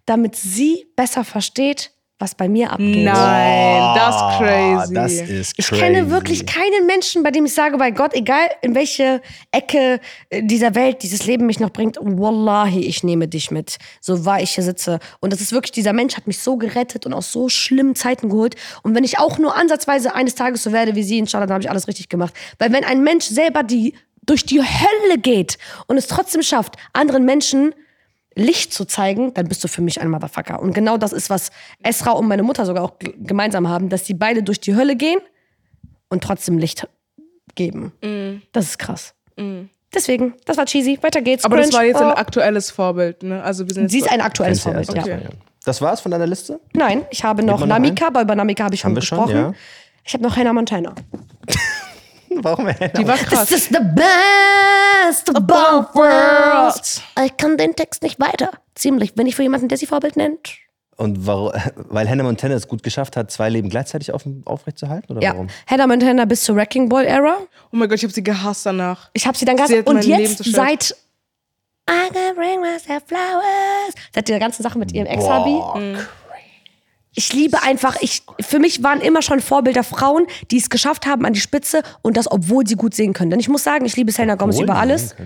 damit 0.06 0.36
sie 0.36 0.86
besser 0.96 1.24
versteht, 1.24 1.92
was 2.18 2.34
bei 2.34 2.48
mir 2.48 2.72
abgeht. 2.72 3.04
Nein, 3.04 3.94
das 3.94 4.16
ist 4.16 4.38
crazy. 4.38 4.94
Das 4.94 5.12
ist 5.12 5.54
Ich 5.56 5.66
crazy. 5.68 5.80
kenne 5.80 6.10
wirklich 6.10 6.46
keinen 6.46 6.86
Menschen, 6.86 7.22
bei 7.22 7.30
dem 7.30 7.46
ich 7.46 7.54
sage, 7.54 7.78
bei 7.78 7.90
Gott, 7.92 8.14
egal 8.14 8.48
in 8.60 8.74
welche 8.74 9.20
Ecke 9.52 10.00
äh, 10.30 10.42
dieser 10.42 10.74
Welt 10.74 11.02
dieses 11.02 11.26
Leben 11.26 11.46
mich 11.46 11.60
noch 11.60 11.70
bringt, 11.70 11.96
Wallahi, 12.00 12.84
ich 12.86 13.04
nehme 13.04 13.28
dich 13.28 13.50
mit, 13.50 13.78
so 14.00 14.24
wahr 14.24 14.42
ich 14.42 14.50
hier 14.50 14.64
sitze. 14.64 14.98
Und 15.20 15.32
das 15.32 15.40
ist 15.40 15.52
wirklich, 15.52 15.72
dieser 15.72 15.92
Mensch 15.92 16.16
hat 16.16 16.26
mich 16.26 16.40
so 16.40 16.56
gerettet 16.56 17.06
und 17.06 17.12
aus 17.12 17.30
so 17.30 17.48
schlimmen 17.48 17.94
Zeiten 17.94 18.28
geholt. 18.30 18.56
Und 18.82 18.94
wenn 18.94 19.04
ich 19.04 19.18
auch 19.18 19.38
nur 19.38 19.56
ansatzweise 19.56 20.14
eines 20.14 20.34
Tages 20.34 20.62
so 20.64 20.72
werde 20.72 20.96
wie 20.96 21.02
sie, 21.04 21.18
inshallah, 21.18 21.46
dann 21.46 21.54
habe 21.54 21.62
ich 21.64 21.70
alles 21.70 21.86
richtig 21.86 22.08
gemacht. 22.08 22.34
Weil 22.58 22.72
wenn 22.72 22.84
ein 22.84 23.02
Mensch 23.04 23.26
selber 23.26 23.62
die 23.62 23.94
durch 24.26 24.44
die 24.44 24.60
Hölle 24.60 25.18
geht 25.18 25.56
und 25.86 25.96
es 25.96 26.06
trotzdem 26.06 26.42
schafft, 26.42 26.74
anderen 26.92 27.24
Menschen 27.24 27.74
Licht 28.34 28.72
zu 28.72 28.84
zeigen, 28.84 29.34
dann 29.34 29.48
bist 29.48 29.64
du 29.64 29.68
für 29.68 29.82
mich 29.82 30.00
ein 30.00 30.08
Motherfucker. 30.10 30.60
Und 30.60 30.72
genau 30.74 30.96
das 30.96 31.12
ist, 31.12 31.28
was 31.30 31.50
Esra 31.82 32.12
und 32.12 32.28
meine 32.28 32.42
Mutter 32.42 32.64
sogar 32.66 32.84
auch 32.84 32.92
gemeinsam 33.18 33.68
haben, 33.68 33.88
dass 33.88 34.06
sie 34.06 34.14
beide 34.14 34.42
durch 34.42 34.60
die 34.60 34.74
Hölle 34.76 34.94
gehen 34.96 35.18
und 36.08 36.22
trotzdem 36.22 36.58
Licht 36.58 36.86
geben. 37.54 37.92
Das 38.52 38.66
ist 38.66 38.78
krass. 38.78 39.14
Deswegen, 39.94 40.34
das 40.44 40.56
war 40.56 40.66
cheesy. 40.66 40.98
Weiter 41.02 41.20
geht's. 41.22 41.44
Aber 41.44 41.56
das 41.56 41.66
Cringe. 41.70 41.78
war 41.78 41.84
jetzt 41.86 42.00
ein 42.00 42.08
Oh. 42.12 42.14
aktuelles 42.16 42.70
Vorbild, 42.70 43.22
ne? 43.22 43.42
Also 43.42 43.66
wir 43.66 43.74
sind 43.74 43.84
jetzt 43.84 43.92
Sie 43.92 43.98
ist 44.00 44.10
ein 44.10 44.20
aktuelles 44.20 44.60
Vorbild, 44.62 44.94
erst 44.94 45.06
ja. 45.08 45.16
okay. 45.16 45.26
Das 45.64 45.80
war's 45.82 46.00
von 46.00 46.10
deiner 46.10 46.26
Liste? 46.26 46.60
Nein, 46.74 47.04
ich 47.10 47.24
habe 47.24 47.42
noch 47.42 47.64
Namika, 47.66 48.06
aber 48.08 48.22
über 48.22 48.34
Namika 48.34 48.64
habe 48.64 48.74
ich 48.74 48.80
schon 48.80 48.90
Haben 48.90 48.96
wir 48.96 49.02
schon, 49.02 49.18
gesprochen. 49.18 49.36
ja. 49.36 49.54
Ich 50.04 50.14
habe 50.14 50.22
noch 50.24 50.36
Hannah 50.36 50.52
Montana. 50.52 50.94
Warum? 52.42 52.66
Die 52.96 53.06
war 53.06 53.16
krass. 53.16 53.48
This 53.48 53.62
is 53.62 53.68
the 53.68 53.80
best 53.80 55.28
of 55.30 55.46
both 55.46 55.94
worlds. 55.94 57.02
Ich 57.24 57.36
kann 57.36 57.56
den 57.56 57.74
Text 57.74 58.02
nicht 58.02 58.20
weiter. 58.20 58.50
Ziemlich. 58.74 59.12
Wenn 59.16 59.26
ich 59.26 59.36
für 59.36 59.42
jemanden, 59.42 59.68
der 59.68 59.78
sie 59.78 59.86
Vorbild 59.86 60.16
nennt. 60.16 60.56
Und 60.96 61.26
warum, 61.26 61.52
weil 61.76 62.08
Hannah 62.08 62.24
Montana 62.24 62.54
es 62.54 62.66
gut 62.68 62.82
geschafft 62.82 63.16
hat, 63.16 63.30
zwei 63.30 63.48
Leben 63.48 63.68
gleichzeitig 63.70 64.12
auf, 64.12 64.22
aufrechtzuerhalten? 64.44 65.12
Oder 65.16 65.22
Ja. 65.22 65.32
warum? 65.32 65.48
Hannah 65.66 65.86
Montana 65.86 66.24
bis 66.24 66.42
zur 66.42 66.56
Wrecking 66.56 66.88
Ball 66.88 67.04
Era. 67.06 67.38
Oh 67.72 67.76
mein 67.76 67.88
Gott, 67.88 67.98
ich 67.98 68.04
habe 68.04 68.12
sie 68.12 68.24
gehasst 68.24 68.66
danach. 68.66 69.10
Ich 69.12 69.26
habe 69.26 69.36
sie 69.38 69.44
dann 69.44 69.56
gehasst. 69.56 69.72
Sie 69.72 69.80
Und 69.82 70.04
jetzt 70.04 70.44
seit 70.44 70.94
I 71.88 72.10
can 72.12 72.34
bring 72.34 72.60
myself 72.60 73.02
flowers. 73.06 73.94
Seit 74.14 74.28
der 74.28 74.38
ganzen 74.38 74.62
Sache 74.62 74.78
mit 74.78 74.92
ihrem 74.92 75.06
Ex-Hubby. 75.06 75.96
Ich 77.18 77.32
liebe 77.32 77.60
einfach, 77.64 77.96
ich, 78.00 78.22
für 78.38 78.60
mich 78.60 78.84
waren 78.84 79.00
immer 79.00 79.22
schon 79.22 79.40
Vorbilder 79.40 79.82
Frauen, 79.82 80.28
die 80.52 80.56
es 80.58 80.70
geschafft 80.70 81.04
haben 81.04 81.26
an 81.26 81.32
die 81.32 81.40
Spitze 81.40 81.82
und 82.00 82.16
das, 82.16 82.30
obwohl 82.30 82.64
sie 82.64 82.76
gut 82.76 82.94
singen 82.94 83.12
können. 83.12 83.30
Denn 83.30 83.40
ich 83.40 83.48
muss 83.48 83.64
sagen, 83.64 83.84
ich 83.86 83.96
liebe 83.96 84.12
Selena 84.12 84.36
Gomez 84.36 84.60
über 84.60 84.76
alles. 84.76 85.16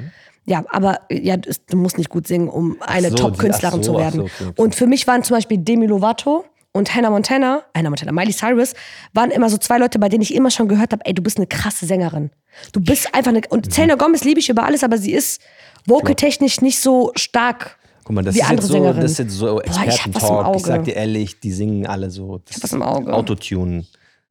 Ja, 0.46 0.64
aber 0.70 1.00
ja, 1.10 1.36
du 1.36 1.76
musst 1.76 1.98
nicht 1.98 2.08
gut 2.08 2.26
singen, 2.26 2.48
um 2.48 2.80
eine 2.80 3.10
so, 3.10 3.16
Top-Künstlerin 3.16 3.82
so, 3.82 3.92
zu 3.92 3.98
werden. 3.98 4.20
so, 4.20 4.24
okay, 4.24 4.32
okay. 4.48 4.62
Und 4.62 4.74
für 4.74 4.86
mich 4.86 5.06
waren 5.06 5.22
zum 5.22 5.36
Beispiel 5.36 5.58
Demi 5.58 5.84
Lovato 5.84 6.46
und 6.72 6.94
Hannah 6.94 7.10
Montana, 7.10 7.62
Hannah 7.76 7.90
Montana, 7.90 8.10
Miley 8.10 8.32
Cyrus, 8.32 8.72
waren 9.12 9.30
immer 9.30 9.50
so 9.50 9.58
zwei 9.58 9.76
Leute, 9.76 9.98
bei 9.98 10.08
denen 10.08 10.22
ich 10.22 10.34
immer 10.34 10.50
schon 10.50 10.68
gehört 10.68 10.92
habe, 10.92 11.04
ey, 11.04 11.12
du 11.12 11.20
bist 11.20 11.36
eine 11.36 11.46
krasse 11.46 11.84
Sängerin. 11.84 12.30
Du 12.72 12.80
bist 12.80 13.14
einfach 13.14 13.32
eine, 13.32 13.42
und 13.50 13.70
Selena 13.70 13.96
Gomez 13.96 14.24
liebe 14.24 14.40
ich 14.40 14.48
über 14.48 14.64
alles, 14.64 14.82
aber 14.82 14.96
sie 14.96 15.12
ist 15.12 15.42
vocal-technisch 15.84 16.62
nicht 16.62 16.80
so 16.80 17.12
stark. 17.16 17.76
Guck 18.04 18.14
mal, 18.16 18.22
das 18.22 18.34
Wie 18.34 18.40
ist, 18.40 18.44
andere 18.44 18.56
jetzt 18.62 18.66
so, 18.68 18.72
Sängerin. 18.74 19.00
das 19.00 19.10
ist 19.12 19.18
jetzt 19.18 19.32
so 19.32 19.60
ich 19.62 19.66
Expertentalk. 19.68 20.46
Auge. 20.46 20.58
Ich 20.58 20.64
sag 20.64 20.84
dir 20.84 20.94
ehrlich, 20.96 21.40
die 21.40 21.52
singen 21.52 21.86
alle 21.86 22.10
so. 22.10 22.40
Das 22.46 22.56
hab 22.56 22.62
was 22.64 22.72
im 22.72 22.82
Auge. 22.82 23.12
Autotune. 23.12 23.84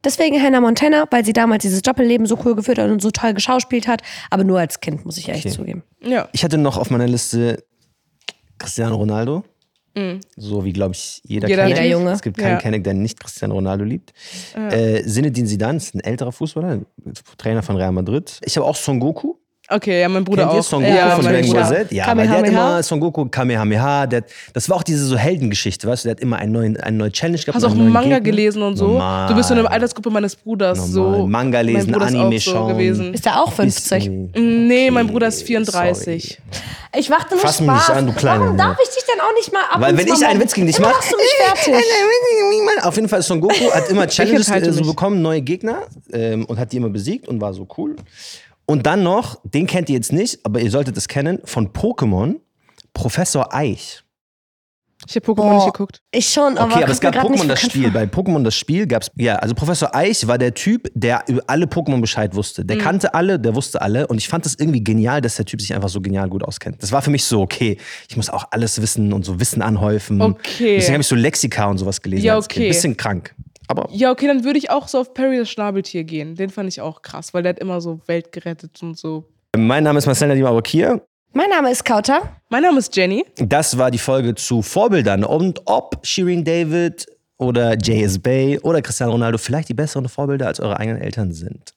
Deswegen 0.03 0.41
Hannah 0.41 0.61
Montana, 0.61 1.05
weil 1.11 1.23
sie 1.23 1.33
damals 1.33 1.61
dieses 1.61 1.81
Doppelleben 1.83 2.25
so 2.25 2.37
cool 2.43 2.55
geführt 2.55 2.79
hat 2.79 2.89
und 2.89 3.01
so 3.01 3.11
toll 3.11 3.33
geschauspielt 3.33 3.87
hat, 3.87 4.01
aber 4.31 4.43
nur 4.43 4.59
als 4.59 4.79
Kind, 4.79 5.05
muss 5.05 5.17
ich 5.17 5.29
ehrlich 5.29 5.45
Okay. 5.45 5.55
zugeben. 5.55 5.83
Ja. 6.03 6.27
Ich 6.31 6.43
hatte 6.43 6.57
noch 6.57 6.77
auf 6.77 6.89
meiner 6.89 7.07
Liste 7.07 7.63
Cristiano 8.57 8.95
Ronaldo. 8.95 9.43
So 10.37 10.63
wie, 10.63 10.71
glaube 10.71 10.93
ich, 10.93 11.21
jeder, 11.25 11.49
Jeder 11.49 11.63
Kenneck. 11.63 11.77
Jeder 11.83 11.89
Junge. 11.89 12.11
Es 12.11 12.21
gibt 12.21 12.37
keinen 12.37 12.53
Ja. 12.53 12.57
Kenneck, 12.59 12.85
der 12.85 12.93
nicht 12.93 13.19
Cristiano 13.19 13.53
Ronaldo 13.55 13.83
liebt. 13.83 14.13
Äh, 14.55 15.03
Zinedine 15.03 15.45
Zidane 15.47 15.77
ist 15.77 15.93
ein 15.93 15.99
älterer 15.99 16.31
Fußballer, 16.31 16.79
Trainer 17.37 17.61
von 17.61 17.75
Real 17.75 17.91
Madrid. 17.91 18.39
Ich 18.45 18.55
habe 18.55 18.65
auch 18.65 18.77
Son 18.77 19.01
Goku. 19.01 19.35
Okay, 19.73 20.01
ja, 20.01 20.09
mein 20.09 20.23
Bruder 20.23 20.43
Kennt 20.43 20.53
ihr 20.55 20.59
auch. 20.59 20.63
Son 20.63 20.81
Goku 20.83 20.93
ja, 20.95 21.09
von 21.11 21.23
mein 21.23 21.33
Dragon 21.33 21.49
Bruder. 21.49 21.61
Ball 21.69 21.77
Z? 21.87 21.91
Ja, 21.91 22.07
weil 22.17 22.27
der 22.27 22.37
hat 22.37 22.47
immer 22.47 22.83
Son 22.83 22.99
Goku 22.99 23.25
Kamehameha. 23.25 24.07
Der, 24.07 24.23
das 24.53 24.67
war 24.69 24.77
auch 24.77 24.83
diese 24.83 25.05
so 25.05 25.17
Heldengeschichte, 25.17 25.87
weißt 25.87 26.03
du? 26.03 26.07
Der 26.09 26.15
hat 26.15 26.21
immer 26.21 26.37
einen 26.37 26.51
neuen, 26.51 26.77
eine 26.77 26.97
neue 26.97 27.11
Challenge 27.11 27.37
gehabt. 27.39 27.55
Hast 27.55 27.63
du 27.63 27.67
auch 27.67 27.71
einen 27.71 27.79
neuen 27.83 27.93
Manga 27.93 28.15
Gegner. 28.19 28.21
gelesen 28.21 28.61
und 28.61 28.75
so? 28.77 28.87
Normal. 28.87 29.29
Du 29.29 29.35
bist 29.35 29.47
so 29.49 29.55
in 29.55 29.61
der 29.63 29.71
Altersgruppe 29.71 30.09
meines 30.09 30.35
Bruders. 30.35 30.89
Normal. 30.89 31.19
So. 31.19 31.27
Manga 31.27 31.61
lesen, 31.61 31.93
ist 31.93 32.01
Anime 32.01 32.23
auch 32.25 32.31
so 32.33 32.39
schauen. 32.51 32.67
gewesen. 32.73 33.13
Ist 33.13 33.25
er 33.25 33.41
auch 33.41 33.51
50? 33.51 34.03
Disney. 34.03 34.29
Nee, 34.35 34.91
mein 34.91 35.05
Okay, 35.05 35.11
Bruder 35.13 35.27
ist 35.27 35.43
34. 35.43 36.39
Ich 36.97 37.09
machte 37.09 37.35
nur 37.35 37.39
Fass 37.41 37.61
mich 37.61 37.69
Spaß. 37.69 37.87
nicht 37.87 37.97
an, 37.97 38.05
du 38.07 38.13
Kleiner. 38.13 38.43
Warum 38.43 38.57
darf 38.57 38.77
ich 38.83 38.89
dich 38.89 39.03
denn 39.05 39.21
auch 39.21 39.33
nicht 39.35 39.53
mal 39.53 39.61
ab 39.71 39.79
Weil 39.79 39.97
wenn 39.97 40.07
ich 40.07 40.25
einen? 40.25 40.41
Witz 40.41 40.53
gegen 40.53 40.67
dich 40.67 40.77
mache, 40.79 40.91
machst 40.93 41.11
du 41.13 41.15
mich 41.15 41.25
fertig. 41.63 42.83
Auf 42.83 42.95
jeden 42.95 43.07
Fall 43.07 43.21
Son 43.21 43.39
Goku 43.39 43.71
hat 43.73 43.89
immer 43.89 44.07
Challenges 44.07 44.47
so 44.47 44.53
mich. 44.81 44.87
bekommen, 44.87 45.21
neue 45.21 45.41
Gegner 45.41 45.83
ähm, 46.11 46.45
und 46.45 46.59
hat 46.59 46.71
die 46.73 46.77
immer 46.77 46.89
besiegt 46.89 47.27
und 47.29 47.39
war 47.39 47.53
so 47.53 47.65
cool. 47.77 47.95
Und 48.71 48.85
dann 48.85 49.03
noch, 49.03 49.41
den 49.43 49.67
kennt 49.67 49.89
ihr 49.89 49.95
jetzt 49.95 50.13
nicht, 50.13 50.45
aber 50.45 50.61
ihr 50.61 50.71
solltet 50.71 50.95
es 50.95 51.09
kennen, 51.09 51.39
von 51.43 51.73
Pokémon, 51.73 52.35
Professor 52.93 53.53
Eich. 53.53 54.01
Ich 55.09 55.15
habe 55.17 55.25
Pokémon 55.25 55.35
Boah. 55.35 55.55
nicht 55.55 55.73
geguckt. 55.73 56.01
Ich 56.11 56.29
schon, 56.29 56.57
aber. 56.57 56.75
Okay, 56.75 56.83
aber 56.83 56.93
es 56.93 57.01
gab 57.01 57.15
Pokémon 57.15 57.47
das 57.47 57.59
Spiel. 57.59 57.91
Bei 57.91 58.03
Pokémon 58.03 58.43
das 58.43 58.55
Spiel 58.55 58.87
gab 58.87 59.01
es, 59.01 59.11
ja, 59.15 59.35
also 59.35 59.55
Professor 59.55 59.93
Eich 59.93 60.25
war 60.25 60.37
der 60.37 60.53
Typ, 60.53 60.89
der 60.93 61.23
über 61.27 61.41
alle 61.47 61.65
Pokémon 61.65 61.99
Bescheid 61.99 62.33
wusste. 62.33 62.63
Mhm. 62.63 62.67
Der 62.67 62.77
kannte 62.77 63.13
alle, 63.13 63.39
der 63.39 63.55
wusste 63.55 63.81
alle. 63.81 64.07
Und 64.07 64.19
ich 64.19 64.29
fand 64.29 64.45
es 64.45 64.57
irgendwie 64.57 64.81
genial, 64.81 65.19
dass 65.19 65.35
der 65.35 65.45
Typ 65.45 65.59
sich 65.59 65.73
einfach 65.75 65.89
so 65.89 65.99
genial 65.99 66.29
gut 66.29 66.41
auskennt. 66.41 66.81
Das 66.81 66.93
war 66.93 67.01
für 67.01 67.11
mich 67.11 67.25
so, 67.25 67.41
okay, 67.41 67.77
ich 68.07 68.15
muss 68.15 68.29
auch 68.29 68.45
alles 68.51 68.81
wissen 68.81 69.11
und 69.11 69.25
so 69.25 69.37
Wissen 69.41 69.61
anhäufen. 69.61 70.21
Okay. 70.21 70.75
Deswegen 70.77 70.93
habe 70.93 71.01
ich 71.01 71.07
so 71.07 71.15
Lexika 71.15 71.65
und 71.65 71.77
sowas 71.77 72.01
gelesen. 72.01 72.23
Ja, 72.23 72.35
als 72.35 72.47
Kind. 72.47 72.63
okay. 72.63 72.69
Bisschen 72.69 72.95
krank. 72.95 73.35
Aber 73.71 73.87
Ja, 73.91 74.11
okay, 74.11 74.27
dann 74.27 74.43
würde 74.43 74.59
ich 74.59 74.69
auch 74.69 74.87
so 74.87 74.99
auf 74.99 75.13
Perry 75.13 75.37
das 75.37 75.49
Schnabeltier 75.49 76.03
gehen. 76.03 76.35
Den 76.35 76.49
fand 76.49 76.67
ich 76.69 76.81
auch 76.81 77.01
krass, 77.01 77.33
weil 77.33 77.43
der 77.43 77.51
hat 77.51 77.59
immer 77.59 77.79
so 77.81 77.99
Welt 78.07 78.31
gerettet 78.31 78.81
und 78.83 78.97
so. 78.97 79.23
mein 79.57 79.83
Name 79.83 79.97
ist 79.99 80.05
Marcel 80.05 80.27
Nadim 80.27 80.45
Abakir. 80.45 81.01
Mein 81.33 81.49
Name 81.49 81.71
ist 81.71 81.85
Kauter. 81.85 82.21
Mein 82.49 82.63
Name 82.63 82.79
ist 82.79 82.93
Jenny. 82.95 83.23
Das 83.37 83.77
war 83.77 83.89
die 83.89 83.97
Folge 83.97 84.35
zu 84.35 84.61
Vorbildern 84.61 85.23
und 85.23 85.61
ob 85.65 86.05
Shirin 86.05 86.43
David 86.43 87.05
oder 87.37 87.75
J.S. 87.75 88.19
Bay 88.19 88.59
oder 88.59 88.81
Cristiano 88.81 89.13
Ronaldo 89.13 89.37
vielleicht 89.37 89.69
die 89.69 89.73
besseren 89.73 90.09
Vorbilder 90.09 90.47
als 90.47 90.59
eure 90.59 90.77
eigenen 90.77 91.01
Eltern 91.01 91.31
sind. 91.31 91.73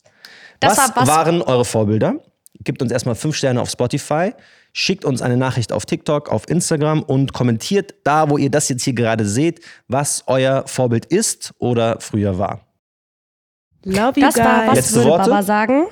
Das 0.58 0.76
was, 0.76 0.88
war 0.96 1.02
was- 1.02 1.08
waren 1.08 1.42
eure 1.42 1.64
Vorbilder? 1.64 2.16
Gebt 2.64 2.82
uns 2.82 2.90
erstmal 2.90 3.14
fünf 3.14 3.36
Sterne 3.36 3.60
auf 3.60 3.70
Spotify, 3.70 4.32
schickt 4.76 5.04
uns 5.04 5.22
eine 5.22 5.36
Nachricht 5.36 5.72
auf 5.72 5.86
TikTok, 5.86 6.28
auf 6.28 6.48
Instagram 6.48 7.02
und 7.04 7.32
kommentiert 7.32 7.94
da, 8.04 8.28
wo 8.28 8.36
ihr 8.36 8.50
das 8.50 8.68
jetzt 8.68 8.82
hier 8.82 8.92
gerade 8.92 9.24
seht, 9.24 9.60
was 9.88 10.24
euer 10.26 10.66
Vorbild 10.66 11.06
ist 11.06 11.54
oder 11.58 12.00
früher 12.00 12.38
war. 12.38 12.66
Love 13.84 14.18
you 14.18 14.26
Das 14.26 14.36
war 14.36 14.60
guys. 14.60 14.68
was 14.68 14.74
Letzte 14.76 14.94
würde 14.96 15.08
Worte? 15.10 15.30
Baba 15.30 15.42
sagen. 15.42 15.86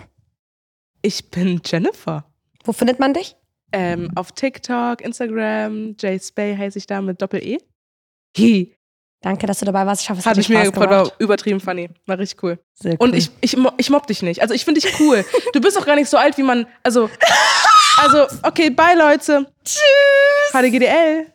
Ich 1.00 1.30
bin 1.30 1.60
Jennifer. 1.64 2.24
Wo 2.64 2.72
findet 2.72 2.98
man 2.98 3.14
dich? 3.14 3.36
Ähm, 3.72 4.10
auf 4.16 4.32
TikTok, 4.32 5.00
Instagram, 5.00 5.94
Jay 5.98 6.18
Spay 6.20 6.56
heiße 6.56 6.78
ich 6.78 6.86
da 6.86 7.00
mit 7.00 7.22
Doppel-E. 7.22 7.58
Hi. 8.36 8.74
Danke, 9.20 9.46
dass 9.46 9.60
du 9.60 9.64
dabei 9.66 9.86
warst. 9.86 10.02
Ich 10.02 10.10
hoffe, 10.10 10.18
es 10.20 10.26
Hat 10.26 10.32
hat 10.32 10.38
ich 10.38 10.48
mir 10.48 10.56
Spaß 10.56 10.72
gefreut, 10.72 10.88
gemacht. 10.90 11.06
war 11.12 11.20
übertrieben 11.20 11.60
funny. 11.60 11.88
War 12.06 12.18
richtig 12.18 12.42
cool. 12.42 12.58
Sehr 12.74 13.00
Und 13.00 13.10
cool. 13.12 13.18
ich, 13.18 13.30
ich, 13.40 13.56
ich 13.78 13.90
mobb 13.90 14.06
dich 14.08 14.22
nicht. 14.22 14.42
Also 14.42 14.52
ich 14.54 14.64
finde 14.64 14.80
dich 14.80 14.98
cool. 15.00 15.24
Du 15.52 15.60
bist 15.60 15.78
auch 15.78 15.86
gar 15.86 15.94
nicht 15.96 16.08
so 16.08 16.16
alt, 16.16 16.36
wie 16.38 16.42
man. 16.42 16.66
Also. 16.82 17.08
Also, 18.02 18.26
okay, 18.42 18.68
bye 18.68 18.96
Leute. 18.96 19.46
Tschüss. 19.64 19.80
HDGDL. 20.52 21.32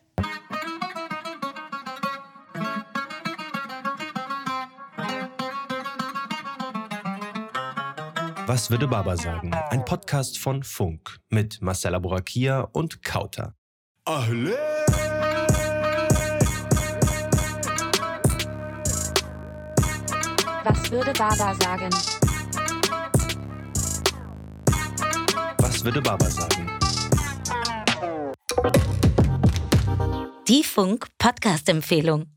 Was 8.45 8.69
würde 8.69 8.85
Baba 8.85 9.15
sagen? 9.15 9.53
Ein 9.69 9.85
Podcast 9.85 10.39
von 10.39 10.61
Funk 10.61 11.19
mit 11.29 11.61
Marcella 11.61 11.99
Borakia 11.99 12.67
und 12.73 13.01
Kauter. 13.01 13.53
Was 20.65 20.91
würde 20.91 21.13
Baba 21.13 21.55
sagen? 21.61 22.16
Was 25.77 25.85
würde 25.85 26.01
Baba 26.01 26.27
sagen? 26.27 26.71
Die 30.47 30.63
Funk-Podcast-Empfehlung. 30.63 32.36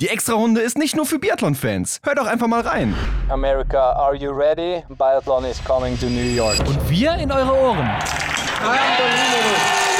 die 0.00 0.08
Extrarunde 0.08 0.60
ist 0.60 0.78
nicht 0.78 0.94
nur 0.94 1.06
für 1.06 1.18
Biathlon-Fans. 1.18 1.98
Hört 2.04 2.18
doch 2.18 2.26
einfach 2.28 2.46
mal 2.46 2.60
rein. 2.60 2.94
America, 3.28 3.94
are 3.94 4.14
you 4.14 4.30
ready? 4.30 4.84
Biathlon 4.90 5.44
is 5.44 5.60
coming 5.64 5.98
to 5.98 6.06
New 6.06 6.20
York. 6.20 6.56
Und 6.60 6.88
wir 6.88 7.14
in 7.14 7.32
eure 7.32 7.52
Ohren. 7.52 7.90
Unbelievable. 8.60 9.97